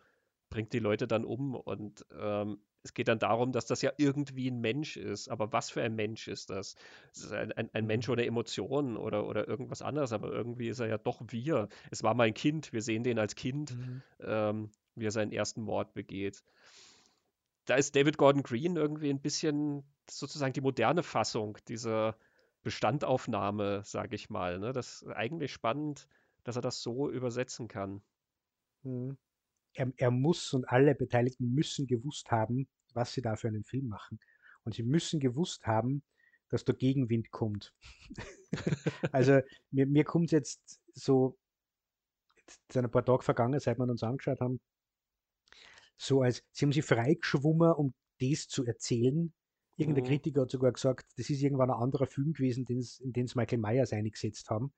bringt 0.51 0.73
die 0.73 0.79
Leute 0.79 1.07
dann 1.07 1.25
um. 1.25 1.55
Und 1.55 2.05
ähm, 2.19 2.59
es 2.83 2.93
geht 2.93 3.09
dann 3.09 3.19
darum, 3.19 3.51
dass 3.51 3.67
das 3.67 3.81
ja 3.81 3.93
irgendwie 3.97 4.51
ein 4.51 4.61
Mensch 4.61 4.99
ist. 4.99 5.29
Aber 5.29 5.53
was 5.53 5.71
für 5.71 5.83
ein 5.83 5.95
Mensch 5.95 6.29
ist 6.29 6.51
das? 6.51 6.77
Es 7.13 7.25
ist 7.25 7.33
ein, 7.33 7.51
ein, 7.53 7.71
ein, 7.73 7.87
Mensch 7.87 8.09
mhm. 8.09 8.13
ohne 8.13 8.27
Emotionen 8.27 8.97
oder, 8.99 9.27
oder 9.27 9.49
irgendwas 9.49 9.81
anderes, 9.81 10.13
aber 10.13 10.31
irgendwie 10.31 10.69
ist 10.69 10.81
er 10.81 10.89
ja 10.89 10.99
doch 10.99 11.23
wir. 11.29 11.69
Es 11.91 12.03
war 12.03 12.15
mal 12.15 12.27
ein 12.27 12.35
Kind, 12.35 12.75
wir 12.75 12.83
sehen 12.83 13.05
den 13.05 13.19
als 13.19 13.35
Kind, 13.35 13.75
mhm. 13.75 14.03
ähm, 14.21 14.71
wie 14.95 15.07
er 15.07 15.13
seinen 15.13 15.33
ersten 15.33 15.63
Mord 15.63 15.95
begeht. 15.95 16.45
Da 17.65 17.75
ist 17.75 17.97
David 17.97 18.19
Gordon 18.19 18.43
Green 18.43 18.77
irgendwie 18.77 19.11
ein 19.11 19.21
bisschen 19.21 19.83
sozusagen 20.11 20.53
die 20.53 20.61
moderne 20.61 21.03
Fassung 21.03 21.59
dieser 21.69 22.17
Bestandaufnahme, 22.63 23.83
sage 23.85 24.17
ich 24.17 24.31
mal. 24.31 24.59
Ne? 24.59 24.73
Das 24.73 25.03
ist 25.03 25.09
eigentlich 25.09 25.53
spannend, 25.53 26.09
dass 26.45 26.57
er 26.57 26.63
das 26.63 26.83
so 26.83 27.11
übersetzen 27.11 27.69
kann. 27.69 28.03
Mhm. 28.83 29.17
Er, 29.75 29.93
er, 29.97 30.11
muss 30.11 30.53
und 30.53 30.69
alle 30.69 30.95
Beteiligten 30.95 31.53
müssen 31.53 31.87
gewusst 31.87 32.31
haben, 32.31 32.67
was 32.95 33.13
sie 33.13 33.21
da 33.21 33.37
für 33.37 33.49
einen 33.49 33.65
Film 33.65 33.89
machen. 33.89 34.19
Und 34.65 34.75
sie 34.75 34.83
müssen 34.83 35.21
gewusst 35.21 35.67
haben, 35.67 36.03
dass 36.49 36.65
der 36.65 36.75
Gegenwind 36.75 37.31
kommt. 37.31 37.75
also 39.13 39.41
mir, 39.71 39.87
mir 39.87 40.05
kommt 40.05 40.27
es 40.27 40.33
jetzt 40.33 40.81
so, 40.95 41.39
es 42.47 42.59
sind 42.73 42.85
ein 42.85 42.91
paar 42.91 43.05
Tage 43.05 43.23
vergangen, 43.23 43.61
seit 43.61 43.79
wir 43.79 43.85
uns 43.85 44.03
angeschaut 44.03 44.41
haben, 44.41 44.61
so 45.97 46.23
als, 46.23 46.43
sie 46.53 46.65
haben 46.65 46.73
sich 46.73 46.85
freigeschwommen, 46.85 47.73
um 47.73 47.95
das 48.21 48.49
zu 48.49 48.65
erzählen. 48.65 49.33
Irgendein 49.77 50.05
mhm. 50.05 50.09
Kritiker 50.09 50.43
hat 50.43 50.51
sogar 50.51 50.73
gesagt, 50.73 51.07
das 51.17 51.31
ist 51.31 51.43
irgendwann 51.43 51.71
ein 51.71 51.81
anderer 51.81 52.07
Film 52.07 52.33
gewesen, 52.33 52.67
in 52.69 53.13
den 53.13 53.25
es 53.25 53.35
Michael 53.35 53.59
Myers 53.59 53.93
eingesetzt 53.93 54.49
haben. 54.51 54.73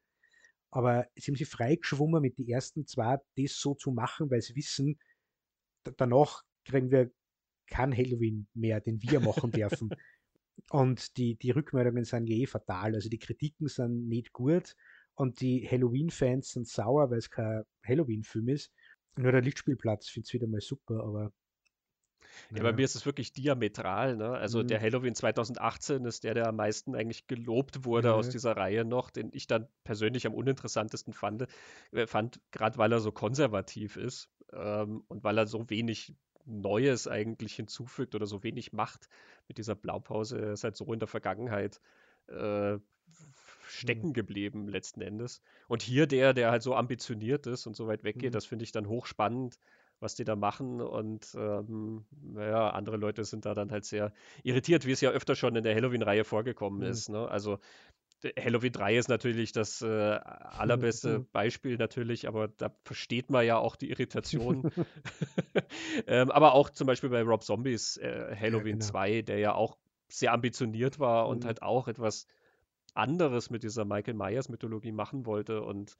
Aber 0.70 1.06
sie 1.16 1.30
haben 1.30 1.36
sich 1.36 1.48
freigeschwommen 1.48 2.20
mit 2.20 2.38
den 2.38 2.48
ersten 2.48 2.86
zwei, 2.86 3.18
das 3.36 3.58
so 3.58 3.74
zu 3.74 3.90
machen, 3.90 4.30
weil 4.30 4.42
sie 4.42 4.54
wissen, 4.54 4.98
danach 5.96 6.42
kriegen 6.64 6.90
wir 6.90 7.10
kein 7.68 7.96
Halloween 7.96 8.48
mehr, 8.54 8.80
den 8.80 9.00
wir 9.02 9.20
machen 9.20 9.50
dürfen. 9.50 9.90
und 10.70 11.16
die, 11.16 11.36
die 11.36 11.50
Rückmeldungen 11.50 12.04
sind 12.04 12.28
eh 12.28 12.46
fatal. 12.46 12.94
Also 12.94 13.08
die 13.08 13.18
Kritiken 13.18 13.68
sind 13.68 14.08
nicht 14.08 14.32
gut 14.32 14.74
und 15.14 15.40
die 15.40 15.66
Halloween-Fans 15.68 16.50
sind 16.50 16.68
sauer, 16.68 17.10
weil 17.10 17.18
es 17.18 17.30
kein 17.30 17.64
Halloween-Film 17.86 18.48
ist. 18.48 18.72
Nur 19.16 19.32
der 19.32 19.42
Lichtspielplatz 19.42 20.08
finde 20.08 20.26
ich 20.26 20.34
wieder 20.34 20.46
mal 20.46 20.60
super, 20.60 21.02
aber. 21.02 21.32
Ja, 22.54 22.62
bei 22.62 22.72
mir 22.72 22.84
ist 22.84 22.94
es 22.94 23.06
wirklich 23.06 23.32
diametral. 23.32 24.16
Ne? 24.16 24.30
Also 24.30 24.62
mhm. 24.62 24.68
der 24.68 24.80
Halloween 24.80 25.14
2018 25.14 26.04
ist 26.04 26.24
der, 26.24 26.34
der 26.34 26.48
am 26.48 26.56
meisten 26.56 26.94
eigentlich 26.94 27.26
gelobt 27.26 27.84
wurde 27.84 28.08
mhm. 28.08 28.14
aus 28.14 28.28
dieser 28.28 28.56
Reihe 28.56 28.84
noch, 28.84 29.10
den 29.10 29.30
ich 29.32 29.46
dann 29.46 29.68
persönlich 29.84 30.26
am 30.26 30.34
uninteressantesten 30.34 31.12
fand, 31.12 31.46
äh, 31.92 32.06
fand 32.06 32.40
gerade 32.50 32.78
weil 32.78 32.92
er 32.92 33.00
so 33.00 33.12
konservativ 33.12 33.96
ist 33.96 34.30
ähm, 34.52 35.04
und 35.08 35.24
weil 35.24 35.38
er 35.38 35.46
so 35.46 35.68
wenig 35.70 36.14
Neues 36.44 37.06
eigentlich 37.06 37.54
hinzufügt 37.54 38.14
oder 38.14 38.26
so 38.26 38.42
wenig 38.42 38.72
macht 38.72 39.08
mit 39.48 39.58
dieser 39.58 39.74
Blaupause. 39.74 40.38
Er 40.38 40.52
ist 40.52 40.64
halt 40.64 40.76
so 40.76 40.90
in 40.92 40.98
der 40.98 41.08
Vergangenheit 41.08 41.80
äh, 42.28 42.78
stecken 43.68 44.08
mhm. 44.08 44.12
geblieben 44.14 44.68
letzten 44.68 45.00
Endes. 45.00 45.42
Und 45.68 45.82
hier 45.82 46.06
der, 46.06 46.34
der 46.34 46.50
halt 46.50 46.62
so 46.62 46.74
ambitioniert 46.74 47.46
ist 47.46 47.66
und 47.66 47.76
so 47.76 47.86
weit 47.86 48.04
weggeht, 48.04 48.30
mhm. 48.30 48.34
das 48.34 48.46
finde 48.46 48.64
ich 48.64 48.72
dann 48.72 48.88
hochspannend, 48.88 49.58
was 50.00 50.14
die 50.14 50.24
da 50.24 50.36
machen. 50.36 50.80
Und 50.80 51.34
ähm, 51.36 52.04
naja, 52.22 52.70
andere 52.70 52.96
Leute 52.96 53.24
sind 53.24 53.44
da 53.44 53.54
dann 53.54 53.70
halt 53.70 53.84
sehr 53.84 54.12
irritiert, 54.42 54.86
wie 54.86 54.92
es 54.92 55.00
ja 55.00 55.10
öfter 55.10 55.34
schon 55.34 55.56
in 55.56 55.64
der 55.64 55.74
Halloween-Reihe 55.74 56.24
vorgekommen 56.24 56.80
mhm. 56.80 56.86
ist. 56.86 57.08
Ne? 57.08 57.28
Also 57.28 57.58
Halloween 58.36 58.72
3 58.72 58.96
ist 58.96 59.08
natürlich 59.08 59.52
das 59.52 59.80
äh, 59.80 59.86
allerbeste 59.86 61.20
Beispiel 61.20 61.76
natürlich, 61.76 62.26
aber 62.26 62.48
da 62.48 62.74
versteht 62.84 63.30
man 63.30 63.46
ja 63.46 63.58
auch 63.58 63.76
die 63.76 63.90
Irritation. 63.90 64.72
ähm, 66.06 66.30
aber 66.30 66.54
auch 66.54 66.70
zum 66.70 66.86
Beispiel 66.86 67.10
bei 67.10 67.22
Rob 67.22 67.44
Zombies 67.44 67.96
äh, 67.98 68.34
Halloween 68.34 68.80
ja, 68.80 68.86
genau. 68.86 68.86
2, 68.86 69.22
der 69.22 69.38
ja 69.38 69.54
auch 69.54 69.78
sehr 70.08 70.32
ambitioniert 70.32 70.98
war 70.98 71.24
mhm. 71.24 71.30
und 71.30 71.44
halt 71.44 71.62
auch 71.62 71.86
etwas 71.86 72.26
anderes 72.94 73.50
mit 73.50 73.62
dieser 73.62 73.84
Michael 73.84 74.14
Myers 74.14 74.48
Mythologie 74.48 74.92
machen 74.92 75.26
wollte 75.26 75.62
und 75.62 75.96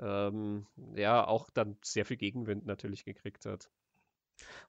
ähm, 0.00 0.66
ja, 0.94 1.26
auch 1.26 1.50
dann 1.50 1.76
sehr 1.82 2.04
viel 2.04 2.16
Gegenwind 2.16 2.66
natürlich 2.66 3.04
gekriegt 3.04 3.46
hat. 3.46 3.70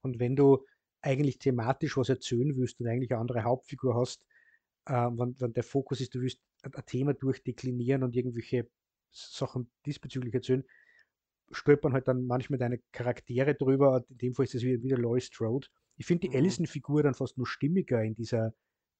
Und 0.01 0.19
wenn 0.19 0.35
du 0.35 0.65
eigentlich 1.01 1.39
thematisch 1.39 1.97
was 1.97 2.09
erzählen 2.09 2.55
willst 2.57 2.79
und 2.79 2.87
eigentlich 2.87 3.11
eine 3.11 3.19
andere 3.19 3.43
Hauptfigur 3.43 3.95
hast, 3.95 4.25
äh, 4.85 4.93
wenn, 4.93 5.39
wenn 5.39 5.53
der 5.53 5.63
Fokus 5.63 6.01
ist, 6.01 6.15
du 6.15 6.21
willst 6.21 6.39
ein 6.63 6.71
Thema 6.85 7.13
durchdeklinieren 7.13 8.03
und 8.03 8.15
irgendwelche 8.15 8.67
Sachen 9.11 9.69
diesbezüglich 9.85 10.33
erzählen, 10.33 10.63
stolpern 11.51 11.93
halt 11.93 12.07
dann 12.07 12.25
manchmal 12.25 12.59
deine 12.59 12.79
Charaktere 12.91 13.55
drüber. 13.55 14.05
In 14.09 14.17
dem 14.17 14.33
Fall 14.35 14.45
ist 14.45 14.55
es 14.55 14.63
wieder, 14.63 14.81
wieder 14.83 14.97
Laurie 14.97 15.21
Strode. 15.21 15.67
Ich 15.97 16.05
finde 16.05 16.27
die 16.27 16.29
mhm. 16.29 16.43
Allison-Figur 16.43 17.03
dann 17.03 17.13
fast 17.13 17.37
nur 17.37 17.47
stimmiger 17.47 18.03
in 18.03 18.15
dieser 18.15 18.53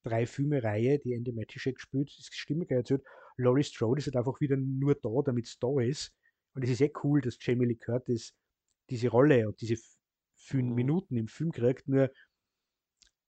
Drei-Filme-Reihe, 0.03 0.99
die 0.99 1.13
Andy 1.13 1.34
Matischek 1.34 1.82
spielt, 1.82 2.09
ist 2.17 2.34
stimmiger 2.34 2.78
erzählt. 2.78 3.03
Laurie 3.36 3.63
Strode 3.63 3.99
ist 3.99 4.05
halt 4.05 4.15
einfach 4.15 4.39
wieder 4.39 4.55
nur 4.55 4.95
da, 4.95 5.09
damit 5.25 5.47
es 5.47 5.59
da 5.59 5.82
ist. 5.82 6.13
Und 6.57 6.63
es 6.63 6.71
ist 6.71 6.81
eh 6.81 6.91
cool, 7.03 7.21
dass 7.21 7.37
Jamie 7.39 7.67
Lee 7.67 7.75
Curtis 7.75 8.33
diese 8.89 9.09
Rolle 9.09 9.47
und 9.47 9.61
diese 9.61 9.75
fünf 10.33 10.69
mhm. 10.69 10.73
Minuten 10.73 11.15
im 11.15 11.27
Film 11.27 11.51
kriegt, 11.51 11.87
nur 11.87 12.09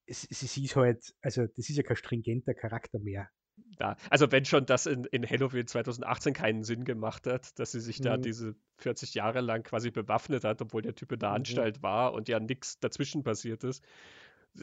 sie 0.07 0.65
ist 0.65 0.75
halt, 0.75 1.13
also 1.21 1.45
das 1.45 1.69
ist 1.69 1.77
ja 1.77 1.83
kein 1.83 1.95
stringenter 1.95 2.55
Charakter 2.55 2.97
mehr. 2.97 3.29
Ja, 3.79 3.97
also 4.09 4.31
wenn 4.31 4.45
schon 4.45 4.65
das 4.65 4.87
in, 4.87 5.03
in 5.11 5.29
Halloween 5.29 5.67
2018 5.67 6.33
keinen 6.33 6.63
Sinn 6.63 6.85
gemacht 6.85 7.27
hat, 7.27 7.59
dass 7.59 7.73
sie 7.73 7.81
sich 7.81 7.99
mhm. 7.99 8.03
da 8.05 8.17
diese 8.17 8.55
40 8.79 9.13
Jahre 9.13 9.41
lang 9.41 9.61
quasi 9.61 9.91
bewaffnet 9.91 10.43
hat, 10.43 10.63
obwohl 10.63 10.81
der 10.81 10.95
Typ 10.95 11.11
in 11.11 11.19
der 11.19 11.29
mhm. 11.29 11.35
Anstalt 11.35 11.83
war 11.83 12.13
und 12.13 12.29
ja 12.29 12.39
nichts 12.39 12.79
dazwischen 12.79 13.21
passiert 13.21 13.63
ist, 13.63 13.85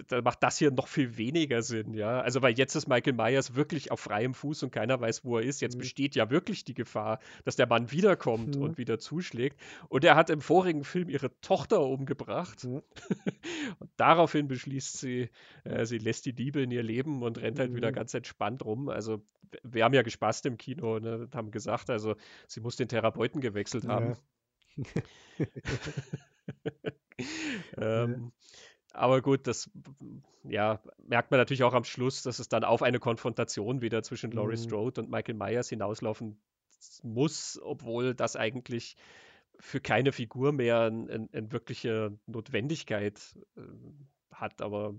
da 0.08 0.20
macht 0.20 0.42
das 0.42 0.58
hier 0.58 0.70
noch 0.70 0.88
viel 0.88 1.16
weniger 1.16 1.62
Sinn, 1.62 1.94
ja. 1.94 2.20
Also, 2.20 2.42
weil 2.42 2.58
jetzt 2.58 2.74
ist 2.74 2.88
Michael 2.88 3.14
Myers 3.14 3.54
wirklich 3.54 3.90
auf 3.90 4.00
freiem 4.00 4.34
Fuß 4.34 4.62
und 4.64 4.70
keiner 4.70 5.00
weiß, 5.00 5.24
wo 5.24 5.38
er 5.38 5.44
ist. 5.44 5.60
Jetzt 5.60 5.76
mhm. 5.76 5.80
besteht 5.80 6.14
ja 6.14 6.30
wirklich 6.30 6.64
die 6.64 6.74
Gefahr, 6.74 7.20
dass 7.44 7.56
der 7.56 7.66
Mann 7.66 7.90
wiederkommt 7.92 8.56
mhm. 8.56 8.62
und 8.62 8.78
wieder 8.78 8.98
zuschlägt. 8.98 9.58
Und 9.88 10.04
er 10.04 10.16
hat 10.16 10.30
im 10.30 10.40
vorigen 10.40 10.84
Film 10.84 11.08
ihre 11.08 11.30
Tochter 11.40 11.80
umgebracht. 11.80 12.64
Mhm. 12.64 12.82
und 13.78 13.90
daraufhin 13.96 14.48
beschließt 14.48 14.98
sie, 14.98 15.30
äh, 15.64 15.86
sie 15.86 15.98
lässt 15.98 16.26
die 16.26 16.32
Liebe 16.32 16.62
in 16.62 16.70
ihr 16.70 16.82
Leben 16.82 17.22
und 17.22 17.40
rennt 17.40 17.58
halt 17.58 17.74
wieder 17.74 17.90
mhm. 17.90 17.94
ganz 17.94 18.14
entspannt 18.14 18.64
rum. 18.64 18.88
Also, 18.88 19.22
wir 19.62 19.84
haben 19.84 19.94
ja 19.94 20.02
gespaßt 20.02 20.46
im 20.46 20.58
Kino 20.58 20.98
ne, 20.98 21.18
und 21.18 21.34
haben 21.34 21.50
gesagt, 21.50 21.90
also, 21.90 22.16
sie 22.48 22.60
muss 22.60 22.76
den 22.76 22.88
Therapeuten 22.88 23.40
gewechselt 23.40 23.86
haben. 23.86 24.16
Ja. 27.78 28.04
ähm, 28.04 28.32
aber 28.96 29.22
gut, 29.22 29.46
das 29.46 29.70
ja, 30.44 30.80
merkt 31.06 31.30
man 31.30 31.38
natürlich 31.38 31.64
auch 31.64 31.74
am 31.74 31.84
Schluss, 31.84 32.22
dass 32.22 32.38
es 32.38 32.48
dann 32.48 32.64
auf 32.64 32.82
eine 32.82 32.98
Konfrontation 32.98 33.80
wieder 33.82 34.02
zwischen 34.02 34.30
Laurie 34.32 34.56
mhm. 34.56 34.62
Strode 34.62 35.00
und 35.02 35.10
Michael 35.10 35.34
Myers 35.34 35.68
hinauslaufen 35.68 36.40
muss, 37.02 37.60
obwohl 37.62 38.14
das 38.14 38.36
eigentlich 38.36 38.96
für 39.58 39.80
keine 39.80 40.12
Figur 40.12 40.52
mehr 40.52 40.82
eine 40.82 41.28
ein 41.32 41.52
wirkliche 41.52 42.18
Notwendigkeit 42.26 43.20
äh, 43.56 43.60
hat. 44.32 44.60
Aber 44.62 44.94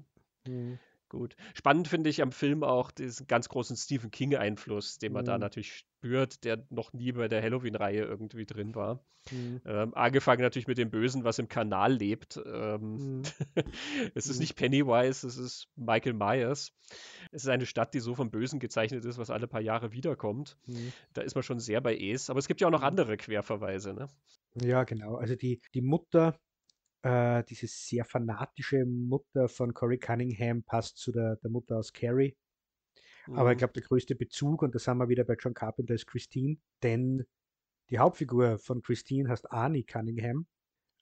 mhm. 0.47 0.79
Gut. 1.09 1.35
Spannend 1.53 1.87
finde 1.87 2.09
ich 2.09 2.21
am 2.21 2.31
Film 2.31 2.63
auch 2.63 2.91
diesen 2.91 3.27
ganz 3.27 3.47
großen 3.47 3.77
Stephen 3.77 4.11
King-Einfluss, 4.11 4.97
den 4.97 5.13
man 5.13 5.23
mhm. 5.23 5.27
da 5.27 5.37
natürlich 5.37 5.73
spürt, 5.73 6.43
der 6.43 6.65
noch 6.69 6.91
nie 6.91 7.13
bei 7.13 7.29
der 7.29 7.41
Halloween-Reihe 7.41 8.03
irgendwie 8.03 8.45
drin 8.45 8.75
war. 8.75 9.03
Mhm. 9.31 9.61
Ähm, 9.65 9.93
angefangen 9.93 10.41
natürlich 10.41 10.67
mit 10.67 10.77
dem 10.77 10.89
Bösen, 10.89 11.23
was 11.23 11.39
im 11.39 11.47
Kanal 11.47 11.93
lebt. 11.93 12.39
Ähm, 12.45 13.19
mhm. 13.19 13.23
es 14.15 14.27
ist 14.27 14.35
mhm. 14.35 14.41
nicht 14.41 14.55
Pennywise, 14.55 15.25
es 15.25 15.37
ist 15.37 15.67
Michael 15.75 16.13
Myers. 16.13 16.73
Es 17.31 17.43
ist 17.43 17.49
eine 17.49 17.65
Stadt, 17.65 17.93
die 17.93 17.99
so 17.99 18.13
vom 18.13 18.29
Bösen 18.29 18.59
gezeichnet 18.59 19.05
ist, 19.05 19.17
was 19.17 19.29
alle 19.29 19.47
paar 19.47 19.61
Jahre 19.61 19.93
wiederkommt. 19.93 20.57
Mhm. 20.65 20.91
Da 21.13 21.21
ist 21.21 21.35
man 21.35 21.43
schon 21.43 21.59
sehr 21.59 21.79
bei 21.79 21.97
Es. 21.97 22.29
Aber 22.29 22.39
es 22.39 22.47
gibt 22.47 22.59
ja 22.59 22.67
auch 22.67 22.71
noch 22.71 22.81
mhm. 22.81 22.87
andere 22.87 23.17
Querverweise. 23.17 23.93
Ne? 23.93 24.07
Ja, 24.61 24.83
genau. 24.83 25.15
Also 25.15 25.35
die, 25.35 25.61
die 25.73 25.81
Mutter 25.81 26.37
äh, 27.03 27.43
diese 27.43 27.67
sehr 27.67 28.05
fanatische 28.05 28.85
Mutter 28.85 29.47
von 29.47 29.73
Corey 29.73 29.97
Cunningham 29.97 30.63
passt 30.63 30.97
zu 30.97 31.11
der, 31.11 31.37
der 31.37 31.49
Mutter 31.49 31.77
aus 31.77 31.93
Carrie. 31.93 32.35
Mhm. 33.27 33.35
Aber 33.35 33.51
ich 33.51 33.55
mhm. 33.55 33.59
glaube, 33.59 33.73
der 33.73 33.83
größte 33.83 34.15
Bezug, 34.15 34.61
und 34.61 34.73
da 34.75 34.79
sind 34.79 34.97
wir 34.97 35.09
wieder 35.09 35.23
bei 35.23 35.35
John 35.39 35.53
Carpenter, 35.53 35.93
ist 35.93 36.07
Christine, 36.07 36.57
denn 36.83 37.25
die 37.89 37.99
Hauptfigur 37.99 38.57
von 38.57 38.81
Christine 38.81 39.29
heißt 39.29 39.51
Arnie 39.51 39.83
Cunningham. 39.83 40.47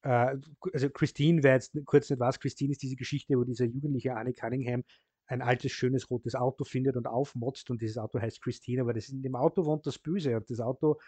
Äh, 0.04 0.38
also 0.74 0.90
Christine, 0.90 1.44
wer 1.44 1.54
jetzt 1.54 1.76
kurz 1.86 2.10
nicht 2.10 2.20
weiß, 2.20 2.40
Christine 2.40 2.72
ist 2.72 2.82
diese 2.84 2.96
Geschichte, 2.96 3.38
wo 3.38 3.44
dieser 3.44 3.66
jugendliche 3.66 4.16
Annie 4.16 4.34
Cunningham 4.34 4.84
ein 5.28 5.42
altes, 5.42 5.72
schönes 5.72 6.10
rotes 6.12 6.36
Auto 6.36 6.64
findet 6.64 6.96
und 6.96 7.08
aufmotzt 7.08 7.72
und 7.72 7.82
dieses 7.82 7.98
Auto 7.98 8.20
heißt 8.20 8.42
Christine, 8.42 8.82
aber 8.82 8.94
das 8.94 9.10
in 9.10 9.24
dem 9.24 9.36
Auto 9.36 9.66
wohnt 9.66 9.88
das 9.88 9.98
Böse 9.98 10.36
und 10.36 10.50
das 10.50 10.60
Auto 10.60 11.00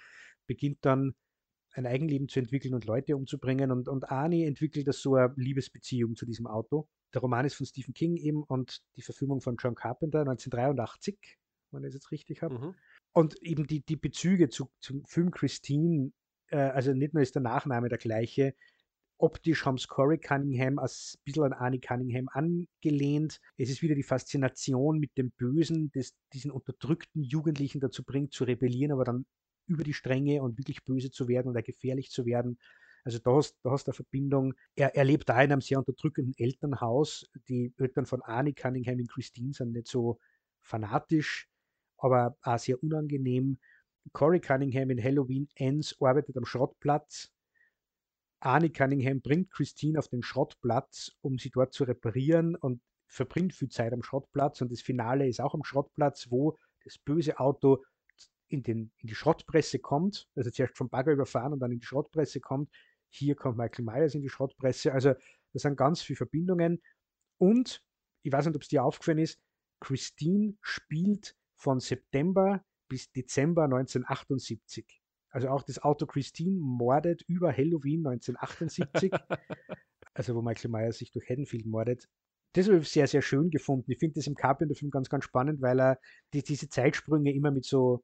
beginnt 0.48 0.80
dann 0.82 1.14
ein 1.78 1.86
Eigenleben 1.86 2.28
zu 2.28 2.40
entwickeln 2.40 2.74
und 2.74 2.86
Leute 2.86 3.16
umzubringen 3.16 3.72
und, 3.72 3.88
und 3.88 4.10
Arnie 4.12 4.46
entwickelt 4.46 4.88
das 4.88 5.00
so 5.00 5.16
eine 5.16 5.34
Liebesbeziehung 5.36 6.16
zu 6.16 6.26
diesem 6.26 6.48
Auto. 6.48 6.88
Der 7.14 7.22
Roman 7.22 7.46
ist 7.46 7.54
von 7.54 7.68
Stephen 7.68 7.94
King 7.94 8.18
eben 8.18 8.44
und 8.44 8.82
die 8.96 9.04
Verfilmung 9.04 9.42
von 9.42 9.58
John 9.58 9.76
Carpenter 9.76 10.22
1983, 10.22 11.38
wenn 11.72 11.84
ich 11.84 11.90
es 11.90 11.94
jetzt 11.94 12.12
richtig 12.12 12.42
habe. 12.42 12.58
Mhm. 12.58 12.76
Und 13.14 13.42
eben 13.44 13.68
die, 13.68 13.82
die 13.82 13.96
Bezüge 13.96 14.50
zu, 14.50 14.72
zum 14.80 15.06
Film 15.06 15.32
Christine, 15.32 16.12
äh, 16.48 16.58
also 16.58 16.94
nicht 16.94 17.14
nur 17.14 17.22
ist 17.22 17.36
der 17.36 17.44
Nachname 17.44 17.90
der 17.90 18.00
gleiche, 18.00 18.56
Optisch 19.20 19.66
haben 19.66 19.76
es 19.76 19.88
Corey 19.88 20.20
Cunningham 20.20 20.78
als 20.78 21.18
ein 21.18 21.24
bisschen 21.26 21.44
an 21.44 21.54
Arnie 21.54 21.80
Cunningham 21.80 22.30
angelehnt. 22.32 23.40
Es 23.58 23.72
ist 23.72 23.82
wieder 23.82 23.96
die 23.96 24.04
Faszination 24.04 25.00
mit 25.00 25.18
dem 25.18 25.32
Bösen, 25.32 25.90
das 25.96 26.14
diesen 26.34 26.52
unterdrückten 26.52 27.24
Jugendlichen 27.24 27.80
dazu 27.80 28.04
bringt, 28.04 28.32
zu 28.34 28.44
rebellieren, 28.44 28.92
aber 28.92 29.06
dann 29.06 29.26
über 29.68 29.84
die 29.84 29.94
Stränge 29.94 30.42
und 30.42 30.58
wirklich 30.58 30.84
böse 30.84 31.12
zu 31.12 31.28
werden 31.28 31.50
oder 31.50 31.62
gefährlich 31.62 32.10
zu 32.10 32.26
werden. 32.26 32.60
Also 33.04 33.20
da 33.20 33.36
hast, 33.36 33.56
du 33.64 33.70
eine 33.70 33.94
Verbindung. 33.94 34.54
Er, 34.76 34.96
er 34.96 35.06
lebt 35.06 35.30
da 35.30 35.42
in 35.42 35.52
einem 35.52 35.62
sehr 35.62 35.78
unterdrückenden 35.78 36.34
Elternhaus. 36.38 37.30
Die 37.48 37.74
Eltern 37.78 38.06
von 38.06 38.22
Arnie 38.22 38.54
Cunningham 38.54 39.00
und 39.00 39.12
Christine 39.12 39.54
sind 39.54 39.74
nicht 39.74 39.88
so 39.88 40.20
fanatisch, 40.62 41.48
aber 41.98 42.36
auch 42.42 42.60
sehr 42.60 42.82
unangenehm. 42.84 43.60
Corey 44.12 44.40
Cunningham 44.40 44.90
in 44.90 45.02
Halloween 45.02 45.48
Ends 45.56 45.96
arbeitet 46.02 46.38
am 46.38 46.46
Schrottplatz 46.46 47.32
Arnie 48.40 48.70
Cunningham 48.70 49.22
bringt 49.22 49.52
Christine 49.52 49.98
auf 49.98 50.08
den 50.10 50.22
Schrottplatz, 50.22 51.12
um 51.22 51.38
sie 51.38 51.50
dort 51.50 51.74
zu 51.74 51.84
reparieren 51.86 52.56
und 52.56 52.82
verbringt 53.08 53.54
viel 53.54 53.70
Zeit 53.70 53.94
am 53.94 54.04
Schrottplatz. 54.04 54.62
Und 54.62 54.72
das 54.72 54.82
Finale 54.82 55.28
ist 55.28 55.42
auch 55.42 55.56
am 55.56 55.64
Schrottplatz, 55.64 56.28
wo 56.30 56.58
das 56.84 56.98
böse 56.98 57.40
Auto 57.40 57.84
in, 58.50 58.64
den, 58.64 58.92
in 58.98 59.08
die 59.08 59.16
Schrottpresse 59.16 59.80
kommt, 59.80 60.28
also 60.36 60.50
zuerst 60.50 60.78
vom 60.78 60.90
Bagger 60.90 61.12
überfahren 61.12 61.54
und 61.54 61.60
dann 61.60 61.72
in 61.72 61.80
die 61.80 61.86
Schrottpresse 61.86 62.40
kommt. 62.40 62.70
Hier 63.10 63.36
kommt 63.36 63.58
Michael 63.58 63.86
Myers 63.86 64.16
in 64.16 64.22
die 64.22 64.30
Schrottpresse. 64.30 64.94
Also 64.94 65.14
das 65.54 65.62
sind 65.62 65.78
ganz 65.78 66.02
viele 66.02 66.18
Verbindungen. 66.18 66.82
Und 67.38 67.84
ich 68.24 68.32
weiß 68.32 68.46
nicht, 68.46 68.56
ob 68.56 68.62
es 68.62 68.68
dir 68.68 68.84
aufgefallen 68.84 69.20
ist, 69.20 69.40
Christine 69.80 70.56
spielt 70.62 71.36
von 71.56 71.80
September 71.80 72.64
bis 72.90 73.12
Dezember 73.12 73.64
1978. 73.64 75.02
Also 75.30 75.50
auch 75.50 75.64
das 75.64 75.80
Auto 75.80 76.06
Christine 76.06 76.58
mordet 76.60 77.22
über 77.28 77.52
Halloween 77.52 78.06
1978. 78.08 79.12
also 80.14 80.36
wo 80.36 80.42
Michael 80.42 80.72
Myers 80.72 80.98
sich 80.98 81.12
durch 81.12 81.30
Haddonfield 81.30 81.66
mordet. 81.66 82.08
Das 82.54 82.68
habe 82.68 82.80
ich 82.80 82.90
sehr, 82.90 83.08
sehr 83.08 83.22
schön 83.22 83.50
gefunden. 83.50 83.92
Ich 83.92 84.00
finde 84.00 84.16
das 84.16 84.28
im 84.28 84.36
Carpenter-Film 84.36 84.90
ganz, 84.90 85.10
ganz 85.10 85.26
spannend, 85.26 85.62
weil 85.62 85.80
er 85.80 86.00
die, 86.34 86.42
diese 86.42 86.70
Zeitsprünge 86.70 87.34
immer 87.34 87.52
mit 87.52 87.66
so 87.66 88.04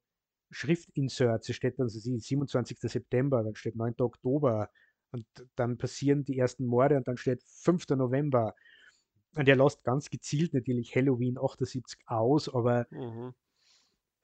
Schriftinserts, 0.54 1.50
es 1.50 1.56
steht 1.56 1.80
dann 1.80 1.90
so 1.90 2.00
27. 2.00 2.78
September, 2.80 3.44
dann 3.44 3.56
steht 3.56 3.76
9. 3.76 3.96
Oktober 4.00 4.70
und 5.12 5.26
dann 5.56 5.78
passieren 5.78 6.24
die 6.24 6.38
ersten 6.38 6.66
Morde 6.66 6.98
und 6.98 7.08
dann 7.08 7.18
steht 7.18 7.44
5. 7.44 7.90
November. 7.90 8.56
Und 9.36 9.50
er 9.50 9.56
lässt 9.56 9.84
ganz 9.84 10.10
gezielt 10.10 10.54
natürlich 10.54 10.96
Halloween 10.96 11.38
78 11.38 12.00
aus, 12.06 12.54
aber 12.54 12.86
mhm. 12.92 13.34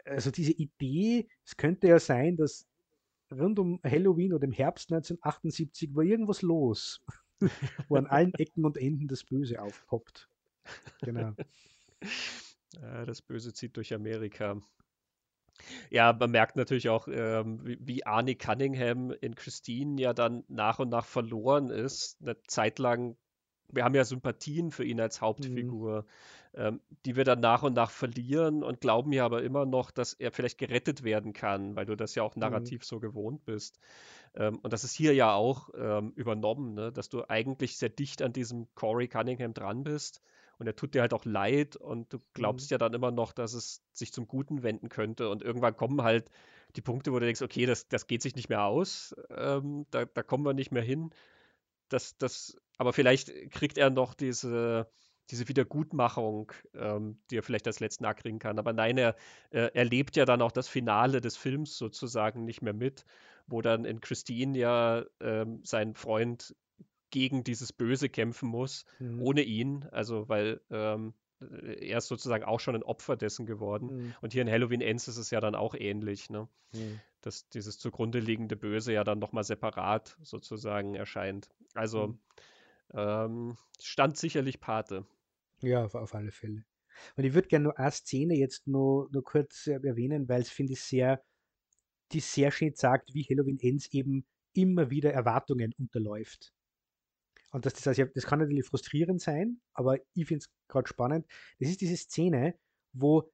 also 0.06 0.30
diese 0.32 0.52
Idee, 0.54 1.28
es 1.46 1.58
könnte 1.58 1.88
ja 1.88 2.00
sein, 2.00 2.38
dass 2.38 2.68
rund 3.32 3.60
um 3.60 3.80
Halloween 3.84 4.34
oder 4.34 4.46
im 4.46 4.52
Herbst 4.52 4.92
1978 4.92 5.96
war 5.96 6.04
irgendwas 6.04 6.42
los, 6.42 7.04
wo 7.88 7.96
an 7.96 8.08
allen 8.08 8.34
Ecken 8.36 8.66
und 8.66 8.78
Enden 8.78 9.08
das 9.08 9.24
Böse 9.24 9.62
aufpoppt. 9.62 10.30
Genau. 11.02 11.34
Das 13.06 13.24
Böse 13.24 13.52
zieht 13.52 13.76
durch 13.76 13.96
Amerika. 13.96 14.62
Ja, 15.90 16.14
man 16.14 16.32
merkt 16.32 16.56
natürlich 16.56 16.90
auch, 16.90 17.08
ähm, 17.08 17.60
wie, 17.64 18.06
Arnie 18.06 18.36
Cunningham 18.36 19.12
in 19.12 19.36
Christine 19.36 20.02
ja 20.02 20.14
dann 20.14 20.44
nach 20.48 20.80
und 20.80 20.90
nach 20.90 21.06
verloren 21.06 21.70
ist. 21.70 22.18
Eine 22.22 22.42
Zeit 22.44 22.80
lang 22.80 23.16
wir 23.72 23.84
haben 23.84 23.96
ja 23.96 24.04
Sympathien 24.04 24.72
für 24.72 24.84
ihn 24.84 25.00
als 25.00 25.20
mhm. 25.20 25.26
Hauptfigur, 25.26 26.02
mhm. 26.02 26.60
ähm, 26.62 26.82
die 27.06 27.16
wir 27.16 27.24
dann 27.24 27.40
nach 27.40 27.64
und 27.64 27.74
nach 27.74 27.92
verlieren 27.92 28.64
und 28.64 28.82
glauben 28.82 29.12
ja 29.12 29.26
aber 29.26 29.44
immer 29.44 29.66
noch, 29.66 29.92
dass 29.92 30.14
er 30.14 30.32
vielleicht 30.32 30.58
gerettet 30.58 31.04
werden 31.04 31.34
kann, 31.34 31.76
weil 31.76 31.86
du 31.86 31.96
das 31.96 32.16
ja 32.16 32.24
auch 32.24 32.36
mhm. 32.36 32.42
narrativ 32.42 32.82
mhm. 32.82 32.86
so 32.86 33.00
gewohnt 33.00 33.46
bist. 33.46 33.80
Ähm, 34.36 34.60
und 34.60 34.74
das 34.74 34.84
ist 34.84 34.94
hier 34.94 35.14
ja 35.14 35.34
auch 35.34 35.70
ähm, 35.78 36.12
übernommen, 36.16 36.74
ne? 36.74 36.92
dass 36.92 37.10
du 37.10 37.24
eigentlich 37.30 37.78
sehr 37.78 37.90
dicht 37.90 38.22
an 38.22 38.34
diesem 38.34 38.68
Corey 38.76 39.08
Cunningham 39.08 39.54
dran 39.54 39.84
bist. 39.84 40.22
Und 40.60 40.68
er 40.68 40.76
tut 40.76 40.94
dir 40.94 41.02
halt 41.02 41.14
auch 41.14 41.26
leid 41.26 41.76
und 41.76 42.14
du 42.14 42.20
glaubst 42.34 42.70
mhm. 42.70 42.76
ja 42.76 42.78
dann 42.78 42.94
immer 42.94 43.12
noch, 43.12 43.34
dass 43.34 43.54
es 43.54 43.82
sich 43.94 44.14
zum 44.14 44.28
Guten 44.28 44.62
wenden 44.62 44.90
könnte. 44.90 45.30
Und 45.30 45.42
irgendwann 45.42 45.76
kommen 45.76 46.04
halt 46.04 46.30
die 46.76 46.82
Punkte, 46.82 47.12
wo 47.12 47.20
du 47.20 47.26
denkst, 47.26 47.42
okay, 47.42 47.66
das, 47.66 47.88
das 47.88 48.06
geht 48.06 48.22
sich 48.22 48.36
nicht 48.36 48.50
mehr 48.50 48.66
aus, 48.66 49.16
ähm, 49.36 49.88
da, 49.90 50.06
da 50.06 50.22
kommen 50.22 50.46
wir 50.46 50.54
nicht 50.54 50.72
mehr 50.72 50.84
hin 50.84 51.12
das, 51.90 52.18
das, 52.18 52.58
aber 52.78 52.94
vielleicht 52.94 53.52
kriegt 53.52 53.78
er 53.78 53.90
noch 53.90 54.14
diese, 54.14 54.90
diese 55.30 55.48
Wiedergutmachung, 55.48 56.52
ähm, 56.74 57.20
die 57.30 57.38
er 57.38 57.44
vielleicht 57.44 57.68
als 57.68 57.80
letzten 57.80 58.06
Akt 58.06 58.22
kriegen 58.22 58.40
kann. 58.40 58.60
Aber 58.60 58.74
nein, 58.74 58.98
er, 58.98 59.16
äh, 59.52 59.70
er 59.74 59.86
lebt 59.86 60.16
ja 60.16 60.26
dann 60.26 60.42
auch 60.42 60.52
das 60.52 60.68
Finale 60.68 61.22
des 61.22 61.36
Films 61.36 61.78
sozusagen 61.78 62.46
nicht 62.46 62.62
mehr 62.62 62.74
mit, 62.74 63.06
wo 63.48 63.62
dann 63.62 63.86
in 63.86 64.02
Christine 64.02 64.58
ja 64.58 65.04
ähm, 65.20 65.62
sein 65.64 65.96
Freund 65.96 66.56
gegen 67.12 67.44
dieses 67.44 67.74
Böse 67.74 68.10
kämpfen 68.10 68.50
muss, 68.50 68.86
mhm. 69.00 69.22
ohne 69.22 69.42
ihn. 69.42 69.86
Also, 69.92 70.30
weil 70.30 70.62
ähm, 70.70 71.14
er 71.40 71.98
ist 72.00 72.08
sozusagen 72.08 72.44
auch 72.44 72.60
schon 72.60 72.76
ein 72.76 72.84
Opfer 72.84 73.16
dessen 73.16 73.46
geworden. 73.46 73.88
Mhm. 73.88 74.16
Und 74.22 74.34
hier 74.34 74.42
in 74.42 74.50
Halloween 74.50 74.82
Ends 74.82 75.08
ist 75.08 75.18
es 75.18 75.32
ja 75.32 75.40
dann 75.40 75.56
auch 75.56 75.74
ähnlich, 75.76 76.30
ne? 76.30 76.48
Mhm. 76.74 77.00
dass 77.22 77.50
dieses 77.50 77.80
zugrunde 77.80 78.20
liegende 78.20 78.56
Böse 78.56 78.94
ja 78.94 79.04
dann 79.04 79.20
nochmal 79.20 79.44
separat 79.44 80.18
sozusagen 80.22 80.96
erscheint. 80.96 81.50
Also 81.74 82.08
mhm. 82.08 82.20
ähm, 82.94 83.58
stand 83.82 84.18
sicherlich 84.18 84.60
Pate. 84.60 85.06
Ja, 85.62 85.84
auf, 85.86 85.96
auf 85.96 86.16
alle 86.16 86.32
Fälle. 86.32 86.66
Und 87.16 87.24
ich 87.24 87.34
würde 87.34 87.48
gerne 87.48 87.64
nur 87.64 87.80
eine 87.80 87.92
Szene 87.92 88.36
jetzt 88.36 88.68
nur, 88.68 89.10
nur 89.12 89.24
kurz 89.24 89.68
erwähnen, 89.68 90.28
weil 90.28 90.42
es 90.42 90.50
finde 90.50 90.74
ich 90.74 90.82
sehr, 90.82 91.24
die 92.12 92.20
sehr 92.20 92.52
schön 92.52 92.74
sagt, 92.76 93.14
wie 93.14 93.24
Halloween 93.24 93.60
Ends 93.60 93.88
eben 93.92 94.26
immer 94.54 94.90
wieder 94.90 95.14
Erwartungen 95.14 95.74
unterläuft. 95.78 96.54
Und 97.52 97.66
das, 97.66 97.74
das, 97.74 97.86
heißt, 97.88 98.12
das 98.14 98.26
kann 98.26 98.40
natürlich 98.40 98.66
frustrierend 98.66 99.22
sein, 99.22 99.60
aber 99.74 99.98
ich 100.14 100.28
finde 100.28 100.44
es 100.44 100.50
gerade 100.68 100.88
spannend. 100.88 101.26
Das 101.60 101.70
ist 101.70 101.82
diese 101.82 101.98
Szene, 101.98 102.56
wo, 102.94 103.32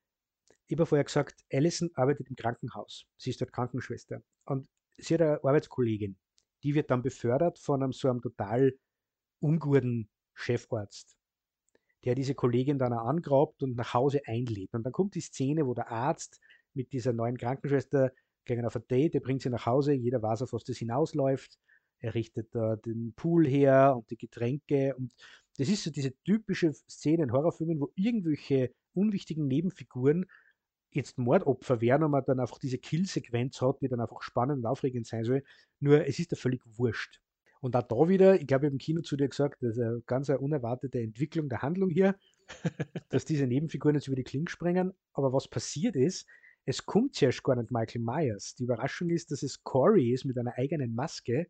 ich 0.68 0.76
habe 0.76 0.86
vorher 0.86 1.04
gesagt, 1.04 1.44
Alison 1.52 1.90
arbeitet 1.96 2.30
im 2.30 2.36
Krankenhaus. 2.36 3.06
Sie 3.18 3.30
ist 3.30 3.42
dort 3.42 3.52
Krankenschwester. 3.52 4.22
Und 4.46 4.68
sie 4.98 5.16
hat 5.16 5.22
eine 5.22 5.44
Arbeitskollegin, 5.44 6.18
die 6.64 6.76
wird 6.76 6.90
dann 6.92 7.02
befördert 7.02 7.60
von 7.60 7.84
einem 7.84 7.92
so 7.92 8.10
einem 8.10 8.22
total 8.22 8.74
unguten 9.40 10.10
Chefarzt, 10.34 11.18
der 12.06 12.16
diese 12.16 12.36
Kollegin 12.36 12.80
dann 12.80 12.94
auch 12.94 13.06
angrabt 13.06 13.64
und 13.64 13.76
nach 13.76 13.94
Hause 13.94 14.22
einlädt. 14.26 14.74
Und 14.74 14.84
dann 14.84 14.94
kommt 14.94 15.16
die 15.16 15.22
Szene, 15.22 15.66
wo 15.66 15.74
der 15.74 15.92
Arzt 15.92 16.40
mit 16.74 16.94
dieser 16.94 17.14
neuen 17.14 17.38
Krankenschwester 17.38 18.14
gegen 18.46 18.66
auf 18.66 18.76
ein 18.76 18.88
Date, 18.88 19.14
der 19.14 19.20
bringt 19.20 19.42
sie 19.42 19.50
nach 19.50 19.66
Hause, 19.66 19.94
jeder 19.94 20.22
weiß, 20.22 20.44
auf 20.44 20.54
was 20.54 20.64
das 20.64 20.78
hinausläuft 20.78 21.58
er 22.00 22.14
richtet 22.16 22.54
da 22.54 22.76
den 22.76 23.14
Pool 23.16 23.48
her 23.48 23.94
und 23.96 24.10
die 24.10 24.18
Getränke. 24.18 24.96
Und 24.96 25.14
das 25.58 25.70
ist 25.70 25.84
so 25.84 25.92
diese 25.92 26.14
typische 26.24 26.74
Szene 26.74 27.24
in 27.24 27.32
Horrorfilmen, 27.32 27.80
wo 27.80 27.92
irgendwelche 27.96 28.74
unwichtigen 28.94 29.48
Nebenfiguren 29.48 30.26
jetzt 30.92 31.18
Mordopfer 31.18 31.82
werden 31.82 32.04
und 32.04 32.12
man 32.12 32.24
dann 32.26 32.40
einfach 32.40 32.60
diese 32.60 32.78
Killsequenz 32.78 33.62
hat, 33.62 33.82
die 33.82 33.88
dann 33.88 34.00
einfach 34.00 34.22
spannend 34.22 34.60
und 34.60 34.66
aufregend 34.66 35.06
sein 35.06 35.24
soll. 35.24 35.44
Nur 35.80 36.08
es 36.08 36.20
ist 36.20 36.32
da 36.32 36.36
völlig 36.36 36.62
wurscht. 36.78 37.20
Und 37.62 37.76
auch 37.76 37.84
da 37.84 38.08
wieder, 38.08 38.40
ich 38.40 38.48
glaube, 38.48 38.66
ich 38.66 38.68
habe 38.68 38.74
im 38.74 38.78
Kino 38.78 39.02
zu 39.02 39.18
dir 39.18 39.28
gesagt, 39.28 39.62
das 39.62 39.78
ist 39.78 39.82
eine 39.82 40.02
ganz 40.06 40.30
eine 40.30 40.40
unerwartete 40.40 41.00
Entwicklung 41.00 41.50
der 41.50 41.62
Handlung 41.62 41.90
hier, 41.90 42.16
dass 43.10 43.26
diese 43.26 43.48
Nebenfiguren 43.48 43.96
jetzt 43.96 44.08
über 44.08 44.16
die 44.16 44.24
Klinge 44.24 44.50
springen. 44.50 44.94
Aber 45.14 45.34
was 45.34 45.48
passiert 45.48 45.96
ist, 45.96 46.28
es 46.66 46.86
kommt 46.86 47.16
zuerst 47.16 47.44
gar 47.44 47.56
nicht 47.56 47.72
Michael 47.72 48.02
Myers. 48.02 48.56
Die 48.56 48.64
Überraschung 48.64 49.10
ist, 49.10 49.32
dass 49.32 49.44
es 49.44 49.64
Corey 49.64 50.14
ist 50.14 50.26
mit 50.26 50.38
einer 50.38 50.58
eigenen 50.58 50.96
Maske, 50.96 51.48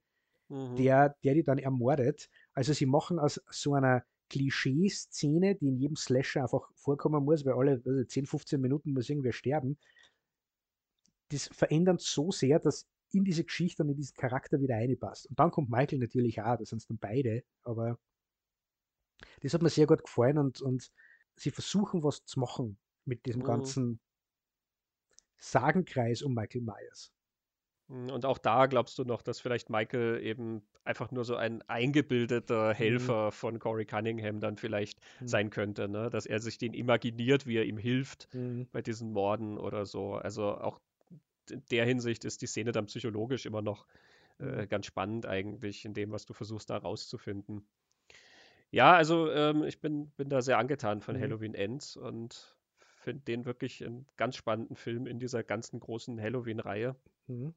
mhm. 0.49 0.75
der, 0.75 1.15
der 1.23 1.33
die 1.33 1.43
dann 1.43 1.57
ermordet. 1.57 2.29
Also 2.53 2.73
sie 2.73 2.85
machen 2.85 3.19
aus 3.19 3.41
so 3.49 3.73
einer 3.73 4.03
Klischee-Szene, 4.29 5.55
die 5.55 5.67
in 5.67 5.77
jedem 5.77 5.95
Slasher 5.95 6.43
einfach 6.43 6.69
vorkommen 6.73 7.23
muss, 7.23 7.45
weil 7.45 7.53
alle 7.53 7.81
also 7.85 8.03
10, 8.03 8.25
15 8.25 8.59
Minuten 8.59 8.93
muss 8.93 9.09
irgendwer 9.09 9.33
sterben. 9.33 9.77
Das 11.29 11.47
verändert 11.47 12.01
so 12.01 12.31
sehr, 12.31 12.59
dass 12.59 12.87
in 13.11 13.23
diese 13.23 13.43
Geschichte 13.43 13.83
und 13.83 13.89
in 13.89 13.95
diesen 13.95 14.15
Charakter 14.15 14.59
wieder 14.61 14.75
reinpasst. 14.75 15.27
Und 15.27 15.39
dann 15.39 15.51
kommt 15.51 15.69
Michael 15.69 15.99
natürlich 15.99 16.41
auch, 16.41 16.57
das 16.57 16.69
sind 16.69 16.79
es 16.79 16.87
dann 16.87 16.97
beide, 16.97 17.43
aber 17.63 17.97
das 19.41 19.53
hat 19.53 19.61
mir 19.61 19.69
sehr 19.69 19.87
gut 19.87 20.03
gefallen 20.03 20.37
und, 20.37 20.61
und 20.61 20.91
sie 21.35 21.51
versuchen 21.51 22.03
was 22.03 22.25
zu 22.25 22.39
machen 22.39 22.77
mit 23.05 23.25
diesem 23.25 23.41
mhm. 23.41 23.45
ganzen 23.45 23.99
Sagenkreis 25.37 26.21
um 26.21 26.33
Michael 26.33 26.61
Myers. 26.61 27.11
Hm, 27.89 28.09
und 28.09 28.25
auch 28.25 28.37
da 28.37 28.65
glaubst 28.65 28.97
du 28.97 29.03
noch, 29.03 29.21
dass 29.21 29.39
vielleicht 29.39 29.69
Michael 29.69 30.19
eben 30.23 30.63
einfach 30.83 31.11
nur 31.11 31.25
so 31.25 31.35
ein 31.35 31.61
eingebildeter 31.63 32.69
mhm. 32.69 32.73
Helfer 32.77 33.25
mhm. 33.27 33.31
von 33.31 33.59
Corey 33.59 33.85
Cunningham 33.85 34.39
dann 34.39 34.57
vielleicht 34.57 34.99
mhm. 35.19 35.27
sein 35.27 35.49
könnte, 35.49 35.87
ne? 35.87 36.09
dass 36.09 36.25
er 36.25 36.39
sich 36.39 36.57
den 36.57 36.73
imaginiert, 36.73 37.47
wie 37.47 37.57
er 37.57 37.65
ihm 37.65 37.77
hilft 37.77 38.33
mhm. 38.33 38.67
bei 38.71 38.81
diesen 38.81 39.11
Morden 39.11 39.57
oder 39.57 39.85
so. 39.85 40.15
Also 40.15 40.57
auch 40.57 40.79
in 41.49 41.63
der 41.71 41.85
Hinsicht 41.85 42.25
ist 42.25 42.41
die 42.41 42.47
Szene 42.47 42.71
dann 42.71 42.87
psychologisch 42.87 43.45
immer 43.45 43.61
noch 43.61 43.85
äh, 44.39 44.43
mhm. 44.43 44.69
ganz 44.69 44.85
spannend 44.85 45.25
eigentlich 45.25 45.85
in 45.85 45.93
dem, 45.93 46.11
was 46.11 46.25
du 46.25 46.33
versuchst 46.33 46.69
da 46.69 46.77
rauszufinden. 46.77 47.67
Ja, 48.71 48.93
also 48.93 49.31
ähm, 49.31 49.63
ich 49.63 49.79
bin, 49.79 50.09
bin 50.17 50.29
da 50.29 50.41
sehr 50.41 50.57
angetan 50.57 51.01
von 51.01 51.15
mhm. 51.15 51.21
Halloween 51.21 51.53
Ends 51.53 51.95
und 51.95 52.57
finde 52.97 53.23
den 53.23 53.45
wirklich 53.45 53.85
einen 53.85 54.07
ganz 54.17 54.35
spannenden 54.35 54.75
Film 54.75 55.05
in 55.05 55.19
dieser 55.19 55.43
ganzen 55.43 55.79
großen 55.79 56.19
Halloween-Reihe. 56.19 56.95
Mhm. 57.27 57.53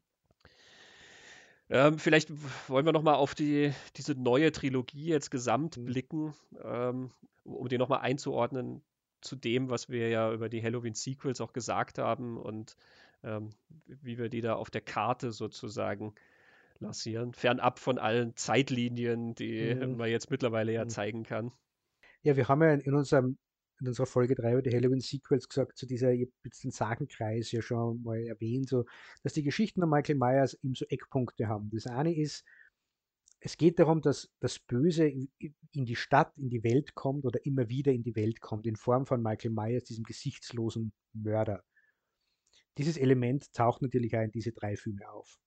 Ähm, 1.71 1.99
vielleicht 1.99 2.31
wollen 2.69 2.87
wir 2.87 2.93
noch 2.93 3.03
mal 3.03 3.15
auf 3.15 3.35
die, 3.35 3.73
diese 3.97 4.15
neue 4.15 4.53
Trilogie 4.53 5.07
jetzt 5.07 5.31
gesamt 5.31 5.77
mhm. 5.77 5.85
blicken, 5.85 6.35
ähm, 6.63 7.11
um 7.45 7.69
die 7.69 7.79
noch 7.79 7.89
mal 7.89 7.99
einzuordnen 7.99 8.83
zu 9.21 9.37
dem, 9.37 9.69
was 9.69 9.89
wir 9.89 10.09
ja 10.09 10.33
über 10.33 10.49
die 10.49 10.63
Halloween-Sequels 10.63 11.41
auch 11.41 11.53
gesagt 11.53 11.99
haben 11.99 12.39
und 12.39 12.77
ähm, 13.23 13.51
wie 13.87 14.17
wir 14.17 14.29
die 14.29 14.41
da 14.41 14.55
auf 14.55 14.71
der 14.71 14.81
Karte 14.81 15.33
sozusagen 15.33 16.15
lancieren, 16.79 17.33
fernab 17.33 17.79
von 17.81 17.99
allen 17.99 18.37
Zeitlinien, 18.37 19.35
die 19.35 19.75
mhm. 19.75 19.97
man 19.97 20.09
jetzt 20.09 20.31
mittlerweile 20.31 20.73
ja 20.73 20.85
mhm. 20.85 20.91
zeigen 20.91 21.23
kann. 21.25 21.53
Ja, 22.23 22.37
wir 22.37 22.49
haben 22.49 22.63
ja 22.63 22.73
in 22.73 22.95
unserem 22.95 23.37
in 23.81 23.89
unserer 23.89 24.07
Folge 24.07 24.35
3 24.35 24.53
über 24.53 24.63
die 24.63 24.75
Halloween 24.75 25.01
Sequels 25.01 25.49
gesagt, 25.49 25.79
zu 25.79 25.87
dieser 25.87 26.13
bisschen 26.43 26.71
Sagenkreis 26.71 27.53
ja 27.53 27.63
schon 27.63 28.03
mal 28.03 28.19
erwähnt, 28.19 28.69
so, 28.69 28.85
dass 29.23 29.35
die 29.35 29.43
Geschichten 29.43 29.81
von 29.81 29.91
Michael 29.91 30.17
Myers 30.17 30.55
eben 30.63 30.75
so 30.75 30.85
Eckpunkte 30.87 31.49
haben. 31.49 31.71
Das 31.71 31.87
eine 31.87 32.15
ist, 32.15 32.45
es 33.41 33.57
geht 33.57 33.79
darum, 33.79 34.01
dass 34.01 34.31
das 34.41 34.59
Böse 34.59 35.09
in 35.09 35.31
die 35.73 35.97
Stadt, 35.97 36.37
in 36.37 36.51
die 36.51 36.65
Welt 36.65 36.95
kommt 36.95 37.25
oder 37.25 37.45
immer 37.45 37.69
wieder 37.69 37.93
in 37.93 38.03
die 38.03 38.17
Welt 38.17 38.41
kommt, 38.41 38.67
in 38.67 38.77
Form 38.77 39.07
von 39.07 39.23
Michael 39.23 39.53
Myers, 39.53 39.85
diesem 39.85 40.05
gesichtslosen 40.05 40.93
Mörder. 41.13 41.65
Dieses 42.79 42.97
Element 42.97 43.53
taucht 43.53 43.83
natürlich 43.83 44.17
auch 44.17 44.23
in 44.23 44.33
diese 44.33 44.53
drei 44.53 44.77
Filme 44.77 45.09
auf. 45.11 45.39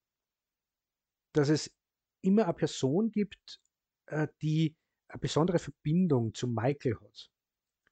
Dass 1.33 1.49
es 1.49 1.73
immer 2.21 2.45
eine 2.45 2.53
Person 2.53 3.11
gibt, 3.11 3.59
äh, 4.07 4.27
die 4.41 4.75
eine 5.07 5.19
besondere 5.19 5.59
Verbindung 5.59 6.33
zu 6.33 6.47
Michael 6.47 6.95
hat. 6.99 7.30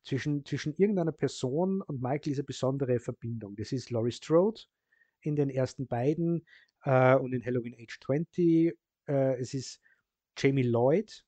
Zwischen, 0.03 0.45
zwischen 0.45 0.73
irgendeiner 0.75 1.11
Person 1.11 1.81
und 1.81 2.01
Michael 2.01 2.31
ist 2.31 2.39
eine 2.39 2.45
besondere 2.45 2.99
Verbindung. 2.99 3.55
Das 3.55 3.71
ist 3.71 3.91
Laurie 3.91 4.11
Strode 4.11 4.61
in 5.21 5.35
den 5.35 5.49
ersten 5.49 5.87
beiden 5.87 6.45
äh, 6.83 7.15
und 7.15 7.33
in 7.33 7.45
Halloween 7.45 7.75
Age 7.75 7.99
20. 8.01 8.77
Äh, 9.07 9.39
es 9.39 9.53
ist 9.53 9.81
Jamie 10.37 10.63
Lloyd, 10.63 11.25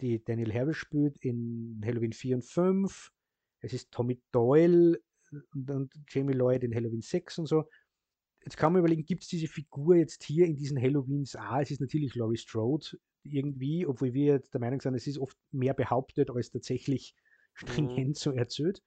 die 0.00 0.22
Daniel 0.22 0.52
Harris 0.52 0.76
spielt 0.76 1.16
in 1.18 1.80
Halloween 1.84 2.12
4 2.12 2.36
und 2.36 2.44
5. 2.44 3.12
Es 3.60 3.72
ist 3.72 3.90
Tommy 3.90 4.20
Doyle 4.30 5.00
und, 5.52 5.70
und 5.70 5.94
Jamie 6.08 6.34
Lloyd 6.34 6.62
in 6.62 6.74
Halloween 6.74 7.02
6 7.02 7.38
und 7.38 7.46
so. 7.46 7.64
Jetzt 8.44 8.56
kann 8.56 8.72
man 8.72 8.80
überlegen, 8.80 9.04
gibt 9.04 9.24
es 9.24 9.28
diese 9.28 9.48
Figur 9.48 9.96
jetzt 9.96 10.22
hier 10.22 10.46
in 10.46 10.54
diesen 10.54 10.80
Halloweens? 10.80 11.34
Ah, 11.34 11.60
es 11.60 11.72
ist 11.72 11.80
natürlich 11.80 12.14
Laurie 12.14 12.36
Strode 12.36 12.86
irgendwie, 13.24 13.86
obwohl 13.86 14.12
wir 14.12 14.38
der 14.38 14.60
Meinung 14.60 14.80
sind, 14.80 14.94
es 14.94 15.08
ist 15.08 15.18
oft 15.18 15.36
mehr 15.50 15.74
behauptet 15.74 16.30
als 16.30 16.50
tatsächlich 16.50 17.16
stringent 17.56 18.08
mhm. 18.08 18.14
so 18.14 18.32
erzählt. 18.32 18.82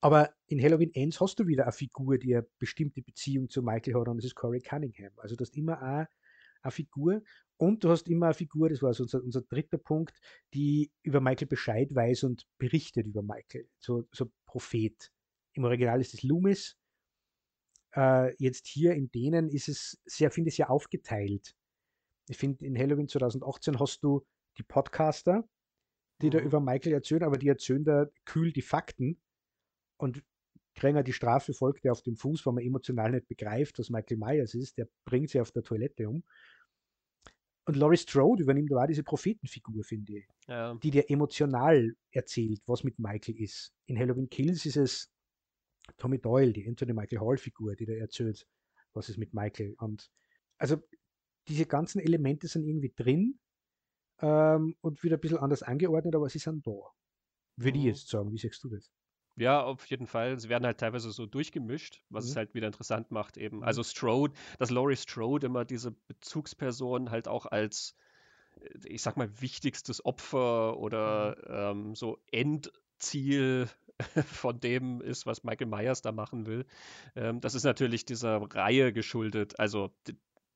Aber 0.00 0.34
in 0.48 0.60
Halloween 0.60 0.92
Ends 0.94 1.20
hast 1.20 1.38
du 1.38 1.46
wieder 1.46 1.64
eine 1.64 1.72
Figur, 1.72 2.18
die 2.18 2.34
eine 2.34 2.46
bestimmte 2.58 3.02
Beziehung 3.02 3.48
zu 3.48 3.62
Michael 3.62 3.94
hat 3.94 4.08
und 4.08 4.16
das 4.16 4.24
ist 4.24 4.34
Corey 4.34 4.60
Cunningham. 4.60 5.12
Also 5.18 5.36
du 5.36 5.42
hast 5.44 5.56
immer 5.56 5.80
auch 5.80 6.06
eine 6.62 6.72
Figur 6.72 7.22
und 7.56 7.84
du 7.84 7.90
hast 7.90 8.08
immer 8.08 8.26
eine 8.26 8.34
Figur, 8.34 8.68
das 8.68 8.82
war 8.82 8.88
also 8.88 9.04
unser, 9.04 9.22
unser 9.22 9.42
dritter 9.42 9.78
Punkt, 9.78 10.18
die 10.54 10.90
über 11.02 11.20
Michael 11.20 11.46
Bescheid 11.46 11.94
weiß 11.94 12.24
und 12.24 12.46
berichtet 12.58 13.06
über 13.06 13.22
Michael. 13.22 13.68
So, 13.78 14.08
so 14.12 14.30
Prophet. 14.46 15.12
Im 15.52 15.64
Original 15.64 16.00
ist 16.00 16.14
es 16.14 16.22
Loomis. 16.22 16.76
Äh, 17.94 18.34
jetzt 18.38 18.66
hier 18.66 18.94
in 18.94 19.10
denen 19.10 19.50
ist 19.50 19.68
es 19.68 20.00
sehr, 20.04 20.30
finde 20.30 20.48
ich, 20.48 20.56
sehr 20.56 20.70
aufgeteilt. 20.70 21.54
Ich 22.28 22.38
finde, 22.38 22.64
in 22.64 22.76
Halloween 22.76 23.08
2018 23.08 23.78
hast 23.78 24.02
du 24.02 24.24
die 24.58 24.62
Podcaster, 24.62 25.48
die 26.22 26.30
da 26.30 26.38
über 26.38 26.60
Michael 26.60 26.94
erzählen, 26.94 27.24
aber 27.24 27.38
die 27.38 27.48
erzählen 27.48 27.84
da 27.84 28.06
kühl 28.24 28.52
die 28.52 28.62
Fakten 28.62 29.20
und 29.96 30.22
ja 30.80 31.02
die 31.02 31.12
Strafe 31.12 31.52
folgt 31.52 31.84
ja 31.84 31.92
auf 31.92 32.02
dem 32.02 32.16
Fuß, 32.16 32.44
weil 32.46 32.54
man 32.54 32.64
emotional 32.64 33.10
nicht 33.10 33.28
begreift, 33.28 33.78
was 33.78 33.90
Michael 33.90 34.16
Myers 34.16 34.54
ist. 34.54 34.78
Der 34.78 34.88
bringt 35.04 35.30
sie 35.30 35.40
auf 35.40 35.52
der 35.52 35.62
Toilette 35.62 36.08
um. 36.08 36.24
Und 37.64 37.76
Laurie 37.76 37.96
Strode 37.96 38.42
übernimmt 38.42 38.72
da 38.72 38.82
auch 38.82 38.86
diese 38.86 39.04
Prophetenfigur, 39.04 39.84
finde 39.84 40.18
ich, 40.18 40.28
ja. 40.48 40.74
die 40.74 40.90
dir 40.90 41.08
emotional 41.08 41.94
erzählt, 42.10 42.60
was 42.66 42.82
mit 42.82 42.98
Michael 42.98 43.40
ist. 43.40 43.72
In 43.86 43.98
Halloween 43.98 44.28
Kills 44.28 44.66
ist 44.66 44.76
es 44.76 45.12
Tommy 45.98 46.18
Doyle, 46.18 46.52
die 46.52 46.66
Anthony 46.66 46.92
Michael 46.92 47.20
Hall-Figur, 47.20 47.76
die 47.76 47.86
da 47.86 47.92
erzählt, 47.92 48.48
was 48.94 49.08
ist 49.08 49.18
mit 49.18 49.32
Michael. 49.32 49.74
Und 49.78 50.10
also 50.58 50.82
diese 51.46 51.66
ganzen 51.66 52.00
Elemente 52.00 52.48
sind 52.48 52.66
irgendwie 52.66 52.92
drin 52.94 53.38
ähm, 54.22 54.76
und 54.80 55.02
wieder 55.02 55.16
ein 55.16 55.20
bisschen 55.20 55.38
anders 55.38 55.62
angeordnet, 55.62 56.14
aber 56.14 56.28
sie 56.28 56.38
sind 56.38 56.66
da. 56.66 56.72
Würde 57.56 57.78
mhm. 57.78 57.84
ich 57.84 57.84
jetzt 57.84 58.08
sagen. 58.08 58.32
Wie 58.32 58.38
sagst 58.38 58.64
du 58.64 58.68
das? 58.68 58.90
Ja, 59.36 59.62
auf 59.62 59.86
jeden 59.86 60.06
Fall. 60.06 60.38
Sie 60.38 60.48
werden 60.48 60.64
halt 60.64 60.78
teilweise 60.78 61.10
so 61.10 61.26
durchgemischt, 61.26 62.02
was 62.10 62.24
mhm. 62.24 62.30
es 62.30 62.36
halt 62.36 62.54
wieder 62.54 62.66
interessant 62.66 63.10
macht 63.10 63.36
eben. 63.36 63.58
Mhm. 63.58 63.64
Also 63.64 63.82
Strode, 63.82 64.34
dass 64.58 64.70
Laurie 64.70 64.96
Strode 64.96 65.46
immer 65.46 65.64
diese 65.64 65.90
Bezugsperson 65.90 67.10
halt 67.10 67.28
auch 67.28 67.46
als, 67.46 67.94
äh, 68.60 68.68
ich 68.86 69.02
sag 69.02 69.16
mal, 69.16 69.28
wichtigstes 69.40 70.04
Opfer 70.04 70.78
oder 70.78 71.72
mhm. 71.74 71.88
ähm, 71.88 71.94
so 71.94 72.18
Endziel 72.30 73.68
von 74.26 74.60
dem 74.60 75.00
ist, 75.00 75.26
was 75.26 75.44
Michael 75.44 75.68
Myers 75.68 76.02
da 76.02 76.12
machen 76.12 76.46
will. 76.46 76.66
Ähm, 77.16 77.40
das 77.40 77.54
ist 77.54 77.64
natürlich 77.64 78.04
dieser 78.04 78.36
Reihe 78.54 78.92
geschuldet, 78.92 79.58
also 79.58 79.90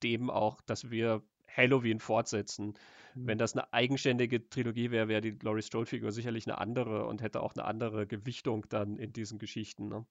dem 0.03 0.29
auch, 0.29 0.61
dass 0.61 0.91
wir 0.91 1.23
Halloween 1.57 2.01
fortsetzen. 2.01 2.75
Mhm. 3.15 3.27
Wenn 3.27 3.39
das 3.39 3.55
eine 3.55 3.73
eigenständige 3.73 4.49
Trilogie 4.49 4.91
wäre, 4.91 5.09
wäre 5.09 5.21
die 5.21 5.37
Laurie 5.43 5.63
Strode-Figur 5.63 6.13
sicherlich 6.13 6.47
eine 6.47 6.59
andere 6.59 7.07
und 7.07 7.23
hätte 7.23 7.41
auch 7.41 7.55
eine 7.55 7.65
andere 7.65 8.07
Gewichtung 8.07 8.67
dann 8.69 8.97
in 8.99 9.13
diesen 9.13 9.39
Geschichten. 9.39 9.89
Ne? 9.89 10.07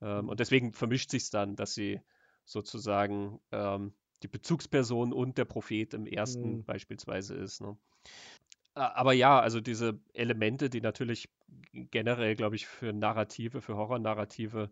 Ähm, 0.00 0.24
mhm. 0.24 0.28
Und 0.30 0.40
deswegen 0.40 0.72
vermischt 0.72 1.10
sich 1.10 1.30
dann, 1.30 1.56
dass 1.56 1.74
sie 1.74 2.00
sozusagen 2.44 3.40
ähm, 3.52 3.92
die 4.22 4.28
Bezugsperson 4.28 5.12
und 5.12 5.38
der 5.38 5.44
Prophet 5.44 5.94
im 5.94 6.06
ersten 6.06 6.58
mhm. 6.58 6.64
beispielsweise 6.64 7.34
ist. 7.34 7.60
Ne? 7.60 7.76
Aber 8.74 9.12
ja, 9.12 9.40
also 9.40 9.60
diese 9.60 10.00
Elemente, 10.14 10.70
die 10.70 10.80
natürlich 10.80 11.28
generell, 11.72 12.36
glaube 12.36 12.56
ich, 12.56 12.66
für 12.66 12.92
Narrative, 12.92 13.60
für 13.60 13.76
Horrornarrative 13.76 14.70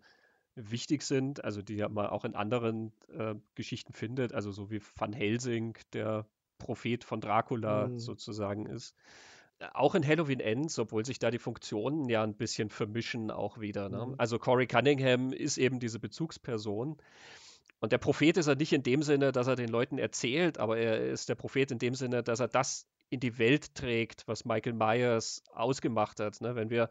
wichtig 0.58 1.02
sind, 1.02 1.44
also 1.44 1.62
die 1.62 1.76
ja 1.76 1.88
man 1.88 2.06
auch 2.06 2.24
in 2.24 2.34
anderen 2.34 2.92
äh, 3.16 3.34
Geschichten 3.54 3.92
findet, 3.92 4.32
also 4.32 4.50
so 4.50 4.70
wie 4.70 4.80
Van 4.96 5.12
Helsing, 5.12 5.76
der 5.92 6.26
Prophet 6.58 7.04
von 7.04 7.20
Dracula 7.20 7.88
mhm. 7.88 7.98
sozusagen 7.98 8.66
ist. 8.66 8.94
Auch 9.74 9.94
in 9.94 10.06
Halloween 10.06 10.40
Ends, 10.40 10.78
obwohl 10.78 11.04
sich 11.04 11.18
da 11.18 11.30
die 11.30 11.38
Funktionen 11.38 12.08
ja 12.08 12.22
ein 12.22 12.34
bisschen 12.34 12.70
vermischen 12.70 13.30
auch 13.30 13.58
wieder. 13.58 13.88
Ne? 13.88 14.06
Mhm. 14.06 14.14
Also 14.18 14.38
Corey 14.38 14.66
Cunningham 14.66 15.32
ist 15.32 15.58
eben 15.58 15.80
diese 15.80 15.98
Bezugsperson. 15.98 16.96
Und 17.80 17.92
der 17.92 17.98
Prophet 17.98 18.36
ist 18.36 18.48
er 18.48 18.56
nicht 18.56 18.72
in 18.72 18.82
dem 18.82 19.02
Sinne, 19.02 19.32
dass 19.32 19.46
er 19.46 19.56
den 19.56 19.68
Leuten 19.68 19.98
erzählt, 19.98 20.58
aber 20.58 20.78
er 20.78 21.00
ist 21.00 21.28
der 21.28 21.36
Prophet 21.36 21.70
in 21.70 21.78
dem 21.78 21.94
Sinne, 21.94 22.22
dass 22.22 22.40
er 22.40 22.48
das 22.48 22.86
in 23.10 23.20
die 23.20 23.38
Welt 23.38 23.74
trägt, 23.74 24.26
was 24.26 24.44
Michael 24.44 24.74
Myers 24.74 25.42
ausgemacht 25.52 26.20
hat. 26.20 26.40
Ne? 26.40 26.54
Wenn 26.54 26.70
wir 26.70 26.90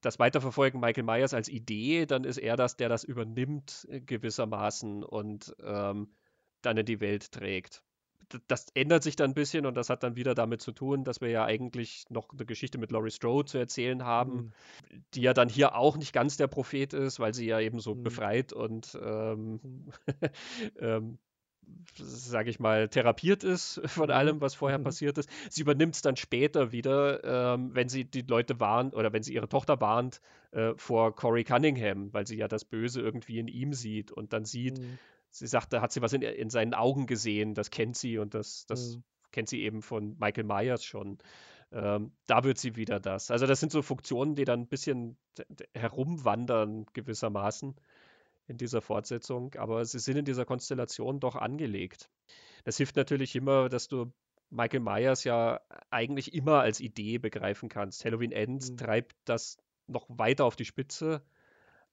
das 0.00 0.18
weiterverfolgen, 0.18 0.80
Michael 0.80 1.04
Myers 1.04 1.34
als 1.34 1.48
Idee, 1.48 2.06
dann 2.06 2.24
ist 2.24 2.38
er 2.38 2.56
das, 2.56 2.76
der 2.76 2.88
das 2.88 3.04
übernimmt 3.04 3.86
äh, 3.90 4.00
gewissermaßen 4.00 5.04
und 5.04 5.54
ähm, 5.62 6.08
dann 6.62 6.76
in 6.76 6.86
die 6.86 7.00
Welt 7.00 7.32
trägt. 7.32 7.82
Das 8.46 8.66
ändert 8.74 9.02
sich 9.02 9.16
dann 9.16 9.30
ein 9.30 9.34
bisschen 9.34 9.64
und 9.64 9.74
das 9.74 9.88
hat 9.88 10.02
dann 10.02 10.14
wieder 10.14 10.34
damit 10.34 10.60
zu 10.60 10.72
tun, 10.72 11.02
dass 11.02 11.22
wir 11.22 11.30
ja 11.30 11.44
eigentlich 11.46 12.04
noch 12.10 12.28
eine 12.30 12.44
Geschichte 12.44 12.76
mit 12.76 12.92
Laurie 12.92 13.10
Strode 13.10 13.46
zu 13.46 13.56
erzählen 13.56 14.04
haben, 14.04 14.34
mhm. 14.34 14.52
die 15.14 15.22
ja 15.22 15.32
dann 15.32 15.48
hier 15.48 15.74
auch 15.74 15.96
nicht 15.96 16.12
ganz 16.12 16.36
der 16.36 16.46
Prophet 16.46 16.92
ist, 16.92 17.20
weil 17.20 17.32
sie 17.32 17.46
ja 17.46 17.58
eben 17.58 17.80
so 17.80 17.94
mhm. 17.94 18.02
befreit 18.02 18.52
und 18.52 18.98
ähm, 19.02 19.90
ähm, 20.78 21.18
sage 21.94 22.50
ich 22.50 22.60
mal, 22.60 22.88
therapiert 22.88 23.44
ist 23.44 23.80
von 23.86 24.06
mhm. 24.06 24.12
allem, 24.12 24.40
was 24.40 24.54
vorher 24.54 24.78
mhm. 24.78 24.84
passiert 24.84 25.18
ist. 25.18 25.28
Sie 25.50 25.62
übernimmt 25.62 25.94
es 25.94 26.02
dann 26.02 26.16
später 26.16 26.72
wieder, 26.72 27.54
ähm, 27.54 27.74
wenn 27.74 27.88
sie 27.88 28.04
die 28.04 28.22
Leute 28.22 28.60
warnt 28.60 28.94
oder 28.94 29.12
wenn 29.12 29.22
sie 29.22 29.34
ihre 29.34 29.48
Tochter 29.48 29.80
warnt 29.80 30.20
äh, 30.52 30.72
vor 30.76 31.14
Corey 31.14 31.44
Cunningham, 31.44 32.12
weil 32.12 32.26
sie 32.26 32.36
ja 32.36 32.48
das 32.48 32.64
Böse 32.64 33.00
irgendwie 33.00 33.38
in 33.38 33.48
ihm 33.48 33.72
sieht 33.72 34.10
und 34.12 34.32
dann 34.32 34.44
sieht, 34.44 34.78
mhm. 34.78 34.98
sie 35.30 35.46
sagt, 35.46 35.72
da 35.72 35.80
hat 35.80 35.92
sie 35.92 36.02
was 36.02 36.12
in, 36.12 36.22
in, 36.22 36.50
seinen 36.50 36.74
Augen 36.74 37.06
gesehen, 37.06 37.54
das 37.54 37.70
kennt 37.70 37.96
sie 37.96 38.18
und 38.18 38.34
das, 38.34 38.66
das 38.66 38.96
mhm. 38.96 39.02
kennt 39.32 39.48
sie 39.48 39.62
eben 39.62 39.82
von 39.82 40.16
Michael 40.18 40.44
Myers 40.44 40.84
schon. 40.84 41.18
Ähm, 41.70 42.12
da 42.26 42.44
wird 42.44 42.56
sie 42.56 42.76
wieder 42.76 42.98
das. 42.98 43.30
Also 43.30 43.46
das 43.46 43.60
sind 43.60 43.72
so 43.72 43.82
Funktionen, 43.82 44.34
die 44.34 44.46
dann 44.46 44.60
ein 44.60 44.68
bisschen 44.68 45.18
herumwandern 45.74 46.86
gewissermaßen 46.94 47.74
in 48.48 48.56
dieser 48.56 48.80
Fortsetzung, 48.80 49.54
aber 49.54 49.84
sie 49.84 49.98
sind 49.98 50.16
in 50.16 50.24
dieser 50.24 50.44
Konstellation 50.44 51.20
doch 51.20 51.36
angelegt. 51.36 52.10
Das 52.64 52.76
hilft 52.78 52.96
natürlich 52.96 53.36
immer, 53.36 53.68
dass 53.68 53.88
du 53.88 54.12
Michael 54.50 54.80
Myers 54.80 55.24
ja 55.24 55.60
eigentlich 55.90 56.34
immer 56.34 56.60
als 56.60 56.80
Idee 56.80 57.18
begreifen 57.18 57.68
kannst. 57.68 58.04
Halloween 58.04 58.32
Ends 58.32 58.70
mhm. 58.70 58.76
treibt 58.78 59.14
das 59.24 59.58
noch 59.86 60.06
weiter 60.08 60.44
auf 60.44 60.56
die 60.56 60.64
Spitze, 60.64 61.22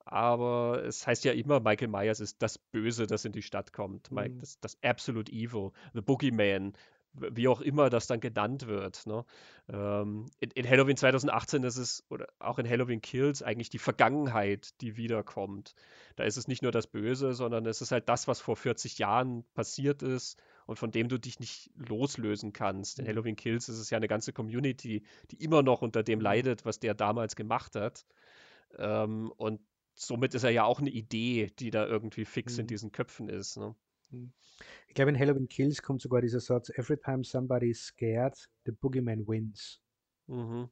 aber 0.05 0.83
es 0.85 1.05
heißt 1.05 1.25
ja 1.25 1.33
immer, 1.33 1.59
Michael 1.59 1.87
Myers 1.87 2.19
ist 2.19 2.41
das 2.41 2.57
Böse, 2.57 3.07
das 3.07 3.25
in 3.25 3.31
die 3.31 3.41
Stadt 3.41 3.73
kommt. 3.73 4.11
Mhm. 4.11 4.39
Das, 4.39 4.59
das 4.59 4.77
Absolute 4.83 5.31
Evil, 5.31 5.71
The 5.93 6.01
Boogeyman, 6.01 6.73
wie 7.17 7.47
auch 7.47 7.61
immer 7.61 7.89
das 7.89 8.07
dann 8.07 8.19
genannt 8.19 8.67
wird. 8.67 9.05
Ne? 9.07 9.25
Ähm, 9.69 10.27
in, 10.39 10.51
in, 10.51 10.69
Halloween 10.69 10.97
2018 10.97 11.63
ist 11.63 11.77
es, 11.77 12.03
oder 12.09 12.27
auch 12.39 12.59
in 12.59 12.69
Halloween 12.69 13.01
Kills, 13.01 13.41
eigentlich 13.41 13.69
die 13.69 13.79
Vergangenheit, 13.79 14.79
die 14.81 14.97
wiederkommt. 14.97 15.75
Da 16.15 16.23
ist 16.23 16.37
es 16.37 16.47
nicht 16.47 16.61
nur 16.61 16.71
das 16.71 16.87
Böse, 16.87 17.33
sondern 17.33 17.65
es 17.65 17.81
ist 17.81 17.91
halt 17.91 18.09
das, 18.09 18.27
was 18.27 18.39
vor 18.39 18.55
40 18.55 18.97
Jahren 18.97 19.43
passiert 19.53 20.01
ist 20.01 20.41
und 20.65 20.77
von 20.77 20.91
dem 20.91 21.09
du 21.09 21.19
dich 21.19 21.39
nicht 21.39 21.71
loslösen 21.75 22.53
kannst. 22.53 22.99
In 22.99 23.05
mhm. 23.05 23.09
Halloween 23.09 23.35
Kills 23.35 23.69
ist 23.69 23.79
es 23.79 23.89
ja 23.89 23.97
eine 23.97 24.07
ganze 24.07 24.33
Community, 24.33 25.03
die 25.31 25.43
immer 25.43 25.63
noch 25.63 25.81
unter 25.81 26.03
dem 26.03 26.19
mhm. 26.19 26.23
leidet, 26.23 26.65
was 26.65 26.79
der 26.79 26.93
damals 26.93 27.35
gemacht 27.35 27.75
hat. 27.75 28.05
Ähm, 28.77 29.31
und 29.37 29.61
somit 29.93 30.33
ist 30.33 30.43
er 30.43 30.51
ja 30.51 30.65
auch 30.65 30.79
eine 30.79 30.89
Idee, 30.89 31.51
die 31.59 31.71
da 31.71 31.85
irgendwie 31.85 32.25
fix 32.25 32.55
mhm. 32.55 32.61
in 32.61 32.67
diesen 32.67 32.91
Köpfen 32.91 33.29
ist. 33.29 33.57
Ne? 33.57 33.75
Ich 34.87 34.93
glaube, 34.93 35.11
in 35.11 35.19
Halloween 35.19 35.47
Kills 35.47 35.81
kommt 35.81 36.01
sogar 36.01 36.21
dieser 36.21 36.39
Satz: 36.39 36.69
Every 36.69 36.97
time 36.97 37.23
somebody 37.23 37.69
is 37.69 37.85
scared, 37.85 38.35
the 38.65 38.71
boogeyman 38.71 39.27
wins. 39.27 39.81
Mhm. 40.27 40.69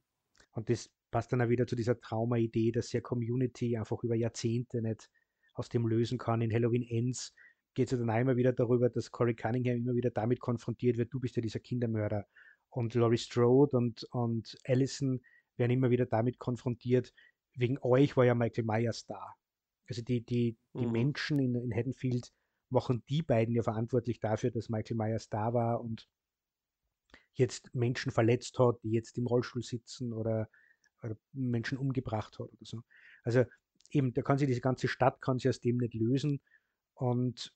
Und 0.51 0.69
das 0.69 0.89
passt 1.11 1.31
dann 1.31 1.41
auch 1.41 1.49
wieder 1.49 1.67
zu 1.67 1.75
dieser 1.75 1.99
Trauma-Idee, 1.99 2.71
dass 2.71 2.91
ja 2.91 3.01
Community 3.01 3.77
einfach 3.77 4.01
über 4.03 4.15
Jahrzehnte 4.15 4.81
nicht 4.81 5.09
aus 5.53 5.69
dem 5.69 5.87
lösen 5.87 6.17
kann. 6.17 6.41
In 6.41 6.53
Halloween 6.53 6.83
Ends 6.83 7.33
geht 7.73 7.87
es 7.87 7.91
ja 7.91 7.97
dann 7.97 8.09
einmal 8.09 8.35
wieder 8.37 8.53
darüber, 8.53 8.89
dass 8.89 9.11
Corey 9.11 9.35
Cunningham 9.35 9.77
immer 9.77 9.95
wieder 9.95 10.11
damit 10.11 10.39
konfrontiert 10.39 10.97
wird, 10.97 11.13
du 11.13 11.19
bist 11.19 11.35
ja 11.35 11.41
dieser 11.41 11.59
Kindermörder. 11.59 12.27
Und 12.69 12.95
Laurie 12.95 13.17
Strode 13.17 13.77
und, 13.77 14.03
und 14.11 14.57
Allison 14.65 15.21
werden 15.57 15.71
immer 15.71 15.89
wieder 15.89 16.05
damit 16.05 16.39
konfrontiert, 16.39 17.13
wegen 17.55 17.77
euch 17.81 18.17
war 18.17 18.25
ja 18.25 18.33
Michael 18.33 18.65
Myers 18.65 19.05
da. 19.05 19.35
Also 19.87 20.01
die, 20.01 20.21
die, 20.21 20.57
die 20.73 20.85
mhm. 20.85 20.91
Menschen 20.91 21.39
in, 21.39 21.55
in 21.55 21.75
Haddonfield 21.75 22.31
machen 22.73 23.03
die 23.07 23.21
beiden 23.21 23.55
ja 23.55 23.63
verantwortlich 23.63 24.19
dafür, 24.19 24.51
dass 24.51 24.69
Michael 24.69 24.97
Myers 24.97 25.29
da 25.29 25.53
war 25.53 25.81
und 25.81 26.09
jetzt 27.33 27.73
Menschen 27.73 28.11
verletzt 28.11 28.59
hat, 28.59 28.83
die 28.83 28.91
jetzt 28.91 29.17
im 29.17 29.27
Rollstuhl 29.27 29.63
sitzen 29.63 30.13
oder, 30.13 30.49
oder 31.01 31.15
Menschen 31.31 31.77
umgebracht 31.77 32.37
hat 32.39 32.47
oder 32.47 32.65
so. 32.65 32.81
Also 33.23 33.45
eben, 33.91 34.13
da 34.13 34.21
kann 34.21 34.37
sich 34.37 34.47
diese 34.47 34.61
ganze 34.61 34.87
Stadt 34.87 35.21
kann 35.21 35.39
sich 35.39 35.49
aus 35.49 35.59
dem 35.59 35.77
nicht 35.77 35.93
lösen. 35.93 36.41
Und 36.95 37.53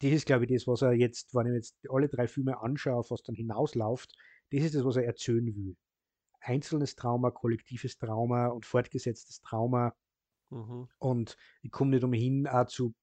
das 0.00 0.12
ist, 0.12 0.26
glaube 0.26 0.44
ich, 0.44 0.52
das, 0.52 0.66
was 0.66 0.82
er 0.82 0.92
jetzt, 0.92 1.34
wenn 1.34 1.46
ich 1.46 1.54
jetzt 1.54 1.76
alle 1.88 2.08
drei 2.08 2.28
Filme 2.28 2.60
anschaue, 2.60 2.96
auf 2.96 3.10
was 3.10 3.22
dann 3.22 3.34
hinausläuft, 3.34 4.14
das 4.50 4.62
ist 4.62 4.74
das, 4.74 4.84
was 4.84 4.96
er 4.96 5.04
erzählen 5.04 5.54
will. 5.54 5.76
Einzelnes 6.40 6.94
Trauma, 6.94 7.30
kollektives 7.30 7.98
Trauma 7.98 8.48
und 8.48 8.64
fortgesetztes 8.64 9.40
Trauma. 9.40 9.94
Mhm. 10.50 10.88
Und 10.98 11.36
ich 11.62 11.70
komme 11.70 11.90
nicht 11.90 12.04
umhin, 12.04 12.46
auch 12.46 12.66
zu 12.66 12.94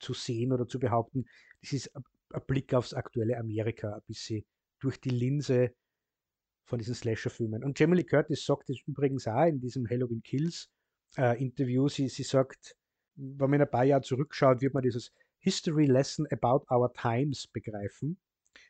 zu 0.00 0.14
sehen 0.14 0.52
oder 0.52 0.66
zu 0.66 0.78
behaupten, 0.78 1.26
das 1.62 1.72
ist 1.72 1.94
ein 1.94 2.02
Blick 2.46 2.74
aufs 2.74 2.94
aktuelle 2.94 3.38
Amerika, 3.38 3.94
ein 3.94 4.02
bisschen 4.06 4.44
durch 4.80 5.00
die 5.00 5.10
Linse 5.10 5.74
von 6.64 6.78
diesen 6.78 6.94
Slasher-Filmen. 6.94 7.64
Und 7.64 7.78
Jamie 7.78 7.96
Lee 7.96 8.04
Curtis 8.04 8.44
sagt 8.44 8.70
es 8.70 8.80
übrigens 8.86 9.26
auch 9.26 9.46
in 9.46 9.60
diesem 9.60 9.88
Halloween 9.88 10.22
Kills 10.22 10.70
äh, 11.16 11.40
Interview. 11.42 11.88
Sie, 11.88 12.08
sie 12.08 12.22
sagt, 12.22 12.76
wenn 13.16 13.50
man 13.50 13.60
ein 13.60 13.70
paar 13.70 13.84
Jahre 13.84 14.02
zurückschaut, 14.02 14.60
wird 14.60 14.74
man 14.74 14.82
dieses 14.82 15.12
History 15.38 15.86
Lesson 15.86 16.26
about 16.30 16.64
our 16.72 16.92
times 16.92 17.46
begreifen. 17.48 18.18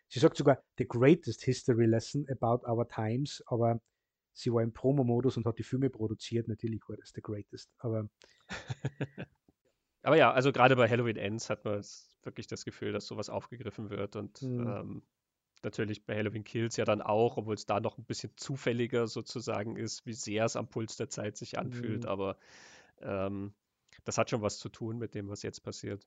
Sie 0.08 0.18
sagt 0.18 0.36
sogar 0.36 0.60
the 0.76 0.86
greatest 0.86 1.44
history 1.44 1.86
lesson 1.86 2.26
about 2.30 2.68
our 2.68 2.88
times, 2.88 3.42
aber 3.46 3.80
sie 4.32 4.52
war 4.52 4.62
im 4.62 4.72
Promo-Modus 4.72 5.36
und 5.36 5.46
hat 5.46 5.58
die 5.58 5.62
Filme 5.62 5.88
produziert. 5.88 6.48
Natürlich 6.48 6.80
war 6.88 6.96
das 6.96 7.12
the 7.14 7.20
greatest, 7.20 7.70
aber 7.78 8.08
Aber 10.02 10.16
ja, 10.16 10.32
also 10.32 10.52
gerade 10.52 10.76
bei 10.76 10.88
Halloween 10.88 11.16
Ends 11.16 11.50
hat 11.50 11.64
man 11.64 11.84
wirklich 12.22 12.46
das 12.46 12.64
Gefühl, 12.64 12.92
dass 12.92 13.06
sowas 13.06 13.28
aufgegriffen 13.28 13.90
wird 13.90 14.16
und 14.16 14.42
mhm. 14.42 14.66
ähm, 14.66 15.02
natürlich 15.62 16.04
bei 16.06 16.16
Halloween 16.16 16.44
Kills 16.44 16.76
ja 16.76 16.84
dann 16.84 17.02
auch, 17.02 17.36
obwohl 17.36 17.54
es 17.54 17.66
da 17.66 17.80
noch 17.80 17.98
ein 17.98 18.04
bisschen 18.04 18.32
zufälliger 18.36 19.06
sozusagen 19.06 19.76
ist, 19.76 20.06
wie 20.06 20.14
sehr 20.14 20.44
es 20.44 20.56
am 20.56 20.68
Puls 20.68 20.96
der 20.96 21.10
Zeit 21.10 21.36
sich 21.36 21.58
anfühlt, 21.58 22.04
mhm. 22.04 22.08
aber 22.08 22.36
ähm, 23.00 23.52
das 24.04 24.18
hat 24.18 24.30
schon 24.30 24.42
was 24.42 24.58
zu 24.58 24.68
tun 24.68 24.98
mit 24.98 25.14
dem, 25.14 25.28
was 25.28 25.42
jetzt 25.42 25.60
passiert. 25.60 26.06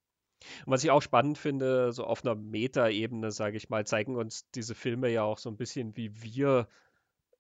Und 0.66 0.74
was 0.74 0.84
ich 0.84 0.92
auch 0.92 1.02
spannend 1.02 1.38
finde, 1.38 1.94
so 1.94 2.04
auf 2.06 2.26
einer 2.26 2.36
Meta-Ebene, 2.36 3.32
sage 3.32 3.58
ich 3.58 3.70
mal, 3.70 3.86
zeigen 3.86 4.16
uns 4.16 4.50
diese 4.52 4.76
Filme 4.76 5.10
ja 5.10 5.24
auch 5.24 5.38
so 5.38 5.50
ein 5.50 5.58
bisschen, 5.58 5.96
wie 5.96 6.22
wir 6.22 6.68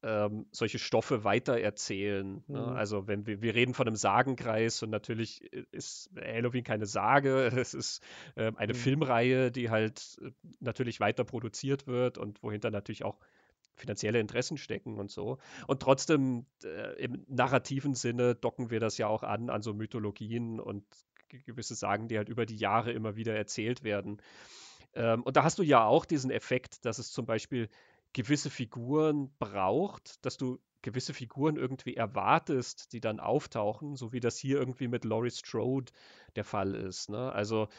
ähm, 0.03 0.45
solche 0.51 0.79
Stoffe 0.79 1.23
weitererzählen. 1.23 2.33
Ne? 2.33 2.43
Mhm. 2.47 2.55
Ne? 2.55 2.75
Also 2.75 3.07
wenn 3.07 3.25
wir, 3.25 3.41
wir 3.41 3.55
reden 3.55 3.73
von 3.73 3.87
einem 3.87 3.95
Sagenkreis 3.95 4.83
und 4.83 4.89
natürlich 4.89 5.41
ist 5.71 6.09
Halloween 6.19 6.63
keine 6.63 6.85
Sage, 6.85 7.47
es 7.55 7.73
ist 7.73 8.03
äh, 8.35 8.51
eine 8.55 8.73
mhm. 8.73 8.77
Filmreihe, 8.77 9.51
die 9.51 9.69
halt 9.69 10.19
äh, 10.21 10.31
natürlich 10.59 10.99
weiter 10.99 11.23
produziert 11.23 11.87
wird 11.87 12.17
und 12.17 12.43
wohinter 12.43 12.69
natürlich 12.69 13.03
auch 13.03 13.17
finanzielle 13.75 14.19
Interessen 14.19 14.57
stecken 14.57 14.99
und 14.99 15.09
so. 15.09 15.39
Und 15.67 15.81
trotzdem 15.81 16.45
äh, 16.63 17.01
im 17.01 17.25
narrativen 17.27 17.95
Sinne 17.95 18.35
docken 18.35 18.69
wir 18.69 18.79
das 18.79 18.97
ja 18.97 19.07
auch 19.07 19.23
an, 19.23 19.49
an 19.49 19.61
so 19.61 19.73
Mythologien 19.73 20.59
und 20.59 20.83
gewisse 21.45 21.73
Sagen, 21.73 22.07
die 22.07 22.17
halt 22.17 22.29
über 22.29 22.45
die 22.45 22.57
Jahre 22.57 22.91
immer 22.91 23.15
wieder 23.15 23.35
erzählt 23.35 23.83
werden. 23.83 24.21
Ähm, 24.93 25.23
und 25.23 25.37
da 25.37 25.43
hast 25.43 25.57
du 25.57 25.63
ja 25.63 25.83
auch 25.85 26.05
diesen 26.05 26.29
Effekt, 26.29 26.85
dass 26.85 26.99
es 26.99 27.11
zum 27.11 27.25
Beispiel 27.25 27.69
gewisse 28.13 28.49
Figuren 28.49 29.33
braucht, 29.39 30.23
dass 30.25 30.37
du 30.37 30.59
gewisse 30.83 31.13
Figuren 31.13 31.55
irgendwie 31.55 31.95
erwartest, 31.95 32.93
die 32.93 32.99
dann 32.99 33.19
auftauchen, 33.19 33.95
so 33.95 34.11
wie 34.13 34.19
das 34.19 34.37
hier 34.37 34.59
irgendwie 34.59 34.87
mit 34.87 35.05
Laurie 35.05 35.31
Strode 35.31 35.91
der 36.35 36.43
Fall 36.43 36.75
ist. 36.75 37.09
Ne? 37.09 37.31
Also 37.31 37.69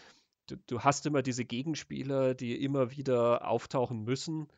du, 0.46 0.56
du, 0.66 0.80
hast 0.80 1.06
immer 1.06 1.22
diese 1.22 1.44
Gegenspieler, 1.44 2.34
die 2.34 2.62
immer 2.62 2.90
wieder 2.90 3.46
auftauchen 3.46 4.02
müssen, 4.04 4.48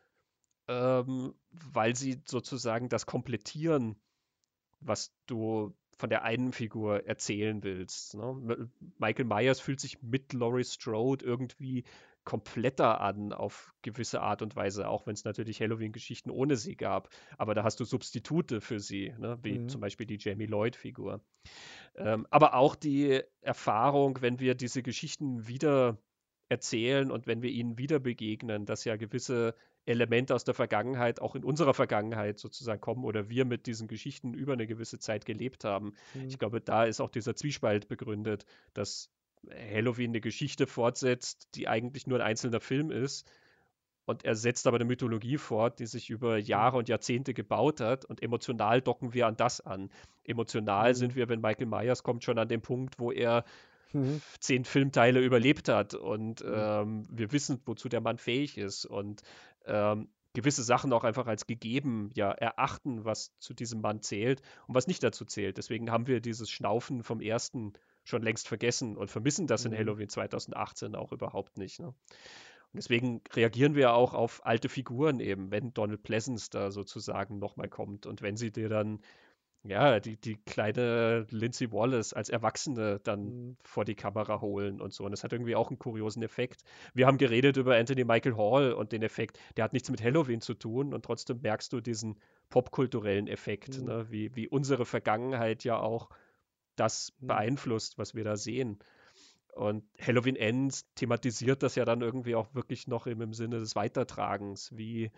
ähm, 0.67 1.35
weil 1.51 1.95
sie 1.95 2.21
sozusagen 2.25 2.89
das 2.89 3.05
komplettieren, 3.05 3.97
was 4.79 5.13
du 5.27 5.75
von 5.97 6.09
der 6.09 6.23
einen 6.23 6.53
Figur 6.53 7.05
erzählen 7.05 7.63
willst. 7.63 8.15
Ne? 8.15 8.69
Michael 8.97 9.25
Myers 9.25 9.59
fühlt 9.59 9.79
sich 9.79 10.01
mit 10.01 10.33
Laurie 10.33 10.63
Strode 10.63 11.25
irgendwie 11.25 11.83
kompletter 12.27 12.99
an 12.99 13.31
auf 13.31 13.73
gewisse 13.83 14.19
Art 14.19 14.41
und 14.41 14.57
Weise, 14.57 14.89
auch 14.89 15.07
wenn 15.07 15.13
es 15.13 15.23
natürlich 15.23 15.61
Halloween-Geschichten 15.61 16.29
ohne 16.29 16.57
sie 16.57 16.75
gab. 16.75 17.07
Aber 17.37 17.55
da 17.55 17.63
hast 17.63 17.79
du 17.79 17.85
Substitute 17.85 18.59
für 18.59 18.81
sie, 18.81 19.13
ne? 19.17 19.39
wie 19.43 19.59
mhm. 19.59 19.69
zum 19.69 19.79
Beispiel 19.79 20.05
die 20.05 20.17
Jamie 20.19 20.45
Lloyd-Figur. 20.45 21.21
Ähm, 21.95 22.27
aber 22.29 22.55
auch 22.55 22.75
die 22.75 23.21
Erfahrung, 23.39 24.17
wenn 24.19 24.41
wir 24.41 24.55
diese 24.55 24.83
Geschichten 24.83 25.47
wieder 25.47 25.99
erzählen 26.49 27.11
und 27.11 27.27
wenn 27.27 27.41
wir 27.41 27.49
ihnen 27.49 27.77
wieder 27.77 27.99
begegnen, 27.99 28.65
dass 28.65 28.83
ja 28.83 28.97
gewisse 28.97 29.55
Elemente 29.85 30.35
aus 30.35 30.43
der 30.43 30.53
Vergangenheit 30.53 31.21
auch 31.21 31.33
in 31.33 31.45
unserer 31.45 31.73
Vergangenheit 31.73 32.39
sozusagen 32.39 32.81
kommen 32.81 33.05
oder 33.05 33.29
wir 33.29 33.45
mit 33.45 33.67
diesen 33.67 33.87
Geschichten 33.87 34.33
über 34.33 34.51
eine 34.51 34.67
gewisse 34.67 34.99
Zeit 34.99 35.25
gelebt 35.25 35.63
haben. 35.63 35.93
Mhm. 36.13 36.27
Ich 36.27 36.37
glaube, 36.37 36.59
da 36.59 36.83
ist 36.83 36.99
auch 36.99 37.09
dieser 37.09 37.37
Zwiespalt 37.37 37.87
begründet, 37.87 38.45
dass 38.73 39.13
Halloween 39.71 40.11
eine 40.11 40.21
Geschichte 40.21 40.67
fortsetzt, 40.67 41.47
die 41.55 41.67
eigentlich 41.67 42.07
nur 42.07 42.19
ein 42.19 42.25
einzelner 42.25 42.59
Film 42.59 42.91
ist. 42.91 43.29
Und 44.05 44.23
er 44.23 44.35
setzt 44.35 44.67
aber 44.67 44.77
eine 44.77 44.85
Mythologie 44.85 45.37
fort, 45.37 45.79
die 45.79 45.85
sich 45.85 46.09
über 46.09 46.37
Jahre 46.37 46.77
und 46.77 46.87
Jahrzehnte 46.87 47.33
gebaut 47.33 47.81
hat. 47.81 48.05
Und 48.05 48.23
emotional 48.23 48.81
docken 48.81 49.13
wir 49.13 49.27
an 49.27 49.35
das 49.35 49.59
an. 49.59 49.89
Emotional 50.23 50.91
mhm. 50.91 50.95
sind 50.95 51.15
wir, 51.15 51.27
wenn 51.27 51.41
Michael 51.41 51.65
Myers 51.65 52.03
kommt, 52.03 52.23
schon 52.23 52.39
an 52.39 52.47
dem 52.47 52.61
Punkt, 52.61 52.99
wo 52.99 53.11
er 53.11 53.43
mhm. 53.91 54.21
zehn 54.39 54.63
Filmteile 54.63 55.19
überlebt 55.19 55.67
hat. 55.67 55.93
Und 55.93 56.41
mhm. 56.41 56.53
ähm, 56.55 57.07
wir 57.11 57.33
wissen, 57.33 57.61
wozu 57.65 57.89
der 57.89 57.99
Mann 57.99 58.17
fähig 58.17 58.57
ist. 58.57 58.85
Und 58.85 59.23
ähm, 59.65 60.07
gewisse 60.33 60.63
Sachen 60.63 60.93
auch 60.93 61.03
einfach 61.03 61.27
als 61.27 61.45
gegeben 61.45 62.11
ja, 62.13 62.31
erachten, 62.31 63.03
was 63.03 63.37
zu 63.39 63.53
diesem 63.53 63.81
Mann 63.81 64.01
zählt 64.01 64.41
und 64.67 64.75
was 64.75 64.87
nicht 64.87 65.03
dazu 65.03 65.25
zählt. 65.25 65.57
Deswegen 65.57 65.91
haben 65.91 66.07
wir 66.07 66.21
dieses 66.21 66.49
Schnaufen 66.49 67.03
vom 67.03 67.19
ersten 67.19 67.73
schon 68.07 68.21
längst 68.21 68.47
vergessen 68.47 68.95
und 68.95 69.11
vermissen 69.11 69.47
das 69.47 69.65
in 69.65 69.71
mhm. 69.71 69.77
Halloween 69.77 70.09
2018 70.09 70.95
auch 70.95 71.11
überhaupt 71.11 71.57
nicht. 71.57 71.79
Ne? 71.79 71.87
Und 71.87 71.95
deswegen 72.73 73.21
reagieren 73.33 73.75
wir 73.75 73.93
auch 73.93 74.13
auf 74.13 74.45
alte 74.45 74.69
Figuren 74.69 75.19
eben, 75.19 75.51
wenn 75.51 75.73
Donald 75.73 76.03
Pleasance 76.03 76.49
da 76.49 76.71
sozusagen 76.71 77.37
nochmal 77.37 77.69
kommt 77.69 78.05
und 78.05 78.21
wenn 78.21 78.37
sie 78.37 78.51
dir 78.51 78.69
dann 78.69 78.99
ja, 79.63 79.99
die, 79.99 80.15
die 80.15 80.37
kleine 80.45 81.25
Lindsay 81.29 81.71
Wallace 81.73 82.13
als 82.13 82.29
Erwachsene 82.29 83.01
dann 83.03 83.25
mhm. 83.25 83.57
vor 83.63 83.83
die 83.83 83.95
Kamera 83.95 84.39
holen 84.39 84.79
und 84.79 84.93
so. 84.93 85.03
Und 85.03 85.11
das 85.11 85.25
hat 85.25 85.33
irgendwie 85.33 85.55
auch 85.55 85.69
einen 85.69 85.79
kuriosen 85.79 86.23
Effekt. 86.23 86.63
Wir 86.93 87.07
haben 87.07 87.17
geredet 87.17 87.57
über 87.57 87.75
Anthony 87.75 88.05
Michael 88.05 88.37
Hall 88.37 88.71
und 88.71 88.93
den 88.93 89.01
Effekt, 89.01 89.37
der 89.57 89.65
hat 89.65 89.73
nichts 89.73 89.89
mit 89.89 90.01
Halloween 90.01 90.39
zu 90.39 90.53
tun 90.53 90.93
und 90.93 91.03
trotzdem 91.03 91.41
merkst 91.41 91.73
du 91.73 91.81
diesen 91.81 92.17
popkulturellen 92.49 93.27
Effekt, 93.27 93.79
mhm. 93.79 93.85
ne? 93.85 94.05
wie, 94.09 94.33
wie 94.35 94.47
unsere 94.47 94.85
Vergangenheit 94.85 95.65
ja 95.65 95.77
auch 95.77 96.09
das 96.77 97.13
mhm. 97.19 97.27
beeinflusst, 97.27 97.97
was 97.97 98.15
wir 98.15 98.23
da 98.23 98.37
sehen. 98.37 98.79
Und 99.53 99.83
Halloween 99.99 100.35
Ends 100.35 100.85
thematisiert 100.95 101.63
das 101.63 101.75
ja 101.75 101.83
dann 101.83 102.01
irgendwie 102.01 102.35
auch 102.35 102.53
wirklich 102.53 102.87
noch 102.87 103.07
im, 103.07 103.21
im 103.21 103.33
Sinne 103.33 103.59
des 103.59 103.75
Weitertragens, 103.75 104.75
wie 104.77 105.11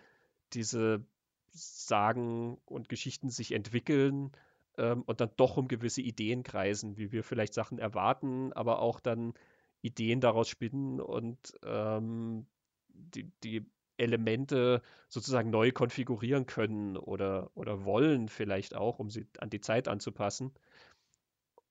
diese 0.54 1.04
Sagen 1.52 2.58
und 2.64 2.88
Geschichten 2.88 3.28
sich 3.28 3.52
entwickeln 3.52 4.32
ähm, 4.78 5.02
und 5.02 5.20
dann 5.20 5.30
doch 5.36 5.56
um 5.56 5.68
gewisse 5.68 6.00
Ideen 6.00 6.42
kreisen, 6.42 6.96
wie 6.96 7.12
wir 7.12 7.22
vielleicht 7.22 7.54
Sachen 7.54 7.78
erwarten, 7.78 8.52
aber 8.54 8.80
auch 8.80 9.00
dann 9.00 9.34
Ideen 9.82 10.20
daraus 10.20 10.48
spinnen 10.48 11.00
und 11.00 11.54
ähm, 11.64 12.46
die, 12.88 13.30
die 13.42 13.66
Elemente 13.98 14.82
sozusagen 15.08 15.50
neu 15.50 15.72
konfigurieren 15.72 16.46
können 16.46 16.96
oder, 16.96 17.50
oder 17.54 17.84
wollen 17.84 18.28
vielleicht 18.28 18.74
auch, 18.74 18.98
um 18.98 19.10
sie 19.10 19.26
an 19.38 19.50
die 19.50 19.60
Zeit 19.60 19.88
anzupassen. 19.88 20.52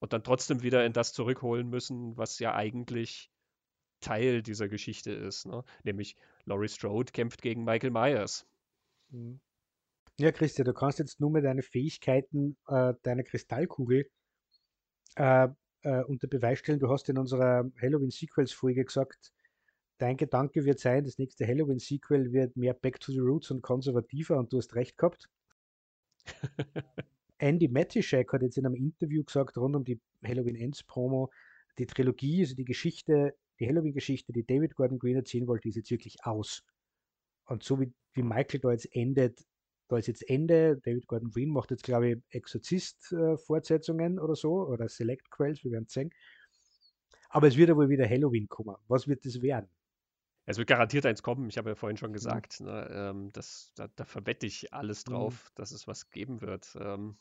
Und 0.00 0.12
dann 0.12 0.24
trotzdem 0.24 0.62
wieder 0.62 0.84
in 0.84 0.92
das 0.92 1.12
zurückholen 1.12 1.68
müssen, 1.68 2.16
was 2.16 2.38
ja 2.38 2.54
eigentlich 2.54 3.30
Teil 4.00 4.42
dieser 4.42 4.68
Geschichte 4.68 5.12
ist. 5.12 5.46
Ne? 5.46 5.62
Nämlich 5.84 6.16
Laurie 6.44 6.68
Strode 6.68 7.12
kämpft 7.12 7.42
gegen 7.42 7.64
Michael 7.64 7.90
Myers. 7.90 8.46
Mhm. 9.10 9.40
Ja, 10.18 10.32
Christian, 10.32 10.66
du 10.66 10.74
kannst 10.74 10.98
jetzt 10.98 11.20
nur 11.20 11.30
mit 11.30 11.44
deinen 11.44 11.62
Fähigkeiten 11.62 12.56
äh, 12.66 12.94
deiner 13.02 13.22
Kristallkugel 13.22 14.10
äh, 15.16 15.48
äh, 15.82 16.02
unter 16.04 16.26
Beweis 16.28 16.58
stellen. 16.58 16.78
Du 16.78 16.90
hast 16.90 17.08
in 17.08 17.18
unserer 17.18 17.70
Halloween 17.80 18.10
Sequels 18.10 18.52
Folge 18.52 18.84
gesagt, 18.84 19.32
dein 19.98 20.16
Gedanke 20.16 20.64
wird 20.64 20.78
sein, 20.78 21.04
das 21.04 21.18
nächste 21.18 21.46
Halloween-Sequel 21.46 22.32
wird 22.32 22.56
mehr 22.56 22.74
Back 22.74 23.00
to 23.00 23.12
the 23.12 23.18
Roots 23.18 23.50
und 23.50 23.62
konservativer 23.62 24.38
und 24.38 24.52
du 24.52 24.58
hast 24.58 24.74
recht 24.74 24.96
gehabt. 24.96 25.28
Andy 27.40 27.68
Matischek 27.68 28.32
hat 28.32 28.42
jetzt 28.42 28.58
in 28.58 28.66
einem 28.66 28.74
Interview 28.74 29.24
gesagt, 29.24 29.56
rund 29.56 29.76
um 29.76 29.84
die 29.84 30.00
Halloween 30.24 30.56
Ends 30.56 30.82
Promo, 30.82 31.30
die 31.78 31.86
Trilogie, 31.86 32.42
also 32.42 32.54
die 32.54 32.64
Geschichte, 32.64 33.34
die 33.58 33.68
Halloween-Geschichte, 33.68 34.32
die 34.32 34.44
David 34.44 34.74
Gordon 34.74 34.98
Green 34.98 35.16
erzählen 35.16 35.46
wollte, 35.46 35.68
ist 35.68 35.76
jetzt 35.76 35.90
wirklich 35.90 36.24
aus. 36.24 36.62
Und 37.46 37.62
so 37.62 37.80
wie, 37.80 37.92
wie 38.12 38.22
Michael 38.22 38.60
da 38.60 38.72
jetzt 38.72 38.94
endet, 38.94 39.44
da 39.88 39.98
ist 39.98 40.06
jetzt 40.06 40.28
Ende. 40.28 40.80
David 40.84 41.06
Gordon 41.06 41.30
Green 41.30 41.50
macht 41.50 41.70
jetzt, 41.70 41.82
glaube 41.82 42.10
ich, 42.10 42.18
Exorzist-Fortsetzungen 42.30 44.18
äh, 44.18 44.20
oder 44.20 44.36
so, 44.36 44.66
oder 44.66 44.88
Select 44.88 45.30
Quells, 45.30 45.64
wir 45.64 45.72
werden 45.72 45.86
es 45.86 45.92
sehen. 45.92 46.10
Aber 47.28 47.48
es 47.48 47.56
wird 47.56 47.68
ja 47.68 47.76
wohl 47.76 47.88
wieder 47.88 48.08
Halloween 48.08 48.48
kommen. 48.48 48.76
Was 48.88 49.08
wird 49.08 49.24
das 49.24 49.40
werden? 49.42 49.68
Es 50.46 50.58
wird 50.58 50.68
garantiert 50.68 51.06
eins 51.06 51.22
kommen. 51.22 51.48
Ich 51.48 51.58
habe 51.58 51.70
ja 51.70 51.74
vorhin 51.74 51.96
schon 51.96 52.10
mhm. 52.10 52.14
gesagt, 52.14 52.60
mhm. 52.60 52.66
ne, 52.66 52.88
ähm, 52.92 53.32
das, 53.32 53.72
da, 53.76 53.88
da, 53.94 54.04
verwette 54.04 54.46
ich 54.46 54.72
alles 54.72 55.06
mhm. 55.06 55.12
drauf, 55.12 55.50
mhm. 55.50 55.52
dass 55.56 55.70
es 55.72 55.86
was 55.86 56.10
geben 56.10 56.40
wird. 56.40 56.76
Ähm, 56.80 57.16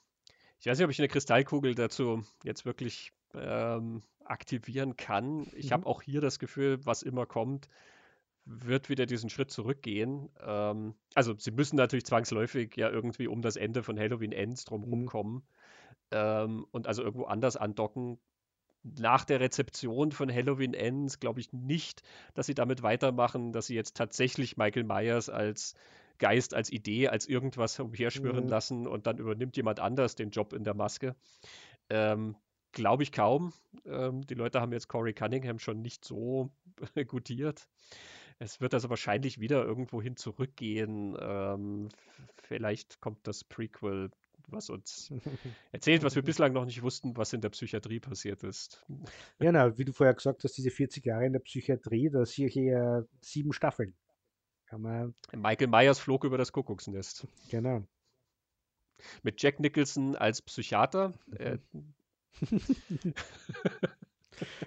ich 0.60 0.68
weiß 0.68 0.78
nicht, 0.78 0.86
ob 0.86 0.92
ich 0.92 1.00
eine 1.00 1.08
Kristallkugel 1.08 1.76
dazu 1.76 2.24
jetzt 2.44 2.66
wirklich 2.66 3.12
ähm, 3.34 4.04
aktivieren 4.26 4.98
kann. 4.98 5.48
Ich 5.56 5.68
mhm. 5.70 5.74
habe 5.74 5.86
auch 5.88 6.02
hier 6.02 6.22
das 6.22 6.40
Gefühl, 6.40 6.86
was 6.86 7.02
immer 7.02 7.26
kommt, 7.26 7.70
wird 8.46 8.90
wieder 8.90 9.06
diesen 9.06 9.30
Schritt 9.30 9.52
zurückgehen. 9.52 10.30
Ähm, 10.42 10.96
also 11.16 11.36
sie 11.38 11.52
müssen 11.52 11.76
natürlich 11.76 12.06
zwangsläufig 12.06 12.76
ja 12.76 12.90
irgendwie 12.90 13.28
um 13.28 13.42
das 13.42 13.56
Ende 13.56 13.84
von 13.84 13.98
Halloween 14.00 14.32
Ends 14.32 14.66
drumherum 14.66 15.02
mhm. 15.02 15.06
kommen 15.06 15.44
ähm, 16.12 16.66
und 16.72 16.88
also 16.88 17.04
irgendwo 17.04 17.26
anders 17.26 17.56
andocken 17.56 18.20
nach 18.84 19.26
der 19.26 19.40
Rezeption 19.40 20.12
von 20.12 20.34
Halloween 20.34 20.74
Ends 20.74 21.20
glaube 21.20 21.40
ich 21.42 21.52
nicht, 21.52 22.02
dass 22.34 22.46
sie 22.46 22.54
damit 22.54 22.82
weitermachen, 22.82 23.52
dass 23.52 23.68
sie 23.68 23.76
jetzt 23.76 23.98
tatsächlich 23.98 24.58
Michael 24.58 24.86
Myers 24.86 25.30
als 25.30 25.76
Geist, 26.20 26.54
als 26.54 26.72
Idee, 26.72 27.08
als 27.08 27.28
irgendwas 27.28 27.80
umherschwirren 27.80 28.46
mhm. 28.46 28.50
lassen 28.50 28.88
und 28.88 29.08
dann 29.08 29.18
übernimmt 29.18 29.58
jemand 29.58 29.80
anders 29.80 30.16
den 30.16 30.30
Job 30.30 30.54
in 30.54 30.64
der 30.64 30.76
Maske. 30.76 31.16
Ähm, 31.90 32.36
glaube 32.72 33.04
ich 33.04 33.12
kaum. 33.12 33.54
Ähm, 33.86 34.22
die 34.28 34.36
Leute 34.36 34.62
haben 34.62 34.72
jetzt 34.72 34.88
Corey 34.88 35.14
Cunningham 35.14 35.60
schon 35.60 35.82
nicht 35.82 36.06
so 36.06 36.52
gutiert. 37.08 37.68
Es 38.38 38.62
wird 38.62 38.74
also 38.74 38.90
wahrscheinlich 38.90 39.40
wieder 39.40 39.66
irgendwo 39.66 40.02
hin 40.02 40.16
zurückgehen. 40.16 41.18
Ähm, 41.20 41.90
vielleicht 42.38 43.02
kommt 43.02 43.28
das 43.28 43.44
Prequel 43.44 44.12
was 44.52 44.70
uns 44.70 45.12
erzählt, 45.72 46.04
was 46.04 46.16
wir 46.16 46.24
bislang 46.24 46.54
noch 46.54 46.66
nicht 46.66 46.82
wussten, 46.82 47.16
was 47.16 47.34
in 47.34 47.42
der 47.42 47.50
Psychiatrie 47.50 48.00
passiert 48.00 48.44
ist. 48.44 48.86
Ja, 49.40 49.52
na, 49.52 49.78
wie 49.78 49.86
du 49.86 49.94
vorher 49.94 50.14
gesagt 50.14 50.44
hast, 50.44 50.58
diese 50.58 50.72
40 50.72 51.06
Jahre 51.06 51.26
in 51.26 51.34
der 51.34 51.40
Psychiatrie, 51.40 52.10
da 52.10 52.26
sehe 52.26 52.48
ich 52.48 52.56
ja 52.56 53.04
sieben 53.22 53.54
Staffeln. 53.54 53.94
Michael 54.78 55.68
Myers 55.68 56.00
flog 56.00 56.24
über 56.24 56.38
das 56.38 56.52
Kuckucksnest. 56.52 57.28
Genau. 57.50 57.84
Mit 59.24 59.42
Jack 59.42 59.60
Nicholson 59.60 60.16
als 60.16 60.42
Psychiater. 60.42 61.14
Äh, 61.38 61.58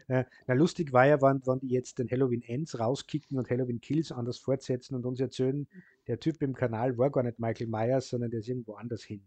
ja, 0.09 0.27
na, 0.47 0.55
lustig 0.55 0.93
war 0.93 1.07
ja, 1.07 1.21
wann, 1.21 1.43
wann 1.45 1.61
die 1.61 1.69
jetzt 1.69 1.99
den 1.99 2.11
Halloween 2.11 2.43
Ends 2.43 2.79
rauskicken 2.79 3.39
und 3.39 3.51
Halloween 3.51 3.81
Kills 3.81 4.13
anders 4.13 4.39
fortsetzen 4.39 4.95
und 4.95 5.07
uns 5.07 5.21
erzählen, 5.21 5.67
der 6.07 6.19
Typ 6.21 6.43
im 6.43 6.55
Kanal 6.55 6.99
war 6.99 7.11
gar 7.11 7.23
nicht 7.23 7.39
Michael 7.39 7.69
Myers, 7.69 8.09
sondern 8.09 8.31
der 8.31 8.41
ist 8.41 8.49
irgendwo 8.49 8.75
anders 8.75 9.03
hin. 9.03 9.23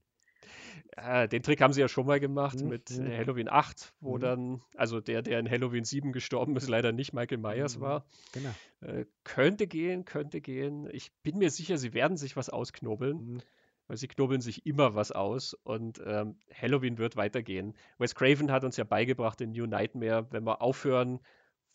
Äh, 0.97 1.27
den 1.27 1.43
Trick 1.43 1.61
haben 1.61 1.73
sie 1.73 1.81
ja 1.81 1.87
schon 1.87 2.05
mal 2.05 2.19
gemacht 2.19 2.61
mhm. 2.61 2.69
mit 2.69 2.91
äh, 2.91 3.17
Halloween 3.17 3.49
8, 3.49 3.93
wo 3.99 4.15
mhm. 4.15 4.21
dann, 4.21 4.61
also 4.75 5.01
der, 5.01 5.21
der 5.21 5.39
in 5.39 5.49
Halloween 5.49 5.83
7 5.83 6.11
gestorben 6.11 6.55
ist, 6.55 6.69
leider 6.69 6.91
nicht 6.91 7.13
Michael 7.13 7.37
Myers 7.37 7.77
mhm. 7.77 7.81
war. 7.81 8.05
Genau. 8.31 8.49
Äh, 8.81 9.05
könnte 9.23 9.67
gehen, 9.67 10.05
könnte 10.05 10.41
gehen. 10.41 10.87
Ich 10.91 11.11
bin 11.23 11.37
mir 11.37 11.49
sicher, 11.49 11.77
sie 11.77 11.93
werden 11.93 12.17
sich 12.17 12.37
was 12.37 12.49
ausknobeln, 12.49 13.17
mhm. 13.17 13.41
weil 13.87 13.97
sie 13.97 14.07
knobeln 14.07 14.41
sich 14.41 14.65
immer 14.65 14.95
was 14.95 15.11
aus 15.11 15.53
und 15.53 16.01
ähm, 16.05 16.37
Halloween 16.53 16.97
wird 16.97 17.17
weitergehen. 17.17 17.75
Wes 17.97 18.15
Craven 18.15 18.51
hat 18.51 18.63
uns 18.63 18.77
ja 18.77 18.85
beigebracht 18.85 19.41
in 19.41 19.51
New 19.51 19.65
Nightmare, 19.65 20.27
wenn 20.31 20.45
wir 20.45 20.61
aufhören, 20.61 21.19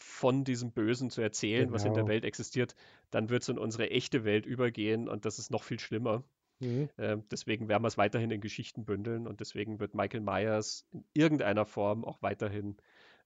von 0.00 0.44
diesem 0.44 0.72
Bösen 0.72 1.10
zu 1.10 1.20
erzählen, 1.20 1.64
genau. 1.64 1.74
was 1.74 1.84
in 1.84 1.92
der 1.92 2.04
genau. 2.04 2.12
Welt 2.12 2.24
existiert, 2.24 2.74
dann 3.10 3.28
wird 3.28 3.42
es 3.42 3.50
in 3.50 3.58
unsere 3.58 3.90
echte 3.90 4.24
Welt 4.24 4.46
übergehen 4.46 5.08
und 5.08 5.26
das 5.26 5.38
ist 5.38 5.50
noch 5.50 5.62
viel 5.62 5.78
schlimmer. 5.78 6.24
Mhm. 6.60 6.88
Äh, 6.96 7.16
deswegen 7.30 7.68
werden 7.68 7.82
wir 7.82 7.88
es 7.88 7.98
weiterhin 7.98 8.30
in 8.30 8.40
Geschichten 8.40 8.84
bündeln 8.84 9.26
und 9.26 9.40
deswegen 9.40 9.80
wird 9.80 9.94
Michael 9.94 10.20
Myers 10.20 10.86
in 10.92 11.04
irgendeiner 11.14 11.64
Form 11.64 12.04
auch 12.04 12.22
weiterhin 12.22 12.76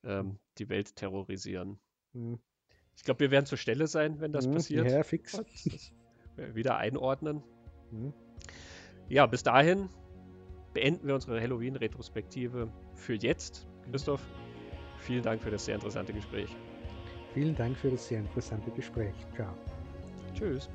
ähm, 0.05 0.39
die 0.59 0.69
Welt 0.69 0.97
terrorisieren. 0.97 1.79
Mhm. 2.13 2.39
Ich 2.97 3.03
glaube, 3.03 3.21
wir 3.21 3.31
werden 3.31 3.47
zur 3.47 3.59
Stelle 3.59 3.87
sein, 3.87 4.21
wenn 4.21 4.33
das 4.33 4.47
mhm. 4.47 4.55
passiert. 4.55 4.91
Ja, 4.91 5.03
fix. 5.03 5.43
Wieder 6.37 6.77
einordnen. 6.77 7.43
Mhm. 7.91 8.13
Ja, 9.09 9.27
bis 9.27 9.43
dahin 9.43 9.89
beenden 10.73 11.07
wir 11.07 11.15
unsere 11.15 11.41
Halloween-Retrospektive 11.41 12.73
für 12.95 13.15
jetzt. 13.15 13.67
Christoph, 13.91 14.23
vielen 14.99 15.23
Dank 15.23 15.43
für 15.43 15.51
das 15.51 15.65
sehr 15.65 15.75
interessante 15.75 16.13
Gespräch. 16.13 16.55
Vielen 17.33 17.55
Dank 17.55 17.77
für 17.77 17.91
das 17.91 18.09
sehr 18.09 18.21
interessante 18.21 18.71
Gespräch. 18.71 19.15
Ciao. 19.35 19.55
Tschüss. 20.35 20.69